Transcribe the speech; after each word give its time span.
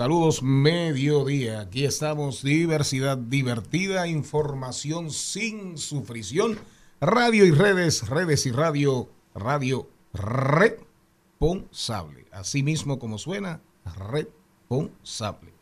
saludos 0.00 0.42
mediodía. 0.42 1.60
Aquí 1.60 1.84
estamos, 1.84 2.42
diversidad 2.42 3.18
divertida, 3.18 4.08
información 4.08 5.10
sin 5.10 5.76
sufrición, 5.76 6.58
radio 7.02 7.44
y 7.44 7.50
redes, 7.50 8.08
redes 8.08 8.46
y 8.46 8.50
radio, 8.50 9.10
radio 9.34 9.90
responsable. 10.14 12.24
Así 12.32 12.62
mismo 12.62 12.98
como 12.98 13.18
suena, 13.18 13.60
responsable. 14.08 15.52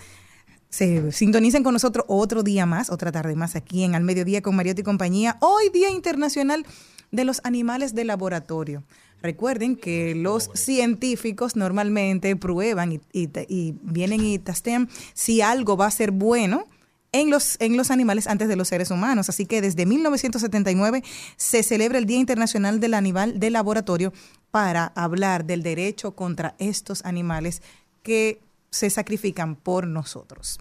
se 0.72 1.12
sintonicen 1.12 1.62
con 1.62 1.74
nosotros 1.74 2.06
otro 2.08 2.42
día 2.42 2.64
más, 2.64 2.88
otra 2.88 3.12
tarde 3.12 3.36
más 3.36 3.56
aquí 3.56 3.84
en 3.84 3.94
Al 3.94 4.04
Mediodía 4.04 4.40
con 4.40 4.56
Mariotti 4.56 4.80
y 4.80 4.84
compañía. 4.84 5.36
Hoy, 5.40 5.68
Día 5.68 5.90
Internacional 5.90 6.64
de 7.10 7.24
los 7.24 7.42
Animales 7.44 7.94
de 7.94 8.06
Laboratorio. 8.06 8.82
Recuerden 9.20 9.76
que 9.76 10.14
los 10.14 10.48
científicos 10.54 11.56
normalmente 11.56 12.34
prueban 12.36 13.00
y, 13.12 13.74
vienen 13.82 14.24
y 14.24 14.38
testean 14.38 14.88
si 15.12 15.42
algo 15.42 15.76
va 15.76 15.86
a 15.86 15.90
ser 15.90 16.10
bueno 16.10 16.64
en 17.12 17.28
los, 17.28 17.60
en 17.60 17.76
los 17.76 17.90
animales 17.90 18.26
antes 18.26 18.48
de 18.48 18.56
los 18.56 18.68
seres 18.68 18.90
humanos. 18.90 19.28
Así 19.28 19.44
que 19.44 19.60
desde 19.60 19.84
1979 19.84 21.04
se 21.36 21.62
celebra 21.62 21.98
el 21.98 22.06
Día 22.06 22.18
Internacional 22.18 22.80
del 22.80 22.94
Animal 22.94 23.38
de 23.38 23.50
Laboratorio 23.50 24.14
para 24.50 24.86
hablar 24.86 25.44
del 25.44 25.62
derecho 25.62 26.16
contra 26.16 26.54
estos 26.58 27.04
animales 27.04 27.60
que 28.02 28.40
se 28.72 28.90
sacrifican 28.90 29.54
por 29.54 29.86
nosotros. 29.86 30.58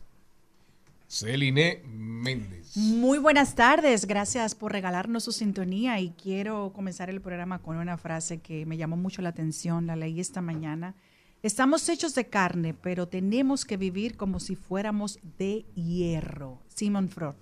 Celine 1.07 1.81
Méndez. 1.88 2.77
Muy 2.77 3.17
buenas 3.17 3.55
tardes, 3.55 4.05
gracias 4.05 4.53
por 4.53 4.72
regalarnos 4.72 5.23
su 5.23 5.31
sintonía 5.31 5.99
y 5.99 6.11
quiero 6.11 6.72
comenzar 6.73 7.09
el 7.09 7.19
programa 7.19 7.59
con 7.59 7.77
una 7.77 7.97
frase 7.97 8.39
que 8.39 8.66
me 8.66 8.77
llamó 8.77 8.95
mucho 8.95 9.22
la 9.22 9.29
atención, 9.29 9.88
la 9.88 9.95
leí 9.95 10.19
esta 10.19 10.41
mañana. 10.41 10.95
Estamos 11.41 11.89
hechos 11.89 12.13
de 12.13 12.27
carne, 12.27 12.73
pero 12.73 13.07
tenemos 13.07 13.66
que 13.66 13.75
vivir 13.75 14.16
como 14.16 14.39
si 14.39 14.55
fuéramos 14.55 15.19
de 15.38 15.66
hierro. 15.73 16.61
Simon 16.67 17.09
Freud. 17.09 17.35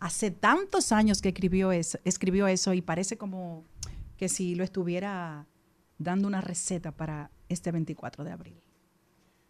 Hace 0.00 0.30
tantos 0.30 0.90
años 0.90 1.22
que 1.22 1.28
escribió 1.28 1.70
eso, 1.70 1.98
escribió 2.04 2.46
eso 2.46 2.74
y 2.74 2.82
parece 2.82 3.16
como 3.16 3.64
que 4.16 4.28
si 4.28 4.54
lo 4.54 4.64
estuviera 4.64 5.46
dando 5.98 6.28
una 6.28 6.40
receta 6.40 6.92
para 6.92 7.30
este 7.48 7.70
24 7.70 8.24
de 8.24 8.32
abril. 8.32 8.63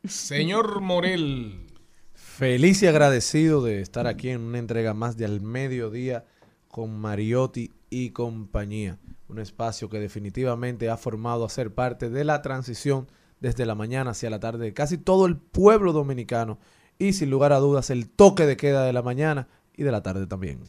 Señor 0.06 0.83
Morel. 0.83 1.67
Feliz 2.12 2.83
y 2.83 2.87
agradecido 2.87 3.62
de 3.62 3.81
estar 3.81 4.06
aquí 4.06 4.29
en 4.29 4.43
una 4.43 4.59
entrega 4.59 4.93
más 4.93 5.17
de 5.17 5.25
Al 5.25 5.41
Mediodía 5.41 6.27
con 6.69 6.99
Mariotti 6.99 7.73
y 7.89 8.11
compañía. 8.11 8.99
Un 9.29 9.39
espacio 9.39 9.89
que 9.89 10.01
definitivamente 10.01 10.91
ha 10.91 10.99
formado 10.99 11.47
a 11.47 11.49
ser 11.49 11.73
parte 11.73 12.11
de 12.11 12.25
la 12.25 12.43
transición 12.43 13.09
desde 13.41 13.65
la 13.65 13.75
mañana 13.75 14.11
hacia 14.11 14.29
la 14.29 14.41
tarde 14.41 14.67
de 14.67 14.75
casi 14.75 14.99
todo 14.99 15.25
el 15.25 15.39
pueblo 15.39 15.95
dominicano 15.95 16.59
y 16.99 17.15
sin 17.15 17.31
lugar 17.31 17.55
a 17.55 17.59
dudas 17.59 17.89
el 17.89 18.11
toque 18.11 18.45
de 18.45 18.59
queda 18.59 18.85
de 18.85 18.93
la 18.93 19.03
mañana 19.03 19.49
y 19.75 19.85
de 19.85 19.93
la 19.93 20.03
tarde 20.03 20.27
también. 20.27 20.61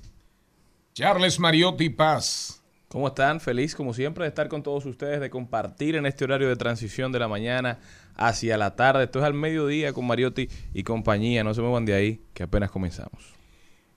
Charles 0.94 1.40
Mariotti 1.40 1.90
Paz. 1.90 2.65
¿Cómo 2.96 3.10
están? 3.10 3.42
Feliz 3.42 3.76
como 3.76 3.94
siempre 3.94 4.24
de 4.24 4.30
estar 4.30 4.48
con 4.48 4.64
todos 4.64 4.86
ustedes, 4.86 5.20
de 5.20 5.30
compartir 5.30 5.98
en 5.98 6.06
este 6.06 6.24
horario 6.24 6.48
de 6.48 6.56
transición 6.56 7.12
de 7.12 7.20
la 7.20 7.28
mañana 7.28 7.80
hacia 8.16 8.58
la 8.58 8.78
tarde. 8.78 9.04
Esto 9.04 9.20
es 9.20 9.26
al 9.26 9.34
mediodía 9.34 9.92
con 9.92 10.08
Mariotti 10.08 10.48
y 10.74 10.84
compañía. 10.84 11.44
No 11.44 11.54
se 11.54 11.60
muevan 11.60 11.84
de 11.84 11.94
ahí, 11.94 12.22
que 12.34 12.44
apenas 12.44 12.72
comenzamos. 12.72 13.34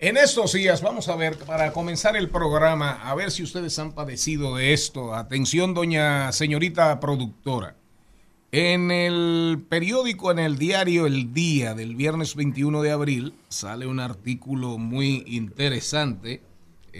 En 0.00 0.16
estos 0.16 0.52
días, 0.52 0.82
vamos 0.82 1.08
a 1.08 1.14
ver, 1.14 1.38
para 1.38 1.72
comenzar 1.72 2.16
el 2.16 2.28
programa, 2.28 3.00
a 3.08 3.14
ver 3.14 3.30
si 3.30 3.44
ustedes 3.44 3.78
han 3.78 3.92
padecido 3.92 4.56
de 4.56 4.72
esto. 4.72 5.14
Atención, 5.14 5.74
doña 5.74 6.32
señorita 6.32 6.98
productora. 6.98 7.76
En 8.50 8.90
el 8.90 9.64
periódico, 9.68 10.32
en 10.32 10.40
el 10.40 10.58
diario 10.58 11.06
El 11.06 11.32
Día 11.32 11.74
del 11.76 11.94
viernes 11.94 12.34
21 12.34 12.82
de 12.82 12.90
abril, 12.90 13.34
sale 13.48 13.86
un 13.86 14.00
artículo 14.00 14.76
muy 14.76 15.22
interesante. 15.28 16.47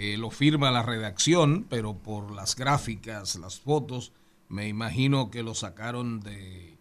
Eh, 0.01 0.15
lo 0.17 0.31
firma 0.31 0.71
la 0.71 0.81
redacción, 0.81 1.65
pero 1.69 1.93
por 1.93 2.31
las 2.31 2.55
gráficas, 2.55 3.35
las 3.35 3.59
fotos, 3.59 4.13
me 4.47 4.69
imagino 4.69 5.29
que 5.29 5.43
lo 5.43 5.53
sacaron 5.53 6.21
de, 6.21 6.77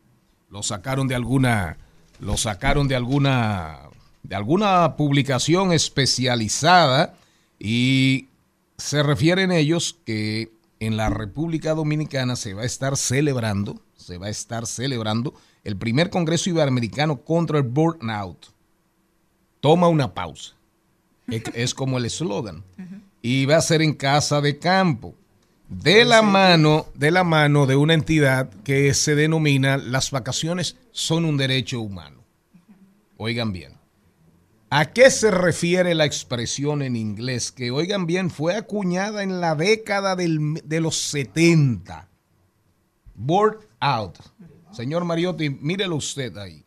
lo 0.50 0.62
sacaron 0.62 1.08
de 1.08 1.16
alguna, 1.16 1.78
lo 2.20 2.36
sacaron 2.36 2.86
de 2.86 2.94
alguna, 2.94 3.80
de 4.22 4.36
alguna 4.36 4.94
publicación 4.96 5.72
especializada 5.72 7.16
y 7.58 8.28
se 8.76 9.02
refieren 9.02 9.50
ellos 9.50 9.96
que 10.06 10.52
en 10.78 10.96
la 10.96 11.10
República 11.10 11.74
Dominicana 11.74 12.36
se 12.36 12.54
va 12.54 12.62
a 12.62 12.66
estar 12.66 12.96
celebrando 12.96 13.82
se 13.96 14.16
va 14.16 14.26
a 14.26 14.30
estar 14.30 14.66
celebrando 14.66 15.34
el 15.64 15.76
primer 15.76 16.08
Congreso 16.08 16.48
Iberoamericano 16.50 17.18
contra 17.18 17.58
el 17.58 17.64
Burnout. 17.64 18.46
Toma 19.60 19.88
una 19.88 20.14
pausa. 20.14 20.54
Es, 21.26 21.42
es 21.52 21.74
como 21.74 21.98
el 21.98 22.06
eslogan. 22.06 22.64
Y 23.22 23.46
va 23.46 23.56
a 23.56 23.62
ser 23.62 23.82
en 23.82 23.94
casa 23.94 24.40
de 24.40 24.58
campo. 24.58 25.14
De 25.68 26.04
la 26.04 26.22
mano, 26.22 26.86
de 26.94 27.10
la 27.10 27.24
mano 27.24 27.66
de 27.66 27.76
una 27.76 27.92
entidad 27.94 28.48
que 28.64 28.94
se 28.94 29.14
denomina 29.14 29.76
las 29.76 30.10
vacaciones 30.10 30.76
son 30.92 31.24
un 31.26 31.36
derecho 31.36 31.80
humano. 31.80 32.24
Oigan 33.18 33.52
bien. 33.52 33.72
¿A 34.70 34.92
qué 34.92 35.10
se 35.10 35.30
refiere 35.30 35.94
la 35.94 36.04
expresión 36.04 36.82
en 36.82 36.94
inglés? 36.96 37.52
Que, 37.52 37.70
oigan 37.70 38.06
bien, 38.06 38.30
fue 38.30 38.54
acuñada 38.54 39.22
en 39.22 39.40
la 39.40 39.54
década 39.54 40.14
del- 40.16 40.60
de 40.64 40.80
los 40.80 40.96
70. 40.96 42.08
Board 43.14 43.60
out. 43.80 44.16
Señor 44.72 45.04
Mariotti, 45.04 45.50
mírelo 45.50 45.96
usted 45.96 46.36
ahí. 46.38 46.64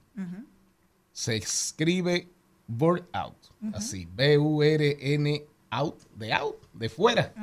Se 1.12 1.36
escribe 1.38 2.27
board 2.68 3.03
out. 3.13 3.36
Así, 3.74 4.07
B-U-R-N 4.13 5.44
out, 5.72 5.96
de 6.18 6.34
out, 6.34 6.56
de 6.74 6.90
fuera. 6.90 7.34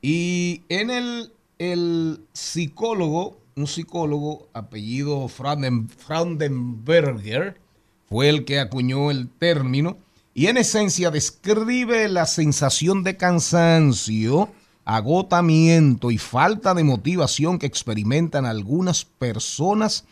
Y 0.00 0.62
en 0.68 0.90
el, 0.90 1.32
el 1.58 2.20
psicólogo, 2.32 3.38
un 3.56 3.66
psicólogo 3.66 4.48
apellido 4.52 5.28
Fraunden- 5.28 5.88
Fraudenberger, 5.88 7.60
fue 8.08 8.28
el 8.28 8.44
que 8.44 8.60
acuñó 8.60 9.10
el 9.10 9.28
término 9.28 9.96
y 10.34 10.46
en 10.46 10.56
esencia 10.56 11.10
describe 11.10 12.08
la 12.08 12.26
sensación 12.26 13.02
de 13.02 13.16
cansancio, 13.16 14.50
agotamiento 14.84 16.10
y 16.10 16.18
falta 16.18 16.74
de 16.74 16.84
motivación 16.84 17.58
que 17.58 17.66
experimentan 17.66 18.44
algunas 18.44 19.04
personas 19.04 20.04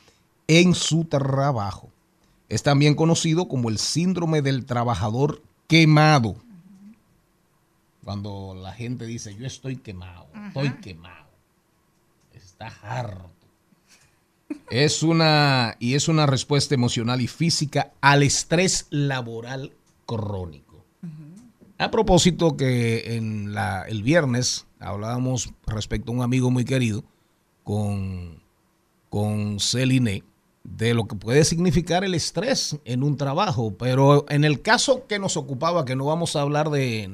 en 0.48 0.74
su 0.74 1.04
trabajo. 1.04 1.90
Es 2.48 2.62
también 2.62 2.94
conocido 2.94 3.48
como 3.48 3.68
el 3.68 3.78
síndrome 3.78 4.42
del 4.42 4.64
trabajador 4.64 5.42
quemado. 5.66 6.36
Cuando 8.04 8.54
la 8.60 8.72
gente 8.72 9.06
dice, 9.06 9.34
yo 9.34 9.46
estoy 9.46 9.76
quemado, 9.76 10.26
estoy 10.48 10.72
quemado, 10.80 11.28
está 12.32 12.66
harto. 12.82 13.30
Es 14.70 15.02
una, 15.02 15.76
y 15.78 15.94
es 15.94 16.08
una 16.08 16.26
respuesta 16.26 16.74
emocional 16.74 17.20
y 17.20 17.28
física 17.28 17.92
al 18.00 18.22
estrés 18.22 18.86
laboral 18.90 19.72
crónico. 20.04 20.84
A 21.78 21.90
propósito 21.90 22.56
que 22.56 23.16
en 23.16 23.54
la, 23.54 23.82
el 23.82 24.02
viernes 24.02 24.66
hablábamos 24.78 25.52
respecto 25.66 26.12
a 26.12 26.14
un 26.14 26.22
amigo 26.22 26.50
muy 26.50 26.64
querido 26.64 27.04
con, 27.64 28.40
con 29.10 29.58
Celine 29.58 30.24
de 30.64 30.94
lo 30.94 31.06
que 31.06 31.16
puede 31.16 31.44
significar 31.44 32.04
el 32.04 32.14
estrés 32.14 32.78
en 32.84 33.02
un 33.02 33.16
trabajo, 33.16 33.74
pero 33.76 34.26
en 34.28 34.44
el 34.44 34.62
caso 34.62 35.06
que 35.06 35.18
nos 35.18 35.36
ocupaba, 35.36 35.84
que 35.84 35.96
no 35.96 36.04
vamos 36.04 36.36
a 36.36 36.42
hablar 36.42 36.70
de, 36.70 37.10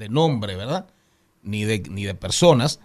de 0.00 0.08
nombre, 0.08 0.56
¿verdad? 0.56 0.86
Ni 1.44 1.64
de, 1.64 1.78
ni 1.88 2.04
de 2.04 2.14
personas, 2.16 2.80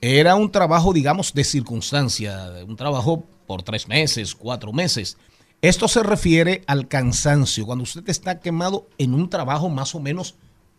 era 0.00 0.34
un 0.36 0.50
trabajo, 0.50 0.94
digamos, 0.94 1.34
de 1.34 1.44
circunstancia, 1.44 2.50
un 2.66 2.76
trabajo 2.76 3.26
por 3.46 3.62
tres 3.62 3.86
meses, 3.88 4.34
cuatro 4.34 4.72
meses. 4.72 5.18
Esto 5.60 5.88
se 5.88 6.02
refiere 6.02 6.62
al 6.66 6.88
cansancio, 6.88 7.66
cuando 7.66 7.82
usted 7.82 8.08
está 8.08 8.40
quemado 8.40 8.88
en 8.96 9.12
un 9.12 9.28
trabajo 9.28 9.68
más 9.68 9.94
o 9.94 10.00
menos 10.00 10.36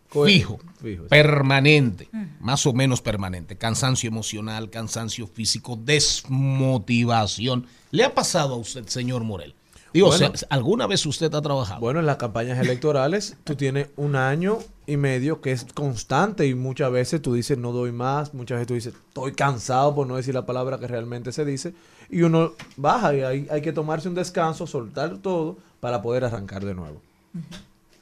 fijo, 0.08 0.58
Fijo, 0.82 1.04
sí. 1.04 1.08
permanente, 1.08 2.08
más 2.40 2.66
o 2.66 2.72
menos 2.72 3.00
permanente. 3.00 3.56
Cansancio 3.56 4.08
emocional, 4.08 4.70
cansancio 4.70 5.26
físico, 5.26 5.76
desmotivación. 5.76 7.66
¿Le 7.92 8.04
ha 8.04 8.12
pasado 8.14 8.54
a 8.54 8.56
usted, 8.58 8.86
señor 8.88 9.22
Morel? 9.24 9.54
Digo, 9.92 10.08
Bueno. 10.08 10.30
o 10.32 10.36
sea, 10.36 10.48
¿alguna 10.50 10.86
vez 10.86 11.04
usted 11.06 11.32
ha 11.34 11.42
trabajado? 11.42 11.80
Bueno, 11.80 12.00
en 12.00 12.06
las 12.06 12.16
campañas 12.16 12.58
electorales 12.58 13.36
tú 13.44 13.54
tienes 13.56 13.88
un 13.96 14.16
año 14.16 14.58
y 14.86 14.96
medio 14.96 15.40
que 15.40 15.52
es 15.52 15.66
constante 15.74 16.46
y 16.46 16.54
muchas 16.54 16.90
veces 16.90 17.20
tú 17.22 17.34
dices 17.34 17.58
no 17.58 17.72
doy 17.72 17.92
más, 17.92 18.34
muchas 18.34 18.56
veces 18.56 18.66
tú 18.68 18.74
dices 18.74 18.94
estoy 19.08 19.32
cansado 19.32 19.94
por 19.94 20.06
no 20.06 20.16
decir 20.16 20.34
la 20.34 20.46
palabra 20.46 20.78
que 20.78 20.86
realmente 20.86 21.32
se 21.32 21.44
dice 21.44 21.74
y 22.10 22.22
uno 22.22 22.52
baja 22.76 23.14
y 23.14 23.20
hay, 23.22 23.46
hay 23.50 23.62
que 23.62 23.72
tomarse 23.72 24.08
un 24.08 24.14
descanso, 24.14 24.66
soltar 24.66 25.18
todo 25.18 25.56
para 25.80 26.02
poder 26.02 26.24
arrancar 26.24 26.64
de 26.64 26.74
nuevo. 26.74 27.00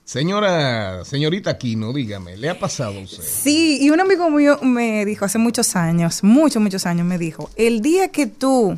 Señora, 0.04 1.04
señorita 1.04 1.50
Aquino, 1.50 1.93
dígame, 1.93 2.36
¿le 2.36 2.50
ha 2.50 2.58
pasado 2.58 2.98
a 2.98 3.02
usted? 3.02 3.22
Sí, 3.22 3.78
y 3.81 3.90
un 3.90 4.00
amigo 4.00 4.28
mío 4.28 4.58
me 4.62 5.04
dijo 5.04 5.25
hace 5.25 5.38
muchos 5.38 5.76
años, 5.76 6.25
muchos, 6.25 6.60
muchos 6.60 6.84
años, 6.84 7.06
me 7.06 7.16
dijo, 7.16 7.48
el 7.54 7.81
día 7.81 8.08
que 8.08 8.26
tú 8.26 8.76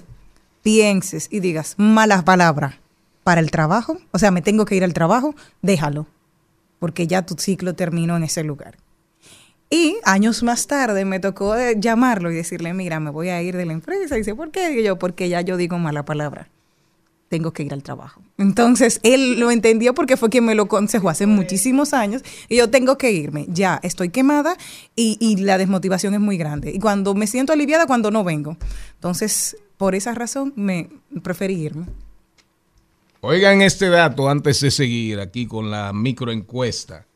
pienses 0.62 1.28
y 1.30 1.40
digas 1.40 1.74
malas 1.78 2.22
palabras 2.24 2.74
para 3.24 3.40
el 3.40 3.50
trabajo, 3.50 3.98
o 4.10 4.18
sea, 4.18 4.30
me 4.30 4.42
tengo 4.42 4.64
que 4.64 4.74
ir 4.74 4.84
al 4.84 4.94
trabajo, 4.94 5.34
déjalo, 5.62 6.06
porque 6.78 7.06
ya 7.06 7.22
tu 7.22 7.34
ciclo 7.34 7.74
terminó 7.74 8.16
en 8.16 8.24
ese 8.24 8.42
lugar. 8.42 8.76
Y 9.72 9.96
años 10.04 10.42
más 10.42 10.66
tarde 10.66 11.06
me 11.06 11.18
tocó 11.18 11.56
eh, 11.56 11.76
llamarlo 11.78 12.30
y 12.30 12.34
decirle, 12.34 12.74
mira, 12.74 13.00
me 13.00 13.08
voy 13.08 13.30
a 13.30 13.40
ir 13.40 13.56
de 13.56 13.64
la 13.64 13.72
empresa. 13.72 14.16
Y 14.16 14.18
dice, 14.18 14.34
¿por 14.34 14.50
qué? 14.50 14.78
Y 14.78 14.82
yo, 14.82 14.98
porque 14.98 15.30
ya 15.30 15.40
yo 15.40 15.56
digo 15.56 15.78
mala 15.78 16.04
palabra. 16.04 16.50
Tengo 17.30 17.54
que 17.54 17.62
ir 17.62 17.72
al 17.72 17.82
trabajo. 17.82 18.20
Entonces, 18.36 19.00
él 19.02 19.40
lo 19.40 19.50
entendió 19.50 19.94
porque 19.94 20.18
fue 20.18 20.28
quien 20.28 20.44
me 20.44 20.54
lo 20.54 20.64
aconsejó 20.64 21.08
hace 21.08 21.24
muchísimos 21.24 21.94
años. 21.94 22.20
Y 22.50 22.56
yo 22.56 22.68
tengo 22.68 22.98
que 22.98 23.12
irme. 23.12 23.46
Ya, 23.48 23.80
estoy 23.82 24.10
quemada 24.10 24.58
y, 24.94 25.16
y 25.18 25.36
la 25.36 25.56
desmotivación 25.56 26.12
es 26.12 26.20
muy 26.20 26.36
grande. 26.36 26.70
Y 26.70 26.78
cuando 26.78 27.14
me 27.14 27.26
siento 27.26 27.54
aliviada, 27.54 27.86
cuando 27.86 28.10
no 28.10 28.24
vengo. 28.24 28.58
Entonces, 28.96 29.56
por 29.78 29.94
esa 29.94 30.12
razón, 30.14 30.52
me 30.54 30.90
preferí 31.22 31.54
irme. 31.54 31.86
Oigan 33.24 33.62
este 33.62 33.88
dato 33.88 34.28
antes 34.28 34.60
de 34.62 34.72
seguir 34.72 35.20
aquí 35.20 35.46
con 35.46 35.70
la 35.70 35.92
microencuesta. 35.92 37.06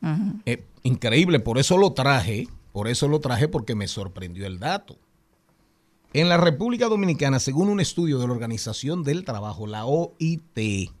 Eh, 0.45 0.63
increíble, 0.83 1.41
por 1.41 1.57
eso 1.57 1.77
lo 1.77 1.91
traje, 1.91 2.47
por 2.71 2.87
eso 2.87 3.09
lo 3.09 3.19
traje 3.19 3.49
porque 3.49 3.75
me 3.75 3.89
sorprendió 3.89 4.47
el 4.47 4.57
dato. 4.57 4.97
En 6.13 6.29
la 6.29 6.37
República 6.37 6.87
Dominicana, 6.87 7.39
según 7.39 7.67
un 7.67 7.81
estudio 7.81 8.19
de 8.19 8.27
la 8.27 8.31
Organización 8.31 9.03
del 9.03 9.25
Trabajo, 9.25 9.67
la 9.67 9.85
OIT, 9.85 10.91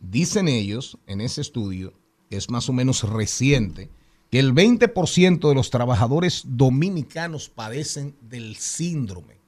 dicen 0.00 0.48
ellos 0.48 0.96
en 1.06 1.20
ese 1.20 1.42
estudio, 1.42 1.92
que 2.30 2.38
es 2.38 2.48
más 2.48 2.70
o 2.70 2.72
menos 2.72 3.02
reciente, 3.02 3.90
que 4.30 4.38
el 4.38 4.54
20% 4.54 5.50
de 5.50 5.54
los 5.54 5.68
trabajadores 5.68 6.44
dominicanos 6.46 7.50
padecen 7.50 8.16
del 8.22 8.56
síndrome 8.56 9.43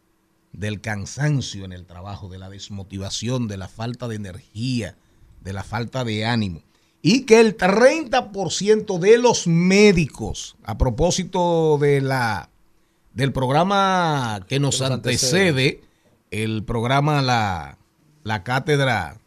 del 0.56 0.80
cansancio 0.80 1.64
en 1.64 1.72
el 1.72 1.84
trabajo, 1.86 2.28
de 2.28 2.38
la 2.38 2.48
desmotivación, 2.48 3.46
de 3.46 3.58
la 3.58 3.68
falta 3.68 4.08
de 4.08 4.16
energía, 4.16 4.96
de 5.42 5.52
la 5.52 5.62
falta 5.62 6.04
de 6.04 6.24
ánimo. 6.24 6.62
Y 7.02 7.24
que 7.24 7.40
el 7.40 7.56
30% 7.56 8.98
de 8.98 9.18
los 9.18 9.46
médicos, 9.46 10.56
a 10.64 10.78
propósito 10.78 11.78
de 11.78 12.00
la, 12.00 12.50
del 13.14 13.32
programa 13.32 14.44
que 14.48 14.58
nos 14.58 14.78
Que 14.78 14.80
nos 14.82 14.90
antecede, 14.90 15.48
antecede. 15.48 15.80
el 16.30 16.64
programa 16.64 17.22
La, 17.22 17.78
la 18.24 18.42
Cátedra 18.42 19.18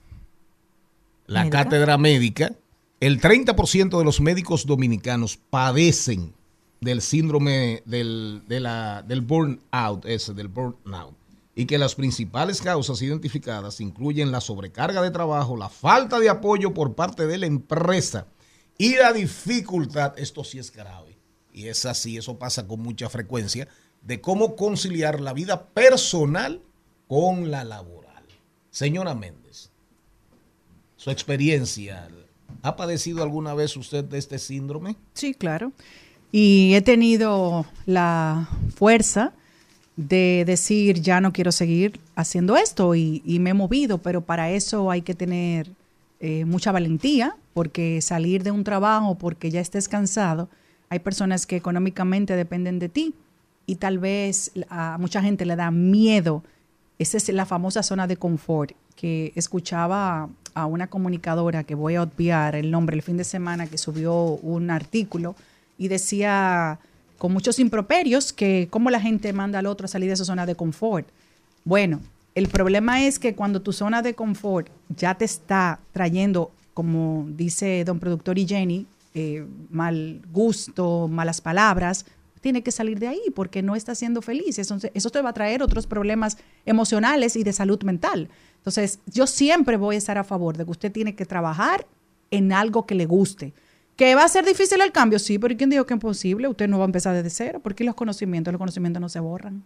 la 1.28 1.42
Médica. 1.44 1.64
cátedra 1.64 1.98
médica, 2.00 2.56
el 3.00 3.22
30% 3.22 4.00
de 4.00 4.04
los 4.04 4.20
médicos 4.20 4.66
dominicanos 4.66 5.38
padecen 5.38 6.34
del 6.82 7.02
síndrome 7.02 7.84
del, 7.86 8.42
de 8.48 8.60
la, 8.60 9.04
del 9.04 9.22
burnout, 9.22 10.06
ese, 10.06 10.34
del 10.34 10.48
burnout. 10.48 11.19
Y 11.60 11.66
que 11.66 11.78
las 11.78 11.94
principales 11.94 12.62
causas 12.62 13.02
identificadas 13.02 13.82
incluyen 13.82 14.32
la 14.32 14.40
sobrecarga 14.40 15.02
de 15.02 15.12
trabajo, 15.12 15.58
la 15.58 15.68
falta 15.68 16.18
de 16.18 16.30
apoyo 16.30 16.74
por 16.74 16.96
parte 16.96 17.28
de 17.28 17.38
la 17.38 17.48
empresa 17.48 18.28
y 18.78 18.96
la 18.96 19.12
dificultad, 19.12 20.18
esto 20.18 20.46
sí 20.46 20.58
es 20.58 20.72
grave, 20.72 21.18
y 21.52 21.68
es 21.68 21.86
así, 21.86 22.16
eso 22.16 22.40
pasa 22.40 22.66
con 22.66 22.80
mucha 22.80 23.10
frecuencia, 23.10 23.68
de 24.02 24.22
cómo 24.22 24.56
conciliar 24.56 25.20
la 25.20 25.34
vida 25.34 25.66
personal 25.68 26.62
con 27.10 27.52
la 27.52 27.66
laboral. 27.66 28.24
Señora 28.72 29.14
Méndez, 29.14 29.70
su 30.96 31.12
experiencia 31.12 32.08
¿Ha 32.62 32.78
padecido 32.78 33.22
alguna 33.22 33.54
vez 33.54 33.76
usted 33.76 34.06
de 34.06 34.18
este 34.18 34.40
síndrome? 34.40 34.96
Sí, 35.14 35.34
claro. 35.34 35.74
Y 36.32 36.74
he 36.76 36.82
tenido 36.82 37.66
la 37.86 38.50
fuerza 38.76 39.34
de 40.00 40.46
decir, 40.48 41.02
ya 41.02 41.20
no 41.20 41.34
quiero 41.34 41.52
seguir 41.52 42.00
haciendo 42.16 42.56
esto 42.56 42.96
y, 42.96 43.22
me 43.42 43.50
he 43.50 43.54
movido, 43.54 43.98
pero 43.98 44.22
para 44.22 44.50
eso 44.50 44.90
hay 44.90 45.02
que 45.02 45.14
tener 45.14 45.70
eh, 46.22 46.46
mucha 46.46 46.72
valentía, 46.72 47.36
porque 47.54 48.00
salir 48.02 48.44
de 48.44 48.52
un 48.52 48.64
trabajo 48.64 49.16
porque 49.16 49.52
ya 49.52 49.60
estés 49.60 49.90
cansado, 49.90 50.48
hay 50.88 51.00
personas 51.00 51.46
que 51.46 51.58
económicamente 51.58 52.38
dependen 52.38 52.80
de 52.80 52.88
ti 52.88 53.14
y 53.66 53.76
tal 53.76 54.00
vez 54.00 54.52
a 54.70 54.98
mucha 54.98 55.22
gente 55.22 55.46
le 55.46 55.58
da 55.58 55.70
miedo. 55.70 56.44
Esa 56.98 57.18
es 57.18 57.28
la 57.28 57.46
famosa 57.46 57.84
zona 57.84 58.08
de 58.08 58.16
confort 58.16 58.72
que 58.96 59.34
escuchaba 59.36 60.30
a 60.54 60.66
una 60.66 60.88
comunicadora 60.88 61.66
que 61.66 61.76
voy 61.76 61.96
a 61.96 62.04
obviar 62.04 62.56
el 62.56 62.72
nombre 62.72 62.96
el 62.96 63.02
fin 63.02 63.18
de 63.18 63.26
semana 63.26 63.68
que 63.68 63.78
subió 63.78 64.16
un 64.16 64.72
artículo 64.72 65.36
y 65.78 65.90
decía 65.90 66.80
con 67.20 67.34
muchos 67.34 67.60
improperios 67.60 68.34
que 68.34 68.68
cómo 68.72 68.90
la 68.90 69.00
gente 69.00 69.32
manda 69.34 69.60
al 69.60 69.68
otro 69.68 69.86
a 69.86 69.88
salir 69.88 70.08
de 70.08 70.14
esa 70.16 70.26
zona 70.26 70.48
de 70.48 70.56
confort. 70.56 71.08
Bueno, 71.64 72.00
el 72.34 72.48
problema 72.48 73.06
es 73.06 73.20
que 73.20 73.36
cuando 73.36 73.62
tu 73.62 73.74
zona 73.74 74.02
de 74.02 74.16
confort 74.16 74.70
ya 74.88 75.14
te 75.14 75.26
está 75.26 75.80
trayendo, 75.92 76.52
como 76.74 77.28
dice 77.30 77.84
don 77.84 78.00
productor 78.00 78.40
y 78.40 78.48
Jenny, 78.48 78.88
eh, 79.14 79.46
mal 79.70 80.22
gusto, 80.32 81.10
malas 81.10 81.42
palabras, 81.42 82.06
tiene 82.40 82.64
que 82.64 82.72
salir 82.72 83.00
de 83.00 83.10
ahí 83.10 83.22
porque 83.36 83.62
no 83.62 83.76
está 83.76 83.96
siendo 83.96 84.22
feliz. 84.22 84.58
Eso, 84.58 84.78
eso 84.94 85.10
te 85.10 85.22
va 85.22 85.32
a 85.32 85.34
traer 85.34 85.62
otros 85.62 85.88
problemas 85.88 86.38
emocionales 86.66 87.36
y 87.36 87.44
de 87.44 87.52
salud 87.52 87.84
mental. 87.84 88.30
Entonces, 88.58 89.00
yo 89.08 89.28
siempre 89.28 89.76
voy 89.76 89.96
a 89.96 89.98
estar 89.98 90.18
a 90.18 90.24
favor 90.24 90.56
de 90.56 90.64
que 90.64 90.72
usted 90.72 90.92
tiene 90.92 91.16
que 91.16 91.26
trabajar 91.26 91.86
en 92.32 92.54
algo 92.54 92.86
que 92.86 92.96
le 92.96 93.06
guste. 93.06 93.52
¿Que 94.00 94.16
va 94.16 94.24
a 94.24 94.30
ser 94.30 94.46
difícil 94.46 94.80
el 94.80 94.94
cambio? 94.94 95.20
Sí, 95.20 95.38
pero 95.40 95.58
¿quién 95.58 95.70
dijo 95.70 95.86
que 95.86 95.94
es 95.94 95.98
imposible? 95.98 96.48
Usted 96.48 96.70
no 96.70 96.78
va 96.78 96.86
a 96.86 96.88
empezar 96.88 97.14
desde 97.14 97.30
cero, 97.30 97.60
porque 97.62 97.84
los 97.84 97.96
conocimientos, 97.96 98.54
los 98.54 98.58
conocimientos 98.58 99.02
no 99.02 99.10
se 99.10 99.20
borran. 99.20 99.62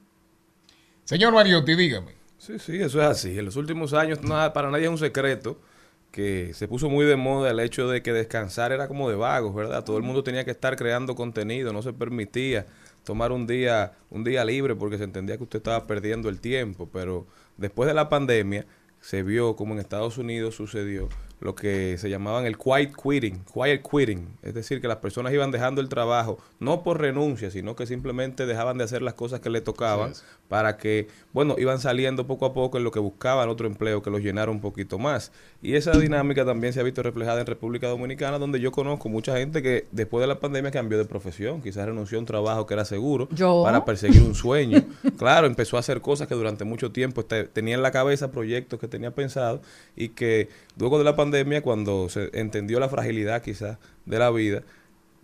Señor 1.03 1.33
Mariotti, 1.33 1.75
dígame. 1.75 2.13
Sí, 2.39 2.57
sí, 2.57 2.77
eso 2.81 2.99
es 2.99 3.07
así. 3.07 3.37
En 3.37 3.45
los 3.45 3.57
últimos 3.57 3.93
años 3.93 4.23
nada, 4.23 4.51
para 4.51 4.71
nadie 4.71 4.85
es 4.85 4.89
un 4.89 4.97
secreto 4.97 5.61
que 6.09 6.51
se 6.55 6.67
puso 6.67 6.89
muy 6.89 7.05
de 7.05 7.15
moda 7.15 7.51
el 7.51 7.59
hecho 7.59 7.87
de 7.87 8.01
que 8.01 8.11
descansar 8.11 8.71
era 8.71 8.87
como 8.87 9.07
de 9.07 9.15
vagos, 9.15 9.53
¿verdad? 9.53 9.83
Todo 9.83 9.97
el 9.97 10.03
mundo 10.03 10.23
tenía 10.23 10.43
que 10.43 10.49
estar 10.49 10.77
creando 10.77 11.13
contenido, 11.13 11.71
no 11.71 11.83
se 11.83 11.93
permitía 11.93 12.65
tomar 13.03 13.31
un 13.31 13.45
día 13.45 13.91
un 14.09 14.23
día 14.23 14.43
libre 14.43 14.73
porque 14.73 14.97
se 14.97 15.03
entendía 15.03 15.37
que 15.37 15.43
usted 15.43 15.57
estaba 15.59 15.85
perdiendo 15.85 16.27
el 16.29 16.41
tiempo, 16.41 16.89
pero 16.91 17.27
después 17.57 17.85
de 17.87 17.93
la 17.93 18.09
pandemia 18.09 18.65
se 18.99 19.21
vio 19.21 19.55
como 19.55 19.73
en 19.75 19.79
Estados 19.79 20.17
Unidos 20.17 20.55
sucedió 20.55 21.07
lo 21.43 21.55
que 21.55 21.97
se 21.97 22.09
llamaban 22.09 22.45
el 22.45 22.57
quiet 22.57 22.93
quitting, 22.95 23.43
quiet 23.53 23.85
quitting, 23.85 24.37
es 24.43 24.53
decir, 24.53 24.79
que 24.79 24.87
las 24.87 24.97
personas 24.97 25.33
iban 25.33 25.51
dejando 25.51 25.81
el 25.81 25.89
trabajo 25.89 26.37
no 26.59 26.83
por 26.83 27.01
renuncia, 27.01 27.51
sino 27.51 27.75
que 27.75 27.85
simplemente 27.85 28.45
dejaban 28.45 28.77
de 28.77 28.85
hacer 28.85 29.01
las 29.01 29.15
cosas 29.15 29.41
que 29.41 29.49
le 29.49 29.59
tocaban 29.59 30.13
para 30.53 30.77
que, 30.77 31.07
bueno, 31.33 31.55
iban 31.57 31.79
saliendo 31.79 32.27
poco 32.27 32.45
a 32.45 32.53
poco 32.53 32.77
en 32.77 32.83
lo 32.83 32.91
que 32.91 32.99
buscaban 32.99 33.49
otro 33.49 33.65
empleo 33.65 34.03
que 34.03 34.11
los 34.11 34.21
llenara 34.21 34.51
un 34.51 34.61
poquito 34.61 34.99
más. 34.99 35.31
Y 35.63 35.73
esa 35.73 35.97
dinámica 35.97 36.45
también 36.45 36.73
se 36.73 36.79
ha 36.79 36.83
visto 36.83 37.01
reflejada 37.01 37.41
en 37.41 37.47
República 37.47 37.87
Dominicana, 37.87 38.37
donde 38.37 38.59
yo 38.59 38.71
conozco 38.71 39.09
mucha 39.09 39.35
gente 39.35 39.63
que 39.63 39.87
después 39.91 40.21
de 40.21 40.27
la 40.27 40.39
pandemia 40.39 40.69
cambió 40.69 40.99
de 40.99 41.05
profesión, 41.05 41.59
quizás 41.59 41.87
renunció 41.87 42.19
a 42.19 42.21
un 42.21 42.27
trabajo 42.27 42.67
que 42.67 42.75
era 42.75 42.85
seguro 42.85 43.27
¿Yo? 43.31 43.63
para 43.63 43.83
perseguir 43.83 44.21
un 44.21 44.35
sueño. 44.35 44.83
claro, 45.17 45.47
empezó 45.47 45.77
a 45.77 45.79
hacer 45.79 46.01
cosas 46.01 46.27
que 46.27 46.35
durante 46.35 46.65
mucho 46.65 46.91
tiempo 46.91 47.21
este, 47.21 47.45
tenía 47.45 47.73
en 47.73 47.81
la 47.81 47.89
cabeza, 47.89 48.29
proyectos 48.29 48.79
que 48.79 48.87
tenía 48.87 49.09
pensado 49.09 49.59
y 49.95 50.09
que 50.09 50.49
luego 50.77 50.99
de 50.99 51.03
la 51.03 51.15
pandemia, 51.15 51.63
cuando 51.63 52.09
se 52.09 52.29
entendió 52.31 52.79
la 52.79 52.89
fragilidad 52.89 53.41
quizás 53.41 53.79
de 54.05 54.19
la 54.19 54.29
vida, 54.29 54.61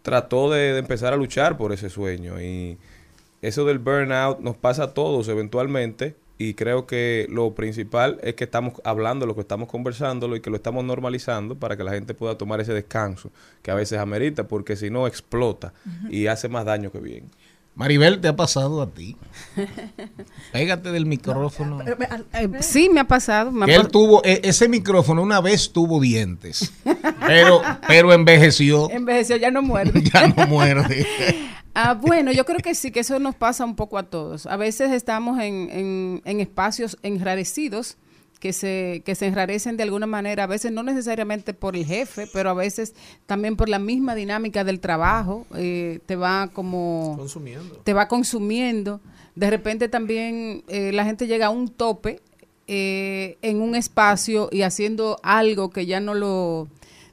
trató 0.01 0.49
de, 0.49 0.73
de 0.73 0.79
empezar 0.79 1.13
a 1.13 1.17
luchar 1.17 1.55
por 1.55 1.71
ese 1.71 1.91
sueño. 1.91 2.41
Y 2.41 2.79
eso 3.41 3.65
del 3.65 3.79
burnout 3.79 4.39
nos 4.39 4.57
pasa 4.57 4.83
a 4.83 4.93
todos 4.93 5.27
eventualmente. 5.27 6.15
Y 6.41 6.53
creo 6.53 6.87
que 6.87 7.27
lo 7.29 7.53
principal 7.53 8.17
es 8.23 8.35
que 8.35 8.45
estamos 8.45 8.75
hablando 8.85 9.25
lo 9.25 9.35
que 9.35 9.41
estamos 9.41 9.67
conversándolo 9.67 10.37
y 10.37 10.39
que 10.39 10.49
lo 10.49 10.55
estamos 10.55 10.85
normalizando 10.85 11.55
para 11.59 11.75
que 11.75 11.83
la 11.83 11.91
gente 11.91 12.13
pueda 12.13 12.37
tomar 12.37 12.61
ese 12.61 12.73
descanso 12.73 13.29
que 13.61 13.71
a 13.71 13.75
veces 13.75 13.99
amerita, 13.99 14.47
porque 14.47 14.77
si 14.77 14.89
no 14.89 15.05
explota 15.05 15.73
y 16.09 16.27
hace 16.27 16.47
más 16.47 16.63
daño 16.63 16.93
que 16.93 16.99
bien. 16.99 17.29
Maribel, 17.75 18.21
¿te 18.21 18.29
ha 18.29 18.35
pasado 18.37 18.81
a 18.81 18.87
ti? 18.87 19.17
Pégate 20.53 20.91
del 20.91 21.05
micrófono. 21.05 21.79
Sí, 22.61 22.89
me 22.89 23.01
ha 23.01 23.07
pasado. 23.07 23.51
me 23.51 23.65
ha 23.71 23.75
él 23.75 23.83
pas- 23.83 23.91
tuvo, 23.91 24.21
e- 24.23 24.41
ese 24.43 24.67
micrófono 24.67 25.21
una 25.21 25.41
vez 25.41 25.71
tuvo 25.71 25.99
dientes, 25.99 26.73
pero, 27.25 27.61
pero 27.87 28.13
envejeció, 28.13 28.89
Envejeció, 28.91 29.37
ya 29.37 29.51
no 29.51 29.61
muerde. 29.61 30.01
ya 30.13 30.27
no 30.27 30.47
muerde. 30.47 31.05
Ah, 31.73 31.93
bueno, 31.93 32.31
yo 32.31 32.45
creo 32.45 32.59
que 32.59 32.75
sí, 32.75 32.91
que 32.91 33.01
eso 33.01 33.19
nos 33.19 33.35
pasa 33.35 33.63
un 33.65 33.75
poco 33.75 33.97
a 33.97 34.03
todos. 34.03 34.45
A 34.47 34.57
veces 34.57 34.91
estamos 34.91 35.39
en, 35.39 35.69
en- 35.71 36.21
en 36.25 36.39
espacios 36.39 36.97
enrarecidos 37.03 37.97
que 38.39 38.53
se, 38.53 39.01
que 39.05 39.15
se 39.15 39.27
enrarecen 39.27 39.75
de 39.77 39.83
alguna 39.83 40.07
manera, 40.07 40.45
a 40.45 40.47
veces 40.47 40.71
no 40.71 40.81
necesariamente 40.81 41.53
por 41.53 41.75
el 41.75 41.85
jefe, 41.85 42.25
pero 42.31 42.49
a 42.49 42.53
veces 42.53 42.95
también 43.25 43.55
por 43.57 43.67
la 43.69 43.79
misma 43.79 44.15
dinámica 44.15 44.63
del 44.63 44.79
trabajo, 44.79 45.45
eh, 45.55 45.99
te 46.05 46.15
va 46.15 46.47
como... 46.53 47.15
Consumiendo. 47.17 47.75
te 47.83 47.93
va 47.93 48.07
consumiendo. 48.07 49.01
De 49.35 49.49
repente 49.49 49.89
también 49.89 50.63
eh, 50.69 50.91
la 50.93 51.03
gente 51.05 51.27
llega 51.27 51.47
a 51.47 51.49
un 51.49 51.67
tope 51.67 52.21
eh, 52.67 53.37
en 53.41 53.61
un 53.61 53.75
espacio 53.75 54.47
y 54.51 54.61
haciendo 54.61 55.17
algo 55.21 55.69
que 55.69 55.85
ya 55.85 55.99
no 55.99 56.13
lo, 56.13 56.67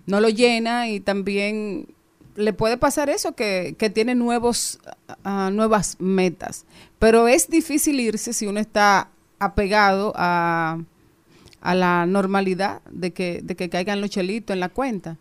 no 0.07 0.21
lo 0.21 0.29
llena 0.29 0.89
y 0.89 1.01
también 1.01 1.89
le 2.37 2.53
puede 2.53 2.77
pasar 2.77 3.09
eso, 3.11 3.33
que, 3.33 3.75
que 3.79 3.91
tiene 3.91 4.15
nuevos, 4.15 4.79
ah, 5.25 5.51
nuevas 5.53 5.97
metas. 5.99 6.65
Pero 6.99 7.29
es 7.29 7.49
difícil 7.49 7.99
irse 8.01 8.33
si 8.33 8.47
uno 8.47 8.61
está 8.61 9.09
apegado 9.39 10.13
a, 10.17 10.79
a 11.61 11.75
la 11.75 12.07
normalidad 12.07 12.81
de 12.91 13.13
que, 13.13 13.41
de 13.43 13.57
que 13.57 13.69
caigan 13.69 14.01
los 14.01 14.11
chelitos 14.11 14.55
en 14.55 14.61
la 14.61 14.69
cuenta. 14.69 15.17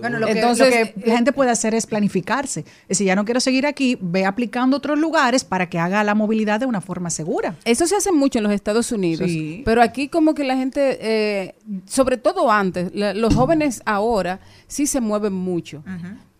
Bueno, 0.00 0.20
lo 0.20 0.26
que, 0.26 0.32
Entonces, 0.34 0.66
lo 0.94 1.02
que 1.02 1.08
la 1.10 1.16
gente 1.16 1.32
puede 1.32 1.50
hacer 1.50 1.74
es 1.74 1.84
planificarse. 1.84 2.60
Es 2.60 2.88
decir, 2.90 3.08
ya 3.08 3.16
no 3.16 3.24
quiero 3.24 3.40
seguir 3.40 3.66
aquí, 3.66 3.98
ve 4.00 4.24
aplicando 4.24 4.76
otros 4.76 4.96
lugares 4.96 5.42
para 5.42 5.68
que 5.68 5.80
haga 5.80 6.04
la 6.04 6.14
movilidad 6.14 6.60
de 6.60 6.66
una 6.66 6.80
forma 6.80 7.10
segura. 7.10 7.56
Eso 7.64 7.84
se 7.88 7.96
hace 7.96 8.12
mucho 8.12 8.38
en 8.38 8.44
los 8.44 8.52
Estados 8.52 8.92
Unidos, 8.92 9.28
Sí. 9.28 9.62
pero 9.64 9.82
aquí 9.82 10.06
como 10.06 10.34
que 10.34 10.44
la 10.44 10.56
gente, 10.56 10.98
eh, 11.00 11.56
sobre 11.86 12.18
todo 12.18 12.52
antes, 12.52 12.92
la- 12.94 13.14
los 13.14 13.34
jóvenes 13.34 13.82
ahora 13.84 14.38
sí 14.68 14.86
se 14.86 15.00
mueven 15.00 15.32
mucho, 15.32 15.82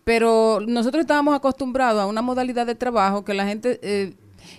pero 0.09 0.59
nosotros 0.65 1.01
estábamos 1.01 1.35
acostumbrados 1.35 2.01
a 2.01 2.07
una 2.07 2.23
modalidad 2.23 2.65
de 2.65 2.73
trabajo 2.73 3.23
que 3.23 3.35
la 3.35 3.45
gente 3.45 3.79
eh, 3.83 4.15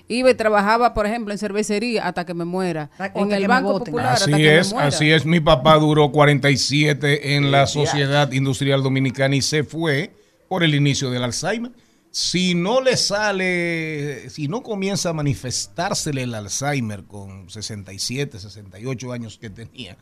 iba 0.07 0.31
y 0.31 0.35
trabajaba, 0.35 0.95
por 0.95 1.07
ejemplo, 1.07 1.33
en 1.33 1.39
cervecería 1.39 2.07
hasta 2.07 2.25
que 2.25 2.35
me 2.35 2.45
muera, 2.45 2.89
en 3.17 3.33
el 3.33 3.49
Banco. 3.49 3.81
Popular 3.81 4.13
Así 4.13 4.27
hasta 4.27 4.37
que 4.37 4.59
es, 4.59 4.69
me 4.69 4.75
muera. 4.75 4.89
así 4.91 5.11
es. 5.11 5.27
Mi 5.27 5.41
papá 5.41 5.75
duró 5.75 6.13
47 6.13 7.35
en 7.35 7.51
la 7.51 7.67
Sociedad 7.67 8.31
Industrial 8.31 8.81
Dominicana 8.81 9.35
y 9.35 9.43
se 9.43 9.65
fue 9.65 10.15
por 10.49 10.63
el 10.63 10.73
inicio 10.73 11.11
del 11.11 11.25
Alzheimer. 11.25 11.73
Si 12.13 12.55
no 12.55 12.81
le 12.81 12.97
sale, 12.97 14.31
si 14.31 14.47
no 14.47 14.63
comienza 14.63 15.11
a 15.11 15.15
manifestársele 15.15 16.23
el 16.23 16.35
Alzheimer 16.35 17.03
con 17.03 17.51
67, 17.51 18.39
68 18.39 19.13
años 19.13 19.37
que 19.37 19.51
tenía, 19.51 19.97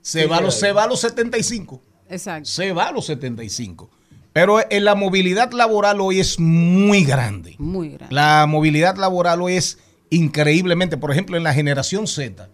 se, 0.00 0.26
va, 0.26 0.38
a 0.38 0.40
los, 0.40 0.58
se 0.58 0.72
va 0.72 0.84
a 0.84 0.86
los 0.86 1.00
75 1.00 1.82
Exacto. 2.08 2.48
se 2.48 2.72
va 2.72 2.88
a 2.88 2.92
los 2.92 3.04
75. 3.04 3.90
Pero 4.38 4.60
en 4.70 4.84
la 4.84 4.94
movilidad 4.94 5.50
laboral 5.50 6.00
hoy 6.00 6.20
es 6.20 6.38
muy 6.38 7.02
grande. 7.02 7.56
Muy 7.58 7.88
grande. 7.88 8.14
La 8.14 8.46
movilidad 8.46 8.96
laboral 8.96 9.42
hoy 9.42 9.54
es 9.54 9.78
increíblemente, 10.10 10.96
por 10.96 11.10
ejemplo, 11.10 11.36
en 11.36 11.42
la 11.42 11.52
generación 11.52 12.06
Z, 12.06 12.48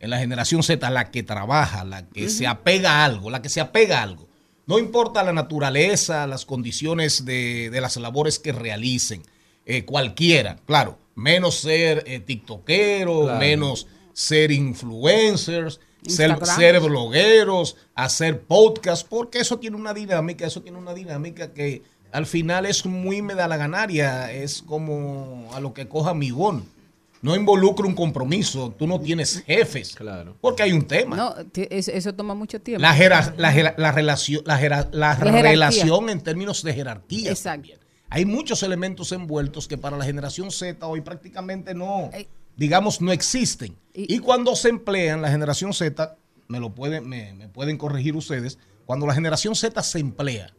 en 0.00 0.10
la 0.10 0.18
generación 0.18 0.64
Z, 0.64 0.90
la 0.90 1.12
que 1.12 1.22
trabaja, 1.22 1.84
la 1.84 2.08
que 2.08 2.28
se 2.28 2.48
apega 2.48 2.90
a 2.90 3.04
algo, 3.04 3.30
la 3.30 3.40
que 3.40 3.50
se 3.50 3.60
apega 3.60 4.00
a 4.00 4.02
algo. 4.02 4.26
No 4.66 4.80
importa 4.80 5.22
la 5.22 5.32
naturaleza, 5.32 6.26
las 6.26 6.44
condiciones 6.44 7.24
de, 7.24 7.70
de 7.70 7.80
las 7.80 7.96
labores 7.98 8.40
que 8.40 8.50
realicen, 8.50 9.22
eh, 9.64 9.84
cualquiera, 9.84 10.56
claro, 10.66 10.98
menos 11.14 11.54
ser 11.60 12.02
eh, 12.08 12.18
tiktokero, 12.18 13.22
Claro. 13.26 13.38
menos 13.38 13.86
ser 14.12 14.50
influencers, 14.50 15.78
ser, 16.06 16.36
ser 16.46 16.80
blogueros, 16.80 17.76
hacer 17.94 18.40
podcast, 18.42 19.06
porque 19.08 19.38
eso 19.40 19.58
tiene 19.58 19.76
una 19.76 19.94
dinámica, 19.94 20.46
eso 20.46 20.62
tiene 20.62 20.78
una 20.78 20.94
dinámica 20.94 21.52
que 21.52 21.82
al 22.12 22.26
final 22.26 22.66
es 22.66 22.86
muy 22.86 23.20
medalaganaria, 23.22 24.32
es 24.32 24.62
como 24.62 25.50
a 25.54 25.60
lo 25.60 25.74
que 25.74 25.88
coja 25.88 26.14
migón. 26.14 26.64
No 27.20 27.34
involucra 27.34 27.84
un 27.84 27.94
compromiso, 27.96 28.72
tú 28.78 28.86
no 28.86 29.00
tienes 29.00 29.42
jefes, 29.44 29.94
Claro. 29.96 30.36
porque 30.40 30.62
hay 30.62 30.72
un 30.72 30.86
tema. 30.86 31.16
No, 31.16 31.34
eso, 31.52 32.14
toma 32.14 32.34
mucho 32.34 32.60
tiempo. 32.60 32.80
La, 32.80 32.94
jera- 32.94 33.34
la, 33.36 33.52
jera- 33.52 33.74
la 33.76 33.90
relación, 33.90 34.42
la, 34.46 34.56
jera- 34.56 34.88
la 34.92 35.16
jerarquía. 35.16 35.42
relación 35.42 36.10
en 36.10 36.20
términos 36.20 36.62
de 36.62 36.74
jerarquía. 36.74 37.30
Exacto. 37.30 37.54
también. 37.70 37.78
Hay 38.10 38.24
muchos 38.24 38.62
elementos 38.62 39.10
envueltos 39.12 39.66
que 39.68 39.76
para 39.76 39.96
la 39.98 40.04
generación 40.04 40.50
Z 40.52 40.86
hoy 40.86 41.00
prácticamente 41.02 41.74
no, 41.74 42.08
Eh, 42.14 42.28
digamos, 42.58 43.00
no 43.00 43.10
existen. 43.12 43.74
y- 43.94 44.14
Y, 44.16 44.18
cuando 44.18 44.54
se 44.54 44.68
emplean, 44.68 45.22
la 45.22 45.30
generación 45.30 45.72
Z, 45.72 46.16
me 46.48 46.60
lo 46.60 46.74
pueden, 46.74 47.08
me, 47.08 47.32
me 47.32 47.48
pueden 47.48 47.78
corregir 47.78 48.14
ustedes, 48.16 48.58
cuando 48.84 49.06
la 49.06 49.14
generación 49.14 49.54
Z 49.56 49.82
se 49.82 49.98
emplea, 49.98 50.52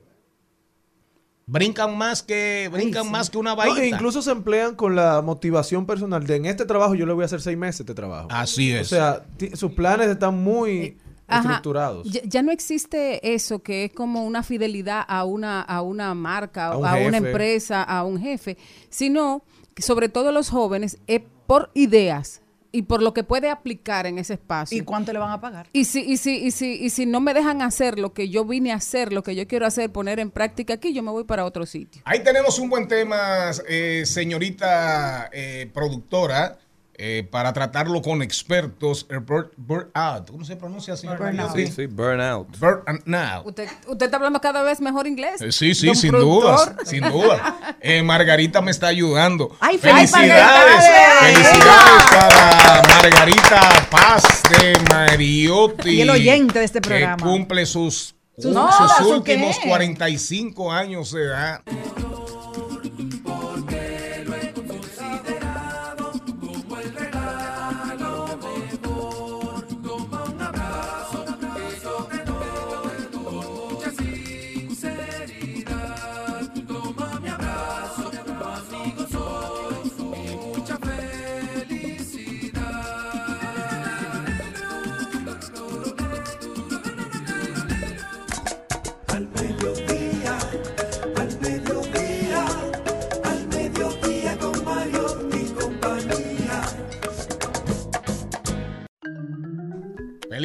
brincan 1.45 1.97
más 1.97 2.21
que, 2.21 2.69
brincan 2.71 3.09
más 3.09 3.29
que 3.29 3.37
una 3.37 3.51
No, 3.51 3.55
vaina. 3.57 3.81
e 3.83 3.87
incluso 3.87 4.21
se 4.21 4.31
emplean 4.31 4.75
con 4.75 4.95
la 4.95 5.21
motivación 5.21 5.85
personal 5.85 6.25
de 6.25 6.35
en 6.35 6.45
este 6.45 6.65
trabajo 6.65 6.95
yo 6.95 7.05
le 7.05 7.13
voy 7.13 7.23
a 7.23 7.25
hacer 7.25 7.41
seis 7.41 7.57
meses 7.57 7.81
este 7.81 7.93
trabajo. 7.93 8.27
Así 8.31 8.71
O 8.73 8.79
es. 8.79 8.87
sea, 8.89 9.23
ti- 9.37 9.51
sus 9.55 9.71
planes 9.71 10.07
están 10.09 10.37
muy 10.37 10.97
Ajá. 11.27 11.41
estructurados. 11.41 12.07
Ya, 12.11 12.21
ya 12.23 12.41
no 12.43 12.51
existe 12.51 13.33
eso 13.33 13.59
que 13.63 13.85
es 13.85 13.93
como 13.93 14.25
una 14.25 14.43
fidelidad 14.43 15.03
a 15.07 15.23
una, 15.25 15.61
a 15.61 15.81
una 15.81 16.13
marca, 16.13 16.67
A 16.67 16.71
a, 16.73 16.95
un 16.97 17.07
una 17.07 17.17
empresa, 17.17 17.81
a 17.83 18.03
un 18.03 18.19
jefe, 18.19 18.57
sino 18.89 19.43
que 19.73 19.81
sobre 19.81 20.09
todo 20.09 20.31
los 20.31 20.49
jóvenes 20.49 20.99
es 21.07 21.21
por 21.49 21.71
ideas 21.73 22.41
y 22.71 22.83
por 22.83 23.01
lo 23.01 23.11
que 23.15 23.23
puede 23.23 23.49
aplicar 23.49 24.05
en 24.05 24.19
ese 24.19 24.33
espacio. 24.35 24.77
¿Y 24.77 24.81
cuánto 24.81 25.11
le 25.11 25.17
van 25.17 25.31
a 25.31 25.41
pagar? 25.41 25.67
Y 25.73 25.85
si, 25.85 26.01
y, 26.01 26.17
si, 26.17 26.35
y, 26.37 26.51
si, 26.51 26.73
y 26.75 26.91
si 26.91 27.07
no 27.07 27.19
me 27.21 27.33
dejan 27.33 27.63
hacer 27.63 27.97
lo 27.97 28.13
que 28.13 28.29
yo 28.29 28.45
vine 28.45 28.71
a 28.71 28.75
hacer, 28.75 29.11
lo 29.11 29.23
que 29.23 29.33
yo 29.35 29.47
quiero 29.47 29.65
hacer, 29.65 29.91
poner 29.91 30.19
en 30.19 30.29
práctica 30.29 30.75
aquí, 30.75 30.93
yo 30.93 31.01
me 31.01 31.09
voy 31.09 31.23
para 31.23 31.45
otro 31.45 31.65
sitio. 31.65 32.03
Ahí 32.05 32.23
tenemos 32.23 32.59
un 32.59 32.69
buen 32.69 32.87
tema, 32.87 33.49
eh, 33.67 34.03
señorita 34.05 35.31
eh, 35.33 35.71
productora, 35.73 36.59
eh, 37.01 37.25
para 37.31 37.53
tratarlo 37.53 38.01
con 38.01 38.21
expertos. 38.21 39.07
El 39.09 39.25
bur- 39.25 39.51
burnout. 39.55 40.29
¿Cómo 40.29 40.43
se 40.43 40.57
pronuncia, 40.57 40.97
señor? 40.97 41.17
Burnout. 41.17 41.55
Sí, 41.55 41.67
sí, 41.67 41.85
burnout. 41.87 42.49
Burnout. 42.59 43.47
Usted, 43.47 43.69
usted 43.87 44.05
está 44.05 44.17
hablando 44.17 44.41
cada 44.41 44.63
vez 44.63 44.81
mejor 44.81 45.07
inglés. 45.07 45.41
Eh, 45.41 45.51
Sí, 45.53 45.73
sí, 45.73 45.87
Don 45.87 45.95
sin 45.95 46.11
productor. 46.11 46.75
duda, 46.75 46.85
sin 46.85 47.01
duda. 47.09 47.57
Eh, 47.81 48.03
Margarita 48.03 48.61
me 48.61 48.71
está 48.71 48.87
ayudando. 48.87 49.55
Ay, 49.59 49.77
felicidades, 49.77 50.85
felicidades. 50.85 51.19
felicidades 51.21 52.03
para 52.11 52.81
Margarita 52.87 53.87
Paz 53.89 54.23
de 54.49 54.73
Mariotti. 54.93 55.89
Y 55.91 56.01
el 56.01 56.09
oyente 56.09 56.59
de 56.59 56.65
este 56.65 56.81
Que 56.81 56.89
programa. 56.89 57.23
cumple 57.23 57.65
sus, 57.65 58.15
Sus- 58.35 58.45
sus 58.45 58.53
No, 58.53 58.69
¿su 58.99 59.09
últimos 59.15 59.57
qué? 59.59 59.67
45 59.69 60.71
años 60.71 61.11
de 61.11 61.23
edad. 61.25 61.61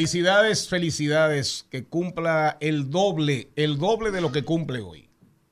Felicidades, 0.05 0.69
felicidades. 0.69 1.67
Que 1.71 1.85
cumpla 1.85 2.59
el 2.61 2.91
doble, 2.91 3.49
el 3.57 3.79
doble 3.79 4.11
de 4.11 4.21
lo 4.21 4.33
que 4.33 4.45
cumple 4.45 4.83
hoy. 4.83 5.09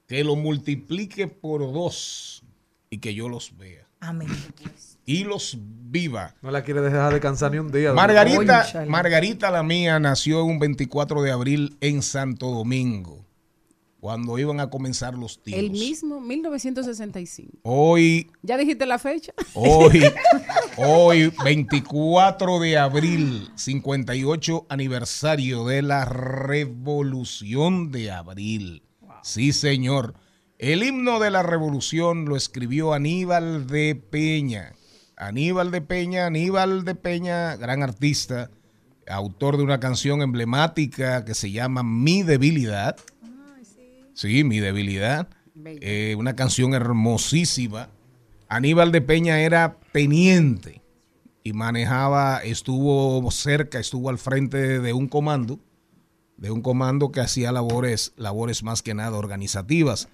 Que 0.07 0.25
lo 0.25 0.37
multiplique 0.37 1.27
por 1.27 1.61
dos 1.73 2.45
y 2.91 2.99
que 2.99 3.15
yo 3.15 3.31
los 3.31 3.57
vea. 3.57 3.89
Amén. 4.01 4.29
Y 5.07 5.25
los 5.25 5.57
viva. 5.59 6.35
No 6.43 6.51
la 6.51 6.63
quiere 6.65 6.83
dejar 6.83 7.15
descansar 7.15 7.51
ni 7.53 7.59
un 7.61 7.73
día. 7.73 7.95
Margarita. 7.95 8.85
Margarita 8.87 9.51
la 9.51 9.63
mía 9.63 9.99
nació 9.99 10.45
un 10.45 10.59
24 10.59 11.23
de 11.23 11.31
abril 11.31 11.79
en 11.81 12.03
Santo 12.03 12.51
Domingo, 12.51 13.25
cuando 14.03 14.37
iban 14.37 14.59
a 14.59 14.69
comenzar 14.69 15.15
los 15.15 15.41
tiros. 15.41 15.61
El 15.61 15.71
mismo 15.71 16.21
1965. 16.21 17.59
Hoy, 17.63 18.33
¿Ya 18.43 18.59
dijiste 18.59 18.85
la 18.85 18.99
fecha? 18.99 19.33
hoy, 19.55 20.03
hoy, 20.77 21.33
24 21.45 22.59
de 22.59 22.79
abril, 22.79 23.49
58 23.55 24.67
aniversario 24.69 25.65
de 25.67 25.83
la 25.83 26.05
Revolución 26.05 27.93
de 27.93 28.11
Abril. 28.11 28.83
Sí, 29.23 29.53
señor. 29.53 30.15
El 30.59 30.83
himno 30.83 31.21
de 31.21 31.31
la 31.31 31.45
revolución 31.45 32.25
lo 32.25 32.35
escribió 32.35 32.95
Aníbal 32.95 33.69
de 33.69 33.95
Peña. 33.95 34.73
Aníbal 35.17 35.71
de 35.71 35.81
Peña, 35.81 36.27
Aníbal 36.27 36.85
de 36.85 36.97
Peña, 36.97 37.55
gran 37.55 37.85
artista, 37.85 38.51
autor 39.07 39.59
de 39.59 39.63
una 39.63 39.79
canción 39.79 40.23
emblemática 40.23 41.25
que 41.25 41.35
se 41.35 41.53
llama 41.53 41.85
Mi 41.85 42.25
debilidad. 42.25 42.97
Sí, 44.15 44.45
Mi 44.45 44.61
debilidad. 44.61 45.29
Eh, 45.65 46.15
una 46.19 46.35
canción 46.35 46.75
hermosísima. 46.75 47.91
Aníbal 48.49 48.93
de 48.93 49.01
Peña 49.01 49.41
era 49.41 49.79
teniente 49.93 50.83
y 51.45 51.53
manejaba, 51.53 52.39
estuvo 52.39 53.31
cerca, 53.31 53.79
estuvo 53.79 54.09
al 54.09 54.19
frente 54.19 54.79
de 54.79 54.93
un 54.93 55.09
comando, 55.09 55.59
de 56.37 56.51
un 56.51 56.63
comando 56.63 57.13
que 57.13 57.21
hacía 57.21 57.53
labores, 57.53 58.13
labores 58.17 58.63
más 58.63 58.83
que 58.83 58.95
nada 58.95 59.17
organizativas. 59.17 60.09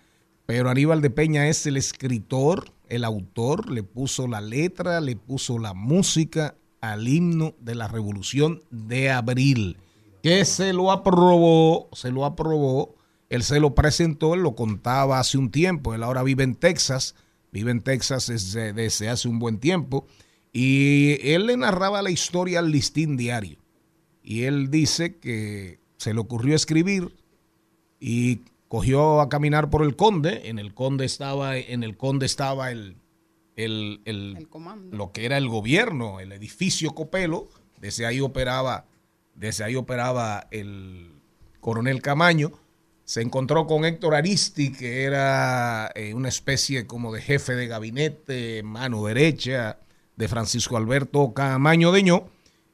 Pero 0.46 0.70
Aníbal 0.70 1.02
de 1.02 1.10
Peña 1.10 1.48
es 1.48 1.66
el 1.66 1.76
escritor, 1.76 2.72
el 2.88 3.04
autor, 3.04 3.70
le 3.70 3.82
puso 3.82 4.26
la 4.26 4.40
letra, 4.40 5.00
le 5.00 5.16
puso 5.16 5.58
la 5.58 5.74
música 5.74 6.54
al 6.80 7.08
himno 7.08 7.54
de 7.60 7.74
la 7.74 7.88
Revolución 7.88 8.62
de 8.70 9.10
Abril, 9.10 9.76
que 10.22 10.44
se 10.44 10.72
lo 10.72 10.90
aprobó, 10.90 11.88
se 11.92 12.10
lo 12.10 12.24
aprobó, 12.24 12.94
él 13.30 13.42
se 13.42 13.60
lo 13.60 13.74
presentó, 13.74 14.34
él 14.34 14.40
lo 14.40 14.54
contaba 14.54 15.18
hace 15.20 15.38
un 15.38 15.50
tiempo, 15.50 15.94
él 15.94 16.02
ahora 16.02 16.22
vive 16.22 16.44
en 16.44 16.54
Texas, 16.54 17.14
vive 17.52 17.70
en 17.70 17.80
Texas 17.82 18.26
desde, 18.28 18.72
desde 18.72 19.08
hace 19.08 19.28
un 19.28 19.38
buen 19.38 19.58
tiempo, 19.58 20.06
y 20.52 21.16
él 21.32 21.46
le 21.46 21.56
narraba 21.56 22.02
la 22.02 22.10
historia 22.10 22.58
al 22.60 22.70
listín 22.72 23.16
diario. 23.16 23.58
Y 24.22 24.42
él 24.44 24.70
dice 24.70 25.16
que 25.16 25.78
se 25.98 26.12
le 26.14 26.20
ocurrió 26.20 26.54
escribir 26.54 27.14
y 28.00 28.40
cogió 28.68 29.20
a 29.20 29.28
caminar 29.28 29.70
por 29.70 29.82
el 29.82 29.96
conde. 29.96 30.48
En 30.48 30.58
el 30.58 30.74
conde 30.74 31.04
estaba, 31.04 31.56
en 31.56 31.82
el 31.82 31.96
conde 31.96 32.26
estaba 32.26 32.70
el, 32.70 32.96
el, 33.56 34.00
el- 34.04 34.36
El 34.36 34.48
comando. 34.48 34.96
lo 34.96 35.12
que 35.12 35.24
era 35.24 35.38
el 35.38 35.48
gobierno, 35.48 36.20
el 36.20 36.32
edificio 36.32 36.90
Copelo. 36.94 37.48
Desde 37.80 38.06
ahí 38.06 38.20
operaba, 38.20 38.86
desde 39.34 39.64
ahí 39.64 39.76
operaba 39.76 40.46
el 40.50 41.12
coronel 41.60 42.02
Camaño. 42.02 42.52
Se 43.08 43.22
encontró 43.22 43.66
con 43.66 43.86
Héctor 43.86 44.14
Aristi, 44.14 44.70
que 44.70 45.04
era 45.04 45.90
eh, 45.94 46.12
una 46.12 46.28
especie 46.28 46.86
como 46.86 47.10
de 47.10 47.22
jefe 47.22 47.54
de 47.54 47.66
gabinete, 47.66 48.62
mano 48.62 49.06
derecha 49.06 49.78
de 50.16 50.28
Francisco 50.28 50.76
Alberto 50.76 51.32
Camaño 51.32 51.90
Deñó, 51.90 52.26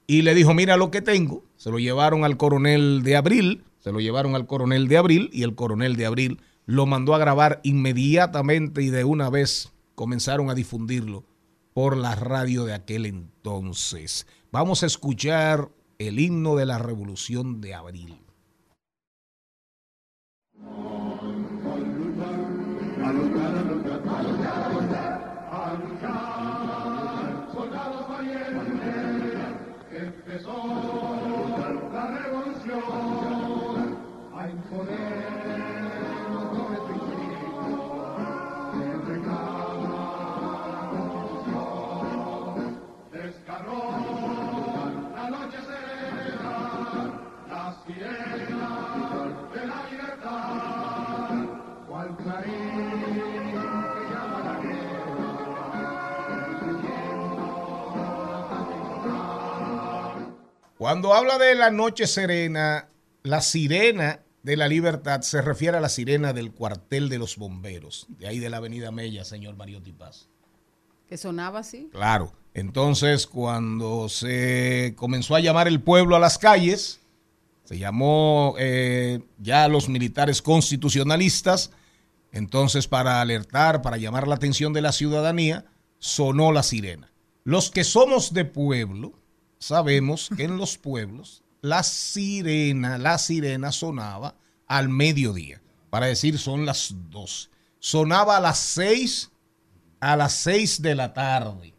y 0.09 0.23
le 0.23 0.35
dijo, 0.35 0.53
mira 0.53 0.77
lo 0.77 0.91
que 0.91 1.03
tengo. 1.03 1.45
Se 1.57 1.71
lo 1.71 1.79
llevaron 1.79 2.25
al 2.25 2.37
coronel 2.37 3.05
de 3.05 3.15
Abril, 3.15 3.63
se 3.79 3.93
lo 3.93 4.01
llevaron 4.01 4.35
al 4.35 4.49
coronel 4.49 4.89
de 4.89 4.97
Abril, 4.97 5.31
y 5.33 5.45
el 5.45 5.55
coronel 5.55 5.95
de 5.95 6.07
Abril 6.07 6.41
lo 6.67 6.85
mandó 6.85 7.15
a 7.15 7.19
grabar 7.19 7.61
inmediatamente 7.63 8.83
y 8.83 8.91
de 8.91 9.05
una 9.05 9.31
vez 9.31 9.71
comenzaron 9.95 10.51
a 10.51 10.57
difundirlo 10.57 11.23
por 11.75 11.97
la 11.97 12.17
radio 12.17 12.65
de 12.65 12.75
aquel 12.75 13.07
entonces. 13.07 14.27
Vamos 14.51 14.83
a 14.83 14.87
escuchar 14.87 15.71
el 15.99 16.19
himno 16.19 16.57
de 16.57 16.67
la 16.67 16.79
Revolución 16.79 17.61
de 17.61 17.75
Abril. 17.75 18.25
Oh. 20.67 20.94
Cuando 60.85 61.15
habla 61.15 61.39
de 61.39 61.55
la 61.55 61.71
noche 61.71 62.07
serena, 62.07 62.91
la 63.23 63.41
sirena 63.41 64.21
de 64.43 64.59
la 64.59 64.69
libertad 64.69 65.23
se 65.23 65.41
refiere 65.41 65.79
a 65.79 65.81
la 65.81 65.89
sirena 65.89 66.35
del 66.35 66.53
cuartel 66.53 67.09
de 67.09 67.17
los 67.17 67.39
bomberos, 67.39 68.07
de 68.11 68.29
ahí 68.29 68.39
de 68.39 68.51
la 68.51 68.59
avenida 68.59 68.91
Mella, 68.91 69.25
señor 69.25 69.57
Mariotti 69.57 69.93
Paz. 69.93 70.29
Que 71.09 71.17
sonaba 71.17 71.61
así. 71.61 71.89
Claro. 71.91 72.35
Entonces, 72.53 73.27
cuando 73.27 74.11
se 74.11 74.93
comenzó 74.95 75.35
a 75.35 75.41
llamar 75.41 75.69
el 75.69 75.81
pueblo 75.81 76.17
a 76.17 76.19
las 76.19 76.37
calles, 76.37 77.01
Se 77.65 77.79
llamó 77.79 78.55
eh, 78.59 79.23
ya 79.39 79.65
a 79.65 79.69
los 79.69 79.89
militares 79.89 80.43
constitucionalistas. 80.43 81.71
Entonces, 82.31 82.89
para 82.89 83.23
alertar, 83.23 83.81
para 83.81 83.97
llamar 83.97 84.29
la 84.29 84.35
atención 84.35 84.75
de 84.75 84.83
la 84.83 84.93
ciudadanía, 84.93 85.65
sonó 85.99 86.53
la 86.53 86.63
sirena. 86.63 87.11
Los 87.43 87.71
que 87.71 87.85
somos 87.85 88.35
de 88.35 88.45
pueblo, 88.45 89.15
sabemos 89.67 90.29
que 90.37 90.45
en 90.45 90.57
los 90.59 90.77
pueblos 90.79 91.43
la 91.63 91.83
sirena, 91.83 92.99
la 92.99 93.17
sirena 93.19 93.73
sonaba 93.73 94.35
al 94.67 94.89
mediodía, 94.89 95.61
para 95.91 96.07
decir 96.07 96.39
son 96.39 96.67
las 96.67 96.95
12. 97.11 97.49
Sonaba 97.79 98.37
a 98.37 98.41
las 98.41 98.59
6, 98.59 99.31
a 100.01 100.17
las 100.17 100.33
6 100.35 100.83
de 100.83 100.95
la 100.95 101.13
tarde. 101.13 101.75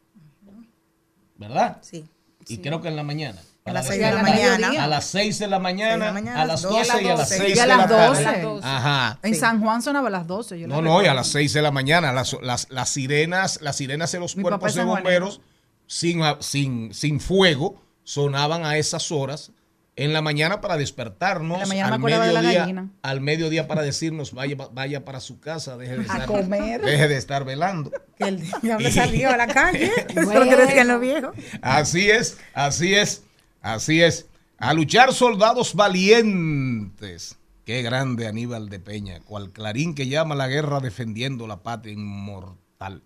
¿Verdad? 1.37 1.77
Sí. 1.81 2.05
Y 2.47 2.57
creo 2.57 2.81
que 2.81 2.87
en 2.87 2.95
la 2.95 3.03
mañana. 3.03 3.39
A 3.65 3.73
las 3.73 3.87
Para 3.87 3.95
6 3.95 3.99
de 4.05 4.11
la 4.15 4.21
mañana. 4.21 4.83
A 4.83 4.87
las 4.87 5.05
6 5.05 5.39
de 5.39 5.47
la 5.47 5.59
mañana, 5.59 5.89
Seis 5.89 5.99
de 5.99 6.05
la 6.05 6.11
mañana, 6.13 6.41
a 6.41 6.45
las 6.45 6.61
doce, 6.61 6.77
12 6.77 7.03
y 7.03 7.07
a 7.07 7.15
las 7.15 7.29
6 7.29 7.41
Y 7.55 7.59
a 7.59 7.61
de 7.63 7.67
las 7.67 7.77
la 7.77 7.87
tarde. 7.87 8.41
12. 8.43 8.67
Ajá. 8.67 9.19
En 9.23 9.33
Sí. 9.33 9.39
San 9.39 9.59
Juan 9.61 9.81
sonaba 9.81 10.07
a 10.07 10.11
las 10.11 10.27
12. 10.27 10.59
Yo 10.59 10.67
No, 10.67 10.81
no, 10.81 11.01
y 11.03 11.07
a 11.07 11.13
las 11.15 11.27
6 11.27 11.53
de 11.53 11.61
la 11.63 11.71
mañana, 11.71 12.13
las, 12.13 12.37
las, 12.43 12.67
las 12.69 12.89
sirenas, 12.89 13.59
las 13.61 13.75
sirenas 13.75 14.11
de 14.11 14.19
los 14.19 14.35
Mi 14.35 14.43
cuerpos 14.43 14.75
de 14.75 14.83
bomberos 14.83 15.41
sin, 15.87 16.21
sin, 16.39 16.93
sin 16.93 17.19
fuego 17.19 17.81
sonaban 18.03 18.65
a 18.65 18.77
esas 18.77 19.11
horas 19.11 19.51
en 19.97 20.11
la 20.11 20.21
mañana 20.21 20.59
para 20.59 20.75
despertarnos 20.75 21.55
En 21.55 21.61
la 21.61 21.67
mañana 21.67 21.87
me 21.87 21.93
al 21.93 21.99
acordaba 21.99 22.27
de 22.27 22.33
la 22.33 22.41
mediodía, 22.41 22.89
al 23.01 23.21
mediodía 23.21 23.67
para 23.67 23.81
decirnos 23.81 24.33
vaya, 24.33 24.57
vaya 24.73 25.05
para 25.05 25.21
su 25.21 25.39
casa, 25.39 25.77
deje 25.77 25.93
de 25.93 25.99
A 25.99 26.03
estar, 26.03 26.25
comer. 26.25 26.81
deje 26.81 27.07
de 27.07 27.15
estar 27.17 27.45
velando. 27.45 27.91
Que 28.17 28.25
el 28.25 28.43
diablo 28.61 28.91
salió 28.91 29.29
a 29.29 29.37
la 29.37 29.47
calle. 29.47 29.91
Así 31.61 32.09
es, 32.09 32.37
así 32.53 32.93
es, 32.93 33.23
así 33.61 34.01
es. 34.01 34.27
A 34.57 34.73
luchar 34.73 35.13
soldados 35.13 35.75
valientes. 35.75 37.37
Qué 37.65 37.81
grande 37.81 38.27
Aníbal 38.27 38.69
de 38.69 38.79
Peña, 38.79 39.19
cual 39.21 39.51
clarín 39.51 39.95
que 39.95 40.07
llama 40.07 40.35
la 40.35 40.47
guerra 40.47 40.79
defendiendo 40.81 41.47
la 41.47 41.63
patria 41.63 41.93
inmortal. 41.93 43.01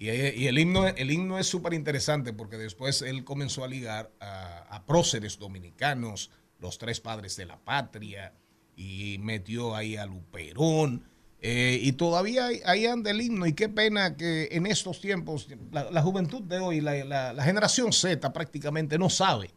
Y, 0.00 0.08
el 0.46 0.58
himno, 0.58 0.86
el 0.86 1.10
himno 1.10 1.38
es 1.38 1.48
súper 1.48 1.74
interesante 1.74 2.32
porque 2.32 2.56
después 2.56 3.02
él 3.02 3.24
comenzó 3.24 3.64
a 3.64 3.68
ligar 3.68 4.12
a, 4.20 4.84
próceres 4.86 5.38
dominicanos, 5.38 6.30
los 6.60 6.78
tres 6.78 7.00
padres 7.00 7.34
de 7.36 7.46
la 7.46 7.58
patria, 7.58 8.32
y 8.76 9.16
metió 9.20 9.74
ahí 9.74 9.96
a 9.96 10.06
Luperón. 10.06 11.02
eh, 11.40 11.78
y 11.82 11.92
todavía 11.92 12.46
ahí- 12.64 12.86
anda 12.86 13.10
el 13.12 13.20
himno. 13.20 13.46
Y 13.46 13.52
qué 13.52 13.68
pena 13.68 14.16
que 14.16 14.48
en 14.52 14.66
estos 14.66 15.00
tiempos, 15.00 15.46
la, 15.72 15.88
la 15.90 16.02
juventud 16.02 16.42
de 16.42 16.58
hoy, 16.58 16.80
la, 16.80 16.94
la- 17.04 17.32
la 17.32 17.42
generación 17.44 17.92
Z 17.92 18.32
prácticamente 18.32 18.98
no 18.98 19.08
sabe 19.10 19.50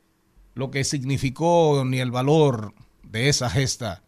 lo 0.53 0.69
que 0.69 0.83
significó 0.83 1.83
ni 1.85 1.99
el 1.99 2.11
valor 2.11 2.73
de 3.03 3.29
esa 3.29 3.49
gesta 3.49 4.03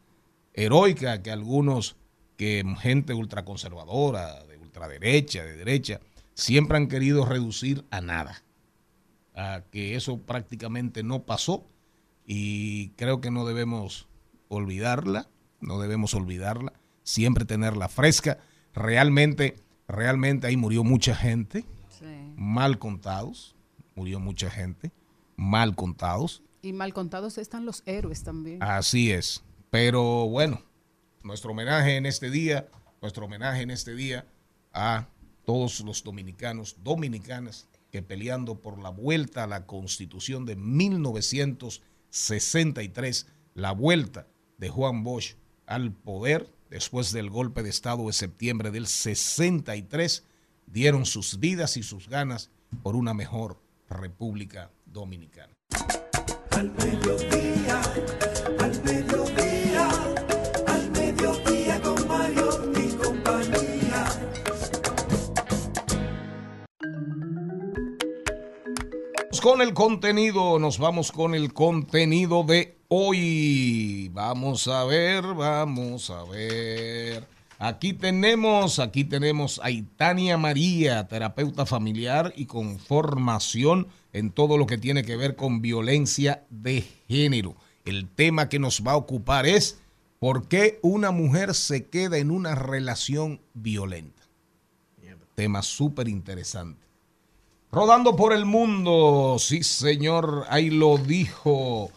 heroica 0.53 1.21
que 1.23 1.31
algunos, 1.31 1.95
que 2.37 2.63
gente 2.79 3.13
ultraconservadora, 3.13 4.43
de 4.45 4.57
ultraderecha, 4.57 5.43
de 5.43 5.55
derecha, 5.57 5.99
siempre 6.33 6.77
han 6.77 6.87
querido 6.87 7.25
reducir 7.25 7.85
a 7.91 8.01
nada. 8.01 8.43
A 9.35 9.63
que 9.71 9.95
eso 9.95 10.19
prácticamente 10.21 11.03
no 11.03 11.23
pasó 11.23 11.67
y 12.25 12.89
creo 12.89 13.19
que 13.19 13.31
no 13.31 13.45
debemos 13.45 14.07
olvidarla, 14.47 15.27
no 15.59 15.79
debemos 15.79 16.13
olvidarla, 16.13 16.73
siempre 17.03 17.45
tenerla 17.45 17.89
fresca. 17.89 18.37
Realmente, 18.73 19.55
realmente 19.87 20.47
ahí 20.47 20.57
murió 20.57 20.83
mucha 20.83 21.15
gente, 21.15 21.65
Sí. 21.89 22.05
mal 22.35 22.79
contados, 22.79 23.55
murió 23.95 24.19
mucha 24.19 24.49
gente, 24.49 24.91
mal 25.35 25.75
contados. 25.75 26.43
Y 26.61 26.73
mal 26.73 26.93
contados 26.93 27.37
están 27.37 27.65
los 27.65 27.83
héroes 27.85 28.23
también. 28.23 28.61
Así 28.61 29.11
es. 29.11 29.43
Pero 29.69 30.27
bueno, 30.29 30.61
nuestro 31.23 31.51
homenaje 31.51 31.97
en 31.97 32.05
este 32.05 32.29
día, 32.29 32.67
nuestro 33.01 33.25
homenaje 33.25 33.61
en 33.63 33.71
este 33.71 33.95
día 33.95 34.25
a 34.73 35.07
todos 35.45 35.79
los 35.81 36.03
dominicanos, 36.03 36.77
dominicanas 36.83 37.67
que 37.91 38.01
peleando 38.01 38.59
por 38.59 38.79
la 38.79 38.89
vuelta 38.89 39.43
a 39.43 39.47
la 39.47 39.65
constitución 39.65 40.45
de 40.45 40.55
1963, 40.55 43.27
la 43.53 43.71
vuelta 43.71 44.27
de 44.57 44.69
Juan 44.69 45.03
Bosch 45.03 45.35
al 45.65 45.91
poder 45.91 46.49
después 46.69 47.11
del 47.11 47.29
golpe 47.29 47.61
de 47.61 47.69
Estado 47.69 48.07
de 48.07 48.13
septiembre 48.13 48.71
del 48.71 48.87
63, 48.87 50.23
dieron 50.65 51.05
sus 51.05 51.39
vidas 51.39 51.77
y 51.77 51.83
sus 51.83 52.09
ganas 52.09 52.49
por 52.81 52.95
una 52.95 53.13
mejor 53.13 53.61
República 53.89 54.71
Dominicana. 54.87 55.53
Al 56.49 56.71
Con 69.43 69.61
el 69.61 69.73
contenido, 69.73 70.57
nos 70.57 70.79
vamos 70.79 71.11
con 71.11 71.35
el 71.35 71.51
contenido 71.51 72.45
de 72.45 72.77
hoy. 72.87 74.09
Vamos 74.13 74.69
a 74.69 74.85
ver, 74.85 75.21
vamos 75.21 76.09
a 76.09 76.23
ver. 76.23 77.27
Aquí 77.59 77.91
tenemos, 77.91 78.79
aquí 78.79 79.03
tenemos 79.03 79.59
a 79.61 79.69
Itania 79.69 80.37
María, 80.37 81.09
terapeuta 81.09 81.65
familiar 81.65 82.31
y 82.37 82.45
con 82.45 82.79
formación 82.79 83.89
en 84.13 84.31
todo 84.31 84.57
lo 84.57 84.65
que 84.65 84.77
tiene 84.77 85.03
que 85.03 85.17
ver 85.17 85.35
con 85.35 85.61
violencia 85.61 86.45
de 86.49 86.85
género. 87.09 87.57
El 87.83 88.07
tema 88.07 88.47
que 88.47 88.59
nos 88.59 88.81
va 88.81 88.93
a 88.93 88.95
ocupar 88.95 89.45
es 89.45 89.77
¿por 90.19 90.47
qué 90.47 90.79
una 90.83 91.11
mujer 91.11 91.53
se 91.53 91.89
queda 91.89 92.17
en 92.17 92.31
una 92.31 92.55
relación 92.55 93.41
violenta? 93.53 94.23
Tema 95.35 95.61
súper 95.63 96.07
interesante. 96.07 96.82
Rodando 97.73 98.15
por 98.15 98.33
el 98.33 98.45
mundo, 98.45 99.37
sí 99.39 99.63
señor, 99.63 100.45
ahí 100.49 100.69
lo 100.69 100.99
dijo. 100.99 101.89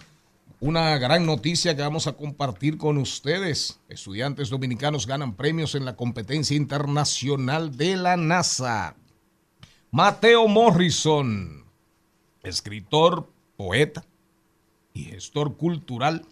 Una 0.58 0.96
gran 0.96 1.26
noticia 1.26 1.76
que 1.76 1.82
vamos 1.82 2.06
a 2.06 2.14
compartir 2.14 2.78
con 2.78 2.96
ustedes. 2.96 3.78
Estudiantes 3.90 4.48
dominicanos 4.48 5.06
ganan 5.06 5.36
premios 5.36 5.74
en 5.74 5.84
la 5.84 5.94
competencia 5.94 6.56
internacional 6.56 7.76
de 7.76 7.96
la 7.96 8.16
NASA. 8.16 8.96
Mateo 9.90 10.48
Morrison, 10.48 11.66
escritor, 12.42 13.30
poeta 13.58 14.02
y 14.94 15.04
gestor 15.04 15.58
cultural, 15.58 16.24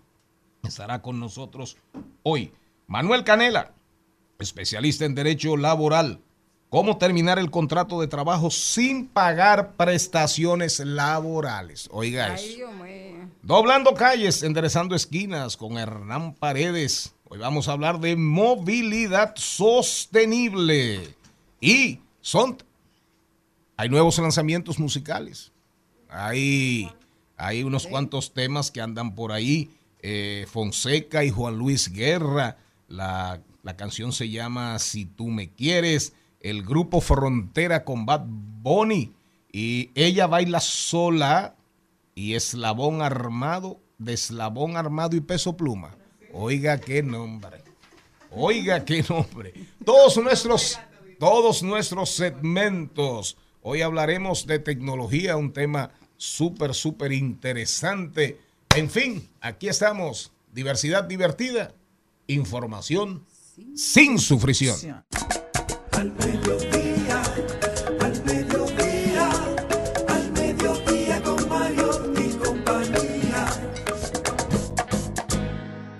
estará 0.62 1.02
con 1.02 1.20
nosotros 1.20 1.76
hoy. 2.22 2.50
Manuel 2.86 3.24
Canela, 3.24 3.74
especialista 4.38 5.04
en 5.04 5.14
derecho 5.14 5.58
laboral. 5.58 6.23
¿Cómo 6.74 6.96
terminar 6.96 7.38
el 7.38 7.52
contrato 7.52 8.00
de 8.00 8.08
trabajo 8.08 8.50
sin 8.50 9.06
pagar 9.06 9.74
prestaciones 9.76 10.80
laborales? 10.80 11.88
Oiga 11.92 12.34
eso. 12.34 12.44
Ay, 12.44 12.56
Dios 12.56 12.74
mío. 12.74 13.28
Doblando 13.42 13.94
calles, 13.94 14.42
enderezando 14.42 14.96
esquinas 14.96 15.56
con 15.56 15.78
Hernán 15.78 16.34
Paredes. 16.34 17.14
Hoy 17.28 17.38
vamos 17.38 17.68
a 17.68 17.72
hablar 17.74 18.00
de 18.00 18.16
movilidad 18.16 19.36
sostenible. 19.36 21.14
Y 21.60 22.00
son... 22.20 22.58
Hay 23.76 23.88
nuevos 23.88 24.18
lanzamientos 24.18 24.80
musicales. 24.80 25.52
Hay, 26.08 26.90
hay 27.36 27.62
unos 27.62 27.86
cuantos 27.86 28.34
temas 28.34 28.72
que 28.72 28.80
andan 28.80 29.14
por 29.14 29.30
ahí. 29.30 29.70
Eh, 30.00 30.44
Fonseca 30.50 31.22
y 31.22 31.30
Juan 31.30 31.56
Luis 31.56 31.92
Guerra. 31.92 32.56
La, 32.88 33.40
la 33.62 33.76
canción 33.76 34.10
se 34.12 34.28
llama 34.28 34.76
Si 34.80 35.04
tú 35.06 35.28
me 35.28 35.50
quieres. 35.52 36.14
El 36.44 36.62
grupo 36.62 37.00
Frontera 37.00 37.84
con 37.84 38.04
Bad 38.04 38.26
Bunny. 38.26 39.14
Y 39.50 39.90
ella 39.94 40.26
baila 40.26 40.60
sola 40.60 41.56
y 42.14 42.34
eslabón 42.34 43.00
armado, 43.00 43.80
de 43.96 44.12
eslabón 44.12 44.76
armado 44.76 45.16
y 45.16 45.20
peso 45.20 45.56
pluma. 45.56 45.96
Oiga 46.34 46.78
qué 46.78 47.02
nombre. 47.02 47.62
Oiga 48.30 48.84
qué 48.84 49.02
nombre. 49.08 49.54
Todos 49.86 50.18
nuestros, 50.18 50.78
todos 51.18 51.62
nuestros 51.62 52.10
segmentos. 52.10 53.38
Hoy 53.62 53.80
hablaremos 53.80 54.46
de 54.46 54.58
tecnología, 54.58 55.38
un 55.38 55.50
tema 55.50 55.92
súper, 56.18 56.74
súper 56.74 57.12
interesante. 57.12 58.38
En 58.76 58.90
fin, 58.90 59.30
aquí 59.40 59.68
estamos. 59.68 60.30
Diversidad 60.52 61.04
divertida. 61.04 61.72
Información 62.26 63.24
sin 63.74 64.18
sufrición. 64.18 64.76
Al 66.04 66.12
mediodía, 66.18 67.22
al 68.02 68.24
mediodía, 68.24 69.30
al 70.06 70.32
mediodía 70.32 71.22
con 71.22 71.48
Mario 71.48 72.12
y 72.18 72.32
compañía. 72.44 73.46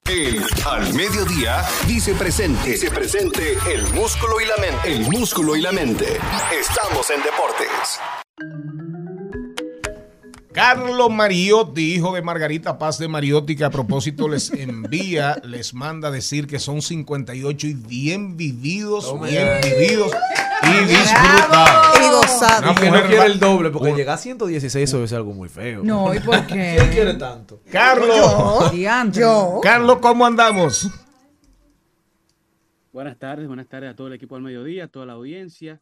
El 0.05 0.45
Al 0.67 0.93
Mediodía 0.93 1.65
dice 1.87 2.13
presente. 2.13 2.73
Dice 2.73 2.91
presente 2.91 3.57
el 3.73 3.83
músculo 3.95 4.43
y 4.43 4.45
la 4.45 4.57
mente. 4.59 4.93
El 4.93 5.01
músculo 5.11 5.57
y 5.57 5.63
la 5.63 5.73
mente. 5.73 6.19
Estamos 6.53 7.09
en 7.09 7.23
deportes. 7.23 8.01
Carlos 10.55 11.11
Mariotti, 11.11 11.97
hijo 11.97 12.15
de 12.15 12.23
Margarita 12.23 12.79
Paz 12.79 12.97
de 12.99 13.09
Mariotti, 13.09 13.57
que 13.57 13.65
a 13.65 13.71
propósito 13.71 14.29
les 14.29 14.51
envía, 14.55 15.43
les 15.43 15.75
manda 15.75 16.13
decir 16.13 16.47
que 16.47 16.61
son 16.61 16.81
58 16.81 17.67
y 17.67 17.75
bien 17.75 18.37
vividos, 18.37 19.05
Toma 19.05 19.27
bien 19.27 19.49
vividos 19.61 20.13
y 20.63 20.85
disfrutados. 20.85 21.99
Y 22.77 22.81
Que 22.81 22.89
no 22.89 23.03
quiere 23.03 23.27
el 23.27 23.41
doble, 23.41 23.71
porque 23.71 23.95
llegar 23.95 24.15
a 24.15 24.19
116 24.19 24.89
eso 24.89 25.03
es 25.03 25.13
algo 25.13 25.33
muy 25.33 25.49
feo. 25.49 25.83
No, 25.83 26.15
¿y 26.15 26.21
por 26.21 26.47
qué? 26.47 26.75
¿Quién 26.79 26.91
quiere 26.93 27.15
tanto? 27.15 27.61
Carlos. 27.73 28.71
Yo. 29.13 29.61
Carlos, 29.61 29.99
¿cómo 30.01 30.25
andamos? 30.25 30.89
Buenas 32.93 33.19
tardes, 33.19 33.49
buenas 33.49 33.67
tardes 33.67 33.91
a 33.91 33.97
todo 33.97 34.07
el 34.07 34.13
equipo 34.13 34.37
al 34.37 34.43
mediodía, 34.43 34.85
a 34.85 34.89
toda 34.89 35.05
la 35.05 35.15
audiencia. 35.15 35.81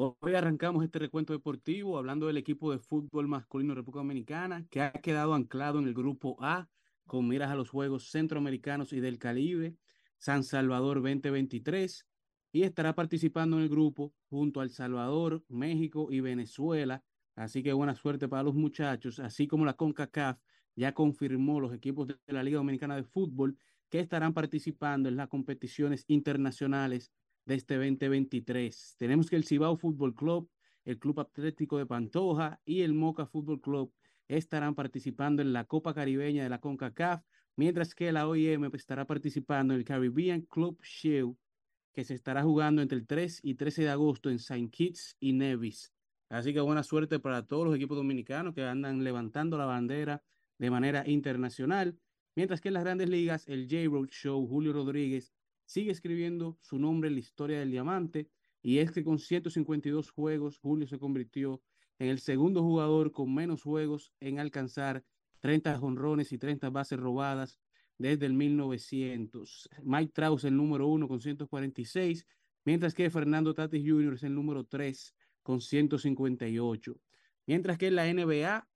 Hoy 0.00 0.34
arrancamos 0.34 0.84
este 0.84 1.00
recuento 1.00 1.32
deportivo 1.32 1.98
hablando 1.98 2.28
del 2.28 2.36
equipo 2.36 2.70
de 2.70 2.78
fútbol 2.78 3.26
masculino 3.26 3.72
de 3.72 3.80
República 3.80 3.98
Dominicana 3.98 4.64
que 4.70 4.80
ha 4.80 4.92
quedado 4.92 5.34
anclado 5.34 5.80
en 5.80 5.88
el 5.88 5.92
grupo 5.94 6.36
A 6.38 6.68
con 7.04 7.26
miras 7.26 7.50
a 7.50 7.56
los 7.56 7.68
Juegos 7.68 8.12
Centroamericanos 8.12 8.92
y 8.92 9.00
del 9.00 9.18
Caribe, 9.18 9.74
San 10.18 10.44
Salvador 10.44 11.02
2023 11.02 12.06
y 12.52 12.62
estará 12.62 12.94
participando 12.94 13.56
en 13.56 13.64
el 13.64 13.68
grupo 13.68 14.14
junto 14.30 14.60
a 14.60 14.62
El 14.62 14.70
Salvador, 14.70 15.42
México 15.48 16.12
y 16.12 16.20
Venezuela. 16.20 17.02
Así 17.34 17.64
que 17.64 17.72
buena 17.72 17.96
suerte 17.96 18.28
para 18.28 18.44
los 18.44 18.54
muchachos, 18.54 19.18
así 19.18 19.48
como 19.48 19.64
la 19.64 19.74
CONCACAF 19.74 20.38
ya 20.76 20.94
confirmó 20.94 21.58
los 21.58 21.74
equipos 21.74 22.06
de 22.06 22.16
la 22.28 22.44
Liga 22.44 22.58
Dominicana 22.58 22.94
de 22.94 23.02
Fútbol 23.02 23.58
que 23.88 23.98
estarán 23.98 24.32
participando 24.32 25.08
en 25.08 25.16
las 25.16 25.26
competiciones 25.26 26.04
internacionales 26.06 27.10
de 27.48 27.54
este 27.54 27.76
2023. 27.76 28.96
Tenemos 28.98 29.30
que 29.30 29.36
el 29.36 29.44
Cibao 29.44 29.74
Fútbol 29.76 30.14
Club, 30.14 30.50
el 30.84 30.98
Club 30.98 31.18
Atlético 31.20 31.78
de 31.78 31.86
Pantoja 31.86 32.60
y 32.64 32.82
el 32.82 32.92
Moca 32.92 33.26
Fútbol 33.26 33.60
Club 33.60 33.92
estarán 34.28 34.74
participando 34.74 35.40
en 35.40 35.54
la 35.54 35.64
Copa 35.64 35.94
Caribeña 35.94 36.42
de 36.42 36.50
la 36.50 36.60
CONCACAF, 36.60 37.24
mientras 37.56 37.94
que 37.94 38.12
la 38.12 38.28
OIM 38.28 38.66
estará 38.74 39.06
participando 39.06 39.72
en 39.72 39.80
el 39.80 39.86
Caribbean 39.86 40.42
Club 40.42 40.78
Shield, 40.82 41.36
que 41.94 42.04
se 42.04 42.14
estará 42.14 42.42
jugando 42.42 42.82
entre 42.82 42.98
el 42.98 43.06
3 43.06 43.40
y 43.42 43.54
13 43.54 43.84
de 43.84 43.88
agosto 43.88 44.28
en 44.28 44.36
St. 44.36 44.68
Kitts 44.68 45.16
y 45.18 45.32
Nevis. 45.32 45.90
Así 46.28 46.52
que 46.52 46.60
buena 46.60 46.82
suerte 46.82 47.18
para 47.18 47.46
todos 47.46 47.64
los 47.64 47.74
equipos 47.74 47.96
dominicanos 47.96 48.54
que 48.54 48.62
andan 48.62 49.02
levantando 49.02 49.56
la 49.56 49.64
bandera 49.64 50.22
de 50.58 50.70
manera 50.70 51.08
internacional. 51.08 51.98
Mientras 52.36 52.60
que 52.60 52.68
en 52.68 52.74
las 52.74 52.84
grandes 52.84 53.08
ligas, 53.08 53.48
el 53.48 53.66
J-Road 53.70 54.10
Show, 54.10 54.46
Julio 54.46 54.74
Rodríguez, 54.74 55.32
sigue 55.68 55.92
escribiendo 55.92 56.58
su 56.62 56.78
nombre 56.78 57.08
en 57.08 57.14
la 57.14 57.20
historia 57.20 57.58
del 57.60 57.70
diamante. 57.70 58.28
Y 58.62 58.78
es 58.78 58.90
que 58.90 59.04
con 59.04 59.18
152 59.18 60.10
juegos, 60.10 60.58
Julio 60.58 60.86
se 60.86 60.98
convirtió 60.98 61.62
en 61.98 62.08
el 62.08 62.18
segundo 62.18 62.62
jugador 62.62 63.12
con 63.12 63.32
menos 63.34 63.62
juegos 63.62 64.12
en 64.20 64.38
alcanzar 64.38 65.04
30 65.40 65.78
jonrones 65.78 66.32
y 66.32 66.38
30 66.38 66.70
bases 66.70 66.98
robadas 66.98 67.60
desde 67.98 68.26
el 68.26 68.32
1900. 68.32 69.68
Mike 69.84 70.12
Trout 70.14 70.38
es 70.38 70.44
el 70.44 70.56
número 70.56 70.86
uno 70.86 71.06
con 71.06 71.20
146, 71.20 72.26
mientras 72.64 72.94
que 72.94 73.10
Fernando 73.10 73.52
Tatis 73.54 73.84
Jr. 73.86 74.14
es 74.14 74.22
el 74.22 74.34
número 74.34 74.64
3 74.64 75.14
con 75.42 75.60
158. 75.60 76.98
Mientras 77.46 77.76
que 77.78 77.88
en 77.88 77.96
la 77.96 78.12
NBA 78.12 78.66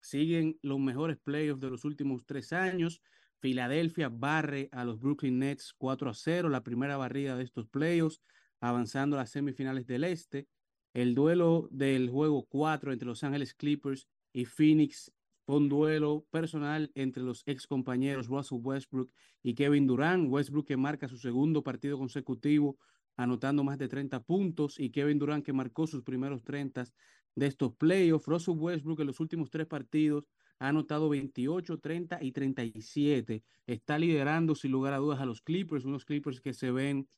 siguen 0.00 0.58
los 0.62 0.78
mejores 0.78 1.18
playoffs 1.18 1.60
de 1.60 1.70
los 1.70 1.84
últimos 1.84 2.24
tres 2.24 2.52
años. 2.52 3.02
Filadelfia 3.40 4.08
barre 4.08 4.68
a 4.72 4.84
los 4.84 5.00
Brooklyn 5.00 5.38
Nets 5.38 5.74
4 5.76 6.10
a 6.10 6.14
0, 6.14 6.48
la 6.48 6.62
primera 6.62 6.96
barrida 6.96 7.36
de 7.36 7.44
estos 7.44 7.66
playoffs, 7.68 8.20
avanzando 8.60 9.16
a 9.16 9.20
las 9.20 9.30
semifinales 9.30 9.86
del 9.86 10.04
Este. 10.04 10.48
El 10.94 11.14
duelo 11.14 11.68
del 11.70 12.08
juego 12.08 12.46
4 12.46 12.92
entre 12.92 13.06
Los 13.06 13.24
Ángeles 13.24 13.54
Clippers 13.54 14.08
y 14.32 14.44
Phoenix 14.44 15.12
fue 15.44 15.56
un 15.56 15.68
duelo 15.68 16.26
personal 16.30 16.90
entre 16.94 17.22
los 17.22 17.42
ex 17.46 17.66
compañeros 17.66 18.28
Russell 18.28 18.60
Westbrook 18.62 19.12
y 19.42 19.54
Kevin 19.54 19.86
Durant. 19.86 20.30
Westbrook 20.30 20.66
que 20.66 20.76
marca 20.76 21.08
su 21.08 21.18
segundo 21.18 21.62
partido 21.62 21.98
consecutivo, 21.98 22.78
anotando 23.16 23.62
más 23.62 23.76
de 23.76 23.88
30 23.88 24.22
puntos, 24.22 24.80
y 24.80 24.90
Kevin 24.90 25.18
Durant 25.18 25.44
que 25.44 25.52
marcó 25.52 25.86
sus 25.86 26.02
primeros 26.02 26.42
30 26.44 26.84
de 27.34 27.46
estos 27.46 27.74
playoffs. 27.74 28.26
Russell 28.26 28.56
Westbrook 28.56 29.00
en 29.00 29.06
los 29.08 29.20
últimos 29.20 29.50
tres 29.50 29.66
partidos 29.66 30.24
ha 30.58 30.68
anotado 30.68 31.08
28, 31.08 31.78
30 31.78 32.22
y 32.22 32.32
37. 32.32 33.42
Está 33.66 33.98
liderando 33.98 34.54
sin 34.54 34.72
lugar 34.72 34.92
a 34.94 34.98
dudas 34.98 35.20
a 35.20 35.26
los 35.26 35.42
Clippers, 35.42 35.84
unos 35.84 36.04
Clippers 36.04 36.40
que 36.40 36.52
se 36.52 36.70
ven 36.70 37.08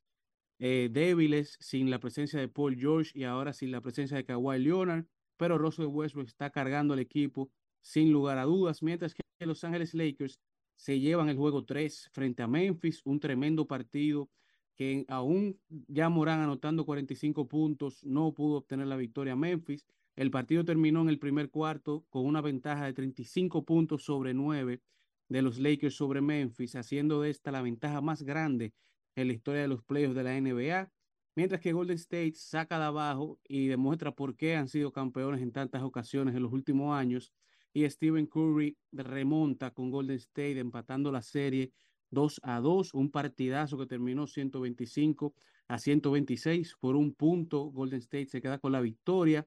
eh, 0.59 0.89
débiles 0.91 1.57
sin 1.61 1.91
la 1.91 1.99
presencia 1.99 2.41
de 2.41 2.49
Paul 2.49 2.77
George 2.77 3.11
y 3.15 3.25
ahora 3.25 3.53
sin 3.53 3.71
la 3.71 3.81
presencia 3.81 4.17
de 4.17 4.25
Kawhi 4.25 4.59
Leonard, 4.59 5.05
pero 5.37 5.59
Russell 5.59 5.87
Westbrook 5.87 6.29
está 6.29 6.51
cargando 6.51 6.95
al 6.95 7.01
equipo 7.01 7.51
sin 7.83 8.11
lugar 8.11 8.39
a 8.39 8.45
dudas, 8.45 8.83
mientras 8.83 9.15
que 9.15 9.23
Los 9.41 9.63
Ángeles 9.65 9.95
Lakers 9.95 10.41
se 10.75 10.99
llevan 10.99 11.29
el 11.29 11.37
juego 11.37 11.65
3 11.65 12.11
frente 12.13 12.43
a 12.43 12.47
Memphis, 12.47 13.03
un 13.05 13.21
tremendo 13.21 13.67
partido 13.67 14.31
que 14.77 15.05
aún 15.09 15.59
ya 15.89 16.09
Morán 16.09 16.41
anotando 16.41 16.85
45 16.85 17.49
puntos 17.49 18.05
no 18.05 18.33
pudo 18.35 18.59
obtener 18.59 18.87
la 18.87 18.97
victoria 18.97 19.35
Memphis. 19.35 19.87
El 20.17 20.31
partido 20.31 20.65
terminó 20.65 21.03
en 21.03 21.11
el 21.11 21.19
primer 21.19 21.51
cuarto 21.51 22.07
con 22.09 22.25
una 22.25 22.41
ventaja 22.41 22.87
de 22.87 22.95
35 22.95 23.67
puntos 23.67 24.03
sobre 24.03 24.33
9 24.33 24.81
de 25.29 25.43
los 25.43 25.59
Lakers 25.59 25.95
sobre 25.95 26.23
Memphis, 26.23 26.75
haciendo 26.75 27.21
de 27.21 27.29
esta 27.29 27.53
la 27.53 27.61
ventaja 27.61 28.01
más 28.01 28.23
grande 28.23 28.73
en 29.15 29.29
la 29.29 29.35
historia 29.35 29.63
de 29.63 29.69
los 29.69 29.83
playoffs 29.83 30.15
de 30.15 30.23
la 30.23 30.41
NBA, 30.41 30.91
mientras 31.35 31.61
que 31.61 31.75
Golden 31.75 31.97
State 31.97 32.33
saca 32.35 32.79
de 32.79 32.87
abajo 32.87 33.39
y 33.47 33.67
demuestra 33.67 34.11
por 34.13 34.37
qué 34.37 34.57
han 34.57 34.69
sido 34.69 34.91
campeones 34.91 35.43
en 35.43 35.53
tantas 35.53 35.83
ocasiones 35.83 36.35
en 36.35 36.43
los 36.43 36.53
últimos 36.53 36.97
años, 36.97 37.35
y 37.75 37.89
Stephen 37.91 38.27
Curry 38.27 38.79
remonta 38.93 39.71
con 39.73 39.91
Golden 39.91 40.17
State 40.17 40.59
empatando 40.59 41.13
la 41.13 41.21
serie 41.21 41.73
2 42.11 42.41
a 42.43 42.61
2, 42.61 42.95
un 42.95 43.11
partidazo 43.11 43.77
que 43.77 43.87
terminó 43.87 44.27
125 44.27 45.35
a 45.69 45.79
126 45.79 46.77
por 46.81 46.97
un 46.97 47.13
punto, 47.13 47.65
Golden 47.65 47.99
State 47.99 48.29
se 48.29 48.41
queda 48.41 48.59
con 48.59 48.73
la 48.73 48.81
victoria, 48.81 49.47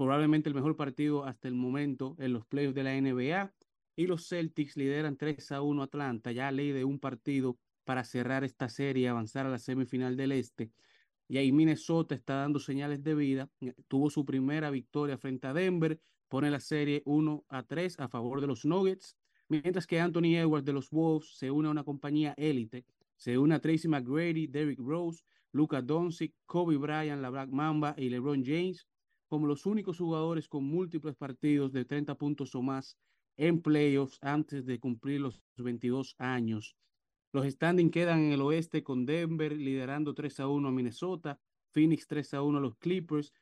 probablemente 0.00 0.48
el 0.48 0.54
mejor 0.54 0.76
partido 0.76 1.26
hasta 1.26 1.46
el 1.46 1.52
momento 1.52 2.16
en 2.18 2.32
los 2.32 2.46
playoffs 2.46 2.74
de 2.74 2.84
la 2.84 2.98
NBA, 2.98 3.52
y 3.96 4.06
los 4.06 4.26
Celtics 4.26 4.78
lideran 4.78 5.18
3 5.18 5.52
a 5.52 5.60
1 5.60 5.82
Atlanta, 5.82 6.32
ya 6.32 6.50
ley 6.50 6.72
de 6.72 6.84
un 6.86 6.98
partido 6.98 7.58
para 7.84 8.02
cerrar 8.04 8.42
esta 8.42 8.70
serie 8.70 9.02
y 9.02 9.06
avanzar 9.08 9.44
a 9.44 9.50
la 9.50 9.58
semifinal 9.58 10.16
del 10.16 10.32
Este. 10.32 10.70
Y 11.28 11.36
ahí 11.36 11.52
Minnesota 11.52 12.14
está 12.14 12.36
dando 12.36 12.60
señales 12.60 13.04
de 13.04 13.14
vida. 13.14 13.50
Tuvo 13.88 14.08
su 14.08 14.24
primera 14.24 14.70
victoria 14.70 15.18
frente 15.18 15.48
a 15.48 15.52
Denver. 15.52 16.00
Pone 16.28 16.50
la 16.50 16.60
serie 16.60 17.02
1 17.04 17.44
a 17.50 17.62
3 17.62 18.00
a 18.00 18.08
favor 18.08 18.40
de 18.40 18.46
los 18.46 18.64
Nuggets. 18.64 19.18
Mientras 19.48 19.86
que 19.86 20.00
Anthony 20.00 20.34
Edwards 20.34 20.64
de 20.64 20.72
los 20.72 20.88
Wolves 20.88 21.36
se 21.36 21.50
une 21.50 21.68
a 21.68 21.72
una 21.72 21.84
compañía 21.84 22.32
élite. 22.38 22.86
Se 23.16 23.36
une 23.36 23.54
a 23.54 23.60
Tracy 23.60 23.86
McGrady, 23.86 24.46
Derrick 24.46 24.80
Rose, 24.80 25.24
Luka 25.52 25.82
Doncic, 25.82 26.32
Kobe 26.46 26.78
Bryant, 26.78 27.20
la 27.20 27.28
Black 27.28 27.50
Mamba 27.50 27.94
y 27.98 28.08
LeBron 28.08 28.42
James 28.42 28.86
como 29.30 29.46
los 29.46 29.64
únicos 29.64 29.98
jugadores 29.98 30.48
con 30.48 30.64
múltiples 30.64 31.14
partidos 31.14 31.72
de 31.72 31.84
30 31.84 32.16
puntos 32.16 32.52
o 32.56 32.62
más 32.62 32.98
en 33.36 33.62
playoffs 33.62 34.18
antes 34.22 34.66
de 34.66 34.80
cumplir 34.80 35.20
los 35.20 35.40
22 35.56 36.16
años. 36.18 36.76
Los 37.32 37.46
standings 37.46 37.92
quedan 37.92 38.24
en 38.24 38.32
el 38.32 38.42
oeste 38.42 38.82
con 38.82 39.06
Denver 39.06 39.52
liderando 39.56 40.14
3 40.14 40.40
a 40.40 40.48
1 40.48 40.68
a 40.68 40.72
Minnesota, 40.72 41.40
Phoenix 41.70 42.08
3 42.08 42.34
a 42.34 42.42
1 42.42 42.58
a 42.58 42.60
los 42.60 42.76
Clippers, 42.78 43.32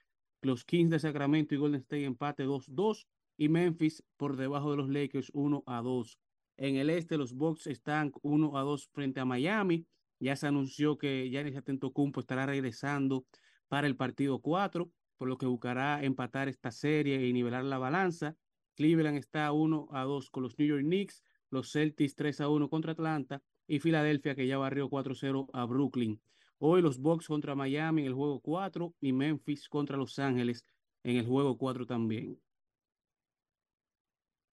los 0.43 0.67
Kings 0.67 0.91
de 0.91 0.99
Sacramento 0.99 1.55
y 1.55 1.59
Golden 1.59 1.81
State 1.81 2.05
empate 2.05 2.47
2-2 2.47 3.07
y 3.39 3.49
Memphis 3.49 4.05
por 4.19 4.37
debajo 4.37 4.71
de 4.73 4.77
los 4.77 4.91
Lakers 4.91 5.31
1 5.33 5.65
a 5.65 5.81
2. 5.81 6.19
En 6.59 6.77
el 6.77 6.91
este 6.91 7.17
los 7.17 7.33
Bucks 7.33 7.67
están 7.67 8.13
1 8.21 8.59
a 8.59 8.61
2 8.61 8.89
frente 8.93 9.21
a 9.21 9.25
Miami. 9.25 9.87
Ya 10.21 10.37
se 10.37 10.49
anunció 10.49 10.99
que 10.99 11.31
Giannis 11.31 11.57
Antetokounmpo 11.57 12.21
estará 12.21 12.45
regresando 12.45 13.25
para 13.69 13.87
el 13.87 13.97
partido 13.97 14.41
4, 14.41 14.91
por 15.19 15.29
lo 15.29 15.37
que 15.37 15.47
buscará 15.47 16.03
empatar 16.03 16.49
esta 16.49 16.71
serie 16.71 17.27
y 17.27 17.33
nivelar 17.33 17.65
la 17.65 17.79
balanza. 17.79 18.37
Cleveland 18.77 19.19
está 19.19 19.51
1 19.53 19.89
a 19.91 20.05
2 20.05 20.31
con 20.31 20.45
los 20.45 20.57
New 20.59 20.69
York 20.69 20.83
Knicks, 20.85 21.23
los 21.51 21.73
Celtics 21.73 22.15
3 22.15 22.41
a 22.43 22.49
1 22.49 22.71
contra 22.71 22.93
Atlanta 22.93 23.43
y 23.67 23.81
Filadelfia 23.81 24.35
que 24.35 24.47
ya 24.47 24.57
barrió 24.57 24.89
4-0 24.89 25.49
a 25.53 25.65
Brooklyn. 25.65 26.21
Hoy 26.59 26.81
los 26.81 26.99
Bucks 26.99 27.27
contra 27.27 27.55
Miami 27.55 28.03
en 28.03 28.09
el 28.09 28.15
juego 28.15 28.41
4 28.41 28.95
y 29.01 29.13
Memphis 29.13 29.69
contra 29.69 29.97
Los 29.97 30.19
Ángeles 30.19 30.65
en 31.03 31.17
el 31.17 31.27
juego 31.27 31.59
4 31.59 31.87
también. 31.87 32.41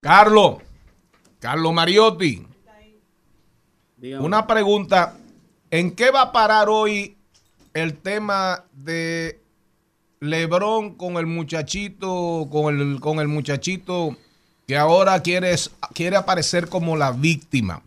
Carlos, 0.01 0.57
Carlos 1.39 1.73
Mariotti, 1.73 2.45
Dígame. 3.97 4.25
una 4.25 4.45
pregunta. 4.45 5.17
¿En 5.71 5.95
qué 5.95 6.11
va 6.11 6.23
a 6.23 6.31
parar 6.31 6.69
hoy 6.69 7.17
el 7.73 7.97
tema 7.97 8.65
de 8.71 9.41
Lebron 10.19 10.95
con 10.95 11.17
el 11.17 11.25
muchachito, 11.25 12.47
con 12.51 12.79
el, 12.79 12.99
con 12.99 13.19
el 13.19 13.27
muchachito 13.27 14.17
que 14.67 14.77
ahora 14.77 15.21
quiere, 15.21 15.55
quiere 15.93 16.15
aparecer 16.15 16.69
como 16.69 16.97
la 16.97 17.11
víctima? 17.11 17.81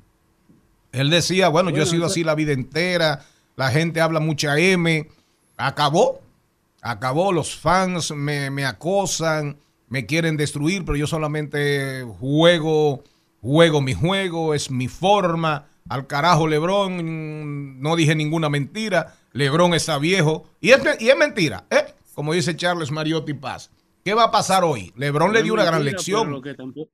Él 0.93 1.11
decía, 1.11 1.49
bueno, 1.49 1.71
yo 1.71 1.83
he 1.83 1.87
sido 1.87 2.07
así 2.07 2.25
la 2.25 2.35
vida 2.35 2.53
entera, 2.53 3.25
la 3.57 3.71
gente 3.71 4.01
habla 4.01 4.21
mucha 4.21 4.59
M, 4.59 5.09
acabó, 5.57 6.21
acabó, 6.81 7.33
los 7.33 7.57
fans 7.57 8.11
me, 8.13 8.51
me 8.51 8.65
acosan, 8.65 9.57
me 9.89 10.07
quieren 10.07 10.37
destruir, 10.37 10.85
pero 10.85 10.97
yo 10.97 11.07
solamente 11.07 12.05
juego, 12.21 13.03
juego 13.43 13.81
mi 13.81 13.95
juego, 13.95 14.55
es 14.55 14.71
mi 14.71 14.89
forma. 14.89 15.67
Al 15.89 16.07
carajo, 16.07 16.47
Lebron, 16.47 17.81
no 17.81 17.97
dije 17.97 18.15
ninguna 18.15 18.51
mentira. 18.51 19.15
Lebron 19.33 19.73
está 19.73 19.99
viejo. 19.99 20.47
Y 20.61 20.71
es, 20.71 20.81
y 21.01 21.09
es 21.09 21.17
mentira, 21.17 21.65
¿eh? 21.71 21.95
Como 22.19 22.33
dice 22.33 22.57
Charles 22.57 22.91
Mariotti 22.91 23.33
Paz. 23.33 23.71
¿Qué 24.05 24.13
va 24.13 24.25
a 24.25 24.31
pasar 24.33 24.65
hoy? 24.65 24.93
Lebron 24.97 25.33
le 25.33 25.41
dio 25.41 25.55
una 25.55 25.65
gran 25.65 25.85
lección. 25.85 26.33
lo 26.33 26.43
que 26.43 26.53
tampoco- 26.53 26.91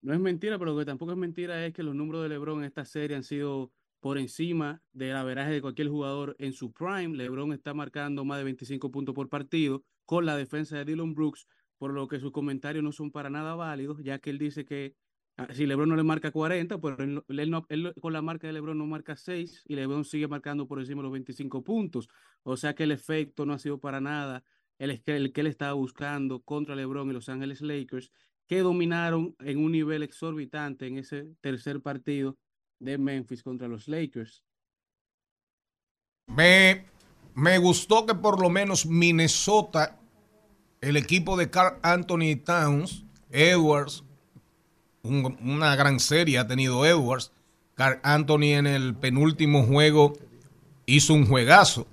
no 0.00 0.14
es 0.14 0.20
mentira, 0.20 0.60
pero 0.60 0.74
lo 0.74 0.78
que 0.78 0.84
tampoco 0.84 1.10
es 1.10 1.18
mentira 1.18 1.66
es 1.66 1.74
que 1.74 1.82
los 1.82 1.96
números 1.96 2.22
de 2.22 2.28
LeBron 2.28 2.60
en 2.60 2.66
esta 2.66 2.84
serie 2.84 3.16
han 3.16 3.24
sido 3.24 3.72
por 3.98 4.18
encima 4.18 4.80
del 4.92 5.16
averaje 5.16 5.50
de 5.50 5.60
cualquier 5.60 5.88
jugador 5.88 6.36
en 6.38 6.52
su 6.52 6.70
prime. 6.70 7.16
LeBron 7.16 7.52
está 7.52 7.74
marcando 7.74 8.24
más 8.24 8.38
de 8.38 8.44
25 8.44 8.92
puntos 8.92 9.12
por 9.12 9.28
partido 9.28 9.82
con 10.06 10.24
la 10.24 10.36
defensa 10.36 10.76
de 10.78 10.84
Dylan 10.84 11.14
Brooks, 11.14 11.48
por 11.76 11.92
lo 11.92 12.06
que 12.06 12.20
sus 12.20 12.30
comentarios 12.30 12.84
no 12.84 12.92
son 12.92 13.10
para 13.10 13.28
nada 13.28 13.56
válidos, 13.56 14.04
ya 14.04 14.20
que 14.20 14.30
él 14.30 14.38
dice 14.38 14.64
que 14.64 14.94
si 15.52 15.66
LeBron 15.66 15.88
no 15.88 15.96
le 15.96 16.02
marca 16.02 16.30
40, 16.30 16.78
pues 16.78 16.96
él, 16.98 17.94
con 18.00 18.12
la 18.12 18.22
marca 18.22 18.46
de 18.46 18.52
LeBron 18.52 18.76
no 18.76 18.86
marca 18.86 19.16
6 19.16 19.64
y 19.66 19.74
LeBron 19.76 20.04
sigue 20.04 20.28
marcando 20.28 20.66
por 20.66 20.78
encima 20.78 21.00
de 21.00 21.04
los 21.04 21.12
25 21.12 21.62
puntos. 21.62 22.08
O 22.42 22.56
sea 22.56 22.74
que 22.74 22.84
el 22.84 22.92
efecto 22.92 23.46
no 23.46 23.54
ha 23.54 23.58
sido 23.58 23.78
para 23.78 24.00
nada 24.00 24.44
el, 24.78 25.02
el 25.06 25.32
que 25.32 25.40
él 25.40 25.46
estaba 25.46 25.72
buscando 25.74 26.40
contra 26.40 26.74
LeBron 26.74 27.10
y 27.10 27.12
Los 27.12 27.28
Ángeles 27.28 27.60
Lakers, 27.60 28.10
que 28.46 28.60
dominaron 28.60 29.36
en 29.40 29.58
un 29.58 29.72
nivel 29.72 30.02
exorbitante 30.02 30.86
en 30.86 30.98
ese 30.98 31.28
tercer 31.40 31.80
partido 31.80 32.36
de 32.78 32.98
Memphis 32.98 33.42
contra 33.42 33.68
los 33.68 33.88
Lakers. 33.88 34.42
Me, 36.26 36.84
me 37.34 37.58
gustó 37.58 38.06
que 38.06 38.14
por 38.14 38.40
lo 38.40 38.50
menos 38.50 38.86
Minnesota, 38.86 39.98
el 40.80 40.96
equipo 40.96 41.36
de 41.36 41.50
Carl 41.50 41.78
Anthony 41.82 42.36
Towns, 42.44 43.04
Edwards, 43.30 44.04
un- 45.02 45.36
una 45.42 45.74
gran 45.76 45.98
serie 46.00 46.38
ha 46.38 46.46
tenido 46.46 46.84
Edwards. 46.86 47.32
Carl 47.74 47.98
Anthony 48.02 48.54
en 48.54 48.66
el 48.66 48.94
penúltimo 48.94 49.64
juego 49.64 50.12
hizo 50.86 51.14
un 51.14 51.26
juegazo. 51.26 51.86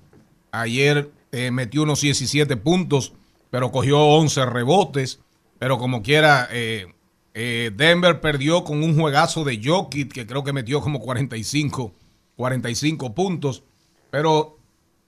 Ayer 0.51 1.11
eh, 1.31 1.51
metió 1.51 1.83
unos 1.83 2.01
17 2.01 2.57
puntos, 2.57 3.13
pero 3.49 3.71
cogió 3.71 3.99
11 3.99 4.45
rebotes. 4.45 5.19
Pero 5.57 5.77
como 5.77 6.01
quiera, 6.01 6.47
eh, 6.51 6.87
eh, 7.33 7.71
Denver 7.75 8.21
perdió 8.21 8.63
con 8.63 8.83
un 8.83 8.97
juegazo 8.97 9.43
de 9.43 9.59
Jokic, 9.63 10.11
que 10.11 10.25
creo 10.27 10.43
que 10.43 10.53
metió 10.53 10.81
como 10.81 10.99
45, 10.99 11.93
45 12.35 13.13
puntos. 13.13 13.63
Pero 14.11 14.57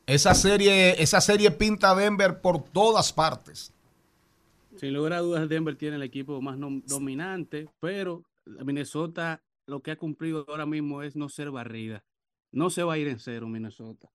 esa 0.06 0.34
serie, 0.36 1.02
esa 1.02 1.22
serie 1.22 1.52
pinta 1.52 1.92
a 1.92 1.96
Denver 1.96 2.42
por 2.42 2.64
todas 2.64 3.14
partes. 3.14 3.72
Sin 4.82 4.96
lugar 4.96 5.14
a 5.14 5.20
dudas, 5.20 5.48
Denver 5.48 5.76
tiene 5.76 5.98
el 5.98 6.02
equipo 6.02 6.42
más 6.42 6.58
dominante, 6.88 7.70
pero 7.80 8.24
Minnesota 8.66 9.44
lo 9.68 9.84
que 9.84 9.92
ha 9.92 9.96
cumplido 9.96 10.44
ahora 10.48 10.66
mismo 10.66 11.04
es 11.04 11.16
no 11.16 11.30
ser 11.30 11.52
barrida. 11.52 12.04
No 12.52 12.72
se 12.72 12.82
va 12.82 12.94
a 12.94 12.98
ir 12.98 13.08
en 13.08 13.20
cero 13.20 13.48
Minnesota. 13.48 14.10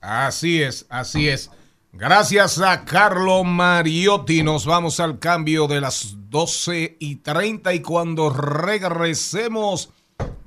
Así 0.00 0.60
es, 0.60 0.86
así 0.88 1.28
es. 1.28 1.52
Gracias 1.92 2.58
a 2.58 2.84
Carlo 2.84 3.44
Mariotti 3.44 4.42
nos 4.42 4.66
vamos 4.66 4.98
al 4.98 5.20
cambio 5.20 5.68
de 5.68 5.80
las 5.80 6.16
12 6.30 6.96
y 6.98 7.16
30 7.16 7.74
y 7.74 7.80
cuando 7.80 8.30
regresemos 8.30 9.90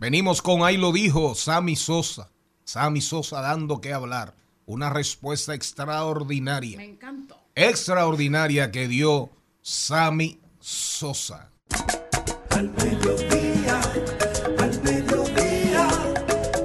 venimos 0.02 0.42
con 0.42 0.64
ahí 0.64 0.76
lo 0.76 0.92
dijo 0.92 1.34
Sammy 1.34 1.78
Sosa. 1.78 2.30
Sammy 2.66 3.00
Sosa 3.00 3.40
dando 3.40 3.80
que 3.80 3.94
hablar. 3.94 4.36
Una 4.66 4.90
respuesta 4.90 5.54
extraordinaria. 5.54 6.76
Me 6.76 6.84
encantó. 6.84 7.37
Extraordinaria 7.60 8.70
que 8.70 8.88
dio 8.88 9.32
Sammy 9.64 10.40
Sosa. 10.60 11.50
Al 12.52 12.70
mediodía, 12.70 13.82
al 14.60 14.84
mediodía, 14.84 15.88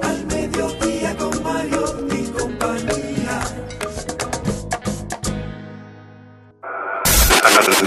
al 0.03 0.25
mediodía 0.27 1.17
con 1.17 1.41
Mario 1.41 2.07
y 2.11 2.27
compañía. 2.29 3.41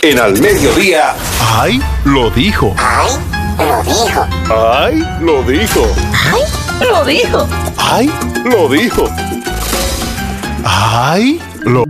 En 0.03 0.19
al 0.19 0.40
mediodía. 0.40 1.14
¡Ay! 1.40 1.81
Lo 2.05 2.29
dijo. 2.31 2.75
¡Ay! 2.77 3.14
Lo 3.61 3.85
dijo. 3.85 4.27
¡Ay! 4.51 5.05
Lo 5.21 5.45
dijo. 5.45 5.87
¡Ay! 6.19 6.51
Lo 6.81 7.05
dijo. 7.05 7.49
¡Ay! 7.79 8.11
Lo 8.45 8.69
dijo. 8.69 9.09
¡Ay! 10.64 11.40
Lo. 11.61 11.85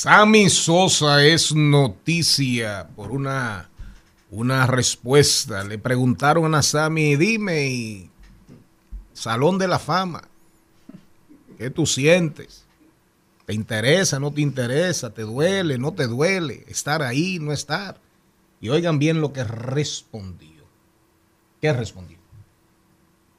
Sammy 0.00 0.48
Sosa 0.48 1.26
es 1.26 1.52
noticia 1.52 2.88
por 2.94 3.10
una, 3.10 3.68
una 4.30 4.64
respuesta. 4.64 5.64
Le 5.64 5.76
preguntaron 5.76 6.54
a 6.54 6.62
Sammy, 6.62 7.16
dime, 7.16 8.08
Salón 9.12 9.58
de 9.58 9.66
la 9.66 9.80
Fama, 9.80 10.22
¿qué 11.58 11.70
tú 11.70 11.84
sientes? 11.84 12.64
¿Te 13.44 13.54
interesa, 13.54 14.20
no 14.20 14.32
te 14.32 14.40
interesa? 14.40 15.12
¿Te 15.12 15.22
duele, 15.22 15.78
no 15.78 15.92
te 15.92 16.06
duele? 16.06 16.64
¿Estar 16.68 17.02
ahí, 17.02 17.40
no 17.40 17.52
estar? 17.52 17.98
Y 18.60 18.68
oigan 18.68 19.00
bien 19.00 19.20
lo 19.20 19.32
que 19.32 19.42
respondió. 19.42 20.62
¿Qué 21.60 21.72
respondió? 21.72 22.18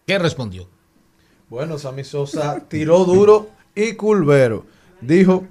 ¿Qué 0.06 0.20
respondió? 0.20 0.68
Bueno, 1.50 1.78
Sammy 1.78 2.04
Sosa 2.04 2.60
tiró 2.68 3.06
duro 3.06 3.50
y 3.74 3.94
culvero. 3.94 4.66
Dijo, 5.00 5.48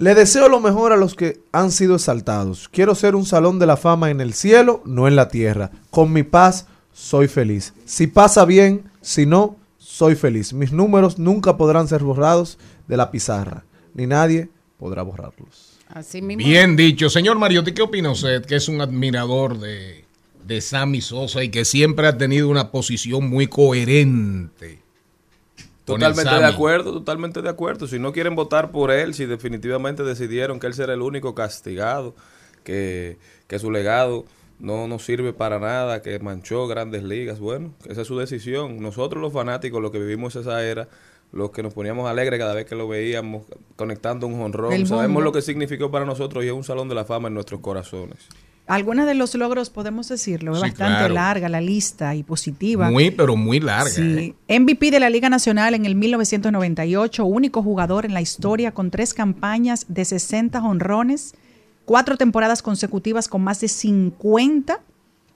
le 0.00 0.14
deseo 0.14 0.48
lo 0.48 0.60
mejor 0.60 0.92
a 0.92 0.96
los 0.96 1.14
que 1.14 1.42
han 1.52 1.70
sido 1.70 1.94
exaltados. 1.94 2.70
Quiero 2.70 2.94
ser 2.94 3.14
un 3.14 3.26
salón 3.26 3.58
de 3.58 3.66
la 3.66 3.76
fama 3.76 4.10
en 4.10 4.22
el 4.22 4.32
cielo, 4.32 4.82
no 4.86 5.06
en 5.06 5.14
la 5.14 5.28
tierra. 5.28 5.70
Con 5.90 6.10
mi 6.10 6.22
paz 6.22 6.66
soy 6.94 7.28
feliz. 7.28 7.74
Si 7.84 8.06
pasa 8.06 8.46
bien, 8.46 8.90
si 9.02 9.26
no, 9.26 9.56
soy 9.76 10.14
feliz. 10.14 10.54
Mis 10.54 10.72
números 10.72 11.18
nunca 11.18 11.58
podrán 11.58 11.86
ser 11.86 12.02
borrados 12.02 12.56
de 12.88 12.96
la 12.96 13.10
pizarra, 13.10 13.64
ni 13.92 14.06
nadie 14.06 14.48
podrá 14.78 15.02
borrarlos. 15.02 15.76
Así 15.88 16.22
mismo. 16.22 16.46
Bien 16.46 16.76
dicho. 16.76 17.10
Señor 17.10 17.38
Mariotti, 17.38 17.72
¿qué 17.72 17.82
opina 17.82 18.10
usted? 18.10 18.42
Que 18.46 18.56
es 18.56 18.68
un 18.68 18.80
admirador 18.80 19.58
de, 19.58 20.06
de 20.46 20.62
Sammy 20.62 21.02
Sosa 21.02 21.44
y 21.44 21.50
que 21.50 21.66
siempre 21.66 22.06
ha 22.06 22.16
tenido 22.16 22.48
una 22.48 22.70
posición 22.70 23.28
muy 23.28 23.48
coherente. 23.48 24.78
Totalmente 25.84 26.34
de 26.34 26.44
acuerdo, 26.44 26.92
totalmente 26.92 27.42
de 27.42 27.48
acuerdo. 27.48 27.86
Si 27.86 27.98
no 27.98 28.12
quieren 28.12 28.34
votar 28.34 28.70
por 28.70 28.90
él, 28.90 29.14
si 29.14 29.26
definitivamente 29.26 30.02
decidieron 30.04 30.60
que 30.60 30.66
él 30.66 30.74
será 30.74 30.94
el 30.94 31.02
único 31.02 31.34
castigado, 31.34 32.14
que, 32.64 33.18
que 33.46 33.58
su 33.58 33.70
legado 33.70 34.24
no 34.60 34.86
nos 34.86 35.04
sirve 35.04 35.32
para 35.32 35.58
nada, 35.58 36.02
que 36.02 36.18
manchó 36.18 36.66
grandes 36.66 37.02
ligas, 37.02 37.40
bueno, 37.40 37.72
esa 37.88 38.02
es 38.02 38.06
su 38.06 38.18
decisión. 38.18 38.80
Nosotros 38.80 39.20
los 39.20 39.32
fanáticos, 39.32 39.80
los 39.80 39.90
que 39.90 39.98
vivimos 39.98 40.36
esa 40.36 40.62
era, 40.64 40.88
los 41.32 41.50
que 41.50 41.62
nos 41.62 41.74
poníamos 41.74 42.08
alegres 42.08 42.38
cada 42.38 42.54
vez 42.54 42.66
que 42.66 42.74
lo 42.74 42.86
veíamos 42.86 43.46
conectando 43.76 44.26
un 44.26 44.40
honrón, 44.40 44.86
sabemos 44.86 45.22
lo 45.22 45.32
que 45.32 45.42
significó 45.42 45.90
para 45.90 46.04
nosotros 46.04 46.44
y 46.44 46.48
es 46.48 46.52
un 46.52 46.64
salón 46.64 46.88
de 46.88 46.94
la 46.94 47.04
fama 47.04 47.28
en 47.28 47.34
nuestros 47.34 47.60
corazones. 47.60 48.28
Algunos 48.70 49.06
de 49.06 49.14
los 49.14 49.34
logros 49.34 49.68
podemos 49.70 50.08
decirlo, 50.08 50.52
es 50.52 50.58
Sí, 50.58 50.62
bastante 50.62 50.98
claro. 50.98 51.14
larga 51.14 51.48
la 51.48 51.60
lista 51.60 52.14
y 52.14 52.22
positiva. 52.22 52.90
Muy, 52.90 53.10
pero 53.10 53.36
muy 53.36 53.60
larga. 53.60 53.90
Sí. 53.90 54.34
¿eh? 54.48 54.60
MVP 54.60 54.90
de 54.90 55.00
la 55.00 55.10
Liga 55.10 55.28
Nacional 55.28 55.74
en 55.74 55.86
el 55.86 55.94
1998, 55.94 57.24
único 57.24 57.62
jugador 57.62 58.04
en 58.04 58.14
la 58.14 58.20
historia 58.20 58.72
con 58.72 58.90
tres 58.90 59.12
campañas 59.14 59.86
de 59.88 60.04
60 60.04 60.62
honrones, 60.62 61.34
cuatro 61.84 62.16
temporadas 62.16 62.62
consecutivas 62.62 63.28
con 63.28 63.42
más 63.42 63.60
de 63.60 63.68
50, 63.68 64.80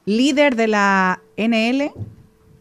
líder 0.06 0.56
de 0.56 0.68
la 0.68 1.20
NL 1.36 1.92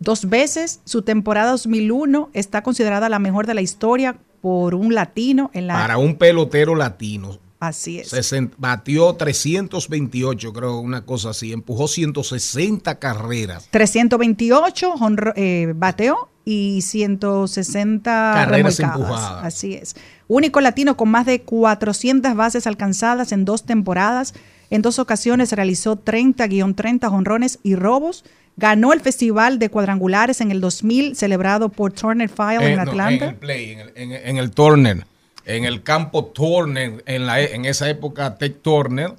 dos 0.04 0.30
veces, 0.30 0.82
su 0.84 1.02
temporada 1.02 1.52
2001 1.52 2.30
está 2.34 2.62
considerada 2.62 3.10
la 3.10 3.20
mejor 3.20 3.48
de 3.48 3.54
la 3.54 3.62
historia 3.62 4.18
por 4.42 4.76
un 4.76 4.94
latino 4.94 5.50
en 5.54 5.68
la... 5.68 5.76
Para 5.76 5.98
un 5.98 6.16
pelotero 6.16 6.76
latino. 6.76 7.40
Así 7.68 8.00
es. 8.00 8.12
sesen- 8.14 8.52
batió 8.58 9.14
328, 9.16 10.54
creo, 10.54 10.80
una 10.80 11.06
cosa 11.06 11.30
así. 11.32 11.52
Empujó 11.54 11.88
160 11.88 12.96
carreras. 13.00 13.68
328 13.72 14.94
honro- 14.96 15.34
eh, 15.36 15.74
bateó 15.76 16.30
y 16.46 16.82
160 16.82 18.32
Carreras 18.36 18.80
empujadas. 18.80 19.44
Así 19.46 19.74
es. 19.76 19.96
Único 20.28 20.62
latino 20.62 20.98
con 20.98 21.10
más 21.10 21.26
de 21.26 21.42
400 21.42 22.36
bases 22.36 22.68
alcanzadas 22.68 23.32
en 23.32 23.46
dos 23.46 23.64
temporadas. 23.66 24.34
En 24.70 24.82
dos 24.82 24.98
ocasiones 25.00 25.52
realizó 25.52 25.96
30-30 25.98 27.10
honrones 27.12 27.60
y 27.64 27.76
robos. 27.76 28.24
Ganó 28.56 28.94
el 28.94 29.02
Festival 29.02 29.58
de 29.58 29.70
Cuadrangulares 29.70 30.40
en 30.42 30.52
el 30.52 30.62
2000 30.62 31.16
celebrado 31.16 31.70
por 31.70 31.92
Turner 31.92 32.30
File 32.30 32.64
Eh, 32.66 32.70
en 32.72 32.76
no, 32.76 32.82
Atlanta. 32.84 33.26
en 33.26 33.32
el 33.32 33.36
play, 33.36 33.72
en 33.72 33.80
el, 33.80 33.92
en- 33.96 34.12
en 34.12 34.38
el 34.38 34.52
Turner. 34.52 35.06
En 35.46 35.66
el 35.66 35.84
campo 35.84 36.26
Turner, 36.26 37.04
en, 37.06 37.26
la, 37.26 37.42
e- 37.42 37.56
en 37.56 37.66
esa 37.66 37.90
época, 37.90 38.38
Ted 38.38 38.54
Turner, 38.62 39.14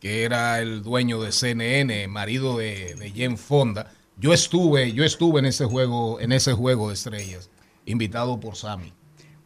que 0.00 0.24
era 0.24 0.60
el 0.60 0.82
dueño 0.82 1.20
de 1.20 1.32
CNN, 1.32 2.06
marido 2.08 2.58
de, 2.58 2.94
de 2.94 3.10
Jen 3.10 3.36
Fonda. 3.38 3.90
Yo 4.18 4.32
estuve, 4.34 4.92
yo 4.92 5.04
estuve 5.04 5.40
en 5.40 5.46
ese 5.46 5.64
juego, 5.64 6.20
en 6.20 6.32
ese 6.32 6.52
juego 6.52 6.88
de 6.88 6.94
estrellas, 6.94 7.50
invitado 7.86 8.38
por 8.38 8.56
Sammy. 8.56 8.92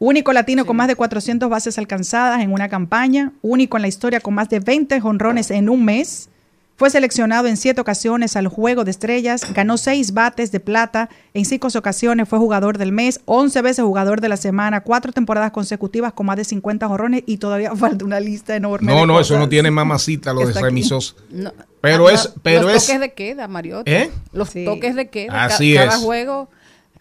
Único 0.01 0.32
latino 0.32 0.66
con 0.66 0.76
más 0.76 0.89
de 0.89 0.97
400 0.97 1.49
bases 1.49 1.78
alcanzadas 1.78 2.43
en 2.43 2.53
una 2.53 2.68
campaña. 2.68 3.32
Único 3.43 3.76
en 3.76 3.82
la 3.82 3.89
historia 3.89 4.20
con 4.20 4.35
más 4.35 4.49
de 4.49 4.59
20 4.61 5.01
jonrones 5.01 5.51
en 5.51 5.68
un 5.68 5.85
mes. 5.85 6.28
Fue 6.76 6.90
seleccionado 6.90 7.46
en 7.46 7.56
siete 7.56 7.80
ocasiones 7.80 8.34
al 8.34 8.48
Juego 8.48 8.82
de 8.82 8.90
Estrellas, 8.90 9.42
ganó 9.54 9.76
seis 9.78 10.12
bates 10.12 10.50
de 10.50 10.58
plata, 10.58 11.08
en 11.32 11.44
cinco 11.44 11.68
ocasiones 11.72 12.28
fue 12.28 12.40
jugador 12.40 12.78
del 12.78 12.90
mes, 12.90 13.20
11 13.26 13.62
veces 13.62 13.84
jugador 13.84 14.20
de 14.20 14.28
la 14.28 14.36
semana, 14.36 14.80
cuatro 14.80 15.12
temporadas 15.12 15.52
consecutivas 15.52 16.12
con 16.14 16.26
más 16.26 16.36
de 16.36 16.44
50 16.44 16.88
jorrones 16.88 17.22
y 17.26 17.36
todavía 17.36 17.70
falta 17.76 18.04
una 18.04 18.18
lista 18.18 18.56
enorme. 18.56 18.92
No, 18.92 19.00
de 19.02 19.06
no, 19.06 19.20
eso 19.20 19.38
no 19.38 19.48
tiene 19.48 19.70
mamacita 19.70 20.32
lo 20.32 20.44
de 20.46 20.52
remisos. 20.52 21.14
No, 21.30 21.52
Pero 21.80 22.08
ah, 22.08 22.12
es, 22.12 22.32
pero 22.42 22.62
los 22.62 22.74
es, 22.74 22.86
toques 22.86 23.00
de 23.00 23.12
queda, 23.12 23.46
Mariotti. 23.46 23.92
¿Eh? 23.92 24.10
Los 24.32 24.50
Sí. 24.50 24.64
toques 24.64 24.96
de 24.96 25.08
queda. 25.10 25.32
Ca- 25.32 25.44
Así 25.44 25.74
cada 25.74 25.94
es. 25.94 26.02
juego 26.02 26.48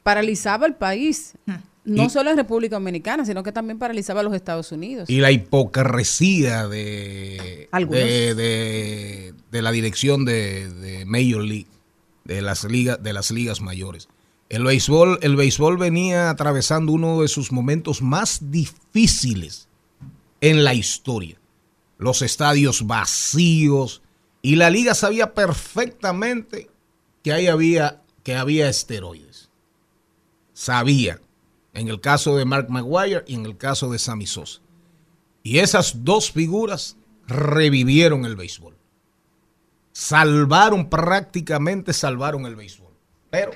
paralizaba 0.04 0.68
el 0.68 0.76
país. 0.76 1.34
No 1.86 2.04
Y- 2.06 2.10
solo 2.10 2.30
en 2.32 2.38
República 2.38 2.76
Dominicana, 2.78 3.26
sino 3.26 3.44
que 3.44 3.52
también 3.52 3.78
paralizaba 3.78 4.22
a 4.22 4.24
los 4.24 4.34
Estados 4.34 4.72
Unidos. 4.72 5.10
y 5.10 5.18
la 5.20 5.32
hipocresía 5.32 6.68
de, 6.68 7.68
de, 7.90 8.36
de- 8.36 9.34
de 9.52 9.62
la 9.62 9.72
dirección 9.72 10.24
de, 10.26 10.70
de 10.70 11.06
Major 11.06 11.44
League, 11.44 11.68
de 12.24 12.42
las 12.42 12.64
ligas, 12.64 13.04
de 13.04 13.12
las 13.14 13.32
ligas 13.32 13.60
mayores. 13.62 14.08
El 14.50 14.64
béisbol, 14.64 15.20
el 15.22 15.36
béisbol 15.36 15.78
venía 15.78 16.30
atravesando 16.30 16.92
uno 16.92 17.22
de 17.22 17.28
sus 17.28 17.52
momentos 17.52 18.02
más 18.02 18.52
difíciles 18.52 19.68
en 20.42 20.64
la 20.64 20.74
historia. 20.74 21.38
Los 21.98 22.22
estadios 22.22 22.86
vacíos 22.88 24.02
y 24.42 24.56
la 24.56 24.70
liga 24.70 24.94
sabía 24.96 25.34
perfectamente 25.34 26.70
que 27.24 27.34
ahí 27.34 27.48
había 27.48 28.02
que 28.24 28.36
había 28.36 28.70
esteroides. 28.70 29.50
Sabía 30.54 31.20
en 31.74 31.88
el 31.88 32.00
caso 32.02 32.36
de 32.38 32.46
Mark 32.46 32.68
Maguire 32.70 33.24
y 33.28 33.36
en 33.36 33.46
el 33.46 33.58
caso 33.58 33.92
de 33.92 34.00
Sammy 34.00 34.26
Sosa. 34.28 34.60
Y 35.44 35.60
esas 35.60 36.04
dos 36.04 36.32
figuras 36.32 36.98
revivieron 37.28 38.26
el 38.26 38.36
béisbol. 38.36 38.78
Salvaron, 39.92 40.90
prácticamente 40.90 41.94
salvaron 41.94 42.46
el 42.46 42.56
béisbol. 42.56 42.94
Pero 43.30 43.52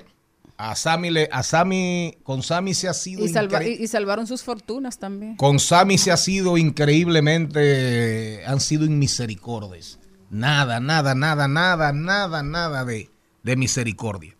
a 0.57 0.75
Sammy, 0.75 1.09
le, 1.11 1.29
a 1.31 1.43
Sammy 1.43 2.17
con 2.23 2.41
Sammy 2.43 2.73
se 2.73 2.87
ha 2.87 2.93
sido 2.93 3.23
Y, 3.25 3.29
salva- 3.29 3.61
incre- 3.61 3.77
y- 3.79 3.83
y 3.83 3.87
salvaron 3.87 4.27
sus 4.27 4.43
fortunas 4.43 4.97
también. 4.99 5.35
con 5.35 5.59
Sammy 5.59 5.97
se 5.97 6.11
ha 6.11 6.17
sido 6.17 6.57
increíblemente, 6.57 8.43
han 8.45 8.59
sido 8.59 8.85
inmisericordes. 8.85 9.99
Nada, 10.29 10.79
nada, 10.79 11.15
nada, 11.15 11.47
nada, 11.47 11.91
nada, 11.93 12.43
nada 12.43 12.85
de, 12.85 13.09
de 13.43 13.55
misericordia. 13.55 14.35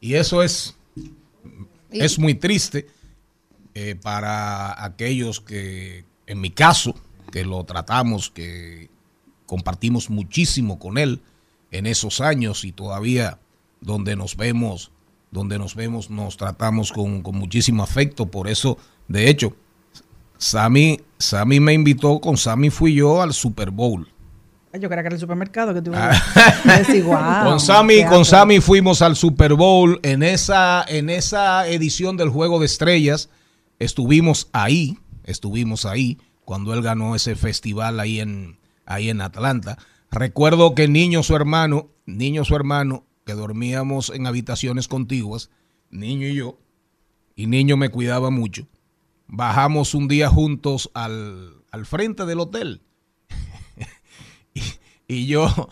Y 0.00 0.14
eso 0.14 0.42
es, 0.42 0.76
Y- 1.90 2.00
es 2.00 2.18
muy 2.18 2.34
triste 2.34 2.86
eh, 3.74 3.94
para 4.00 4.84
aquellos 4.84 5.40
que, 5.40 6.04
en 6.26 6.40
mi 6.40 6.50
caso, 6.50 6.94
que 7.30 7.44
lo 7.44 7.64
tratamos, 7.64 8.30
que 8.30 8.90
compartimos 9.46 10.10
muchísimo 10.10 10.78
con 10.78 10.98
él 10.98 11.20
en 11.70 11.86
esos 11.86 12.20
años 12.20 12.64
y 12.64 12.72
todavía 12.72 13.38
donde 13.80 14.14
nos 14.16 14.36
vemos, 14.36 14.90
donde 15.30 15.58
nos 15.58 15.74
vemos, 15.74 16.10
nos 16.10 16.36
tratamos 16.36 16.92
con, 16.92 17.22
con 17.22 17.36
muchísimo 17.36 17.82
afecto. 17.82 18.26
Por 18.26 18.48
eso, 18.48 18.76
de 19.08 19.28
hecho, 19.30 19.56
Sammy, 20.38 21.00
Sammy 21.18 21.60
me 21.60 21.72
invitó, 21.72 22.20
con 22.20 22.36
Sammy 22.36 22.70
fui 22.70 22.94
yo 22.94 23.22
al 23.22 23.32
Super 23.32 23.70
Bowl. 23.70 24.08
Yo 24.74 24.88
creía 24.88 25.02
que 25.02 25.06
era 25.08 25.14
el 25.16 25.20
supermercado 25.20 25.74
que 25.74 25.82
tú 25.82 25.92
Ah. 25.94 26.12
decís, 26.78 27.04
"Guau, 27.04 27.44
con 27.46 27.60
Sammy, 27.60 28.02
con 28.04 28.14
arte". 28.20 28.24
Sammy 28.24 28.60
fuimos 28.60 29.02
al 29.02 29.16
Super 29.16 29.52
Bowl 29.54 30.00
en 30.02 30.22
esa, 30.22 30.82
en 30.88 31.10
esa 31.10 31.68
edición 31.68 32.16
del 32.16 32.30
Juego 32.30 32.58
de 32.58 32.66
Estrellas. 32.66 33.28
Estuvimos 33.78 34.48
ahí, 34.52 34.98
estuvimos 35.24 35.84
ahí 35.86 36.18
cuando 36.44 36.74
él 36.74 36.82
ganó 36.82 37.14
ese 37.14 37.34
festival 37.36 38.00
ahí 38.00 38.20
en, 38.20 38.58
ahí 38.86 39.08
en 39.08 39.20
Atlanta. 39.20 39.78
Recuerdo 40.10 40.74
que 40.74 40.88
Niño, 40.88 41.22
su 41.22 41.34
hermano, 41.34 41.88
Niño, 42.06 42.44
su 42.44 42.54
hermano, 42.54 43.04
que 43.24 43.34
dormíamos 43.34 44.10
en 44.10 44.26
habitaciones 44.26 44.88
contiguas, 44.88 45.50
Niño 45.90 46.26
y 46.26 46.34
yo, 46.34 46.58
y 47.34 47.46
Niño 47.46 47.76
me 47.76 47.90
cuidaba 47.90 48.30
mucho. 48.30 48.66
Bajamos 49.26 49.94
un 49.94 50.08
día 50.08 50.28
juntos 50.28 50.90
al, 50.94 51.54
al 51.70 51.86
frente 51.86 52.26
del 52.26 52.40
hotel. 52.40 52.82
y, 54.54 54.62
y 55.08 55.26
yo, 55.26 55.68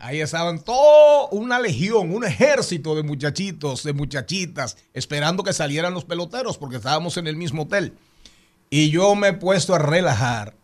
ahí 0.00 0.20
estaban 0.20 0.60
todo 0.60 1.28
una 1.30 1.60
legión, 1.60 2.14
un 2.14 2.24
ejército 2.24 2.94
de 2.94 3.02
muchachitos, 3.02 3.82
de 3.82 3.92
muchachitas, 3.92 4.76
esperando 4.94 5.42
que 5.42 5.52
salieran 5.52 5.94
los 5.94 6.04
peloteros 6.04 6.58
porque 6.58 6.76
estábamos 6.76 7.16
en 7.16 7.26
el 7.26 7.36
mismo 7.36 7.62
hotel. 7.62 7.92
Y 8.70 8.90
yo 8.90 9.14
me 9.14 9.28
he 9.28 9.32
puesto 9.32 9.74
a 9.74 9.78
relajar 9.78 10.54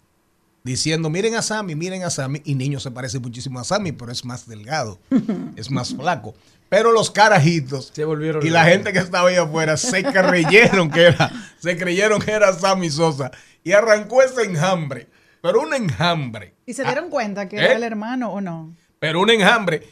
diciendo, 0.63 1.11
miren 1.11 1.35
a 1.37 1.43
Sammy, 1.43 1.75
miren 1.75 2.03
a 2.03 2.11
Sammy. 2.11 2.43
Y 2.45 2.55
niño 2.55 2.81
se 2.81 2.91
parece 2.91 3.19
muchísimo 3.19 3.61
a 3.61 3.65
Sammy, 3.65 3.93
pero 3.93 4.13
es 4.13 4.25
más 4.25 4.47
delgado, 4.49 4.99
es 5.57 5.71
más 5.71 5.95
flaco. 5.95 6.35
Pero 6.71 6.91
los 6.91 7.11
carajitos 7.11 7.93
Se 7.95 8.05
volvieron 8.05 8.45
y 8.45 8.51
la 8.51 8.65
gente 8.65 8.93
que 8.93 8.99
estaba 8.99 9.29
ahí 9.29 9.37
afuera 9.37 9.77
se 9.77 10.03
creyeron 10.03 10.91
que 10.91 11.03
era, 11.03 11.31
se 11.59 11.77
creyeron 11.77 12.21
que 12.21 12.33
era 12.33 12.53
Sammy 12.53 12.91
Sosa. 12.91 13.31
Y 13.63 13.73
arrancó 13.73 14.23
ese 14.23 14.43
enjambre, 14.43 15.09
pero 15.41 15.63
un 15.63 15.73
enjambre. 15.73 16.55
¿Y 16.67 16.75
se 16.75 16.85
dieron 16.85 17.09
cuenta 17.11 17.49
que 17.49 17.57
¿Eh? 17.57 17.65
era 17.65 17.75
el 17.75 17.83
hermano 17.83 18.31
o 18.31 18.41
no? 18.41 18.75
Pero 19.05 19.21
un 19.21 19.29
enjambre. 19.29 19.87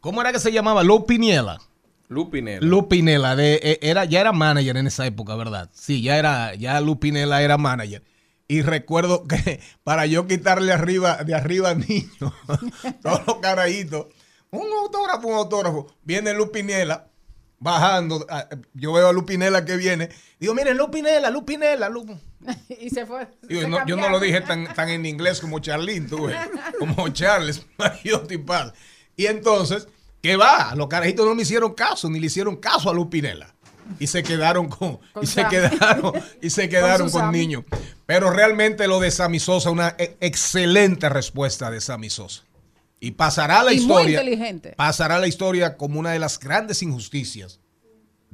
¿Cómo 0.00 0.22
era 0.22 0.32
que 0.32 0.38
se 0.40 0.50
llamaba? 0.50 0.82
Lu 0.82 1.04
Piniela. 1.04 1.60
Lupinel. 2.08 2.64
Lu 2.64 2.88
Pinela, 2.88 3.36
de, 3.36 3.60
eh, 3.62 3.78
era, 3.82 4.06
ya 4.06 4.22
era 4.22 4.32
manager 4.32 4.78
en 4.78 4.86
esa 4.86 5.04
época, 5.04 5.36
¿verdad? 5.36 5.68
Sí, 5.74 6.00
ya 6.00 6.16
era, 6.16 6.54
ya 6.54 6.80
Lu 6.80 6.98
Pinela 6.98 7.42
era 7.42 7.58
manager. 7.58 8.02
Y 8.48 8.62
recuerdo 8.62 9.24
que 9.24 9.60
para 9.84 10.06
yo 10.06 10.26
quitarle 10.26 10.72
arriba, 10.72 11.24
de 11.24 11.34
arriba 11.34 11.68
al 11.68 11.86
niño, 11.86 12.08
todos 13.02 13.26
los 13.26 13.36
carajitos, 13.42 14.06
un 14.50 14.66
autógrafo, 14.82 15.28
un 15.28 15.34
autógrafo. 15.34 15.94
Viene 16.02 16.32
Lu 16.32 16.50
Pinela 16.50 17.08
bajando. 17.58 18.24
ah, 18.30 18.48
Yo 18.72 18.94
veo 18.94 19.08
a 19.08 19.12
Lu 19.12 19.26
Pinela 19.26 19.66
que 19.66 19.76
viene. 19.76 20.08
Digo, 20.40 20.54
miren, 20.54 20.78
Lu 20.78 20.90
Pinela, 20.90 21.28
Lu 21.28 21.44
Pinela, 21.44 21.90
Lu. 21.90 22.06
y 22.80 22.90
se 22.90 23.06
fue. 23.06 23.26
Se 23.48 23.66
no, 23.68 23.86
yo 23.86 23.96
no 23.96 24.08
lo 24.08 24.20
dije 24.20 24.40
tan, 24.40 24.72
tan 24.74 24.88
en 24.88 25.06
inglés 25.06 25.40
como 25.40 25.58
Charlene, 25.58 26.08
tú 26.08 26.26
ves, 26.26 26.36
como 26.78 27.08
Charles, 27.10 27.64
Mariotti 27.78 28.38
Paz. 28.38 28.72
Y 29.16 29.26
entonces, 29.26 29.88
¿qué 30.22 30.36
va? 30.36 30.74
Los 30.74 30.88
carajitos 30.88 31.26
no 31.26 31.34
me 31.34 31.42
hicieron 31.42 31.74
caso, 31.74 32.10
ni 32.10 32.20
le 32.20 32.26
hicieron 32.26 32.56
caso 32.56 32.90
a 32.90 32.94
Lupinela. 32.94 33.54
Y 33.98 34.06
se 34.06 34.22
quedaron 34.22 34.68
con, 34.68 34.98
Con 35.12 35.24
y 35.24 35.26
se 35.26 35.46
quedaron, 35.46 36.12
y 36.40 36.48
se 36.48 36.68
quedaron 36.70 37.10
con, 37.10 37.30
niños. 37.30 37.64
Pero 38.06 38.30
realmente 38.30 38.88
lo 38.88 38.98
de 38.98 39.10
Sammy 39.10 39.38
Sosa, 39.38 39.70
una 39.70 39.94
e- 39.98 40.16
excelente 40.20 41.08
respuesta 41.10 41.70
de 41.70 41.82
Sammy 41.82 42.08
Sosa. 42.08 42.44
Y 42.98 43.10
pasará 43.10 43.62
la 43.62 43.74
Y 43.74 43.80
muy 43.80 43.82
historia. 43.82 44.22
inteligente. 44.22 44.72
Pasará 44.76 45.18
la 45.18 45.26
historia 45.26 45.76
como 45.76 46.00
una 46.00 46.12
de 46.12 46.18
las 46.18 46.38
grandes 46.40 46.82
injusticias 46.82 47.60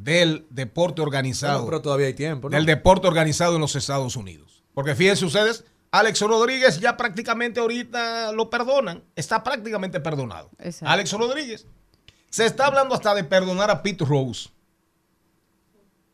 del 0.03 0.47
deporte 0.51 1.03
organizado 1.03 1.59
Bueno, 1.59 1.67
pero 1.71 1.83
todavía 1.83 2.07
hay 2.07 2.15
tiempo, 2.15 2.49
¿no? 2.49 2.57
del 2.57 2.67
deporte 2.67 3.07
organizado 3.07 3.55
en 3.55 3.61
los 3.61 3.77
Estados 3.77 4.17
Unidos. 4.17 4.63
Porque 4.73 4.95
fíjense 4.95 5.25
ustedes, 5.25 5.65
Alex 5.91 6.21
Rodríguez 6.21 6.81
ya 6.81 6.97
prácticamente 6.97 7.61
ahorita 7.61 8.33
lo 8.33 8.49
perdonan, 8.49 9.03
está 9.17 9.43
prácticamente 9.43 10.01
perdonado. 10.01 10.51
Exacto. 10.59 10.91
Alex 10.93 11.13
Rodríguez. 11.13 11.67
Se 12.31 12.47
está 12.47 12.67
hablando 12.67 12.95
hasta 12.95 13.15
de 13.15 13.25
perdonar 13.25 13.71
a 13.71 13.83
Pete 13.83 14.05
Rose. 14.05 14.49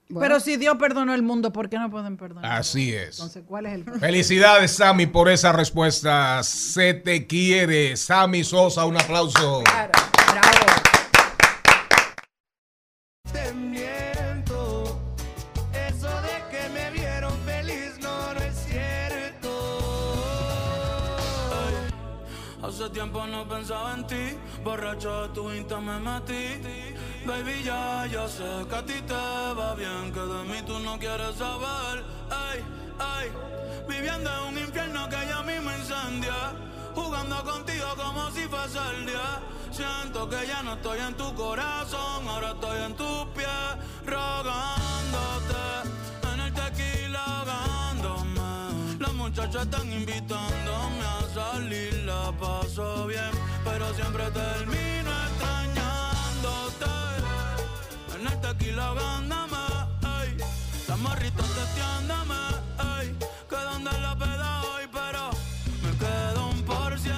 Bueno, 0.09 0.21
Pero 0.21 0.41
si 0.41 0.57
Dios 0.57 0.77
perdonó 0.79 1.15
el 1.15 1.23
mundo, 1.23 1.53
¿por 1.53 1.69
qué 1.69 1.79
no 1.79 1.91
pueden 1.91 2.17
perdonar? 2.17 2.51
Así 2.61 2.95
es. 2.95 3.17
Entonces, 3.19 3.43
¿cuál 3.45 3.67
es 3.67 3.73
el 3.75 3.83
problema? 3.83 4.07
Felicidades, 4.07 4.71
Sammy, 4.71 5.07
por 5.07 5.29
esa 5.29 5.53
respuesta. 5.53 6.43
Se 6.45 6.95
te 6.95 7.27
quiere. 7.27 7.97
Sammy 7.97 8.45
Sosa, 8.45 8.85
un 8.85 8.97
aplauso. 8.97 9.63
claro, 9.65 9.93
Hace 22.87 22.95
tiempo 22.95 23.27
no 23.27 23.49
pensaba 23.49 23.95
en 23.95 24.07
ti, 24.07 24.39
borracho 24.63 25.23
de 25.23 25.29
tu 25.31 25.53
insta 25.53 25.81
me 25.81 25.99
metí. 25.99 26.63
Baby, 27.27 27.65
ya, 27.65 28.07
ya 28.07 28.29
sé 28.29 28.45
que 28.69 28.77
a 28.77 28.87
ti 28.87 29.03
te 29.03 29.13
va 29.13 29.75
bien, 29.75 30.13
que 30.13 30.21
de 30.21 30.45
mí 30.45 30.63
tú 30.65 30.79
no 30.79 30.97
quieres 30.97 31.35
saber. 31.35 32.05
Ay, 32.31 32.65
ay, 33.01 33.33
viviendo 33.89 34.31
en 34.31 34.55
un 34.55 34.59
infierno 34.59 35.09
que 35.09 35.17
ya 35.17 35.39
a 35.39 35.43
mí 35.43 35.55
me 35.59 35.77
incendia. 35.79 36.55
Jugando 36.95 37.43
contigo 37.43 37.87
como 37.97 38.31
si 38.31 38.43
fuese 38.43 38.79
el 38.95 39.07
día. 39.07 39.41
Siento 39.73 40.29
que 40.29 40.47
ya 40.47 40.63
no 40.63 40.75
estoy 40.75 41.01
en 41.01 41.15
tu 41.15 41.35
corazón, 41.35 42.29
ahora 42.29 42.53
estoy 42.53 42.83
en 42.85 42.95
tus 42.95 43.27
pies, 43.35 43.69
rogándote. 44.07 45.65
En 46.33 46.41
el 46.41 46.53
tequila 46.55 47.25
ahogándome. 47.25 49.01
Las 49.01 49.13
muchachas 49.13 49.65
están 49.65 49.87
salir, 49.91 50.66
pero 52.77 53.95
siempre 53.95 54.25
termino 54.33 55.11
extrañándote. 55.29 56.85
En 58.15 58.27
el 58.27 58.41
tequila 58.41 58.93
gándame, 58.93 59.57
ey. 60.21 60.37
Las 60.87 60.99
morritas 60.99 61.47
testeándome, 61.55 62.35
ey. 63.01 63.17
Que 63.49 63.57
donde 63.57 63.93
la 63.93 64.15
peda 64.19 64.63
hoy, 64.63 64.85
pero 64.93 65.31
me 65.83 65.97
quedo 65.97 66.49
un 66.51 66.63
por 66.65 66.99
cien. 66.99 67.15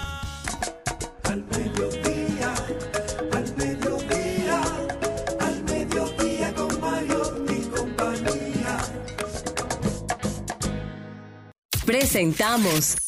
Al 1.24 1.44
mediodía, 1.44 2.54
al 3.32 3.56
mediodía, 3.56 4.62
al 5.40 5.64
mediodía 5.64 6.54
con 6.54 6.80
Mario 6.80 7.44
y 7.48 7.62
compañía. 7.76 8.78
Presentamos 11.84 13.07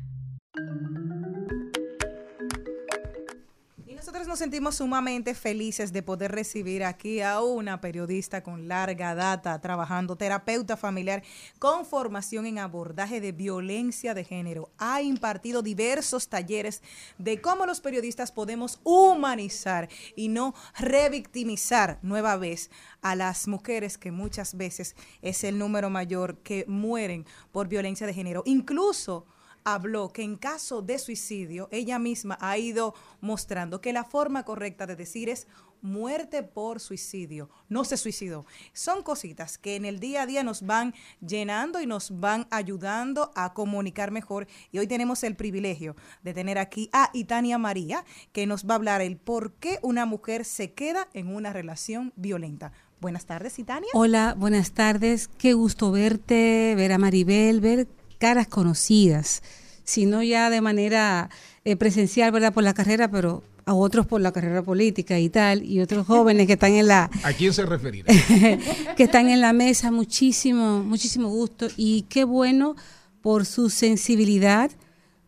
Nos 4.31 4.39
sentimos 4.39 4.75
sumamente 4.75 5.35
felices 5.35 5.91
de 5.91 6.03
poder 6.03 6.31
recibir 6.31 6.85
aquí 6.85 7.19
a 7.19 7.41
una 7.41 7.81
periodista 7.81 8.41
con 8.41 8.69
larga 8.69 9.13
data, 9.13 9.59
trabajando, 9.59 10.15
terapeuta 10.15 10.77
familiar, 10.77 11.21
con 11.59 11.85
formación 11.85 12.45
en 12.45 12.57
abordaje 12.57 13.19
de 13.19 13.33
violencia 13.33 14.13
de 14.13 14.23
género. 14.23 14.69
Ha 14.77 15.01
impartido 15.01 15.61
diversos 15.61 16.29
talleres 16.29 16.81
de 17.17 17.41
cómo 17.41 17.65
los 17.65 17.81
periodistas 17.81 18.31
podemos 18.31 18.79
humanizar 18.85 19.89
y 20.15 20.29
no 20.29 20.55
revictimizar 20.79 21.99
nueva 22.01 22.37
vez 22.37 22.71
a 23.01 23.17
las 23.17 23.49
mujeres 23.49 23.97
que 23.97 24.13
muchas 24.13 24.55
veces 24.55 24.95
es 25.21 25.43
el 25.43 25.59
número 25.59 25.89
mayor 25.89 26.37
que 26.37 26.63
mueren 26.69 27.25
por 27.51 27.67
violencia 27.67 28.07
de 28.07 28.13
género. 28.13 28.43
Incluso 28.45 29.25
habló 29.63 30.09
que 30.09 30.23
en 30.23 30.35
caso 30.35 30.81
de 30.81 30.99
suicidio, 30.99 31.67
ella 31.71 31.99
misma 31.99 32.37
ha 32.41 32.57
ido 32.57 32.93
mostrando 33.19 33.81
que 33.81 33.93
la 33.93 34.03
forma 34.03 34.43
correcta 34.43 34.87
de 34.87 34.95
decir 34.95 35.29
es 35.29 35.47
muerte 35.81 36.43
por 36.43 36.79
suicidio, 36.79 37.49
no 37.69 37.83
se 37.83 37.97
suicidó. 37.97 38.45
Son 38.73 39.03
cositas 39.03 39.57
que 39.57 39.75
en 39.75 39.85
el 39.85 39.99
día 39.99 40.23
a 40.23 40.25
día 40.25 40.43
nos 40.43 40.65
van 40.65 40.93
llenando 41.25 41.81
y 41.81 41.87
nos 41.87 42.19
van 42.19 42.47
ayudando 42.51 43.31
a 43.35 43.53
comunicar 43.53 44.11
mejor. 44.11 44.47
Y 44.71 44.79
hoy 44.79 44.87
tenemos 44.87 45.23
el 45.23 45.35
privilegio 45.35 45.95
de 46.23 46.33
tener 46.33 46.57
aquí 46.57 46.89
a 46.93 47.09
Itania 47.13 47.57
María, 47.57 48.05
que 48.31 48.45
nos 48.45 48.65
va 48.65 48.73
a 48.73 48.77
hablar 48.77 49.01
el 49.01 49.17
por 49.17 49.53
qué 49.53 49.79
una 49.81 50.05
mujer 50.05 50.45
se 50.45 50.73
queda 50.73 51.07
en 51.13 51.27
una 51.27 51.53
relación 51.53 52.13
violenta. 52.15 52.71
Buenas 52.99 53.25
tardes, 53.25 53.57
Itania. 53.57 53.89
Hola, 53.93 54.35
buenas 54.37 54.73
tardes. 54.73 55.27
Qué 55.39 55.53
gusto 55.53 55.91
verte, 55.91 56.75
ver 56.75 56.91
a 56.91 56.99
Maribel, 56.99 57.59
ver 57.59 57.87
caras 58.21 58.47
conocidas, 58.47 59.41
si 59.83 60.05
no 60.05 60.21
ya 60.21 60.51
de 60.51 60.61
manera 60.61 61.31
eh, 61.65 61.75
presencial, 61.75 62.31
¿verdad? 62.31 62.53
Por 62.53 62.63
la 62.63 62.75
carrera, 62.75 63.09
pero 63.09 63.43
a 63.65 63.73
otros 63.73 64.05
por 64.05 64.21
la 64.21 64.31
carrera 64.31 64.61
política 64.61 65.17
y 65.17 65.29
tal, 65.29 65.63
y 65.63 65.81
otros 65.81 66.05
jóvenes 66.05 66.45
que 66.45 66.53
están 66.53 66.73
en 66.73 66.87
la 66.87 67.09
¿A 67.23 67.33
quién 67.33 67.51
se 67.51 67.65
referirá? 67.65 68.13
que 68.95 69.03
están 69.03 69.27
en 69.27 69.41
la 69.41 69.53
mesa, 69.53 69.89
muchísimo, 69.89 70.83
muchísimo 70.83 71.29
gusto 71.29 71.67
y 71.75 72.03
qué 72.09 72.23
bueno 72.23 72.75
por 73.21 73.47
su 73.47 73.71
sensibilidad 73.71 74.69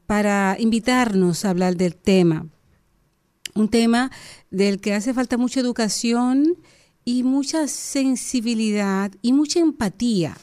para 0.06 0.56
invitarnos 0.60 1.46
a 1.46 1.50
hablar 1.50 1.76
del 1.76 1.96
tema. 1.96 2.46
Un 3.56 3.70
tema 3.70 4.12
del 4.52 4.80
que 4.80 4.94
hace 4.94 5.16
falta 5.16 5.38
mucha 5.38 5.60
educación 5.60 6.58
y 7.06 7.24
mucha 7.24 7.68
sensibilidad 7.68 9.12
y 9.24 9.34
mucha 9.34 9.60
empatía. 9.60 10.38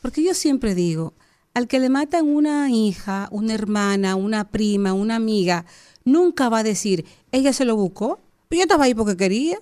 Porque 0.00 0.24
yo 0.24 0.32
siempre 0.32 0.74
digo, 0.74 1.12
al 1.54 1.66
que 1.68 1.80
le 1.80 1.88
matan 1.88 2.28
una 2.28 2.70
hija, 2.70 3.28
una 3.32 3.54
hermana, 3.54 4.16
una 4.16 4.50
prima, 4.50 4.92
una 4.92 5.16
amiga, 5.16 5.66
nunca 6.04 6.48
va 6.48 6.58
a 6.58 6.64
decir, 6.64 7.04
ella 7.32 7.52
se 7.52 7.64
lo 7.64 7.76
buscó, 7.76 8.20
pero 8.48 8.60
yo 8.60 8.62
estaba 8.64 8.84
ahí 8.84 8.94
porque 8.94 9.16
quería. 9.16 9.60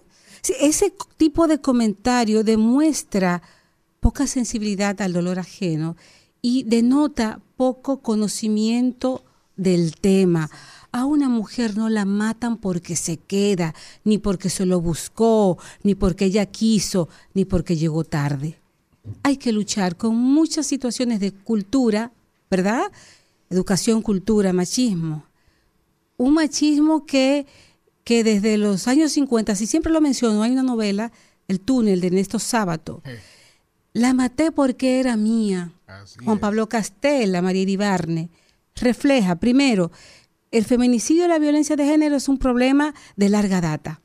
Ese 0.60 0.92
tipo 1.16 1.46
de 1.46 1.60
comentario 1.60 2.44
demuestra 2.44 3.42
poca 4.00 4.26
sensibilidad 4.26 5.00
al 5.02 5.12
dolor 5.12 5.38
ajeno 5.38 5.96
y 6.42 6.62
denota 6.64 7.40
poco 7.56 8.00
conocimiento 8.00 9.24
del 9.56 9.96
tema. 9.96 10.50
A 10.92 11.04
una 11.04 11.28
mujer 11.28 11.76
no 11.76 11.88
la 11.88 12.04
matan 12.04 12.56
porque 12.56 12.96
se 12.96 13.18
queda, 13.18 13.74
ni 14.04 14.18
porque 14.18 14.48
se 14.48 14.64
lo 14.64 14.80
buscó, 14.80 15.58
ni 15.82 15.94
porque 15.94 16.26
ella 16.26 16.46
quiso, 16.46 17.08
ni 17.34 17.44
porque 17.44 17.76
llegó 17.76 18.04
tarde. 18.04 18.57
Hay 19.22 19.36
que 19.36 19.52
luchar 19.52 19.96
con 19.96 20.16
muchas 20.16 20.66
situaciones 20.66 21.20
de 21.20 21.32
cultura, 21.32 22.12
¿verdad? 22.50 22.90
Educación, 23.50 24.02
cultura, 24.02 24.52
machismo. 24.52 25.24
Un 26.16 26.34
machismo 26.34 27.06
que, 27.06 27.46
que 28.04 28.24
desde 28.24 28.58
los 28.58 28.88
años 28.88 29.12
50, 29.12 29.54
si 29.54 29.66
siempre 29.66 29.92
lo 29.92 30.00
menciono, 30.00 30.42
hay 30.42 30.52
una 30.52 30.62
novela, 30.62 31.12
El 31.46 31.60
túnel 31.60 32.00
de 32.00 32.08
Ernesto 32.08 32.38
Sábato. 32.38 33.02
La 33.92 34.14
maté 34.14 34.52
porque 34.52 35.00
era 35.00 35.16
mía. 35.16 35.72
Juan 36.24 36.38
Pablo 36.38 36.68
Castella, 36.68 37.40
María 37.42 37.62
Iribarne. 37.62 38.30
Refleja, 38.74 39.36
primero, 39.36 39.90
el 40.50 40.64
feminicidio 40.64 41.24
y 41.24 41.28
la 41.28 41.38
violencia 41.38 41.76
de 41.76 41.84
género 41.84 42.16
es 42.16 42.28
un 42.28 42.38
problema 42.38 42.94
de 43.16 43.28
larga 43.28 43.60
data. 43.60 44.00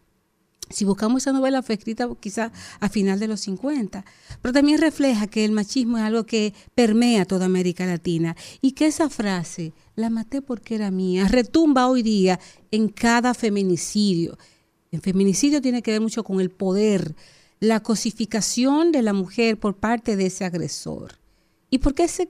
Si 0.74 0.86
buscamos 0.86 1.24
esa 1.24 1.32
novela 1.32 1.62
fue 1.62 1.76
escrita 1.76 2.10
quizá 2.20 2.52
a 2.80 2.90
final 2.90 3.20
de 3.20 3.28
los 3.28 3.42
50, 3.42 4.04
pero 4.42 4.52
también 4.54 4.80
refleja 4.82 5.28
que 5.28 5.46
el 5.46 5.52
machismo 5.52 5.98
es 5.98 6.04
algo 6.04 6.26
que 6.26 6.54
permea 6.76 7.26
toda 7.26 7.46
América 7.46 7.86
Latina 7.86 8.36
y 8.62 8.72
que 8.74 8.88
esa 8.88 9.10
frase, 9.10 9.74
la 9.96 10.10
maté 10.10 10.42
porque 10.42 10.76
era 10.76 10.92
mía, 10.92 11.28
retumba 11.28 11.88
hoy 11.88 12.02
día 12.04 12.40
en 12.72 12.90
cada 12.90 13.34
feminicidio. 13.34 14.38
El 14.92 15.02
feminicidio 15.02 15.62
tiene 15.62 15.82
que 15.82 15.92
ver 15.92 16.02
mucho 16.02 16.24
con 16.24 16.40
el 16.42 16.50
poder, 16.50 17.16
la 17.60 17.82
cosificación 17.82 18.92
de 18.92 19.02
la 19.02 19.14
mujer 19.14 19.58
por 19.60 19.76
parte 19.78 20.16
de 20.16 20.26
ese 20.28 20.46
agresor. 20.46 21.14
¿Y 21.70 21.80
por 21.80 21.94
qué 21.96 22.08
se, 22.08 22.30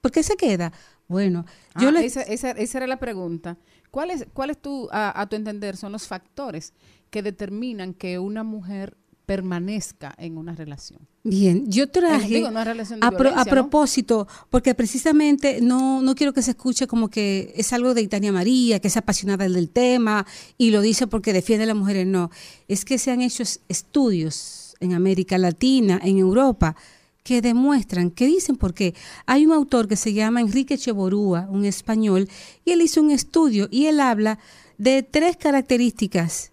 por 0.00 0.10
qué 0.10 0.22
se 0.22 0.36
queda? 0.36 0.72
Bueno, 1.06 1.46
yo 1.80 1.88
Ah, 1.88 1.92
le- 1.92 2.04
esa, 2.04 2.22
esa- 2.22 2.50
esa 2.50 2.78
era 2.78 2.86
la 2.86 2.98
pregunta. 2.98 3.56
¿Cuáles, 3.90 4.26
cuáles 4.34 4.58
tú, 4.58 4.88
a, 4.92 5.18
a 5.18 5.26
tu 5.28 5.36
entender, 5.36 5.76
son 5.78 5.92
los 5.92 6.06
factores 6.06 6.74
que 7.10 7.22
determinan 7.22 7.94
que 7.94 8.18
una 8.18 8.42
mujer 8.44 8.96
permanezca 9.26 10.14
en 10.18 10.38
una 10.38 10.54
relación? 10.54 11.00
Bien, 11.22 11.70
yo 11.70 11.88
traje 11.90 12.28
digo, 12.36 12.48
una 12.48 12.64
relación 12.64 13.00
de 13.00 13.06
a, 13.06 13.10
pro- 13.10 13.28
a 13.36 13.44
propósito, 13.44 14.26
porque 14.48 14.74
precisamente 14.74 15.60
no, 15.60 16.00
no 16.00 16.14
quiero 16.14 16.32
que 16.32 16.40
se 16.40 16.52
escuche 16.52 16.86
como 16.86 17.08
que 17.10 17.52
es 17.54 17.72
algo 17.74 17.92
de 17.92 18.00
Itania 18.00 18.32
María, 18.32 18.80
que 18.80 18.88
es 18.88 18.96
apasionada 18.96 19.46
del 19.46 19.68
tema 19.68 20.24
y 20.56 20.70
lo 20.70 20.80
dice 20.80 21.06
porque 21.06 21.34
defiende 21.34 21.64
a 21.64 21.66
las 21.68 21.76
mujeres, 21.76 22.06
no. 22.06 22.30
Es 22.68 22.84
que 22.86 22.96
se 22.96 23.10
han 23.10 23.20
hecho 23.20 23.42
es- 23.42 23.60
estudios 23.68 24.74
en 24.80 24.94
América 24.94 25.36
Latina, 25.36 26.00
en 26.02 26.16
Europa, 26.18 26.74
que 27.22 27.42
demuestran, 27.42 28.10
que 28.10 28.24
dicen 28.26 28.56
por 28.56 28.72
qué. 28.72 28.94
Hay 29.26 29.44
un 29.44 29.52
autor 29.52 29.86
que 29.88 29.96
se 29.96 30.14
llama 30.14 30.40
Enrique 30.40 30.78
Cheborúa, 30.78 31.46
un 31.50 31.66
español, 31.66 32.30
y 32.64 32.70
él 32.70 32.80
hizo 32.80 33.02
un 33.02 33.10
estudio 33.10 33.68
y 33.70 33.84
él 33.86 34.00
habla 34.00 34.38
de 34.78 35.02
tres 35.02 35.36
características 35.36 36.52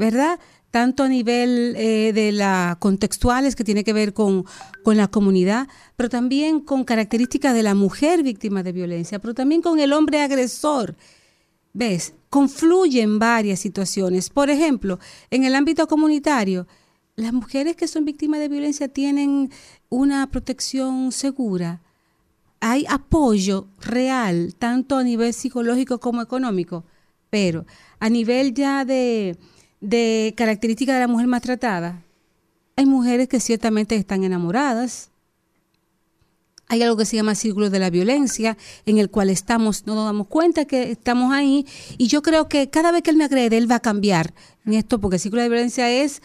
¿verdad? 0.00 0.40
Tanto 0.70 1.02
a 1.02 1.08
nivel 1.08 1.74
eh, 1.76 2.12
de 2.14 2.32
la 2.32 2.78
contextuales 2.80 3.54
que 3.54 3.64
tiene 3.64 3.84
que 3.84 3.92
ver 3.92 4.14
con, 4.14 4.46
con 4.82 4.96
la 4.96 5.08
comunidad, 5.08 5.68
pero 5.94 6.08
también 6.08 6.60
con 6.60 6.84
características 6.84 7.52
de 7.54 7.62
la 7.62 7.74
mujer 7.74 8.22
víctima 8.22 8.62
de 8.62 8.72
violencia, 8.72 9.18
pero 9.18 9.34
también 9.34 9.60
con 9.60 9.78
el 9.78 9.92
hombre 9.92 10.22
agresor. 10.22 10.96
¿Ves? 11.74 12.14
Confluyen 12.30 13.18
varias 13.18 13.60
situaciones. 13.60 14.30
Por 14.30 14.48
ejemplo, 14.48 14.98
en 15.30 15.44
el 15.44 15.54
ámbito 15.54 15.86
comunitario, 15.86 16.66
las 17.14 17.34
mujeres 17.34 17.76
que 17.76 17.86
son 17.86 18.06
víctimas 18.06 18.40
de 18.40 18.48
violencia 18.48 18.88
tienen 18.88 19.50
una 19.90 20.30
protección 20.30 21.12
segura. 21.12 21.82
Hay 22.60 22.86
apoyo 22.88 23.68
real, 23.80 24.54
tanto 24.58 24.96
a 24.96 25.04
nivel 25.04 25.34
psicológico 25.34 26.00
como 26.00 26.22
económico, 26.22 26.84
pero 27.28 27.66
a 27.98 28.08
nivel 28.08 28.54
ya 28.54 28.84
de, 28.86 29.36
de 29.80 30.34
características 30.36 30.94
de 30.94 31.00
la 31.00 31.08
mujer 31.08 31.26
maltratada, 31.26 32.02
hay 32.76 32.86
mujeres 32.86 33.28
que 33.28 33.40
ciertamente 33.40 33.96
están 33.96 34.24
enamoradas. 34.24 35.10
Hay 36.68 36.82
algo 36.82 36.96
que 36.96 37.04
se 37.04 37.16
llama 37.16 37.34
círculo 37.34 37.68
de 37.68 37.78
la 37.78 37.90
violencia, 37.90 38.56
en 38.86 38.98
el 38.98 39.10
cual 39.10 39.28
estamos, 39.28 39.86
no 39.86 39.94
nos 39.94 40.04
damos 40.04 40.28
cuenta 40.28 40.64
que 40.64 40.92
estamos 40.92 41.32
ahí. 41.32 41.66
Y 41.98 42.06
yo 42.06 42.22
creo 42.22 42.48
que 42.48 42.70
cada 42.70 42.92
vez 42.92 43.02
que 43.02 43.10
él 43.10 43.16
me 43.16 43.24
agrede, 43.24 43.58
él 43.58 43.70
va 43.70 43.76
a 43.76 43.80
cambiar 43.80 44.32
en 44.64 44.74
esto, 44.74 45.00
porque 45.00 45.16
el 45.16 45.20
círculo 45.20 45.42
de 45.42 45.48
violencia 45.48 45.90
es 45.90 46.22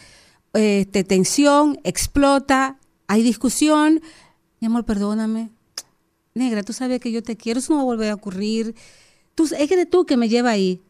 este, 0.53 1.03
tensión, 1.03 1.79
explota, 1.83 2.79
hay 3.07 3.23
discusión. 3.23 4.01
Mi 4.59 4.67
amor, 4.67 4.85
perdóname. 4.85 5.49
Negra, 6.35 6.63
tú 6.63 6.73
sabes 6.73 6.99
que 6.99 7.11
yo 7.11 7.23
te 7.23 7.35
quiero, 7.35 7.59
eso 7.59 7.73
no 7.73 7.77
va 7.77 7.81
a 7.83 7.85
volver 7.85 8.11
a 8.11 8.15
ocurrir. 8.15 8.75
Tú, 9.33 9.49
es 9.57 9.67
que 9.67 9.85
tú 9.85 10.05
que 10.05 10.15
me 10.15 10.29
lleva 10.29 10.51
ahí. 10.51 10.81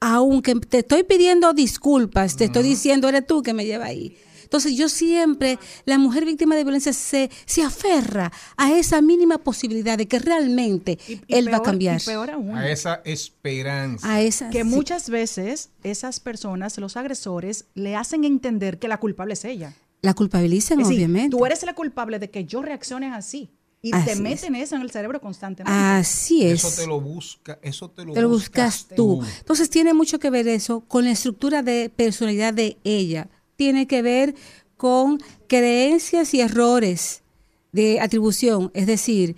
Aunque 0.00 0.54
te 0.56 0.78
estoy 0.78 1.04
pidiendo 1.04 1.52
disculpas, 1.52 2.36
te 2.36 2.44
estoy 2.44 2.62
diciendo, 2.62 3.08
eres 3.08 3.26
tú 3.26 3.42
que 3.42 3.54
me 3.54 3.64
lleva 3.64 3.86
ahí. 3.86 4.16
Entonces 4.44 4.76
yo 4.76 4.88
siempre, 4.88 5.58
la 5.86 5.98
mujer 5.98 6.24
víctima 6.24 6.54
de 6.54 6.62
violencia 6.62 6.92
se, 6.92 7.30
se 7.46 7.62
aferra 7.62 8.30
a 8.56 8.72
esa 8.72 9.00
mínima 9.00 9.38
posibilidad 9.38 9.98
de 9.98 10.06
que 10.06 10.20
realmente 10.20 10.98
él 11.26 11.52
va 11.52 11.56
a 11.56 11.62
cambiar. 11.62 12.00
y 12.00 12.04
peor 12.04 12.30
aún. 12.30 12.56
A 12.56 12.70
esa 12.70 13.02
esperanza. 13.04 14.08
A 14.08 14.20
esa, 14.20 14.50
que 14.50 14.62
sí. 14.62 14.64
muchas 14.64 15.10
veces 15.10 15.70
esas 15.82 16.20
personas, 16.20 16.78
los 16.78 16.96
agresores, 16.96 17.64
le 17.74 17.96
hacen 17.96 18.22
entender 18.22 18.78
que 18.78 18.86
la 18.86 18.98
culpable 19.00 19.32
es 19.34 19.44
ella. 19.44 19.74
La 20.02 20.14
culpabilizan, 20.14 20.78
Es 20.80 20.86
decir, 20.88 21.04
obviamente. 21.04 21.36
tú 21.36 21.44
eres 21.44 21.64
la 21.64 21.74
culpable 21.74 22.20
de 22.20 22.30
que 22.30 22.44
yo 22.44 22.62
reaccione 22.62 23.12
así. 23.12 23.50
Y 23.86 23.92
Así 23.94 24.04
te 24.04 24.12
es. 24.14 24.20
meten 24.20 24.56
eso 24.56 24.74
en 24.74 24.82
el 24.82 24.90
cerebro 24.90 25.20
constantemente. 25.20 25.72
Así 25.72 26.44
es. 26.44 26.64
Eso 26.64 26.82
te 26.82 26.88
lo 26.88 27.00
busca, 27.00 27.60
eso 27.62 27.88
te 27.88 28.04
lo, 28.04 28.14
te 28.14 28.20
lo 28.20 28.28
buscas 28.28 28.88
tú. 28.96 29.22
Entonces 29.38 29.70
tiene 29.70 29.94
mucho 29.94 30.18
que 30.18 30.28
ver 30.28 30.48
eso 30.48 30.80
con 30.80 31.04
la 31.04 31.12
estructura 31.12 31.62
de 31.62 31.88
personalidad 31.94 32.52
de 32.52 32.78
ella. 32.82 33.28
Tiene 33.54 33.86
que 33.86 34.02
ver 34.02 34.34
con 34.76 35.20
creencias 35.46 36.34
y 36.34 36.40
errores 36.40 37.22
de 37.70 38.00
atribución. 38.00 38.72
Es 38.74 38.88
decir, 38.88 39.36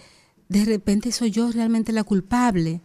de 0.49 0.64
repente 0.64 1.12
soy 1.12 1.30
yo 1.30 1.53
realmente 1.53 1.92
la 1.92 2.05
culpable. 2.05 2.80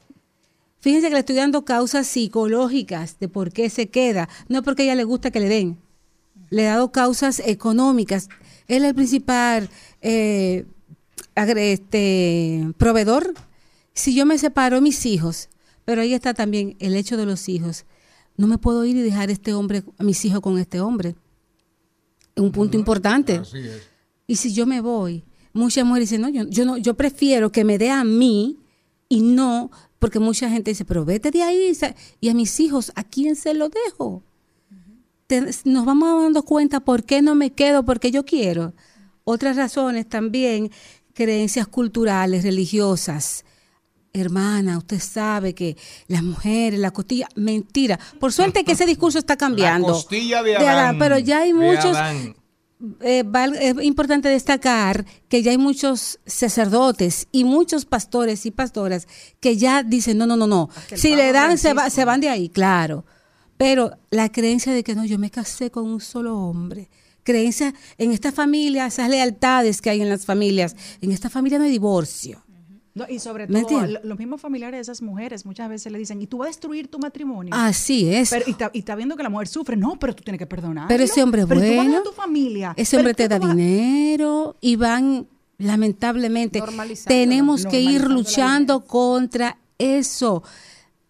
Fíjense 0.82 1.08
que 1.08 1.14
le 1.14 1.20
estoy 1.22 1.38
dando 1.38 1.64
causas 1.64 2.08
psicológicas 2.08 3.20
de 3.22 3.30
por 3.30 3.54
qué 3.54 3.70
se 3.70 3.88
queda. 3.88 4.28
No 4.50 4.64
porque 4.64 4.82
a 4.82 4.86
ella 4.88 4.96
le 4.96 5.06
gusta 5.06 5.32
que 5.32 5.40
le 5.40 5.48
den. 5.48 5.78
Le 6.50 6.64
he 6.64 6.66
dado 6.66 6.92
causas 6.92 7.42
económicas. 7.46 8.28
Él 8.68 8.84
es 8.84 8.90
el 8.90 8.96
principal 8.96 9.70
eh, 10.02 10.66
este, 11.36 12.72
proveedor. 12.78 13.34
Si 13.94 14.16
yo 14.16 14.26
me 14.26 14.38
separo, 14.38 14.82
mis 14.82 15.06
hijos. 15.06 15.50
Pero 15.86 16.02
ahí 16.02 16.14
está 16.14 16.34
también 16.34 16.76
el 16.80 16.96
hecho 16.96 17.18
de 17.18 17.26
los 17.26 17.50
hijos. 17.50 17.86
No 18.38 18.48
me 18.48 18.58
puedo 18.58 18.86
ir 18.86 18.96
y 18.96 19.02
dejar 19.02 19.30
este 19.30 19.54
hombre, 19.54 19.84
a 19.98 20.04
mis 20.04 20.24
hijos 20.26 20.42
con 20.42 20.58
este 20.58 20.80
hombre. 20.80 21.16
Es 22.36 22.42
un 22.42 22.52
punto 22.52 22.78
importante. 22.78 23.36
Así 23.38 23.60
es. 23.60 23.82
Y 24.26 24.38
si 24.38 24.54
yo 24.54 24.66
me 24.66 24.80
voy, 24.82 25.24
muchas 25.52 25.86
mujeres 25.86 26.10
dicen, 26.10 26.22
no, 26.22 26.30
yo, 26.30 26.44
yo 26.50 26.66
no, 26.66 26.78
yo 26.78 26.94
prefiero 26.96 27.52
que 27.52 27.64
me 27.64 27.78
dé 27.78 27.90
a 27.92 28.04
mí 28.04 28.58
y 29.10 29.22
no, 29.22 29.70
porque 30.00 30.20
mucha 30.20 30.50
gente 30.50 30.72
dice, 30.72 30.86
pero 30.86 31.06
vete 31.06 31.30
de 31.30 31.44
ahí. 31.44 31.78
Y 32.22 32.30
a 32.30 32.34
mis 32.34 32.60
hijos, 32.60 32.92
¿a 32.96 33.04
quién 33.04 33.36
se 33.36 33.54
lo 33.54 33.70
dejo? 33.70 34.24
Te- 35.28 35.52
nos 35.66 35.86
vamos 35.86 36.24
dando 36.24 36.44
cuenta 36.44 36.80
por 36.80 37.04
qué 37.04 37.22
no 37.22 37.36
me 37.36 37.52
quedo, 37.52 37.84
porque 37.84 38.10
yo 38.10 38.26
quiero. 38.26 38.74
Otras 39.26 39.56
razones 39.58 40.08
también, 40.08 40.72
creencias 41.14 41.68
culturales, 41.68 42.44
religiosas. 42.44 43.46
Hermana, 44.16 44.78
usted 44.78 45.00
sabe 45.00 45.56
que 45.56 45.76
las 46.08 46.22
mujeres, 46.22 46.80
la 46.80 46.92
costilla, 46.92 47.28
mentira. 47.36 48.00
Por 48.20 48.32
suerte 48.32 48.64
que 48.64 48.74
ese 48.74 48.86
discurso 48.86 49.18
está 49.20 49.38
cambiando. 49.38 49.88
La 49.88 49.94
costilla 49.94 50.44
de 50.44 50.56
Adán. 50.58 51.00
pero 51.00 51.18
ya 51.18 51.40
hay 51.40 51.54
muchos, 51.54 51.98
eh, 53.02 53.24
val- 53.26 53.56
es 53.56 53.76
importante 53.84 54.30
destacar 54.30 55.06
que 55.30 55.42
ya 55.42 55.50
hay 55.52 55.58
muchos 55.58 56.20
sacerdotes 56.26 57.28
y 57.32 57.44
muchos 57.44 57.86
pastores 57.86 58.46
y 58.46 58.52
pastoras 58.52 59.08
que 59.40 59.58
ya 59.58 59.82
dicen, 59.82 60.18
no, 60.20 60.28
no, 60.28 60.36
no, 60.38 60.46
no. 60.48 60.70
Si 60.96 61.16
le 61.16 61.32
dan, 61.32 61.58
se, 61.58 61.74
va- 61.74 61.90
se 61.90 62.06
van 62.06 62.22
de 62.22 62.30
ahí, 62.30 62.50
claro. 62.50 63.06
Pero 63.58 63.98
la 64.12 64.32
creencia 64.32 64.74
de 64.74 64.84
que 64.84 64.94
no, 64.96 65.06
yo 65.06 65.18
me 65.18 65.32
casé 65.32 65.72
con 65.72 65.86
un 65.86 66.02
solo 66.02 66.38
hombre. 66.38 66.90
Creencia 67.24 67.74
en 67.98 68.12
esta 68.12 68.32
familia, 68.32 68.86
esas 68.86 69.10
lealtades 69.10 69.82
que 69.82 69.90
hay 69.90 70.02
en 70.02 70.10
las 70.10 70.26
familias. 70.26 70.76
En 71.02 71.12
esta 71.12 71.30
familia 71.30 71.58
no 71.58 71.66
hay 71.66 71.72
divorcio. 71.72 72.44
No, 72.96 73.06
y 73.10 73.18
sobre 73.18 73.48
¿Me 73.48 73.64
todo, 73.64 73.88
los 74.04 74.20
mismos 74.20 74.40
familiares 74.40 74.78
de 74.78 74.82
esas 74.82 75.02
mujeres 75.02 75.48
muchas 75.48 75.68
veces 75.68 75.92
le 75.92 75.98
dicen, 75.98 76.22
¿y 76.22 76.28
tú 76.28 76.40
vas 76.40 76.48
a 76.48 76.50
destruir 76.50 76.90
tu 76.90 77.00
matrimonio? 77.00 77.52
Así 77.56 78.08
es. 78.14 78.30
Pero, 78.30 78.46
y, 78.48 78.52
está, 78.52 78.70
y 78.72 78.80
está 78.80 78.96
viendo 78.96 79.18
que 79.18 79.24
la 79.24 79.30
mujer 79.30 79.48
sufre. 79.48 79.76
No, 79.76 79.98
pero 79.98 80.16
tú 80.16 80.24
tienes 80.24 80.38
que 80.38 80.46
perdonar. 80.46 80.88
Pero 80.88 81.04
ese 81.04 81.24
hombre 81.24 81.42
es 81.42 81.48
pero 81.48 81.60
tú 81.60 81.68
vas 81.68 81.78
a 81.80 81.84
bueno. 81.84 82.04
tu 82.04 82.12
familia. 82.12 82.74
Ese 82.78 82.98
hombre 82.98 83.16
te 83.16 83.28
da 83.28 83.40
dinero 83.40 84.58
y 84.62 84.76
van, 84.76 85.28
lamentablemente, 85.58 86.62
tenemos 87.08 87.66
que 87.66 87.82
ir 87.82 88.08
luchando 88.08 88.86
contra 88.86 89.58
eso. 89.80 90.44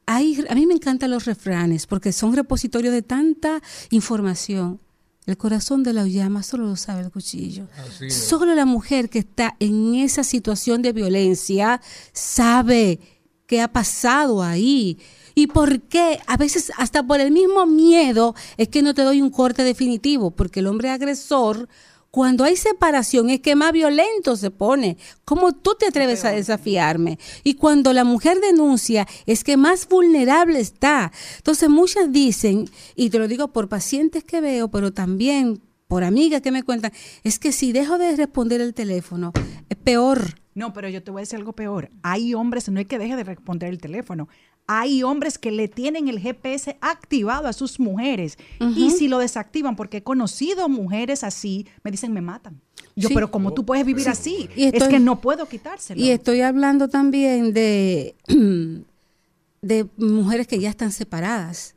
Hay, 0.05 0.41
a 0.49 0.55
mí 0.55 0.65
me 0.65 0.73
encantan 0.73 1.11
los 1.11 1.25
refranes 1.25 1.85
porque 1.85 2.13
son 2.13 2.33
repositorios 2.33 2.93
de 2.93 3.01
tanta 3.01 3.61
información. 3.89 4.79
El 5.25 5.37
corazón 5.37 5.83
de 5.83 5.93
la 5.93 6.05
llama 6.05 6.43
solo 6.43 6.67
lo 6.67 6.75
sabe 6.75 7.01
el 7.01 7.11
cuchillo. 7.11 7.67
Solo 8.09 8.53
la 8.55 8.65
mujer 8.65 9.09
que 9.09 9.19
está 9.19 9.55
en 9.59 9.95
esa 9.95 10.23
situación 10.23 10.81
de 10.81 10.91
violencia 10.91 11.79
sabe 12.11 12.99
qué 13.47 13.61
ha 13.61 13.71
pasado 13.71 14.43
ahí. 14.43 14.97
Y 15.35 15.47
por 15.47 15.81
qué, 15.81 16.19
a 16.27 16.37
veces 16.37 16.71
hasta 16.77 17.03
por 17.03 17.19
el 17.19 17.31
mismo 17.31 17.65
miedo, 17.65 18.35
es 18.57 18.67
que 18.67 18.81
no 18.81 18.93
te 18.93 19.03
doy 19.03 19.21
un 19.21 19.29
corte 19.29 19.63
definitivo, 19.63 20.31
porque 20.31 20.59
el 20.59 20.67
hombre 20.67 20.89
agresor, 20.89 21.69
cuando 22.13 22.43
hay 22.43 22.55
separación, 22.55 23.31
es 23.31 23.39
que 23.39 23.55
más 23.55 23.71
violento 23.71 24.35
se 24.35 24.51
pone. 24.51 24.97
¿Cómo 25.25 25.51
tú 25.51 25.71
te 25.79 25.87
atreves 25.87 26.23
a 26.25 26.29
desafiarme? 26.29 27.17
Y 27.43 27.55
cuando 27.55 27.91
la 27.91 28.03
mujer 28.03 28.39
denuncia, 28.39 29.07
es 29.25 29.43
que 29.43 29.57
más 29.57 29.87
vulnerable 29.89 30.59
está. 30.59 31.11
Entonces 31.37 31.69
muchas 31.69 32.11
dicen, 32.11 32.69
y 32.95 33.09
te 33.09 33.17
lo 33.17 33.27
digo 33.27 33.47
por 33.47 33.67
pacientes 33.67 34.23
que 34.23 34.41
veo, 34.41 34.67
pero 34.67 34.93
también 34.93 35.59
por 35.87 36.03
amigas 36.03 36.43
que 36.43 36.51
me 36.51 36.61
cuentan, 36.61 36.91
es 37.23 37.39
que 37.39 37.51
si 37.51 37.71
dejo 37.71 37.97
de 37.97 38.15
responder 38.15 38.61
el 38.61 38.75
teléfono, 38.75 39.33
es 39.67 39.77
peor. 39.77 40.35
No, 40.53 40.71
pero 40.71 40.89
yo 40.89 41.01
te 41.01 41.09
voy 41.09 41.21
a 41.21 41.23
decir 41.23 41.39
algo 41.39 41.53
peor. 41.53 41.89
Hay 42.03 42.35
hombres, 42.35 42.69
no 42.69 42.79
es 42.79 42.85
que 42.85 42.99
deje 42.99 43.15
de 43.15 43.23
responder 43.23 43.69
el 43.69 43.79
teléfono. 43.79 44.29
Hay 44.65 45.03
hombres 45.03 45.37
que 45.37 45.51
le 45.51 45.67
tienen 45.67 46.07
el 46.07 46.19
GPS 46.19 46.77
activado 46.79 47.47
a 47.47 47.53
sus 47.53 47.79
mujeres. 47.79 48.37
Y 48.77 48.91
si 48.91 49.07
lo 49.09 49.19
desactivan, 49.19 49.75
porque 49.75 49.97
he 49.97 50.03
conocido 50.03 50.69
mujeres 50.69 51.23
así, 51.23 51.67
me 51.83 51.91
dicen, 51.91 52.13
me 52.13 52.21
matan. 52.21 52.61
Yo, 52.95 53.09
Sí. 53.09 53.13
pero 53.15 53.29
como 53.31 53.53
tú 53.53 53.65
puedes 53.65 53.85
vivir 53.85 54.07
así, 54.07 54.49
Y 54.55 54.65
es 54.65 54.83
que 54.87 54.99
no 54.99 55.19
puedo 55.19 55.47
quitárselo. 55.47 55.99
Y 56.01 56.11
estoy 56.11 56.41
hablando 56.41 56.87
también 56.87 57.53
de, 57.53 58.15
de 59.61 59.87
mujeres 59.97 60.47
que 60.47 60.59
ya 60.59 60.69
están 60.69 60.91
separadas. 60.91 61.75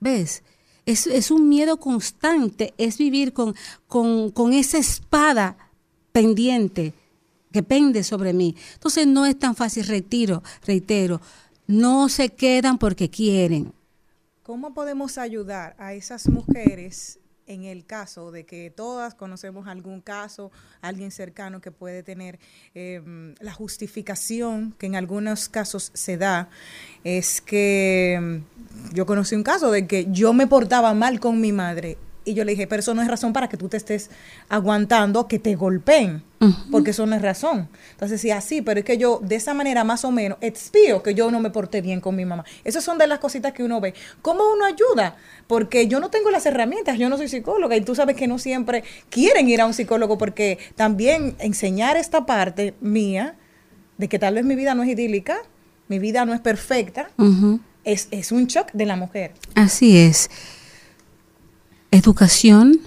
¿Ves? 0.00 0.42
Es, 0.84 1.06
es 1.06 1.30
un 1.30 1.48
miedo 1.48 1.78
constante, 1.78 2.74
es 2.78 2.98
vivir 2.98 3.32
con, 3.32 3.54
con, 3.88 4.30
con 4.30 4.52
esa 4.52 4.78
espada 4.78 5.56
pendiente 6.12 6.92
que 7.52 7.62
pende 7.62 8.04
sobre 8.04 8.32
mí. 8.32 8.54
Entonces 8.74 9.06
no 9.06 9.24
es 9.26 9.38
tan 9.38 9.54
fácil, 9.56 9.86
retiro, 9.86 10.42
reitero, 10.66 11.20
no 11.66 12.08
se 12.08 12.30
quedan 12.30 12.78
porque 12.78 13.10
quieren. 13.10 13.72
¿Cómo 14.42 14.74
podemos 14.74 15.18
ayudar 15.18 15.74
a 15.78 15.92
esas 15.94 16.28
mujeres 16.28 17.18
en 17.46 17.64
el 17.64 17.84
caso 17.84 18.32
de 18.32 18.44
que 18.44 18.70
todas 18.70 19.14
conocemos 19.14 19.68
algún 19.68 20.00
caso, 20.00 20.50
alguien 20.80 21.10
cercano 21.10 21.60
que 21.60 21.70
puede 21.70 22.02
tener 22.02 22.38
eh, 22.74 23.34
la 23.40 23.52
justificación 23.52 24.74
que 24.78 24.86
en 24.86 24.96
algunos 24.96 25.48
casos 25.48 25.90
se 25.94 26.16
da? 26.16 26.48
Es 27.04 27.40
que 27.40 28.18
mm, 28.20 28.94
yo 28.94 29.06
conocí 29.06 29.34
un 29.34 29.42
caso 29.42 29.70
de 29.70 29.86
que 29.86 30.06
yo 30.10 30.32
me 30.32 30.46
portaba 30.46 30.94
mal 30.94 31.18
con 31.20 31.40
mi 31.40 31.52
madre 31.52 31.98
y 32.26 32.34
yo 32.34 32.44
le 32.44 32.52
dije, 32.52 32.66
pero 32.66 32.80
eso 32.80 32.92
no 32.92 33.00
es 33.00 33.08
razón 33.08 33.32
para 33.32 33.48
que 33.48 33.56
tú 33.56 33.68
te 33.68 33.76
estés 33.76 34.10
aguantando 34.48 35.28
que 35.28 35.38
te 35.38 35.54
golpeen, 35.54 36.24
porque 36.72 36.90
eso 36.90 37.06
no 37.06 37.14
es 37.14 37.22
razón. 37.22 37.68
Entonces, 37.92 38.20
sí, 38.20 38.32
así, 38.32 38.62
pero 38.62 38.80
es 38.80 38.84
que 38.84 38.98
yo 38.98 39.20
de 39.22 39.36
esa 39.36 39.54
manera 39.54 39.84
más 39.84 40.04
o 40.04 40.10
menos 40.10 40.36
expío 40.40 41.04
que 41.04 41.14
yo 41.14 41.30
no 41.30 41.38
me 41.38 41.50
porté 41.50 41.80
bien 41.80 42.00
con 42.00 42.16
mi 42.16 42.24
mamá. 42.24 42.44
Esas 42.64 42.82
son 42.82 42.98
de 42.98 43.06
las 43.06 43.20
cositas 43.20 43.52
que 43.52 43.62
uno 43.62 43.80
ve. 43.80 43.94
¿Cómo 44.22 44.42
uno 44.52 44.66
ayuda? 44.66 45.16
Porque 45.46 45.86
yo 45.86 46.00
no 46.00 46.10
tengo 46.10 46.30
las 46.30 46.44
herramientas, 46.46 46.98
yo 46.98 47.08
no 47.08 47.16
soy 47.16 47.28
psicóloga 47.28 47.76
y 47.76 47.80
tú 47.82 47.94
sabes 47.94 48.16
que 48.16 48.26
no 48.26 48.40
siempre 48.40 48.82
quieren 49.08 49.48
ir 49.48 49.60
a 49.60 49.66
un 49.66 49.72
psicólogo 49.72 50.18
porque 50.18 50.58
también 50.74 51.36
enseñar 51.38 51.96
esta 51.96 52.26
parte 52.26 52.74
mía 52.80 53.36
de 53.98 54.08
que 54.08 54.18
tal 54.18 54.34
vez 54.34 54.44
mi 54.44 54.56
vida 54.56 54.74
no 54.74 54.82
es 54.82 54.88
idílica, 54.88 55.38
mi 55.86 56.00
vida 56.00 56.24
no 56.24 56.34
es 56.34 56.40
perfecta, 56.40 57.08
es, 57.84 58.08
es 58.10 58.32
un 58.32 58.46
shock 58.46 58.72
de 58.72 58.84
la 58.84 58.96
mujer. 58.96 59.32
Así 59.54 59.96
es. 59.96 60.28
Educación. 61.96 62.78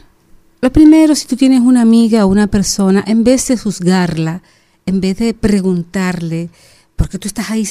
Lo 0.61 0.71
primero, 0.71 1.15
si 1.15 1.27
tú 1.27 1.35
tienes 1.35 1.61
una 1.61 1.81
amiga 1.81 2.25
o 2.25 2.29
una 2.29 2.47
persona, 2.47 3.03
en 3.07 3.23
vez 3.23 3.47
de 3.47 3.57
juzgarla, 3.57 4.43
en 4.85 5.01
vez 5.01 5.17
de 5.17 5.33
preguntarle, 5.33 6.49
¿por 6.95 7.09
qué 7.09 7.17
tú 7.17 7.27
estás 7.27 7.49
ahí? 7.49 7.67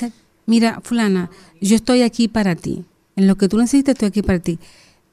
Mira, 0.46 0.80
fulana, 0.82 1.30
yo 1.60 1.76
estoy 1.76 2.02
aquí 2.02 2.26
para 2.26 2.56
ti. 2.56 2.84
En 3.14 3.26
lo 3.26 3.36
que 3.36 3.48
tú 3.48 3.56
necesites, 3.56 3.92
estoy 3.92 4.08
aquí 4.08 4.22
para 4.22 4.40
ti. 4.40 4.58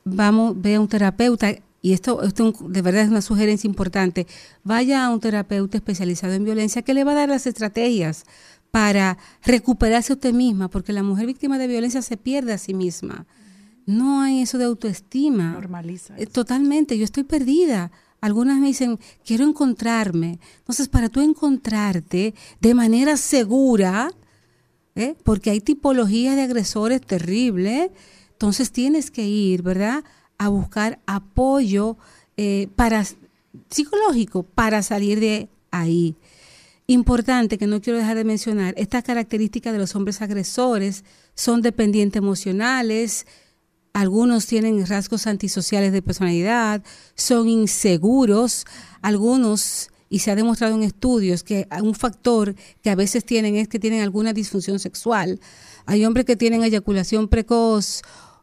Vamos, 0.04 0.60
ve 0.60 0.76
a 0.76 0.82
un 0.82 0.88
terapeuta. 0.88 1.54
Y 1.82 1.94
esto, 1.94 2.24
esto 2.24 2.54
de 2.70 2.82
verdad 2.82 3.04
es 3.04 3.10
una 3.10 3.22
sugerencia 3.22 3.68
importante. 3.68 4.26
Vaya 4.64 5.06
a 5.06 5.12
un 5.12 5.20
terapeuta 5.20 5.78
especializado 5.78 6.34
en 6.34 6.44
violencia 6.44 6.82
que 6.82 6.96
le 6.96 7.04
va 7.04 7.12
a 7.12 7.16
dar 7.16 7.30
las 7.30 7.46
estrategias 7.46 8.26
para 8.72 9.18
recuperarse 9.44 10.14
usted 10.14 10.34
misma, 10.34 10.70
porque 10.70 10.92
la 10.92 11.04
mujer 11.04 11.28
víctima 11.28 11.60
de 11.60 11.68
violencia 11.68 12.02
se 12.02 12.18
pierde 12.18 12.54
a 12.54 12.58
sí 12.58 12.74
misma. 12.74 13.26
No 13.86 14.22
hay 14.22 14.42
eso 14.42 14.58
de 14.58 14.66
autoestima. 14.66 15.52
Normaliza. 15.52 16.16
Eh, 16.18 16.26
Totalmente, 16.26 16.98
yo 16.98 17.06
estoy 17.06 17.24
perdida. 17.24 17.92
Algunas 18.22 18.60
me 18.60 18.68
dicen, 18.68 19.00
quiero 19.24 19.46
encontrarme. 19.46 20.40
Entonces, 20.58 20.88
para 20.88 21.10
tú 21.10 21.22
encontrarte 21.22 22.34
de 22.60 22.74
manera 22.74 23.18
segura, 23.18 24.12
¿eh? 24.96 25.16
porque 25.24 25.52
hay 25.52 25.62
tipologías 25.62 26.36
de 26.36 26.42
agresores 26.42 27.02
terribles, 27.02 27.92
entonces 28.32 28.72
tienes 28.72 29.12
que 29.12 29.28
ir, 29.28 29.62
¿verdad? 29.62 30.04
A 30.38 30.48
buscar 30.50 31.00
apoyo 31.06 31.98
eh, 32.38 32.68
para, 32.76 33.06
psicológico 33.70 34.44
para 34.44 34.82
salir 34.82 35.20
de 35.20 35.50
ahí. 35.72 36.16
Importante 36.88 37.58
que 37.58 37.68
no 37.68 37.82
quiero 37.82 38.00
dejar 38.00 38.18
de 38.18 38.24
mencionar, 38.24 38.74
estas 38.78 39.04
características 39.04 39.74
de 39.74 39.80
los 39.80 39.96
hombres 39.96 40.22
agresores 40.22 41.04
son 41.34 41.62
dependientes 41.62 42.20
emocionales, 42.20 43.26
algunos 43.96 44.46
tienen 44.46 44.86
rasgos 44.86 45.26
antisociales 45.26 45.94
de 45.94 46.02
personalidad, 46.02 46.84
son 47.16 47.48
inseguros, 47.48 48.66
algunos, 49.02 49.90
y 50.10 50.20
se 50.20 50.32
ha 50.32 50.36
demostrado 50.36 50.76
en 50.76 50.84
estudios 50.84 51.44
que 51.44 51.66
un 51.82 51.96
factor 51.96 52.56
que 52.84 52.90
a 52.90 52.96
veces 52.96 53.24
tienen 53.24 53.56
es 53.56 53.70
que 53.70 53.80
tienen 53.80 54.02
alguna 54.02 54.34
disfunción 54.34 54.80
sexual. 54.80 55.40
Hay 55.86 56.04
hombres 56.04 56.26
que 56.26 56.36
tienen 56.36 56.62
eyaculación 56.62 57.30
precoz 57.30 58.02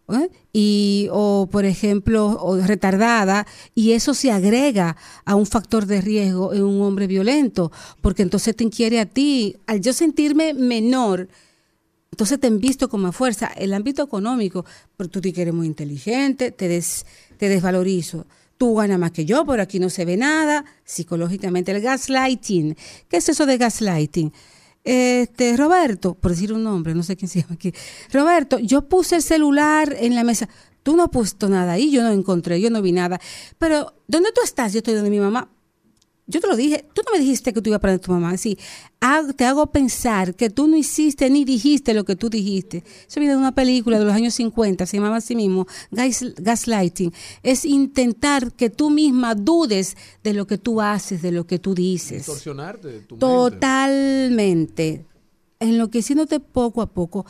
¿eh? 0.09 0.31
y 0.55 1.09
o 1.13 1.47
por 1.53 1.67
ejemplo 1.67 2.59
retardada 2.65 3.47
y 3.75 3.93
eso 3.93 4.15
se 4.15 4.33
agrega 4.33 4.97
a 5.27 5.35
un 5.35 5.45
factor 5.45 5.85
de 5.85 6.01
riesgo 6.01 6.55
en 6.55 6.63
un 6.63 6.81
hombre 6.81 7.07
violento 7.07 7.71
porque 8.01 8.23
entonces 8.23 8.57
te 8.57 8.65
inquiere 8.65 9.01
a 9.01 9.07
ti 9.07 9.57
al 9.67 9.83
yo 9.83 9.93
sentirme 9.93 10.55
menor 10.55 11.29
entonces 12.13 12.39
te 12.39 12.49
visto 12.51 12.89
como 12.89 13.11
fuerza 13.11 13.49
el 13.49 13.75
ámbito 13.75 14.05
económico 14.05 14.65
tú 15.11 15.21
te 15.21 15.33
quieres 15.33 15.53
muy 15.53 15.67
inteligente 15.67 16.53
te 16.53 16.69
des, 16.69 17.05
te 17.39 17.49
desvalorizo 17.49 18.27
tú 18.63 18.77
ganas 18.77 18.97
más 18.97 19.11
que 19.11 19.25
yo, 19.25 19.45
por 19.45 19.59
aquí 19.59 19.81
no 19.81 19.91
se 19.91 20.05
ve 20.05 20.17
nada, 20.17 20.65
psicológicamente 20.85 21.73
el 21.73 21.81
gaslighting. 21.81 22.77
¿Qué 23.09 23.17
es 23.17 23.29
eso 23.29 23.45
de 23.45 23.59
gaslighting? 23.59 24.33
Este, 24.85 25.57
Roberto, 25.57 26.15
por 26.15 26.31
decir 26.31 26.53
un 26.53 26.63
nombre, 26.63 26.95
no 26.95 27.03
sé 27.03 27.17
quién 27.17 27.29
se 27.29 27.41
llama 27.41 27.55
aquí. 27.55 27.73
Roberto, 28.13 28.61
yo 28.61 28.89
puse 28.89 29.17
el 29.17 29.23
celular 29.23 29.97
en 29.99 30.15
la 30.15 30.23
mesa. 30.23 30.49
Tú 30.85 30.95
no 30.95 31.03
has 31.03 31.09
puesto 31.09 31.49
nada 31.49 31.73
ahí, 31.73 31.91
yo 31.91 32.05
no 32.05 32.13
encontré, 32.13 32.61
yo 32.61 32.71
no 32.71 32.83
vi 32.83 32.93
nada. 32.93 33.21
Pero, 33.59 33.95
¿dónde 34.07 34.31
tú 34.33 34.41
estás? 34.45 34.73
Yo 34.73 34.79
estoy 34.79 34.95
donde 34.95 35.11
mi 35.11 35.19
mamá 35.19 35.49
yo 36.27 36.41
te 36.41 36.47
lo 36.47 36.57
dije, 36.57 36.85
tú 36.95 37.03
no 37.05 37.13
me 37.13 37.19
dijiste 37.19 37.53
que 37.53 37.61
tú 37.61 37.71
ibas 37.71 37.79
a 37.79 37.81
prender 37.81 38.01
tu 38.01 38.13
mamá. 38.13 38.37
Sí, 38.37 38.57
te 39.37 39.45
hago 39.45 39.67
pensar 39.67 40.35
que 40.37 40.51
tú 40.51 40.69
no 40.69 40.77
hiciste 40.77 41.29
ni 41.29 41.45
dijiste 41.45 41.95
lo 41.95 42.05
que 42.05 42.15
tú 42.15 42.31
dijiste. 42.31 42.85
Eso 43.09 43.19
viene 43.19 43.35
de 43.35 43.41
una 43.41 43.55
película 43.55 43.99
de 43.99 44.05
los 44.05 44.15
años 44.15 44.35
50, 44.35 44.87
se 44.87 44.97
llamaba 44.97 45.17
así 45.17 45.35
mismo, 45.35 45.67
Gaslighting. 45.91 47.13
Es 47.43 47.65
intentar 47.65 48.53
que 48.53 48.71
tú 48.71 48.91
misma 48.91 49.35
dudes 49.35 49.97
de 50.23 50.33
lo 50.33 50.47
que 50.47 50.59
tú 50.59 50.81
haces, 50.81 51.23
de 51.23 51.33
lo 51.33 51.47
que 51.47 51.59
tú 51.59 51.75
dices. 51.75 52.19
Distorsionarte 52.19 53.01
tu 53.01 53.19
Totalmente. 53.19 55.05
Enloqueciéndote 55.59 56.41
poco 56.41 56.83
a 56.83 56.87
poco 56.87 57.27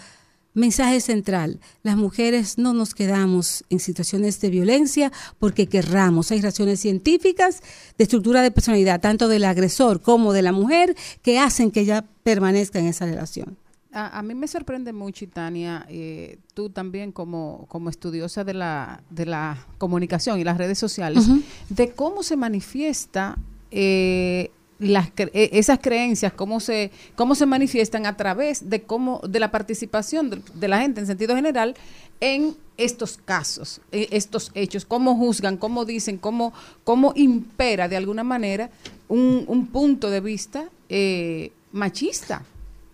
Mensaje 0.54 1.00
central, 1.00 1.60
las 1.82 1.96
mujeres 1.96 2.58
no 2.58 2.74
nos 2.74 2.94
quedamos 2.94 3.64
en 3.70 3.78
situaciones 3.78 4.38
de 4.40 4.50
violencia 4.50 5.10
porque 5.38 5.66
querramos. 5.66 6.30
Hay 6.30 6.42
razones 6.42 6.78
científicas 6.80 7.62
de 7.96 8.04
estructura 8.04 8.42
de 8.42 8.50
personalidad, 8.50 9.00
tanto 9.00 9.28
del 9.28 9.44
agresor 9.44 10.02
como 10.02 10.34
de 10.34 10.42
la 10.42 10.52
mujer, 10.52 10.94
que 11.22 11.38
hacen 11.38 11.70
que 11.70 11.80
ella 11.80 12.04
permanezca 12.22 12.78
en 12.78 12.86
esa 12.86 13.06
relación. 13.06 13.56
A, 13.94 14.22
mí 14.22 14.34
me 14.34 14.48
sorprende 14.48 14.92
mucho, 14.94 15.28
Tania, 15.28 15.84
eh, 15.90 16.38
tú 16.54 16.70
también 16.70 17.12
como, 17.12 17.66
como 17.68 17.90
estudiosa 17.90 18.42
de 18.42 18.54
la, 18.54 19.02
de 19.10 19.26
la 19.26 19.66
comunicación 19.76 20.40
y 20.40 20.44
las 20.44 20.56
redes 20.56 20.78
sociales, 20.78 21.26
de 21.68 21.92
cómo 21.92 22.22
se 22.22 22.36
manifiesta 22.36 23.36
eh, 23.70 24.50
las, 24.82 25.08
e, 25.16 25.50
esas 25.52 25.78
creencias, 25.78 26.32
cómo 26.32 26.60
se, 26.60 26.90
cómo 27.14 27.34
se 27.34 27.46
manifiestan 27.46 28.06
a 28.06 28.16
través 28.16 28.68
de 28.68 28.82
cómo, 28.82 29.20
de 29.26 29.40
la 29.40 29.50
participación 29.50 30.42
de, 30.54 30.68
la 30.68 30.80
gente 30.80 31.00
en 31.00 31.06
sentido 31.06 31.34
general 31.34 31.74
en 32.20 32.56
estos 32.76 33.18
casos, 33.24 33.80
e, 33.92 34.08
estos 34.10 34.50
hechos, 34.54 34.84
cómo 34.84 35.16
juzgan, 35.16 35.56
cómo 35.56 35.84
dicen, 35.84 36.18
cómo, 36.18 36.52
cómo 36.84 37.12
impera 37.16 37.88
de 37.88 37.96
alguna 37.96 38.24
manera 38.24 38.70
un, 39.08 39.44
un 39.46 39.66
punto 39.68 40.10
de 40.10 40.20
vista 40.20 40.64
eh, 40.88 41.52
machista. 41.72 42.42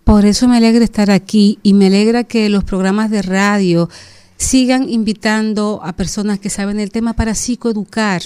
Por 0.04 0.24
eso 0.24 0.48
me 0.48 0.56
alegra 0.56 0.84
estar 0.84 1.10
aquí 1.10 1.58
y 1.62 1.74
me 1.74 1.86
alegra 1.86 2.24
que 2.24 2.48
los 2.48 2.64
programas 2.64 3.10
de 3.10 3.22
radio 3.22 3.90
sigan 4.36 4.88
invitando 4.88 5.80
a 5.82 5.92
personas 5.92 6.38
que 6.38 6.48
saben 6.48 6.80
el 6.80 6.90
tema 6.90 7.12
para 7.12 7.34
psicoeducar 7.34 8.22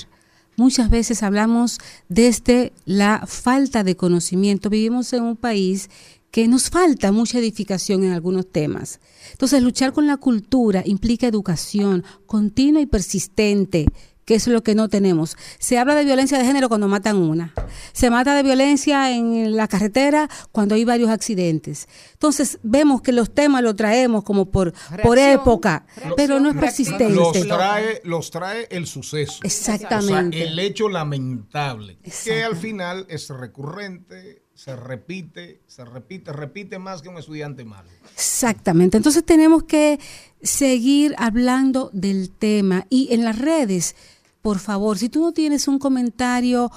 Muchas 0.57 0.90
veces 0.90 1.22
hablamos 1.22 1.78
desde 2.09 2.72
la 2.84 3.24
falta 3.26 3.84
de 3.84 3.96
conocimiento. 3.96 4.70
Vivimos 4.70 5.12
en 5.12 5.22
un 5.22 5.36
país 5.36 5.88
que 6.30 6.48
nos 6.48 6.70
falta 6.70 7.12
mucha 7.12 7.38
edificación 7.38 8.05
en 8.05 8.12
algunos 8.12 8.50
temas. 8.50 9.00
Entonces, 9.32 9.62
luchar 9.62 9.92
con 9.92 10.07
la 10.07 10.16
cultura 10.16 10.82
implica 10.84 11.26
educación 11.26 12.05
continua 12.26 12.80
y 12.80 12.86
persistente 12.86 13.86
que 14.25 14.35
es 14.35 14.47
lo 14.47 14.62
que 14.62 14.75
no 14.75 14.89
tenemos. 14.89 15.37
Se 15.59 15.79
habla 15.79 15.95
de 15.95 16.05
violencia 16.05 16.39
de 16.39 16.45
género 16.45 16.68
cuando 16.68 16.89
matan 16.89 17.16
una. 17.16 17.53
Se 17.93 18.11
mata 18.11 18.35
de 18.35 18.43
violencia 18.43 19.11
en 19.11 19.57
la 19.57 19.68
carretera 19.68 20.29
cuando 20.53 20.75
hay 20.75 20.85
varios 20.85 21.11
accidentes. 21.11 21.89
Entonces, 22.12 22.59
vemos 22.62 23.03
que 23.03 23.12
los 23.12 23.33
temas 23.33 23.62
los 23.62 23.77
traemos 23.77 24.25
como 24.25 24.51
por, 24.51 24.73
por 25.03 25.18
época, 25.18 25.87
pero 26.16 26.41
no 26.41 26.51
es 26.51 26.57
persistente. 26.57 27.11
Los 27.11 27.33
trae, 27.47 28.01
los 28.05 28.31
trae 28.31 28.68
el 28.70 28.87
suceso. 28.87 29.41
Exactamente. 29.43 30.43
el 30.43 30.59
hecho 30.59 30.89
lamentable, 30.89 31.99
que 32.25 32.43
al 32.43 32.57
final 32.57 33.07
es 33.09 33.29
recurrente, 33.29 34.41
se 34.62 34.76
repite, 34.76 35.60
se 35.66 35.84
repite, 35.84 36.32
repite 36.32 36.78
más 36.78 37.02
que 37.02 37.08
un 37.08 37.18
estudiante 37.18 37.64
malo. 37.64 37.90
Exactamente. 38.14 38.96
Entonces 38.96 39.24
tenemos 39.24 39.64
que 39.64 39.98
seguir 40.40 41.16
hablando 41.18 41.90
del 41.92 42.30
tema 42.30 42.86
y 42.88 43.12
en 43.12 43.24
las 43.24 43.40
redes, 43.40 43.96
por 44.40 44.60
favor, 44.60 44.98
si 44.98 45.08
tú 45.08 45.20
no 45.20 45.32
tienes 45.32 45.66
un 45.66 45.80
comentario 45.80 46.70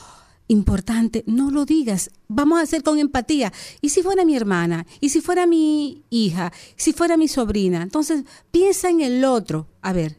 importante, 0.48 1.24
no 1.28 1.52
lo 1.52 1.64
digas. 1.64 2.10
Vamos 2.28 2.58
a 2.58 2.64
hacer 2.64 2.82
con 2.82 2.98
empatía. 2.98 3.54
¿Y 3.82 3.90
si 3.90 4.02
fuera 4.02 4.26
mi 4.26 4.36
hermana? 4.36 4.88
¿Y 5.00 5.10
si 5.10 5.22
fuera 5.22 5.46
mi 5.46 6.04
hija? 6.10 6.52
¿Si 6.76 6.92
fuera 6.92 7.18
mi 7.18 7.28
sobrina? 7.28 7.84
Entonces, 7.84 8.24
piensa 8.50 8.90
en 8.90 9.02
el 9.02 9.24
otro. 9.24 9.68
A 9.84 9.94
ver. 9.94 10.18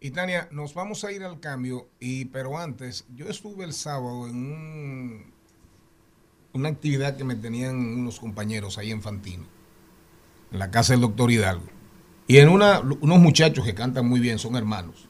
Y 0.00 0.10
Tania, 0.10 0.48
nos 0.50 0.74
vamos 0.74 1.04
a 1.04 1.12
ir 1.12 1.22
al 1.22 1.38
cambio, 1.38 1.88
y 2.00 2.24
pero 2.26 2.58
antes, 2.58 3.06
yo 3.14 3.26
estuve 3.28 3.64
el 3.64 3.72
sábado 3.72 4.26
en 4.26 5.33
una 6.54 6.68
actividad 6.68 7.16
que 7.16 7.24
me 7.24 7.34
tenían 7.34 7.76
unos 7.76 8.20
compañeros 8.20 8.78
ahí 8.78 8.92
en 8.92 9.02
Fantino, 9.02 9.44
en 10.52 10.58
la 10.58 10.70
casa 10.70 10.92
del 10.92 11.02
doctor 11.02 11.30
Hidalgo. 11.30 11.66
Y 12.26 12.38
en 12.38 12.48
una, 12.48 12.80
unos 12.80 13.18
muchachos 13.18 13.64
que 13.64 13.74
cantan 13.74 14.08
muy 14.08 14.20
bien, 14.20 14.38
son 14.38 14.56
hermanos, 14.56 15.08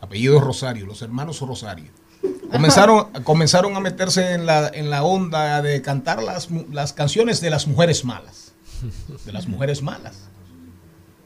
apellidos 0.00 0.42
Rosario, 0.42 0.86
los 0.86 1.02
hermanos 1.02 1.40
Rosario. 1.40 1.90
Comenzaron, 2.50 3.12
comenzaron 3.24 3.76
a 3.76 3.80
meterse 3.80 4.32
en 4.32 4.46
la, 4.46 4.68
en 4.68 4.90
la 4.90 5.04
onda 5.04 5.62
de 5.62 5.80
cantar 5.82 6.22
las, 6.22 6.48
las 6.72 6.94
canciones 6.94 7.40
de 7.40 7.50
las 7.50 7.68
mujeres 7.68 8.04
malas. 8.04 8.54
De 9.26 9.32
las 9.32 9.46
mujeres 9.46 9.82
malas. 9.82 10.30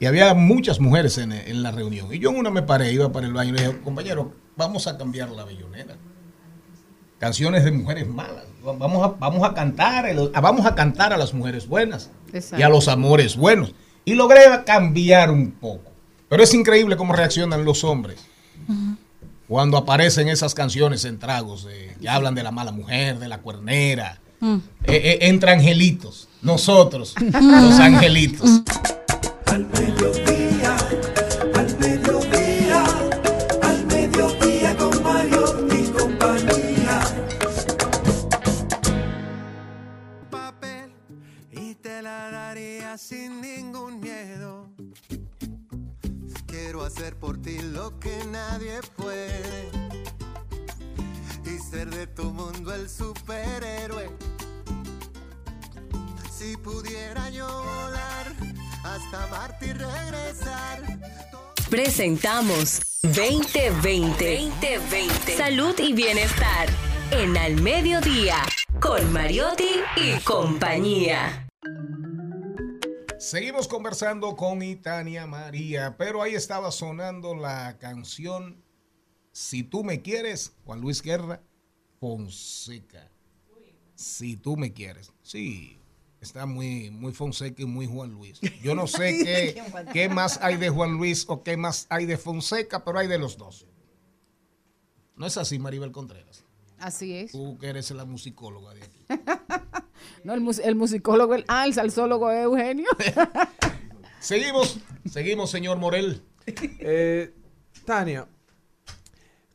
Y 0.01 0.07
había 0.07 0.35
muchas 0.35 0.81
mujeres 0.81 1.17
en, 1.19 1.31
en, 1.31 1.63
la 1.63 1.71
reunión. 1.71 2.13
Y 2.13 2.19
yo 2.19 2.31
en 2.31 2.37
una 2.37 2.51
me 2.51 2.63
paré, 2.63 2.93
iba 2.93 3.13
para 3.13 3.27
el 3.27 3.33
baño 3.33 3.51
y 3.51 3.57
le 3.57 3.67
dije, 3.69 3.81
compañero, 3.83 4.35
vamos 4.57 4.89
a 4.89 4.99
cambiar 4.99 5.31
la 5.31 5.45
bellonera. 5.45 5.97
Canciones 7.25 7.65
de 7.65 7.73
mujeres 7.73 8.07
malas. 8.07 8.45
Vamos 8.63 9.03
a, 9.03 9.09
vamos 9.19 9.49
a 9.49 9.55
cantar, 9.55 10.15
vamos 10.43 10.67
a 10.67 10.75
cantar 10.75 11.11
a 11.15 11.17
las 11.17 11.33
mujeres 11.33 11.67
buenas 11.67 12.11
y 12.55 12.61
a 12.61 12.69
los 12.69 12.87
amores 12.87 13.35
buenos 13.35 13.73
y 14.05 14.13
logré 14.13 14.41
cambiar 14.67 15.31
un 15.31 15.53
poco. 15.53 15.91
Pero 16.29 16.43
es 16.43 16.53
increíble 16.53 16.99
cómo 16.99 17.15
reaccionan 17.15 17.65
los 17.65 17.83
hombres 17.83 18.27
cuando 19.49 19.79
aparecen 19.79 20.29
esas 20.29 20.53
canciones 20.53 21.07
en 21.07 21.19
tragos 21.19 21.67
que 21.99 22.07
hablan 22.07 22.35
de 22.35 22.43
la 22.43 22.51
mala 22.51 22.73
mujer, 22.73 23.19
de 23.19 23.29
la 23.29 23.39
cuernera. 23.39 24.21
Eh, 24.43 24.59
eh, 24.87 25.19
entre 25.23 25.53
angelitos, 25.53 26.29
nosotros, 26.43 27.15
los 27.23 27.81
angelitos. 27.81 28.61
Al 29.47 29.65
nadie 48.55 48.81
puede. 48.97 49.69
Y 51.45 51.59
ser 51.59 51.91
de 51.91 52.07
tu 52.07 52.25
mundo 52.25 52.73
el 52.73 52.89
superhéroe. 52.89 54.09
Si 56.31 56.57
pudiera 56.59 57.31
yo 57.31 57.47
volar 57.47 58.27
hasta 58.85 59.27
Marte 59.29 59.67
y 59.67 59.73
regresar. 59.73 60.83
Presentamos 61.69 62.81
2020. 63.03 64.51
2020. 64.61 65.37
Salud 65.37 65.75
y 65.79 65.93
bienestar. 65.93 66.69
En 67.11 67.37
Al 67.37 67.61
Mediodía. 67.61 68.37
Con 68.81 69.13
Mariotti 69.13 69.81
y 69.97 70.21
compañía. 70.21 71.44
Seguimos 73.25 73.69
conversando 73.69 74.37
con 74.37 74.63
Itania 74.63 75.27
María, 75.27 75.97
pero 75.97 76.21
ahí 76.21 76.35
estaba 76.35 76.71
sonando 76.71 77.35
la 77.35 77.79
canción 77.79 78.63
Si 79.33 79.63
tú 79.63 79.83
me 79.83 80.03
quieres, 80.03 80.53
Juan 80.67 80.83
Luis 80.83 81.01
Guerra, 81.01 81.43
Fonseca. 81.99 83.11
Si 83.95 84.37
tú 84.37 84.59
me 84.59 84.75
quieres. 84.75 85.11
Sí, 85.23 85.79
está 86.21 86.45
muy, 86.45 86.91
muy 86.91 87.15
Fonseca 87.15 87.63
y 87.63 87.65
muy 87.65 87.87
Juan 87.87 88.11
Luis. 88.11 88.43
Yo 88.63 88.75
no 88.75 88.87
sé 88.87 89.19
qué, 89.25 89.63
qué 89.95 90.11
más 90.11 90.39
hay 90.43 90.59
de 90.59 90.69
Juan 90.69 90.93
Luis 90.93 91.25
o 91.27 91.43
qué 91.43 91.57
más 91.57 91.87
hay 91.89 92.05
de 92.05 92.19
Fonseca, 92.19 92.85
pero 92.85 92.99
hay 92.99 93.09
de 93.09 93.19
los 93.19 93.39
dos. 93.39 93.67
No 95.17 95.25
es 95.25 95.39
así, 95.39 95.59
Maribel 95.59 95.93
Contreras. 95.93 96.45
Así 96.77 97.15
es. 97.15 97.33
Tú 97.33 97.57
que 97.57 97.69
eres 97.69 97.91
la 97.93 98.05
musicóloga 98.05 98.75
de 98.75 98.83
aquí. 98.83 99.07
No, 100.25 100.35
el, 100.35 100.41
mus- 100.41 100.59
el 100.59 100.75
musicólogo, 100.75 101.35
el, 101.35 101.45
ah, 101.49 101.67
el 101.67 101.75
salsólogo 101.75 102.31
es 102.31 102.43
Eugenio. 102.45 102.89
Seguimos, 104.21 104.79
seguimos, 105.05 105.51
señor 105.51 105.77
Morel. 105.79 106.23
Eh, 106.47 107.35
Tania, 107.85 108.27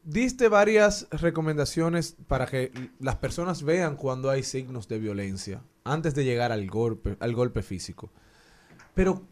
diste 0.03 0.47
varias 0.47 1.07
recomendaciones 1.09 2.15
para 2.27 2.45
que 2.45 2.71
las 2.99 3.15
personas 3.15 3.63
vean 3.63 3.95
cuando 3.95 4.29
hay 4.29 4.43
signos 4.43 4.87
de 4.87 4.99
violencia 4.99 5.63
antes 5.83 6.13
de 6.13 6.23
llegar 6.23 6.51
al 6.51 6.67
golpe, 6.69 7.17
al 7.19 7.33
golpe 7.33 7.63
físico. 7.63 8.11
Pero 8.93 9.23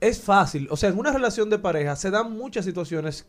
es 0.00 0.20
fácil, 0.20 0.68
o 0.70 0.76
sea, 0.76 0.90
en 0.90 0.98
una 1.00 1.12
relación 1.12 1.50
de 1.50 1.58
pareja 1.58 1.96
se 1.96 2.12
dan 2.12 2.30
muchas 2.32 2.64
situaciones 2.64 3.26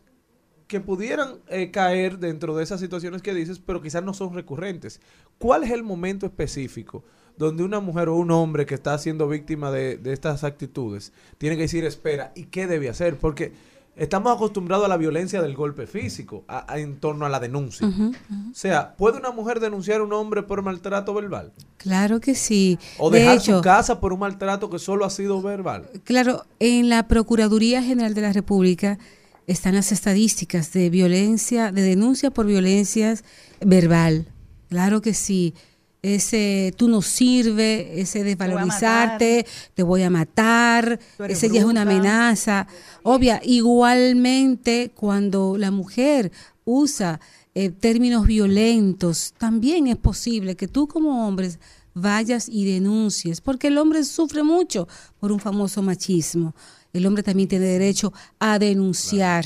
que 0.68 0.78
pudieran 0.80 1.40
eh, 1.48 1.72
caer 1.72 2.18
dentro 2.20 2.56
de 2.56 2.62
esas 2.62 2.78
situaciones 2.78 3.22
que 3.22 3.34
dices, 3.34 3.58
pero 3.58 3.82
quizás 3.82 4.04
no 4.04 4.14
son 4.14 4.34
recurrentes. 4.34 5.00
¿Cuál 5.38 5.64
es 5.64 5.72
el 5.72 5.82
momento 5.82 6.26
específico 6.26 7.02
donde 7.36 7.62
una 7.64 7.80
mujer 7.80 8.08
o 8.08 8.16
un 8.16 8.30
hombre 8.30 8.66
que 8.66 8.74
está 8.74 8.96
siendo 8.98 9.28
víctima 9.28 9.70
de, 9.70 9.96
de 9.96 10.12
estas 10.12 10.44
actitudes 10.44 11.12
tiene 11.38 11.56
que 11.56 11.62
decir, 11.62 11.84
espera, 11.84 12.32
¿y 12.34 12.44
qué 12.44 12.66
debe 12.66 12.88
hacer? 12.88 13.16
Porque 13.16 13.52
estamos 13.96 14.34
acostumbrados 14.34 14.84
a 14.86 14.88
la 14.88 14.96
violencia 14.96 15.42
del 15.42 15.54
golpe 15.54 15.86
físico, 15.86 16.44
a- 16.48 16.72
a- 16.72 16.78
en 16.78 16.96
torno 17.00 17.26
a 17.26 17.28
la 17.28 17.40
denuncia. 17.40 17.86
O 17.86 18.54
sea, 18.54 18.94
¿puede 18.96 19.18
una 19.18 19.30
mujer 19.30 19.60
denunciar 19.60 20.00
a 20.00 20.04
un 20.04 20.12
hombre 20.12 20.42
por 20.42 20.62
maltrato 20.62 21.12
verbal? 21.14 21.52
Claro 21.76 22.20
que 22.20 22.34
sí. 22.34 22.78
¿O 22.98 23.10
de 23.10 23.18
dejar 23.20 23.36
hecho, 23.38 23.56
su 23.58 23.62
casa 23.62 24.00
por 24.00 24.12
un 24.12 24.20
maltrato 24.20 24.70
que 24.70 24.78
solo 24.78 25.04
ha 25.04 25.10
sido 25.10 25.42
verbal? 25.42 25.88
Claro, 26.04 26.44
en 26.60 26.88
la 26.88 27.08
Procuraduría 27.08 27.82
General 27.82 28.14
de 28.14 28.20
la 28.20 28.32
República 28.32 28.98
están 29.46 29.74
las 29.74 29.90
estadísticas 29.92 30.72
de 30.72 30.88
violencia, 30.90 31.72
de 31.72 31.82
denuncia 31.82 32.30
por 32.30 32.46
violencias 32.46 33.24
verbal. 33.60 34.26
Claro 34.68 35.00
que 35.02 35.12
sí. 35.14 35.54
Ese 36.02 36.72
tú 36.76 36.88
no 36.88 37.02
sirve, 37.02 38.00
ese 38.00 38.24
desvalorizarte, 38.24 39.46
te 39.74 39.82
voy 39.82 40.02
a 40.02 40.10
matar, 40.10 40.98
ese 41.28 41.50
ya 41.50 41.60
es 41.60 41.66
una 41.66 41.84
bruta. 41.84 41.96
amenaza. 41.96 42.66
Obvia, 43.02 43.40
igualmente 43.44 44.92
cuando 44.94 45.58
la 45.58 45.70
mujer 45.70 46.32
usa 46.64 47.20
eh, 47.54 47.68
términos 47.68 48.26
violentos, 48.26 49.34
también 49.36 49.88
es 49.88 49.96
posible 49.96 50.56
que 50.56 50.68
tú 50.68 50.88
como 50.88 51.26
hombre 51.26 51.50
vayas 51.94 52.48
y 52.48 52.64
denuncies, 52.64 53.40
porque 53.40 53.68
el 53.68 53.78
hombre 53.78 54.04
sufre 54.04 54.42
mucho 54.42 54.88
por 55.18 55.32
un 55.32 55.40
famoso 55.40 55.82
machismo. 55.82 56.54
El 56.92 57.06
hombre 57.06 57.22
también 57.22 57.48
tiene 57.48 57.66
derecho 57.66 58.12
a 58.38 58.58
denunciar, 58.58 59.44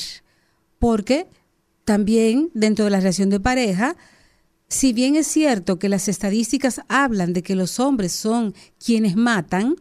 porque 0.79 1.27
también 1.85 2.51
dentro 2.55 2.85
de 2.85 2.91
la 2.91 2.99
relación 2.99 3.31
de 3.31 3.41
pareja, 3.41 3.97
si 4.69 4.93
bien 4.93 5.17
es 5.17 5.27
cierto 5.27 5.79
que 5.79 5.89
las 5.89 6.09
estadísticas 6.09 6.81
hablan 6.89 7.33
de 7.33 7.43
que 7.43 7.55
los 7.55 7.81
hombres 7.81 8.13
son 8.13 8.55
quienes 8.85 9.17
matan, 9.17 9.77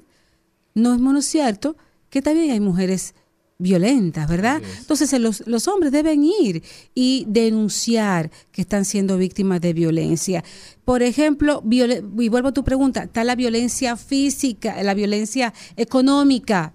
no 0.76 0.94
es 0.94 1.00
menos 1.00 1.26
cierto 1.26 1.76
que 2.10 2.22
también 2.22 2.52
hay 2.52 2.60
mujeres 2.60 3.16
violentas, 3.58 4.28
¿verdad? 4.28 4.62
Entonces 4.80 5.12
eh, 5.14 5.20
los, 5.20 5.48
los 5.48 5.68
hombres 5.68 5.92
deben 5.92 6.24
ir 6.24 6.64
y 6.94 7.26
denunciar 7.28 8.30
que 8.52 8.62
están 8.62 8.84
siendo 8.86 9.18
víctimas 9.18 9.62
de 9.62 9.74
violencia. 9.74 10.44
Por 10.86 11.02
ejemplo, 11.02 11.64
y 11.70 12.30
vuelvo 12.30 12.50
a 12.50 12.54
tu 12.54 12.64
pregunta, 12.64 13.04
está 13.04 13.24
la 13.24 13.36
violencia 13.36 13.96
física, 13.96 14.82
la 14.84 14.94
violencia 14.94 15.54
económica. 15.78 16.74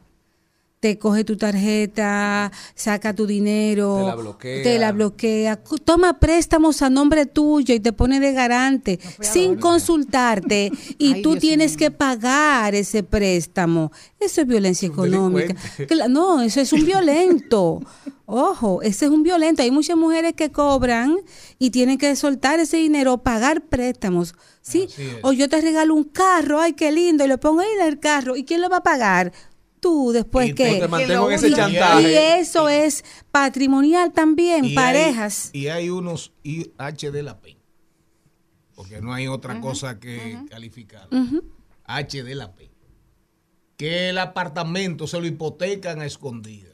Te 0.80 0.96
coge 0.96 1.24
tu 1.24 1.36
tarjeta, 1.36 2.52
saca 2.76 3.12
tu 3.12 3.26
dinero, 3.26 3.96
Te 3.98 4.06
la 4.06 4.14
bloquea. 4.14 4.62
te 4.62 4.78
la 4.78 4.92
bloquea, 4.92 5.56
toma 5.84 6.20
préstamos 6.20 6.82
a 6.82 6.88
nombre 6.90 7.26
tuyo 7.26 7.74
y 7.74 7.80
te 7.80 7.92
pone 7.92 8.20
de 8.20 8.32
garante 8.32 9.00
sin 9.20 9.56
consultarte 9.56 10.70
y 10.98 11.14
Ay, 11.14 11.22
tú 11.22 11.30
Dios 11.32 11.40
tienes 11.40 11.70
mío. 11.72 11.78
que 11.78 11.90
pagar 11.90 12.76
ese 12.76 13.02
préstamo. 13.02 13.90
Eso 14.20 14.40
es 14.42 14.46
violencia 14.46 14.86
económica. 14.86 15.54
No, 16.08 16.42
eso 16.42 16.60
es 16.60 16.72
un 16.72 16.84
violento. 16.84 17.80
Ojo, 18.26 18.82
ese 18.82 19.06
es 19.06 19.10
un 19.10 19.22
violento. 19.22 19.62
Hay 19.62 19.70
muchas 19.70 19.96
mujeres 19.96 20.34
que 20.34 20.52
cobran 20.52 21.16
y 21.58 21.70
tienen 21.70 21.96
que 21.98 22.14
soltar 22.14 22.60
ese 22.60 22.76
dinero 22.76 23.14
o 23.14 23.18
pagar 23.22 23.62
préstamos. 23.62 24.34
¿sí? 24.60 24.86
O 25.22 25.32
yo 25.32 25.48
te 25.48 25.60
regalo 25.60 25.94
un 25.94 26.04
carro, 26.04 26.60
ay, 26.60 26.74
qué 26.74 26.92
lindo, 26.92 27.24
y 27.24 27.28
lo 27.28 27.38
pongo 27.40 27.60
ahí 27.60 27.68
en 27.80 27.86
el 27.86 27.98
carro. 27.98 28.36
¿Y 28.36 28.44
quién 28.44 28.60
lo 28.60 28.68
va 28.68 28.78
a 28.78 28.82
pagar? 28.82 29.32
Tú, 29.80 30.12
después 30.12 30.48
Y 30.50 30.54
que... 30.54 30.78
te 30.80 30.88
mantengo 30.88 31.28
en 31.30 31.36
ese 31.36 31.48
y, 31.48 31.54
chantaje. 31.54 32.10
y 32.10 32.14
eso 32.40 32.68
es 32.68 33.04
patrimonial 33.30 34.12
también, 34.12 34.64
Y 34.64 34.68
hay- 34.70 34.74
parejas. 34.74 35.50
y 35.52 35.68
hay 35.68 35.90
unos 35.90 36.32
IH 36.42 37.10
de 37.10 37.22
la 37.22 37.38
P. 37.40 37.56
Porque 38.74 39.00
no 39.00 39.12
hay 39.12 39.26
otra 39.26 39.60
cosa 39.60 39.98
que 39.98 40.38
calificar. 40.50 41.08
H 41.84 42.22
de 42.22 42.34
la 42.34 42.52
P. 42.54 42.70
Que 43.76 44.08
el 44.10 44.18
apartamento 44.18 45.06
se 45.06 45.20
lo 45.20 45.26
hipotecan 45.26 46.00
a 46.00 46.06
escondidas. 46.06 46.72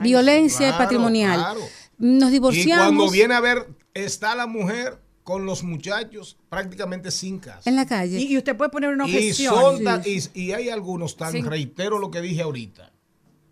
Violencia 0.00 0.68
Claro, 0.68 0.78
patrimonial. 0.78 1.38
claro. 1.40 1.60
Nos 1.98 2.30
Y 2.30 2.32
divorciamos 2.32 2.86
cuando 2.86 3.10
viene 3.10 3.34
a 3.34 3.40
ver, 3.40 3.68
está 3.94 4.34
la 4.34 4.46
mujer 4.46 4.98
con 5.24 5.46
los 5.46 5.62
muchachos 5.64 6.36
prácticamente 6.48 7.10
sin 7.10 7.38
casa. 7.38 7.68
en 7.68 7.76
la 7.76 7.86
calle. 7.86 8.20
Y, 8.20 8.32
y 8.34 8.38
usted 8.38 8.56
puede 8.56 8.70
poner 8.70 8.90
una 8.90 9.08
Y, 9.08 9.14
objeción. 9.16 9.54
son 9.54 9.82
tan- 9.82 10.02
y, 10.04 10.20
y 10.38 10.52
hay 10.52 10.68
algunos 10.68 11.16
tan, 11.16 11.32
reitero 11.44 11.98
lo 11.98 12.10
que 12.10 12.20
dije 12.20 12.42
ahorita, 12.42 12.92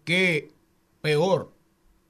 que 0.04 0.52
peor, 1.00 1.52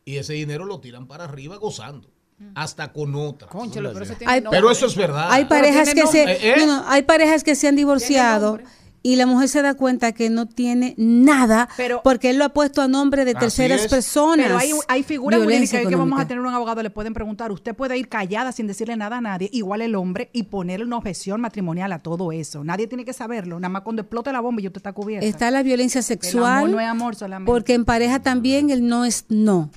y 0.04 0.16
ese 0.16 0.32
dinero 0.34 0.64
lo 0.64 0.80
tiran 0.80 1.06
para 1.06 1.24
arriba 1.24 1.56
gozando, 1.56 2.10
hasta 2.56 2.92
con 2.92 3.14
otra. 3.14 3.48
Pero 3.48 4.02
eso 4.02 4.14
tiene. 4.16 4.42
Pero 4.50 4.70
eso 4.70 4.86
es 4.86 4.96
verdad. 4.96 5.28
Hay 5.30 5.44
parejas 5.44 5.94
que 5.94 6.06
se. 6.08 6.24
¿Eh? 6.24 6.54
no, 6.58 6.66
no, 6.66 6.84
hay 6.88 7.02
parejas 7.02 7.44
que 7.44 7.54
se 7.54 7.68
han 7.68 7.76
divorciado. 7.76 8.58
Y 9.02 9.16
la 9.16 9.26
mujer 9.26 9.48
se 9.48 9.62
da 9.62 9.74
cuenta 9.74 10.12
que 10.12 10.30
no 10.30 10.46
tiene 10.46 10.94
nada 10.96 11.68
Pero- 11.76 12.02
porque 12.04 12.30
él 12.30 12.38
lo 12.38 12.44
ha 12.44 12.48
puesto 12.50 12.82
a 12.82 12.88
nombre 12.88 13.24
de 13.24 13.34
terceras 13.34 13.86
personas. 13.88 14.46
Pero 14.46 14.58
hay, 14.58 14.72
hay 14.88 15.02
figuras 15.02 15.42
jurídicas 15.42 15.86
que 15.86 15.96
vamos 15.96 16.20
a 16.20 16.26
tener 16.26 16.40
un 16.40 16.52
abogado, 16.54 16.82
le 16.82 16.90
pueden 16.90 17.14
preguntar, 17.14 17.50
usted 17.50 17.74
puede 17.74 17.96
ir 17.98 18.08
callada 18.08 18.52
sin 18.52 18.66
decirle 18.66 18.96
nada 18.96 19.18
a 19.18 19.20
nadie, 19.20 19.48
igual 19.52 19.82
el 19.82 19.94
hombre, 19.94 20.30
y 20.32 20.44
ponerle 20.44 20.86
una 20.86 20.98
objeción 20.98 21.40
matrimonial 21.40 21.92
a 21.92 21.98
todo 21.98 22.32
eso. 22.32 22.64
Nadie 22.64 22.86
tiene 22.86 23.04
que 23.04 23.12
saberlo, 23.12 23.58
nada 23.58 23.70
más 23.70 23.82
cuando 23.82 24.02
explote 24.02 24.32
la 24.32 24.40
bomba 24.40 24.60
y 24.60 24.64
yo 24.64 24.72
te 24.72 24.78
está 24.78 24.92
cubierta. 24.92 25.26
Está 25.26 25.50
la 25.50 25.62
violencia 25.62 25.98
el 25.98 26.04
sexual. 26.04 26.58
amor 26.58 26.70
no 26.70 26.80
es 26.80 26.86
amor 26.86 27.14
solamente. 27.16 27.50
Porque 27.50 27.74
en 27.74 27.84
pareja 27.84 28.20
también 28.20 28.70
el 28.70 28.86
no 28.86 29.04
es 29.04 29.26
no. 29.28 29.70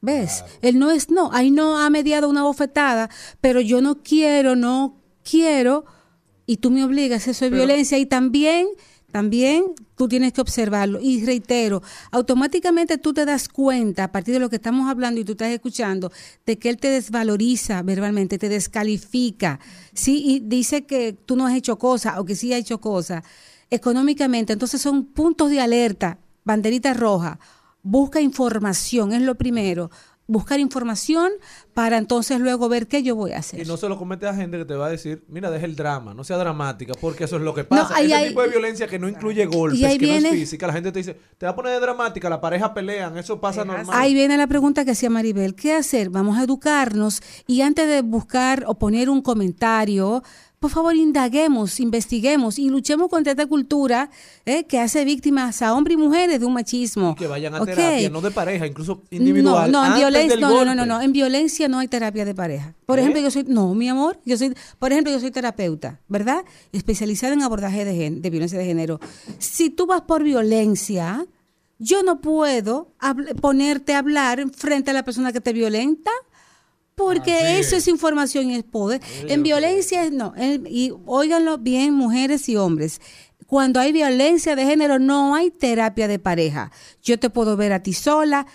¿Ves? 0.00 0.44
El 0.60 0.78
no 0.78 0.90
es 0.90 1.10
no. 1.10 1.30
Ahí 1.32 1.50
no 1.50 1.78
ha 1.78 1.88
mediado 1.88 2.28
una 2.28 2.42
bofetada, 2.42 3.08
pero 3.40 3.62
yo 3.62 3.80
no 3.80 4.02
quiero, 4.02 4.54
no 4.54 4.96
quiero, 5.22 5.86
y 6.46 6.58
tú 6.58 6.70
me 6.70 6.84
obligas, 6.84 7.26
eso 7.26 7.46
es 7.46 7.50
violencia. 7.50 7.98
Y 7.98 8.06
también, 8.06 8.66
también 9.10 9.64
tú 9.96 10.08
tienes 10.08 10.32
que 10.32 10.40
observarlo. 10.40 11.00
Y 11.00 11.24
reitero, 11.24 11.82
automáticamente 12.10 12.98
tú 12.98 13.14
te 13.14 13.24
das 13.24 13.48
cuenta, 13.48 14.04
a 14.04 14.12
partir 14.12 14.34
de 14.34 14.40
lo 14.40 14.50
que 14.50 14.56
estamos 14.56 14.88
hablando 14.90 15.20
y 15.20 15.24
tú 15.24 15.32
estás 15.32 15.48
escuchando, 15.48 16.12
de 16.44 16.58
que 16.58 16.68
él 16.68 16.76
te 16.76 16.88
desvaloriza 16.88 17.82
verbalmente, 17.82 18.38
te 18.38 18.48
descalifica. 18.48 19.60
Sí, 19.92 20.22
y 20.24 20.40
dice 20.40 20.84
que 20.84 21.12
tú 21.12 21.36
no 21.36 21.46
has 21.46 21.54
hecho 21.54 21.78
cosas 21.78 22.18
o 22.18 22.24
que 22.24 22.36
sí 22.36 22.52
has 22.52 22.60
hecho 22.60 22.80
cosas 22.80 23.24
económicamente. 23.70 24.52
Entonces 24.52 24.80
son 24.80 25.04
puntos 25.06 25.50
de 25.50 25.60
alerta, 25.60 26.18
banderita 26.44 26.94
roja. 26.94 27.38
Busca 27.82 28.20
información, 28.20 29.12
es 29.12 29.22
lo 29.22 29.34
primero. 29.34 29.90
Buscar 30.26 30.58
información 30.58 31.32
para 31.74 31.98
entonces 31.98 32.40
luego 32.40 32.68
ver 32.70 32.86
qué 32.88 33.02
yo 33.02 33.14
voy 33.14 33.32
a 33.32 33.38
hacer. 33.38 33.60
Y 33.60 33.64
no 33.66 33.76
se 33.76 33.88
lo 33.90 33.98
comete 33.98 34.26
a 34.26 34.34
gente 34.34 34.56
que 34.56 34.64
te 34.64 34.74
va 34.74 34.86
a 34.86 34.88
decir, 34.90 35.22
mira, 35.28 35.50
deja 35.50 35.66
el 35.66 35.76
drama, 35.76 36.14
no 36.14 36.24
sea 36.24 36.38
dramática, 36.38 36.94
porque 36.98 37.24
eso 37.24 37.36
es 37.36 37.42
lo 37.42 37.52
que 37.54 37.64
pasa. 37.64 37.94
ahí 37.94 38.06
Ese 38.06 38.14
hay- 38.14 38.28
tipo 38.28 38.40
de 38.42 38.48
violencia 38.48 38.86
que 38.86 38.98
no 38.98 39.06
incluye 39.08 39.44
golpes, 39.44 39.78
Y 39.78 39.84
ahí 39.84 39.98
que 39.98 40.06
no 40.06 40.12
viene- 40.12 40.28
es 40.30 40.34
física, 40.34 40.66
la 40.66 40.72
gente 40.72 40.92
te 40.92 40.98
dice, 41.00 41.16
te 41.36 41.44
va 41.44 41.52
a 41.52 41.56
poner 41.56 41.72
de 41.74 41.80
dramática, 41.80 42.30
la 42.30 42.40
pareja 42.40 42.72
pelean, 42.72 43.18
eso 43.18 43.38
pasa 43.40 43.64
normal. 43.66 43.86
Ahí 43.98 44.14
viene 44.14 44.38
la 44.38 44.46
pregunta 44.46 44.84
que 44.86 44.92
hacía 44.92 45.10
Maribel. 45.10 45.54
¿Qué 45.54 45.74
hacer? 45.74 46.08
Vamos 46.08 46.38
a 46.38 46.44
educarnos 46.44 47.20
y 47.46 47.60
antes 47.60 47.86
de 47.86 48.00
buscar 48.00 48.64
o 48.66 48.76
poner 48.78 49.10
un 49.10 49.20
comentario, 49.20 50.22
por 50.64 50.70
favor 50.70 50.96
indaguemos, 50.96 51.78
investiguemos 51.78 52.58
y 52.58 52.70
luchemos 52.70 53.10
contra 53.10 53.32
esta 53.32 53.44
cultura 53.44 54.08
eh, 54.46 54.64
que 54.64 54.80
hace 54.80 55.04
víctimas 55.04 55.60
a 55.60 55.74
hombres 55.74 55.98
y 55.98 56.00
mujeres 56.00 56.40
de 56.40 56.46
un 56.46 56.54
machismo. 56.54 57.10
Y 57.10 57.16
que 57.16 57.26
vayan 57.26 57.54
a 57.54 57.62
terapia, 57.66 58.08
no 58.08 58.22
de 58.22 58.30
pareja, 58.30 58.66
incluso 58.66 59.02
individual. 59.10 59.70
No, 59.70 59.82
no, 59.82 59.92
en 59.92 59.98
violencia, 59.98 60.40
no, 60.40 60.64
no, 60.64 60.74
no, 60.74 60.86
no, 60.86 61.02
en 61.02 61.12
violencia 61.12 61.68
no 61.68 61.80
hay 61.80 61.88
terapia 61.88 62.24
de 62.24 62.34
pareja. 62.34 62.72
Por 62.86 62.96
¿Qué? 62.96 63.02
ejemplo, 63.02 63.20
yo 63.20 63.30
soy, 63.30 63.44
no, 63.46 63.74
mi 63.74 63.90
amor, 63.90 64.18
yo 64.24 64.38
soy, 64.38 64.54
por 64.78 64.90
ejemplo, 64.90 65.12
yo 65.12 65.20
soy 65.20 65.30
terapeuta, 65.30 66.00
¿verdad? 66.08 66.46
Especializada 66.72 67.34
en 67.34 67.42
abordaje 67.42 67.84
de, 67.84 67.94
gen- 67.94 68.22
de 68.22 68.30
violencia 68.30 68.58
de 68.58 68.64
género. 68.64 69.00
Si 69.38 69.68
tú 69.68 69.84
vas 69.84 70.00
por 70.00 70.22
violencia, 70.22 71.26
yo 71.78 72.02
no 72.02 72.22
puedo 72.22 72.88
ponerte 73.42 73.92
a 73.92 73.98
hablar 73.98 74.46
frente 74.56 74.92
a 74.92 74.94
la 74.94 75.02
persona 75.02 75.30
que 75.30 75.42
te 75.42 75.52
violenta 75.52 76.10
Porque 76.94 77.58
eso 77.58 77.76
es. 77.76 77.88
información 77.88 78.50
y 78.50 78.56
es 78.56 78.62
poder. 78.64 79.00
En 79.28 79.42
violencia, 79.42 80.08
no. 80.10 80.32
en- 80.36 80.66
y 80.68 80.92
óiganlo 81.06 81.58
bien, 81.58 81.94
mujeres 81.94 82.48
y 82.48 82.56
hombres. 82.56 83.00
Cuando 83.46 83.80
hay 83.80 83.92
violencia 83.92 84.56
de 84.56 84.64
género, 84.64 84.98
no 84.98 85.34
hay 85.34 85.50
terapia 85.50 86.08
de 86.08 86.18
pareja. 86.18 86.70
Yo 87.02 87.18
te 87.18 87.30
puedo 87.30 87.56
ver 87.56 87.72
a 87.72 87.82
ti 87.82 87.92
sola, 87.92 88.46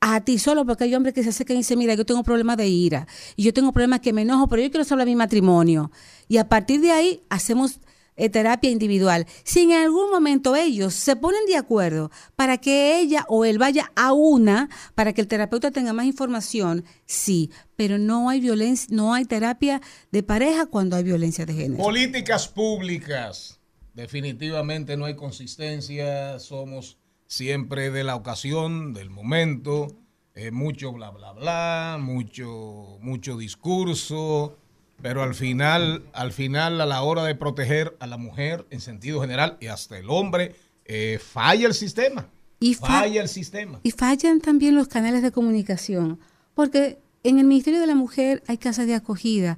a 0.00 0.20
ti 0.24 0.38
solo, 0.38 0.64
porque 0.64 0.84
hay 0.84 0.94
hombres 0.94 1.12
que 1.14 1.22
se 1.22 1.30
acercan 1.30 1.56
y 1.56 1.60
dicen, 1.60 1.78
mira, 1.78 1.94
yo 1.94 2.06
tengo 2.06 2.22
problemas 2.22 2.56
de 2.56 2.68
ira, 2.68 3.06
y 3.36 3.42
yo 3.42 3.52
tengo 3.52 3.72
problemas 3.72 4.00
que 4.00 4.12
me 4.12 4.22
enojo, 4.22 4.46
pero 4.48 4.62
yo 4.62 4.70
quiero 4.70 4.84
salvar 4.84 5.06
mi 5.06 5.16
matrimonio. 5.16 5.90
Y 6.28 6.36
a 6.38 6.48
partir 6.48 6.80
de 6.80 6.92
ahí 6.92 7.22
hacemos 7.28 7.80
eh, 8.18 8.28
terapia 8.28 8.70
individual. 8.70 9.26
Si 9.44 9.60
en 9.60 9.72
algún 9.72 10.10
momento 10.10 10.54
ellos 10.56 10.92
se 10.92 11.16
ponen 11.16 11.46
de 11.46 11.56
acuerdo 11.56 12.10
para 12.36 12.58
que 12.58 12.98
ella 12.98 13.24
o 13.28 13.44
él 13.44 13.58
vaya 13.58 13.90
a 13.96 14.12
una, 14.12 14.68
para 14.94 15.12
que 15.12 15.22
el 15.22 15.28
terapeuta 15.28 15.70
tenga 15.70 15.92
más 15.92 16.04
información, 16.04 16.84
sí, 17.06 17.50
pero 17.76 17.96
no 17.96 18.28
hay 18.28 18.40
violencia, 18.40 18.88
no 18.90 19.14
hay 19.14 19.24
terapia 19.24 19.80
de 20.12 20.22
pareja 20.22 20.66
cuando 20.66 20.96
hay 20.96 21.04
violencia 21.04 21.46
de 21.46 21.54
género. 21.54 21.82
Políticas 21.82 22.48
públicas. 22.48 23.60
Definitivamente 23.94 24.96
no 24.96 25.06
hay 25.06 25.16
consistencia. 25.16 26.38
Somos 26.38 26.98
siempre 27.26 27.90
de 27.90 28.04
la 28.04 28.16
ocasión, 28.16 28.92
del 28.94 29.10
momento. 29.10 29.88
eh, 30.34 30.52
mucho 30.52 30.92
bla, 30.92 31.10
bla, 31.10 31.32
bla. 31.32 31.98
Mucho, 32.00 32.98
mucho 33.00 33.36
discurso. 33.36 34.56
Pero 35.00 35.22
al 35.22 35.34
final, 35.34 36.02
al 36.12 36.32
final, 36.32 36.80
a 36.80 36.86
la 36.86 37.02
hora 37.02 37.22
de 37.24 37.34
proteger 37.36 37.96
a 38.00 38.06
la 38.06 38.16
mujer 38.16 38.66
en 38.70 38.80
sentido 38.80 39.20
general 39.20 39.56
y 39.60 39.66
hasta 39.68 39.96
el 39.98 40.10
hombre, 40.10 40.56
eh, 40.84 41.20
falla 41.22 41.66
el 41.68 41.74
sistema. 41.74 42.26
Y 42.60 42.74
fa- 42.74 42.86
falla 42.88 43.22
el 43.22 43.28
sistema. 43.28 43.78
Y 43.84 43.92
fallan 43.92 44.40
también 44.40 44.74
los 44.74 44.88
canales 44.88 45.22
de 45.22 45.30
comunicación, 45.30 46.18
porque 46.54 46.98
en 47.22 47.38
el 47.38 47.44
Ministerio 47.46 47.78
de 47.80 47.86
la 47.86 47.94
Mujer 47.94 48.42
hay 48.48 48.58
casas 48.58 48.86
de 48.88 48.94
acogida, 48.96 49.56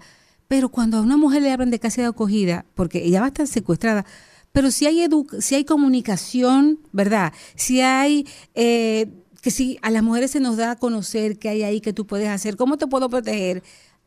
pero 0.49 0.69
cuando 0.69 0.99
a 0.99 1.01
una 1.01 1.17
mujer 1.17 1.41
le 1.43 1.51
hablan 1.53 1.71
de 1.71 1.79
casa 1.79 2.03
de 2.03 2.09
acogida, 2.09 2.67
porque 2.75 3.03
ella 3.05 3.21
va 3.21 3.27
a 3.27 3.29
estar 3.29 3.47
secuestrada, 3.47 4.05
pero 4.53 4.71
si 4.71 4.85
hay 4.87 4.99
edu- 5.07 5.41
si 5.41 5.55
hay 5.55 5.65
comunicación, 5.65 6.81
¿verdad? 6.93 7.33
Si 7.55 7.81
hay 7.81 8.27
eh, 8.55 9.07
que 9.41 9.51
si 9.51 9.79
a 9.81 9.91
las 9.91 10.03
mujeres 10.03 10.33
se 10.33 10.41
nos 10.41 10.57
da 10.57 10.73
a 10.73 10.77
conocer 10.77 11.39
qué 11.39 11.49
hay 11.49 11.63
ahí 11.63 11.81
que 11.81 11.93
tú 11.93 12.07
puedes 12.07 12.29
hacer, 12.29 12.57
cómo 12.57 12.77
te 12.77 12.87
puedo 12.87 13.09
proteger, 13.09 13.63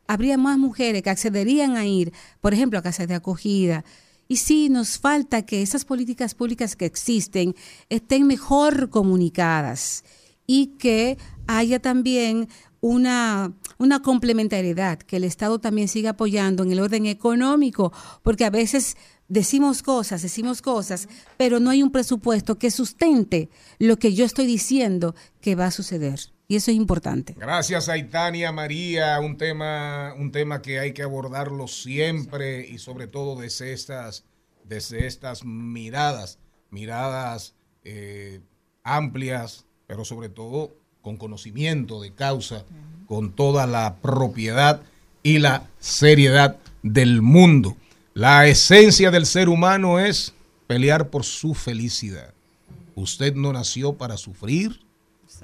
habría 0.07 0.37
más 0.37 0.57
mujeres 0.57 1.01
que 1.01 1.09
accederían 1.09 1.75
a 1.75 1.85
ir, 1.85 2.13
por 2.41 2.53
ejemplo, 2.53 2.79
a 2.79 2.81
casas 2.81 3.07
de 3.07 3.15
acogida. 3.15 3.83
Y 4.27 4.37
sí, 4.37 4.69
nos 4.69 4.97
falta 4.97 5.45
que 5.45 5.61
esas 5.61 5.85
políticas 5.85 6.33
públicas 6.33 6.75
que 6.75 6.85
existen 6.85 7.55
estén 7.89 8.25
mejor 8.25 8.89
comunicadas 8.89 10.03
y 10.47 10.67
que 10.77 11.17
haya 11.47 11.79
también 11.79 12.47
una, 12.81 13.53
una 13.77 14.01
complementariedad, 14.01 14.97
que 14.97 15.17
el 15.17 15.23
Estado 15.23 15.59
también 15.59 15.87
siga 15.87 16.11
apoyando 16.11 16.63
en 16.63 16.71
el 16.71 16.79
orden 16.79 17.05
económico, 17.05 17.93
porque 18.23 18.43
a 18.43 18.49
veces 18.49 18.97
decimos 19.29 19.81
cosas, 19.81 20.21
decimos 20.21 20.61
cosas, 20.61 21.07
pero 21.37 21.59
no 21.59 21.69
hay 21.69 21.81
un 21.81 21.91
presupuesto 21.91 22.59
que 22.59 22.71
sustente 22.71 23.49
lo 23.79 23.97
que 23.97 24.13
yo 24.13 24.25
estoy 24.25 24.45
diciendo 24.45 25.15
que 25.39 25.55
va 25.55 25.67
a 25.67 25.71
suceder. 25.71 26.19
Y 26.53 26.57
eso 26.57 26.69
es 26.69 26.77
importante. 26.77 27.33
Gracias 27.35 27.89
a 27.89 27.97
Itania 27.97 28.51
María, 28.51 29.19
un 29.19 29.37
tema, 29.37 30.13
un 30.15 30.31
tema 30.31 30.61
que 30.61 30.77
hay 30.77 30.93
que 30.93 31.01
abordarlo 31.01 31.67
siempre 31.67 32.63
y 32.67 32.77
sobre 32.77 33.07
todo 33.07 33.41
desde 33.41 33.73
estas, 33.73 34.23
desde 34.63 35.07
estas 35.07 35.43
miradas, 35.43 36.37
miradas 36.69 37.55
eh, 37.83 38.39
amplias, 38.83 39.65
pero 39.87 40.05
sobre 40.05 40.29
todo 40.29 40.75
con 41.01 41.17
conocimiento 41.17 41.99
de 41.99 42.13
causa, 42.13 42.65
con 43.07 43.33
toda 43.33 43.65
la 43.65 43.95
propiedad 43.95 44.83
y 45.23 45.39
la 45.39 45.67
seriedad 45.79 46.57
del 46.83 47.23
mundo. 47.23 47.75
La 48.13 48.45
esencia 48.45 49.09
del 49.09 49.25
ser 49.25 49.49
humano 49.49 49.97
es 49.97 50.35
pelear 50.67 51.09
por 51.09 51.23
su 51.23 51.55
felicidad. 51.55 52.31
Usted 52.93 53.33
no 53.33 53.53
nació 53.53 53.93
para 53.93 54.17
sufrir 54.17 54.82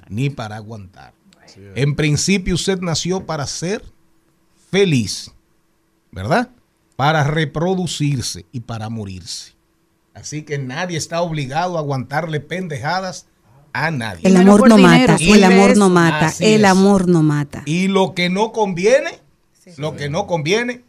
ni 0.09 0.29
para 0.29 0.55
aguantar. 0.55 1.13
En 1.75 1.95
principio 1.95 2.55
usted 2.55 2.79
nació 2.79 3.25
para 3.25 3.45
ser 3.47 3.83
feliz, 4.69 5.31
¿verdad? 6.11 6.49
Para 6.95 7.23
reproducirse 7.23 8.45
y 8.51 8.59
para 8.61 8.89
morirse. 8.89 9.53
Así 10.13 10.43
que 10.43 10.57
nadie 10.57 10.97
está 10.97 11.21
obligado 11.21 11.77
a 11.77 11.79
aguantarle 11.79 12.39
pendejadas 12.39 13.25
a 13.73 13.89
nadie. 13.91 14.27
El 14.27 14.37
amor 14.37 14.67
no 14.67 14.77
mata, 14.77 15.15
Y- 15.19 15.31
el 15.31 15.43
amor 15.43 15.77
no 15.77 15.89
mata, 15.89 16.33
el 16.39 16.65
amor 16.65 17.07
no 17.07 17.23
mata. 17.23 17.63
Y 17.65 17.87
lo 17.87 18.13
que 18.13 18.29
no 18.29 18.51
conviene, 18.51 19.19
lo 19.77 19.95
que 19.95 20.09
no 20.09 20.27
conviene, 20.27 20.83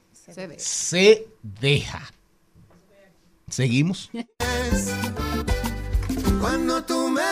se 0.56 1.26
deja. 1.60 2.02
Seguimos. 3.48 4.10
Cuando 6.40 6.82
tú 6.84 7.08
me 7.08 7.22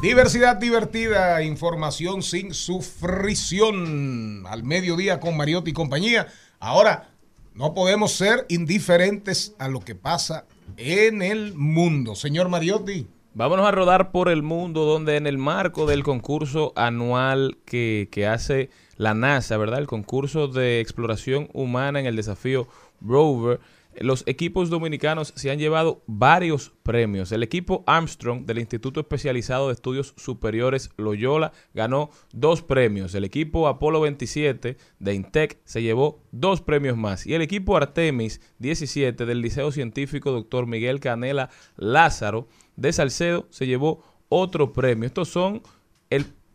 Diversidad 0.00 0.56
divertida, 0.58 1.42
información 1.42 2.22
sin 2.22 2.54
sufrición. 2.54 4.46
Al 4.46 4.62
mediodía 4.62 5.18
con 5.18 5.36
Mariotti 5.36 5.70
y 5.70 5.74
compañía. 5.74 6.28
Ahora, 6.60 7.10
no 7.54 7.74
podemos 7.74 8.12
ser 8.12 8.46
indiferentes 8.48 9.56
a 9.58 9.66
lo 9.66 9.80
que 9.80 9.96
pasa 9.96 10.46
en 10.76 11.20
el 11.20 11.54
mundo. 11.54 12.14
Señor 12.14 12.48
Mariotti. 12.48 13.08
Vámonos 13.34 13.66
a 13.66 13.72
rodar 13.72 14.12
por 14.12 14.28
el 14.28 14.44
mundo 14.44 14.84
donde 14.84 15.16
en 15.16 15.26
el 15.26 15.36
marco 15.36 15.84
del 15.84 16.04
concurso 16.04 16.72
anual 16.76 17.58
que, 17.64 18.08
que 18.12 18.28
hace 18.28 18.70
la 18.96 19.14
NASA, 19.14 19.56
¿verdad? 19.56 19.80
El 19.80 19.88
concurso 19.88 20.46
de 20.46 20.78
exploración 20.80 21.48
humana 21.52 21.98
en 21.98 22.06
el 22.06 22.14
desafío 22.14 22.68
Rover, 23.00 23.58
los 24.00 24.22
equipos 24.26 24.70
dominicanos 24.70 25.32
se 25.36 25.50
han 25.50 25.58
llevado 25.58 26.02
varios 26.06 26.72
premios. 26.82 27.32
El 27.32 27.42
equipo 27.42 27.84
Armstrong 27.86 28.44
del 28.46 28.58
Instituto 28.58 29.00
Especializado 29.00 29.68
de 29.68 29.74
Estudios 29.74 30.14
Superiores 30.16 30.90
Loyola 30.96 31.52
ganó 31.74 32.10
dos 32.32 32.62
premios. 32.62 33.14
El 33.14 33.24
equipo 33.24 33.68
Apolo 33.68 34.00
27 34.00 34.76
de 34.98 35.14
Intec 35.14 35.58
se 35.64 35.82
llevó 35.82 36.22
dos 36.32 36.60
premios 36.60 36.96
más. 36.96 37.26
Y 37.26 37.34
el 37.34 37.42
equipo 37.42 37.76
Artemis 37.76 38.40
17 38.58 39.26
del 39.26 39.40
Liceo 39.40 39.72
Científico 39.72 40.32
Dr. 40.32 40.66
Miguel 40.66 41.00
Canela 41.00 41.50
Lázaro 41.76 42.48
de 42.76 42.92
Salcedo 42.92 43.46
se 43.50 43.66
llevó 43.66 44.02
otro 44.28 44.72
premio. 44.72 45.06
Estos 45.06 45.28
son 45.28 45.62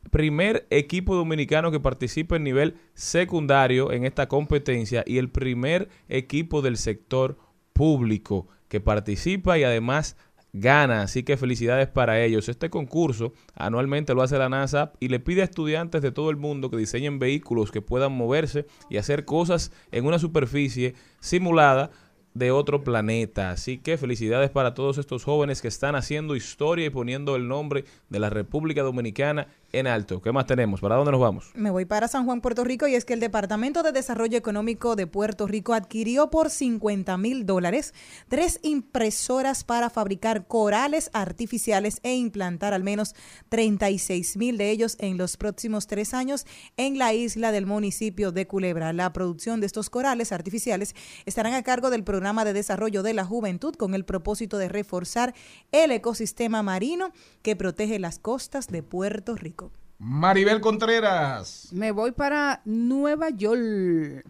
primer 0.10 0.68
equipo 0.70 1.16
dominicano 1.16 1.72
que 1.72 1.80
participa 1.80 2.36
en 2.36 2.44
nivel 2.44 2.76
secundario 2.94 3.92
en 3.92 4.06
esta 4.06 4.28
competencia 4.28 5.04
y 5.06 5.18
el 5.18 5.30
primer 5.30 5.90
equipo 6.10 6.62
del 6.62 6.78
sector 6.78 7.38
público 7.74 8.48
que 8.68 8.80
participa 8.80 9.58
y 9.58 9.64
además 9.64 10.16
gana. 10.54 11.02
Así 11.02 11.24
que 11.24 11.38
felicidades 11.38 11.88
para 11.88 12.22
ellos. 12.24 12.48
Este 12.48 12.70
concurso 12.70 13.34
anualmente 13.56 14.14
lo 14.14 14.22
hace 14.22 14.38
la 14.38 14.50
NASA 14.50 14.94
y 15.00 15.10
le 15.10 15.20
pide 15.20 15.42
a 15.42 15.46
estudiantes 15.46 16.02
de 16.02 16.12
todo 16.12 16.30
el 16.30 16.38
mundo 16.38 16.70
que 16.70 16.78
diseñen 16.78 17.20
vehículos 17.20 17.72
que 17.72 17.82
puedan 17.82 18.14
moverse 18.14 18.66
y 18.90 18.98
hacer 18.98 19.26
cosas 19.26 19.72
en 19.92 20.06
una 20.06 20.20
superficie 20.20 20.94
simulada 21.20 21.92
de 22.34 22.52
otro 22.52 22.84
planeta. 22.84 23.52
Así 23.52 23.78
que 23.78 23.98
felicidades 23.98 24.50
para 24.50 24.74
todos 24.74 24.98
estos 24.98 25.24
jóvenes 25.24 25.62
que 25.62 25.68
están 25.68 25.96
haciendo 25.96 26.36
historia 26.36 26.86
y 26.86 26.90
poniendo 26.90 27.36
el 27.36 27.48
nombre 27.48 27.86
de 28.10 28.20
la 28.20 28.30
República 28.30 28.82
Dominicana 28.82 29.48
en 29.74 29.88
alto. 29.88 30.22
¿Qué 30.22 30.32
más 30.32 30.46
tenemos? 30.46 30.80
¿Para 30.80 30.96
dónde 30.96 31.12
nos 31.12 31.20
vamos? 31.20 31.52
Me 31.56 31.72
voy 31.72 31.86
para 31.86 32.08
San 32.08 32.26
Juan, 32.26 32.42
Puerto 32.42 32.64
Rico, 32.64 32.88
y 32.88 32.96
es 32.96 33.06
que 33.06 33.14
el 33.14 33.20
Departamento 33.20 33.84
de 33.84 33.92
Desarrollo 33.92 34.38
Económico 34.38 34.96
de 34.96 35.08
Puerto 35.08 35.48
Rico 35.48 35.74
adquirió 35.74 36.30
por 36.30 36.52
50 36.52 37.18
mil 37.18 37.46
dólares 37.46 37.94
tres 38.30 38.60
impresoras 38.62 39.64
para 39.64 39.90
fabricar 39.90 40.48
corales 40.48 41.10
artificiales 41.14 42.00
e 42.04 42.16
implantar 42.16 42.74
al 42.74 42.84
menos 42.84 43.16
36 43.50 44.38
mil 44.38 44.58
de 44.58 44.70
ellos 44.70 44.96
en 45.00 45.18
los 45.18 45.38
próximos 45.38 45.88
tres 45.88 46.14
años 46.14 46.46
en 46.78 47.00
la 47.00 47.14
isla 47.14 47.52
del 47.52 47.66
municipio 47.66 48.32
de 48.32 48.46
Culebra. 48.46 48.94
La 48.94 49.12
producción 49.12 49.60
de 49.60 49.66
estos 49.66 49.90
corales 49.90 50.32
artificiales 50.32 50.96
estarán 51.26 51.54
a 51.54 51.64
cargo 51.64 51.90
del 51.90 52.04
Programa 52.04 52.46
de 52.46 52.54
Desarrollo 52.54 53.02
de 53.02 53.16
la 53.16 53.26
Juventud 53.26 53.74
con 53.74 53.96
el 53.96 54.06
propósito 54.06 54.60
de 54.60 54.70
reforzar 54.70 55.34
el 55.72 55.92
ecosistema 55.92 56.62
marino 56.62 57.12
que 57.42 57.56
protege 57.56 57.98
las 57.98 58.20
costas 58.20 58.68
de 58.68 58.84
Puerto 58.84 59.36
Rico. 59.36 59.63
Maribel 59.98 60.60
Contreras. 60.62 61.70
Me 61.72 61.92
voy 61.92 62.12
para 62.12 62.62
Nueva 62.66 63.30
York. 63.30 64.26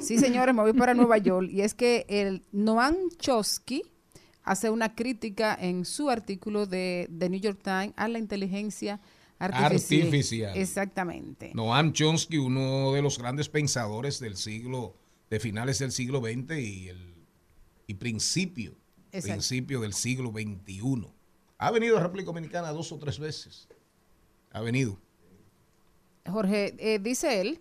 Sí, 0.00 0.18
señores, 0.18 0.54
me 0.54 0.62
voy 0.62 0.72
para 0.72 0.94
Nueva 0.94 1.18
York. 1.18 1.48
Y 1.50 1.62
es 1.62 1.74
que 1.74 2.06
el 2.08 2.44
Noam 2.52 2.94
Chomsky 3.18 3.82
hace 4.42 4.70
una 4.70 4.94
crítica 4.94 5.56
en 5.60 5.84
su 5.84 6.08
artículo 6.08 6.66
de 6.66 7.10
The 7.18 7.28
New 7.28 7.40
York 7.40 7.60
Times 7.62 7.92
a 7.96 8.08
la 8.08 8.18
inteligencia 8.18 9.00
artificial. 9.38 10.02
Artificial. 10.06 10.56
Exactamente. 10.56 11.52
Noam 11.54 11.92
Chomsky, 11.92 12.38
uno 12.38 12.92
de 12.92 13.02
los 13.02 13.18
grandes 13.18 13.48
pensadores 13.48 14.20
del 14.20 14.36
siglo, 14.36 14.94
de 15.30 15.40
finales 15.40 15.78
del 15.78 15.92
siglo 15.92 16.20
XX 16.20 16.58
y 16.58 16.88
el 16.88 17.16
y 17.88 17.94
principio, 17.94 18.74
Exacto. 19.12 19.34
principio 19.34 19.80
del 19.80 19.92
siglo 19.92 20.30
XXI. 20.30 21.08
Ha 21.58 21.70
venido 21.70 21.96
a 21.96 22.00
República 22.00 22.26
Dominicana 22.26 22.72
dos 22.72 22.92
o 22.92 22.98
tres 22.98 23.18
veces. 23.18 23.68
Ha 24.50 24.60
venido. 24.60 24.98
Jorge, 26.30 26.74
eh, 26.78 26.98
dice 26.98 27.40
él, 27.40 27.60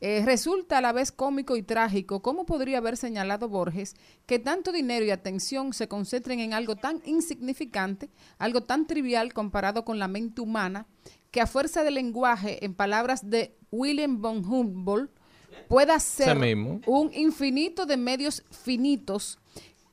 eh, 0.00 0.22
resulta 0.24 0.78
a 0.78 0.80
la 0.80 0.92
vez 0.92 1.12
cómico 1.12 1.56
y 1.56 1.62
trágico 1.62 2.22
cómo 2.22 2.44
podría 2.44 2.78
haber 2.78 2.96
señalado 2.96 3.48
Borges 3.48 3.94
que 4.26 4.40
tanto 4.40 4.72
dinero 4.72 5.04
y 5.04 5.10
atención 5.10 5.72
se 5.72 5.86
concentren 5.86 6.40
en 6.40 6.54
algo 6.54 6.74
tan 6.74 7.00
insignificante, 7.04 8.10
algo 8.38 8.64
tan 8.64 8.88
trivial 8.88 9.32
comparado 9.32 9.84
con 9.84 10.00
la 10.00 10.08
mente 10.08 10.40
humana, 10.40 10.86
que 11.30 11.40
a 11.40 11.46
fuerza 11.46 11.84
de 11.84 11.92
lenguaje, 11.92 12.64
en 12.64 12.74
palabras 12.74 13.30
de 13.30 13.56
William 13.70 14.20
von 14.20 14.44
Humboldt, 14.44 15.12
pueda 15.68 15.98
ser 16.00 16.36
un 16.86 17.12
infinito 17.14 17.86
de 17.86 17.96
medios 17.96 18.42
finitos, 18.50 19.38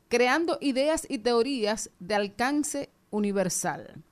creando 0.07 0.57
ideas 0.59 1.05
y 1.07 1.19
teorías 1.19 1.91
de 1.99 2.15
alcance 2.15 2.89
universal. 3.11 4.03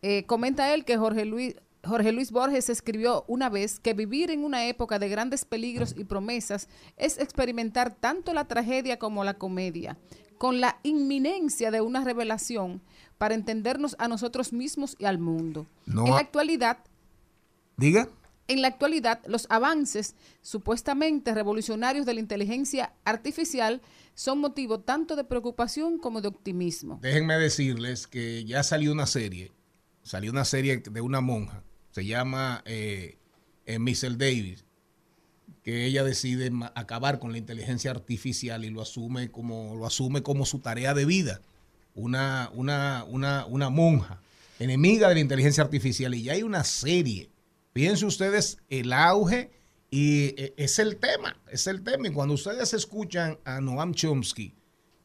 Eh, 0.00 0.24
comenta 0.26 0.72
él 0.72 0.84
que 0.84 0.96
Jorge 0.96 1.24
Luis, 1.24 1.54
Jorge 1.88 2.12
Luis 2.12 2.30
Borges 2.30 2.68
escribió 2.68 3.24
una 3.28 3.48
vez 3.48 3.80
que 3.80 3.94
vivir 3.94 4.30
en 4.30 4.44
una 4.44 4.66
época 4.66 4.98
de 4.98 5.08
grandes 5.08 5.46
peligros 5.46 5.94
y 5.96 6.04
promesas 6.04 6.68
es 6.98 7.18
experimentar 7.18 7.94
tanto 7.94 8.34
la 8.34 8.46
tragedia 8.46 8.98
como 8.98 9.24
la 9.24 9.34
comedia, 9.34 9.96
con 10.36 10.60
la 10.60 10.78
inminencia 10.82 11.70
de 11.70 11.80
una 11.80 12.04
revelación 12.04 12.82
para 13.16 13.34
entendernos 13.34 13.96
a 13.98 14.06
nosotros 14.06 14.52
mismos 14.52 14.96
y 14.98 15.06
al 15.06 15.18
mundo. 15.18 15.66
No 15.86 16.06
en 16.06 16.12
la 16.12 16.20
actualidad, 16.20 16.78
Diga. 17.78 18.08
en 18.48 18.60
la 18.60 18.68
actualidad, 18.68 19.20
los 19.26 19.46
avances 19.48 20.14
supuestamente 20.42 21.32
revolucionarios 21.34 22.04
de 22.04 22.14
la 22.14 22.20
inteligencia 22.20 22.92
artificial 23.04 23.80
son 24.14 24.40
motivo 24.40 24.80
tanto 24.80 25.16
de 25.16 25.24
preocupación 25.24 25.98
como 25.98 26.20
de 26.20 26.28
optimismo. 26.28 26.98
Déjenme 27.00 27.38
decirles 27.38 28.06
que 28.06 28.44
ya 28.44 28.62
salió 28.62 28.92
una 28.92 29.06
serie. 29.06 29.52
Salió 30.02 30.30
una 30.30 30.44
serie 30.44 30.78
de 30.78 31.00
una 31.00 31.20
monja. 31.20 31.64
Se 31.90 32.04
llama 32.04 32.62
eh, 32.66 33.18
eh, 33.66 33.78
Missel 33.78 34.18
Davis. 34.18 34.64
Que 35.62 35.84
ella 35.84 36.02
decide 36.04 36.50
acabar 36.74 37.18
con 37.18 37.32
la 37.32 37.38
inteligencia 37.38 37.90
artificial 37.90 38.64
y 38.64 38.70
lo 38.70 38.80
asume 38.80 39.30
como, 39.30 39.74
lo 39.76 39.86
asume 39.86 40.22
como 40.22 40.46
su 40.46 40.60
tarea 40.60 40.94
de 40.94 41.04
vida. 41.04 41.40
Una, 41.94 42.50
una, 42.54 43.04
una, 43.08 43.44
una 43.46 43.68
monja 43.68 44.20
enemiga 44.58 45.08
de 45.08 45.14
la 45.14 45.20
inteligencia 45.20 45.62
artificial. 45.62 46.14
Y 46.14 46.24
ya 46.24 46.32
hay 46.34 46.42
una 46.42 46.64
serie. 46.64 47.30
Fíjense 47.72 48.06
ustedes 48.06 48.58
el 48.68 48.92
auge 48.92 49.50
y 49.90 50.34
eh, 50.40 50.54
es 50.56 50.78
el 50.78 50.96
tema. 50.96 51.36
Es 51.50 51.66
el 51.66 51.82
tema. 51.82 52.08
Y 52.08 52.12
cuando 52.12 52.34
ustedes 52.34 52.74
escuchan 52.74 53.38
a 53.44 53.60
Noam 53.60 53.94
Chomsky, 53.94 54.54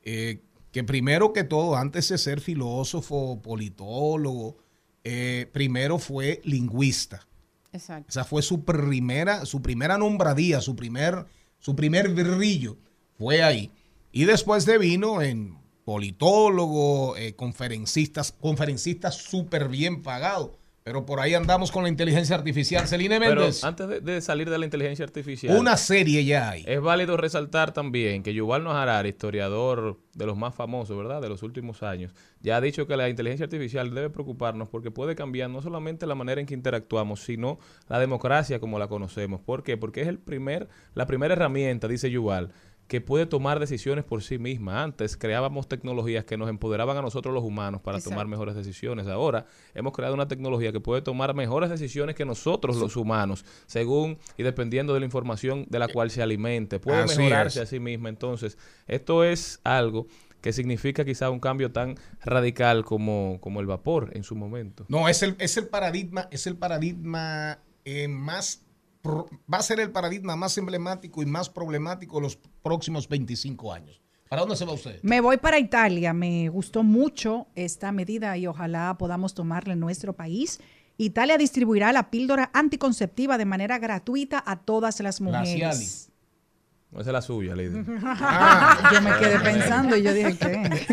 eh, 0.03 0.41
que 0.71 0.83
primero 0.83 1.33
que 1.33 1.43
todo, 1.43 1.75
antes 1.75 2.09
de 2.09 2.17
ser 2.17 2.41
filósofo, 2.41 3.41
politólogo, 3.41 4.57
eh, 5.03 5.49
primero 5.51 5.99
fue 5.99 6.41
lingüista. 6.43 7.27
Exacto. 7.71 8.09
Esa 8.09 8.23
fue 8.23 8.41
su 8.41 8.63
primera, 8.63 9.45
su 9.45 9.61
primera 9.61 9.97
nombradía, 9.97 10.61
su 10.61 10.75
primer, 10.75 11.25
su 11.59 11.75
primer 11.75 12.09
brillo. 12.09 12.77
Fue 13.17 13.43
ahí. 13.43 13.71
Y 14.11 14.25
después 14.25 14.65
de 14.65 14.77
vino 14.77 15.21
en 15.21 15.57
politólogo, 15.85 17.17
eh, 17.17 17.35
conferencistas, 17.35 18.31
conferencistas 18.31 19.15
súper 19.15 19.67
bien 19.69 20.01
pagados. 20.03 20.51
Pero 20.83 21.05
por 21.05 21.21
ahí 21.21 21.33
andamos 21.33 21.71
con 21.71 21.83
la 21.83 21.89
inteligencia 21.89 22.35
artificial. 22.35 22.87
Celine 22.87 23.19
Pero 23.19 23.41
Méndez, 23.41 23.63
antes 23.63 23.87
de, 23.87 24.01
de 24.01 24.21
salir 24.21 24.49
de 24.49 24.57
la 24.57 24.65
inteligencia 24.65 25.05
artificial, 25.05 25.55
una 25.57 25.77
serie 25.77 26.25
ya 26.25 26.49
hay. 26.49 26.65
es 26.67 26.81
válido 26.81 27.15
resaltar 27.15 27.73
también 27.73 28.21
que 28.21 28.33
Yuval 28.33 28.63
Noah 28.63 28.83
Harari, 28.83 29.09
historiador 29.09 29.99
de 30.13 30.25
los 30.25 30.37
más 30.37 30.53
famosos, 30.53 30.97
¿verdad? 30.97 31.21
De 31.21 31.29
los 31.29 31.41
últimos 31.41 31.83
años, 31.83 32.13
ya 32.41 32.57
ha 32.57 32.61
dicho 32.61 32.85
que 32.85 32.97
la 32.97 33.07
inteligencia 33.07 33.45
artificial 33.45 33.93
debe 33.93 34.09
preocuparnos 34.09 34.67
porque 34.67 34.91
puede 34.91 35.15
cambiar 35.15 35.49
no 35.49 35.61
solamente 35.61 36.05
la 36.05 36.15
manera 36.15 36.41
en 36.41 36.47
que 36.47 36.53
interactuamos, 36.53 37.21
sino 37.21 37.59
la 37.87 37.99
democracia 37.99 38.59
como 38.59 38.77
la 38.77 38.87
conocemos. 38.87 39.39
¿Por 39.39 39.63
qué? 39.63 39.77
Porque 39.77 40.01
es 40.01 40.07
el 40.07 40.19
primer, 40.19 40.67
la 40.95 41.07
primera 41.07 41.33
herramienta, 41.33 41.87
dice 41.87 42.11
Yuval, 42.11 42.51
que 42.93 43.01
puede 43.01 43.25
tomar 43.25 43.59
decisiones 43.59 44.05
por 44.05 44.21
sí 44.21 44.37
misma. 44.37 44.83
Antes 44.83 45.17
creábamos 45.17 45.67
tecnologías 45.67 46.25
que 46.25 46.37
nos 46.37 46.47
empoderaban 46.47 46.95
a 46.95 47.01
nosotros 47.01 47.33
los 47.33 47.43
humanos 47.43 47.81
para 47.81 47.97
Exacto. 47.97 48.11
tomar 48.11 48.27
mejores 48.27 48.53
decisiones. 48.53 49.07
Ahora 49.07 49.47
hemos 49.73 49.93
creado 49.93 50.13
una 50.13 50.27
tecnología 50.27 50.71
que 50.71 50.79
puede 50.79 51.01
tomar 51.01 51.33
mejores 51.33 51.71
decisiones 51.71 52.15
que 52.15 52.23
nosotros 52.23 52.75
los 52.75 52.95
humanos, 52.95 53.45
según 53.65 54.19
y 54.37 54.43
dependiendo 54.43 54.93
de 54.93 54.99
la 54.99 55.07
información 55.07 55.65
de 55.71 55.79
la 55.79 55.87
cual 55.87 56.11
se 56.11 56.21
alimente. 56.21 56.79
Puede 56.79 56.99
Así 56.99 57.17
mejorarse 57.17 57.63
es. 57.63 57.67
a 57.67 57.67
sí 57.67 57.79
misma. 57.79 58.09
Entonces, 58.09 58.59
esto 58.85 59.23
es 59.23 59.59
algo 59.63 60.05
que 60.41 60.53
significa 60.53 61.03
quizá 61.03 61.31
un 61.31 61.39
cambio 61.39 61.71
tan 61.71 61.95
radical 62.23 62.85
como, 62.85 63.39
como 63.41 63.59
el 63.59 63.65
vapor 63.65 64.11
en 64.13 64.21
su 64.21 64.35
momento. 64.35 64.85
No, 64.87 65.09
es 65.09 65.23
el, 65.23 65.35
es 65.39 65.57
el 65.57 65.67
paradigma, 65.67 66.27
es 66.29 66.45
el 66.45 66.57
paradigma 66.57 67.57
eh, 67.85 68.07
más, 68.07 68.62
va 69.05 69.57
a 69.57 69.63
ser 69.63 69.79
el 69.79 69.91
paradigma 69.91 70.35
más 70.35 70.57
emblemático 70.57 71.21
y 71.21 71.25
más 71.25 71.49
problemático 71.49 72.17
de 72.17 72.21
los 72.23 72.37
próximos 72.61 73.07
25 73.09 73.73
años. 73.73 74.01
¿Para 74.29 74.41
dónde 74.41 74.55
se 74.55 74.65
va 74.65 74.73
usted? 74.73 74.99
Me 75.03 75.21
voy 75.21 75.37
para 75.37 75.59
Italia. 75.59 76.13
Me 76.13 76.49
gustó 76.49 76.83
mucho 76.83 77.47
esta 77.55 77.91
medida 77.91 78.35
y 78.37 78.47
ojalá 78.47 78.95
podamos 78.97 79.33
tomarla 79.33 79.73
en 79.73 79.79
nuestro 79.79 80.13
país. 80.13 80.59
Italia 80.97 81.37
distribuirá 81.37 81.91
la 81.91 82.09
píldora 82.09 82.49
anticonceptiva 82.53 83.37
de 83.37 83.45
manera 83.45 83.77
gratuita 83.77 84.41
a 84.45 84.55
todas 84.59 84.99
las 85.01 85.19
La 85.19 85.25
mujeres. 85.39 85.53
Cialis. 85.55 86.09
No, 86.91 87.01
esa 87.01 87.09
es 87.09 87.13
la 87.13 87.21
suya, 87.21 87.55
Lidia. 87.55 87.83
Ah, 88.05 88.91
yo 88.93 89.01
me 89.01 89.11
quedé 89.17 89.39
pensando 89.39 89.97
y 89.97 90.03
yo 90.03 90.13
dije 90.13 90.37
que 90.37 90.87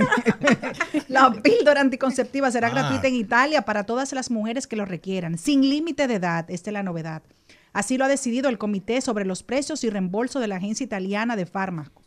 la 1.08 1.30
píldora 1.42 1.80
anticonceptiva 1.82 2.50
será 2.50 2.68
Ah. 2.68 2.70
gratuita 2.70 3.08
en 3.08 3.14
Italia 3.14 3.62
para 3.62 3.84
todas 3.84 4.12
las 4.12 4.30
mujeres 4.30 4.66
que 4.66 4.76
lo 4.76 4.84
requieran, 4.86 5.38
sin 5.38 5.60
límite 5.62 6.06
de 6.08 6.14
edad. 6.14 6.50
Esta 6.50 6.70
es 6.70 6.74
la 6.74 6.82
novedad. 6.82 7.22
Así 7.72 7.98
lo 7.98 8.04
ha 8.04 8.08
decidido 8.08 8.48
el 8.48 8.58
Comité 8.58 9.00
sobre 9.00 9.24
los 9.24 9.42
Precios 9.42 9.84
y 9.84 9.90
Reembolso 9.90 10.40
de 10.40 10.48
la 10.48 10.56
Agencia 10.56 10.84
Italiana 10.84 11.36
de 11.36 11.46
Fármacos. 11.46 12.06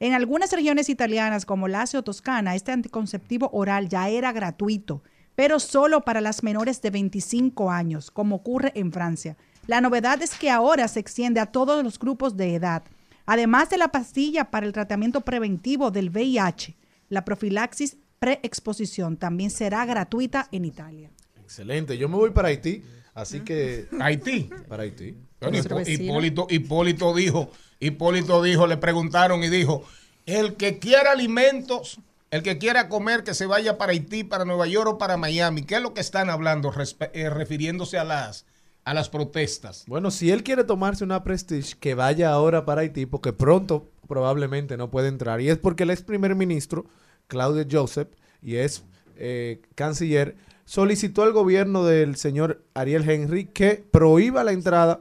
En 0.00 0.14
algunas 0.14 0.52
regiones 0.52 0.88
italianas, 0.88 1.46
como 1.46 1.68
Lazio 1.68 2.00
o 2.00 2.02
Toscana, 2.02 2.54
este 2.54 2.72
anticonceptivo 2.72 3.50
oral 3.52 3.88
ya 3.88 4.08
era 4.08 4.32
gratuito, 4.32 5.02
pero 5.34 5.60
solo 5.60 6.00
para 6.00 6.20
las 6.20 6.42
menores 6.42 6.82
de 6.82 6.90
25 6.90 7.70
años, 7.70 8.10
como 8.10 8.36
ocurre 8.36 8.72
en 8.74 8.92
Francia. 8.92 9.36
La 9.66 9.80
novedad 9.80 10.20
es 10.22 10.36
que 10.36 10.50
ahora 10.50 10.88
se 10.88 10.98
extiende 10.98 11.40
a 11.40 11.46
todos 11.46 11.84
los 11.84 11.98
grupos 11.98 12.36
de 12.36 12.54
edad. 12.54 12.82
Además 13.26 13.70
de 13.70 13.78
la 13.78 13.88
pastilla 13.88 14.50
para 14.50 14.66
el 14.66 14.72
tratamiento 14.72 15.20
preventivo 15.20 15.90
del 15.90 16.10
VIH, 16.10 16.76
la 17.08 17.24
profilaxis 17.24 17.96
preexposición 18.18 19.16
también 19.16 19.50
será 19.50 19.84
gratuita 19.84 20.48
en 20.52 20.64
Italia. 20.64 21.10
Excelente. 21.40 21.98
Yo 21.98 22.08
me 22.08 22.16
voy 22.16 22.30
para 22.30 22.48
Haití, 22.48 22.82
así 23.14 23.40
que... 23.40 23.88
Haití. 24.00 24.50
Para 24.68 24.84
Haití. 24.84 25.16
Bueno, 25.40 25.58
Hipólito, 25.86 26.46
Hipólito 26.48 27.14
dijo, 27.14 27.50
Hipólito 27.80 28.42
dijo, 28.42 28.66
le 28.66 28.76
preguntaron 28.76 29.42
y 29.42 29.48
dijo, 29.48 29.84
el 30.26 30.54
que 30.54 30.78
quiera 30.78 31.12
alimentos, 31.12 31.98
el 32.30 32.42
que 32.42 32.58
quiera 32.58 32.88
comer, 32.88 33.24
que 33.24 33.34
se 33.34 33.46
vaya 33.46 33.76
para 33.76 33.92
Haití, 33.92 34.24
para 34.24 34.44
Nueva 34.44 34.66
York 34.66 34.88
o 34.88 34.98
para 34.98 35.16
Miami. 35.16 35.64
¿Qué 35.64 35.76
es 35.76 35.82
lo 35.82 35.94
que 35.94 36.00
están 36.00 36.30
hablando 36.30 36.72
eh, 37.12 37.30
refiriéndose 37.30 37.98
a 37.98 38.04
las, 38.04 38.46
a 38.84 38.94
las 38.94 39.08
protestas? 39.08 39.84
Bueno, 39.88 40.10
si 40.10 40.30
él 40.30 40.44
quiere 40.44 40.64
tomarse 40.64 41.02
una 41.02 41.24
Prestige, 41.24 41.74
que 41.78 41.94
vaya 41.94 42.30
ahora 42.30 42.64
para 42.64 42.82
Haití, 42.82 43.06
porque 43.06 43.32
pronto 43.32 43.90
probablemente 44.06 44.76
no 44.76 44.90
puede 44.90 45.08
entrar. 45.08 45.40
Y 45.40 45.48
es 45.48 45.58
porque 45.58 45.82
el 45.82 45.90
ex 45.90 46.02
primer 46.02 46.34
ministro, 46.36 46.86
Claudio 47.26 47.66
Joseph, 47.70 48.08
y 48.40 48.56
es 48.56 48.84
eh, 49.16 49.60
canciller, 49.74 50.36
solicitó 50.76 51.22
al 51.22 51.32
gobierno 51.32 51.84
del 51.84 52.16
señor 52.16 52.62
Ariel 52.72 53.06
Henry 53.06 53.44
que 53.44 53.84
prohíba 53.90 54.42
la 54.42 54.52
entrada 54.52 55.00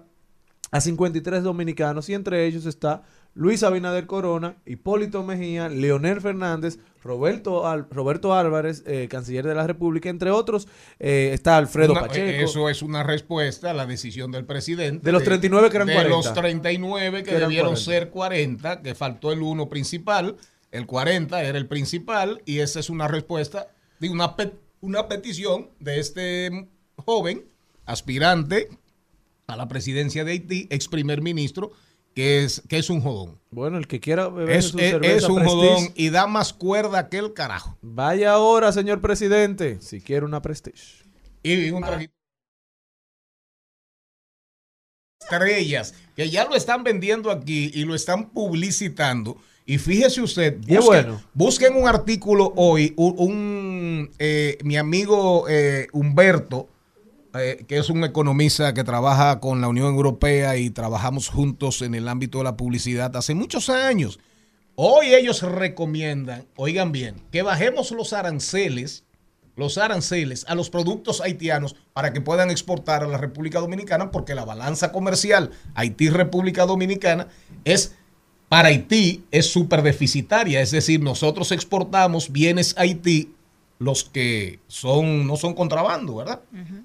a 0.69 0.81
53 0.81 1.43
dominicanos 1.43 2.09
y 2.09 2.13
entre 2.13 2.45
ellos 2.45 2.65
está 2.65 3.03
Luis 3.35 3.63
Abinader 3.63 4.05
Corona, 4.05 4.57
Hipólito 4.65 5.23
Mejía, 5.23 5.69
Leonel 5.69 6.19
Fernández, 6.19 6.77
Roberto, 7.01 7.65
Al- 7.69 7.87
Roberto 7.89 8.33
Álvarez, 8.33 8.83
eh, 8.85 9.07
canciller 9.09 9.47
de 9.47 9.55
la 9.55 9.65
República, 9.65 10.09
entre 10.09 10.29
otros, 10.29 10.67
eh, 10.99 11.29
está 11.33 11.55
Alfredo 11.55 11.93
Una- 11.93 12.01
Pacheco. 12.01 12.43
Eso 12.43 12.67
es 12.67 12.81
una 12.81 13.03
respuesta 13.03 13.71
a 13.71 13.73
la 13.73 13.85
decisión 13.85 14.29
del 14.33 14.43
presidente. 14.43 15.05
De 15.05 15.13
los 15.13 15.23
39 15.23 15.69
que 15.69 15.77
eran 15.77 15.87
de 15.87 15.93
40. 15.93 16.17
los 16.17 16.33
39 16.33 17.23
que, 17.23 17.29
Que 17.29 17.39
debieron 17.39 17.75
40. 17.75 17.81
ser 17.81 18.09
40, 18.09 18.81
que 18.81 18.93
faltó 18.93 19.31
el 19.31 19.41
uno 19.41 19.69
principal. 19.69 20.35
El 20.69 20.85
40 20.85 21.41
era 21.41 21.57
el 21.57 21.67
principal 21.67 22.41
y 22.45 22.59
esa 22.59 22.81
es 22.81 22.89
una 22.89 23.07
respuesta 23.07 23.67
de 24.01 24.09
una, 24.09 24.35
pe- 24.35 24.51
una 24.81 25.07
petición 25.07 25.69
de 25.79 25.99
este 25.99 26.67
joven 26.97 27.45
aspirante 27.85 28.69
a 29.47 29.55
la 29.55 29.67
presidencia 29.67 30.23
de 30.23 30.31
Haití, 30.33 30.67
ex 30.69 30.87
primer 30.87 31.21
ministro, 31.21 31.71
que 32.15 32.43
es, 32.43 32.61
que 32.67 32.77
es 32.77 32.89
un 32.89 33.01
jodón. 33.01 33.39
Bueno, 33.51 33.77
el 33.77 33.87
que 33.87 33.99
quiera 33.99 34.27
beber 34.27 34.57
Es, 34.57 34.65
su 34.65 34.79
es- 34.79 34.91
cerveza 34.91 35.15
es 35.17 35.23
un 35.29 35.35
Prestige, 35.35 35.55
jodón 35.55 35.93
y 35.95 36.09
da 36.09 36.27
más 36.27 36.53
cuerda 36.53 37.09
que 37.09 37.17
el 37.19 37.33
carajo. 37.33 37.77
Vaya 37.81 38.33
ahora, 38.33 38.71
señor 38.71 39.01
presidente, 39.01 39.79
si 39.81 40.01
quiere 40.01 40.25
una 40.25 40.41
Prestige. 40.41 41.03
Y 41.43 41.69
un 41.71 41.81
trajito. 41.83 42.13
Estrellas, 45.21 45.93
que 46.15 46.29
ya 46.29 46.45
lo 46.45 46.55
están 46.55 46.83
vendiendo 46.83 47.31
aquí 47.31 47.71
y 47.73 47.85
lo 47.85 47.95
están 47.95 48.31
publicitando. 48.31 49.37
Y 49.65 49.77
fíjese 49.77 50.21
usted, 50.21 50.57
busquen, 50.57 50.81
bueno. 50.81 51.21
busquen 51.33 51.75
un 51.75 51.87
artículo 51.87 52.51
hoy, 52.55 52.93
un, 52.97 53.15
un, 53.17 54.11
eh, 54.17 54.57
mi 54.63 54.77
amigo 54.77 55.45
eh, 55.47 55.87
Humberto, 55.93 56.67
eh, 57.33 57.63
que 57.67 57.77
es 57.77 57.89
un 57.89 58.03
economista 58.03 58.73
que 58.73 58.83
trabaja 58.83 59.39
con 59.39 59.61
la 59.61 59.69
Unión 59.69 59.93
Europea 59.93 60.57
y 60.57 60.69
trabajamos 60.69 61.29
juntos 61.29 61.81
en 61.81 61.95
el 61.95 62.07
ámbito 62.07 62.39
de 62.39 62.43
la 62.43 62.57
publicidad 62.57 63.15
hace 63.15 63.35
muchos 63.35 63.69
años. 63.69 64.19
Hoy 64.75 65.13
ellos 65.13 65.41
recomiendan, 65.41 66.47
oigan 66.55 66.91
bien, 66.91 67.15
que 67.31 67.41
bajemos 67.41 67.91
los 67.91 68.13
aranceles, 68.13 69.05
los 69.55 69.77
aranceles 69.77 70.43
a 70.47 70.55
los 70.55 70.69
productos 70.69 71.21
haitianos 71.21 71.75
para 71.93 72.11
que 72.11 72.19
puedan 72.19 72.51
exportar 72.51 73.03
a 73.03 73.07
la 73.07 73.17
República 73.17 73.59
Dominicana, 73.59 74.11
porque 74.11 74.35
la 74.35 74.43
balanza 74.43 74.91
comercial 74.91 75.51
Haití-República 75.75 76.65
Dominicana 76.65 77.27
es 77.63 77.95
para 78.51 78.67
Haití 78.67 79.23
es 79.31 79.49
súper 79.49 79.81
deficitaria, 79.81 80.59
es 80.59 80.71
decir, 80.71 80.99
nosotros 80.99 81.53
exportamos 81.53 82.33
bienes 82.33 82.75
a 82.77 82.81
Haití 82.81 83.31
los 83.79 84.03
que 84.03 84.59
son 84.67 85.25
no 85.25 85.37
son 85.37 85.53
contrabando, 85.53 86.17
¿verdad? 86.17 86.41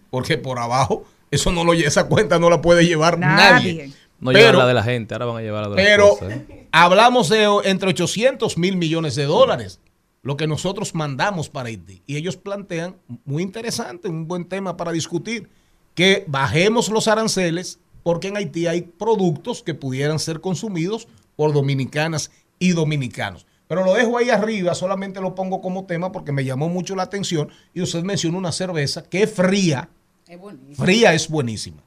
Porque 0.09 0.39
por 0.39 0.61
abajo 0.61 1.03
eso 1.29 1.51
no 1.51 1.65
lo 1.65 1.73
esa 1.73 2.07
cuenta 2.07 2.39
no 2.39 2.51
la 2.51 2.63
puede 2.63 2.87
llevar 2.87 3.19
nadie. 3.19 3.91
No 4.21 4.31
Pero- 4.31 4.39
llevan 4.39 4.59
la 4.59 4.67
de 4.69 4.75
la 4.75 4.83
gente, 4.85 5.13
ahora 5.15 5.25
van 5.27 5.37
a 5.39 5.43
llevar 5.43 5.65
la 5.65 5.71
de 5.71 5.75
pero 5.75 6.11
cosas, 6.11 6.33
¿eh? 6.35 6.69
hablamos 6.71 7.29
de 7.31 7.49
entre 7.65 7.89
800 7.89 8.57
mil 8.59 8.77
millones 8.77 9.17
de 9.17 9.25
dólares, 9.25 9.81
lo 10.23 10.37
que 10.37 10.47
nosotros 10.47 10.95
mandamos 10.95 11.49
para 11.49 11.69
Haití. 11.69 12.01
Y 12.07 12.15
ellos 12.15 12.37
plantean, 12.37 12.95
muy 13.25 13.43
interesante, 13.43 14.07
un 14.09 14.29
buen 14.29 14.45
tema 14.45 14.77
para 14.77 14.93
discutir, 14.93 15.49
que 15.97 16.25
bajemos 16.29 16.91
los 16.91 17.09
aranceles 17.09 17.81
porque 18.05 18.29
en 18.29 18.37
Haití 18.37 18.69
hay 18.69 18.83
productos 18.83 19.65
que 19.65 19.75
pudieran 19.75 20.21
ser 20.21 20.41
consumidos 20.41 21.09
por 21.37 21.53
dominicanas 21.53 22.31
y 22.59 22.73
dominicanos. 22.73 23.47
Pero 23.69 23.85
lo 23.85 23.95
dejo 23.95 24.17
ahí 24.19 24.31
arriba, 24.31 24.75
solamente 24.75 25.21
lo 25.21 25.35
pongo 25.35 25.61
como 25.61 25.87
tema 25.87 26.13
porque 26.13 26.33
me 26.33 26.45
llamó 26.45 26.69
mucho 26.69 26.95
la 26.95 27.03
atención 27.03 27.49
y 27.75 27.83
usted 27.83 28.03
menciona 28.03 28.39
una 28.39 28.53
cerveza 28.53 29.03
que 29.03 29.25
es 29.25 29.33
fría, 29.33 29.89
Es 30.29 30.39
buenísimo. 30.39 30.85
fría 30.85 31.15
es 31.15 31.29
buenísima. 31.29 31.83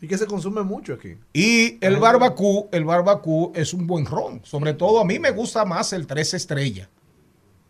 Y 0.00 0.06
que 0.06 0.16
se 0.16 0.26
consume 0.26 0.62
mucho 0.62 0.94
aquí. 0.94 1.16
Y 1.32 1.84
el 1.84 1.96
barbacú, 1.96 2.68
el 2.70 2.84
barbacú 2.84 3.50
es 3.56 3.74
un 3.74 3.88
buen 3.88 4.06
ron. 4.06 4.40
Sobre 4.44 4.72
todo 4.74 5.00
a 5.00 5.04
mí 5.04 5.18
me 5.18 5.32
gusta 5.32 5.64
más 5.64 5.92
el 5.92 6.06
tres 6.06 6.34
estrellas. 6.34 6.88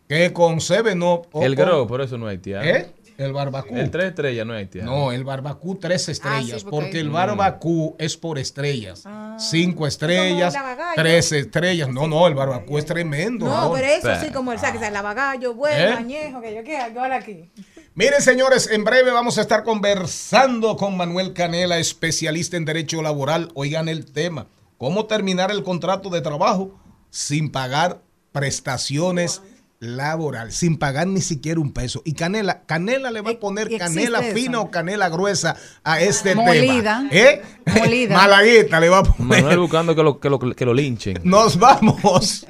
Que 0.06 0.30
con 0.34 0.60
Seven 0.60 1.02
Up. 1.02 1.28
El 1.40 1.56
Grow, 1.56 1.86
por 1.86 2.02
eso 2.02 2.18
no 2.18 2.26
haitiano. 2.26 2.64
¿Eh? 2.66 2.92
El 3.18 3.32
barbacú. 3.32 3.74
El 3.76 3.90
tres 3.90 4.06
estrellas 4.10 4.46
no 4.46 4.54
es 4.54 4.60
haitiano. 4.60 4.90
No, 4.92 5.12
el 5.12 5.24
barbacú 5.24 5.74
tres 5.74 6.08
estrellas. 6.08 6.52
Ah, 6.54 6.58
sí, 6.60 6.64
porque 6.64 6.70
porque 6.70 6.96
hay- 6.98 7.02
el 7.02 7.10
Mm. 7.10 7.12
barbacú 7.12 7.96
es 7.98 8.16
por 8.16 8.38
estrellas. 8.38 9.02
Ah. 9.04 9.36
Cinco 9.40 9.88
estrellas, 9.88 10.54
tres 10.94 11.32
estrellas. 11.32 11.88
No, 11.88 12.06
no, 12.06 12.28
el 12.28 12.34
barbacú 12.34 12.78
es 12.78 12.84
tremendo. 12.86 13.44
No, 13.46 13.72
pero 13.72 13.86
eso 13.88 14.00
Pero- 14.02 14.20
sí, 14.20 14.30
como 14.30 14.52
el 14.52 14.60
saque, 14.60 14.78
el 14.86 14.92
lavagallo, 14.92 15.52
bueno, 15.54 15.76
¿Eh? 15.76 15.92
añejo, 15.94 16.40
que 16.40 16.54
yo 16.54 16.62
quiera, 16.62 16.94
yo 16.94 17.00
ahora 17.02 17.16
aquí. 17.16 17.50
Miren, 17.94 18.22
señores, 18.22 18.70
en 18.70 18.84
breve 18.84 19.10
vamos 19.10 19.36
a 19.38 19.40
estar 19.40 19.64
conversando 19.64 20.76
con 20.76 20.96
Manuel 20.96 21.32
Canela, 21.32 21.78
especialista 21.78 22.56
en 22.56 22.64
derecho 22.64 23.02
laboral. 23.02 23.50
Oigan 23.54 23.88
el 23.88 24.04
tema, 24.06 24.46
¿cómo 24.76 25.06
terminar 25.06 25.50
el 25.50 25.64
contrato 25.64 26.08
de 26.08 26.20
trabajo 26.20 26.78
sin 27.10 27.50
pagar 27.50 28.00
prestaciones 28.30 29.42
laborales, 29.80 30.54
sin 30.56 30.76
pagar 30.78 31.06
ni 31.06 31.20
siquiera 31.20 31.60
un 31.60 31.72
peso? 31.72 32.02
Y 32.04 32.14
Canela, 32.14 32.62
Canela 32.66 33.10
le 33.10 33.20
va 33.20 33.30
a 33.32 33.38
poner 33.40 33.70
y 33.70 33.76
existe 33.76 33.94
canela 33.94 34.20
eso. 34.20 34.34
fina 34.36 34.60
o 34.60 34.70
canela 34.70 35.08
gruesa 35.08 35.56
a 35.84 36.00
este 36.00 36.34
Molida. 36.34 37.04
tema. 37.08 37.08
¿Eh? 37.12 37.42
Molida. 37.78 38.16
Malagueta 38.16 38.80
le 38.80 38.88
va 38.88 38.98
a 38.98 39.02
poner. 39.04 39.42
Manuel 39.42 39.58
buscando 39.60 39.94
que 39.94 40.02
lo, 40.02 40.18
que 40.20 40.28
lo, 40.30 40.38
que 40.38 40.64
lo 40.64 40.74
linchen. 40.74 41.20
Nos 41.24 41.58
vamos. 41.58 42.46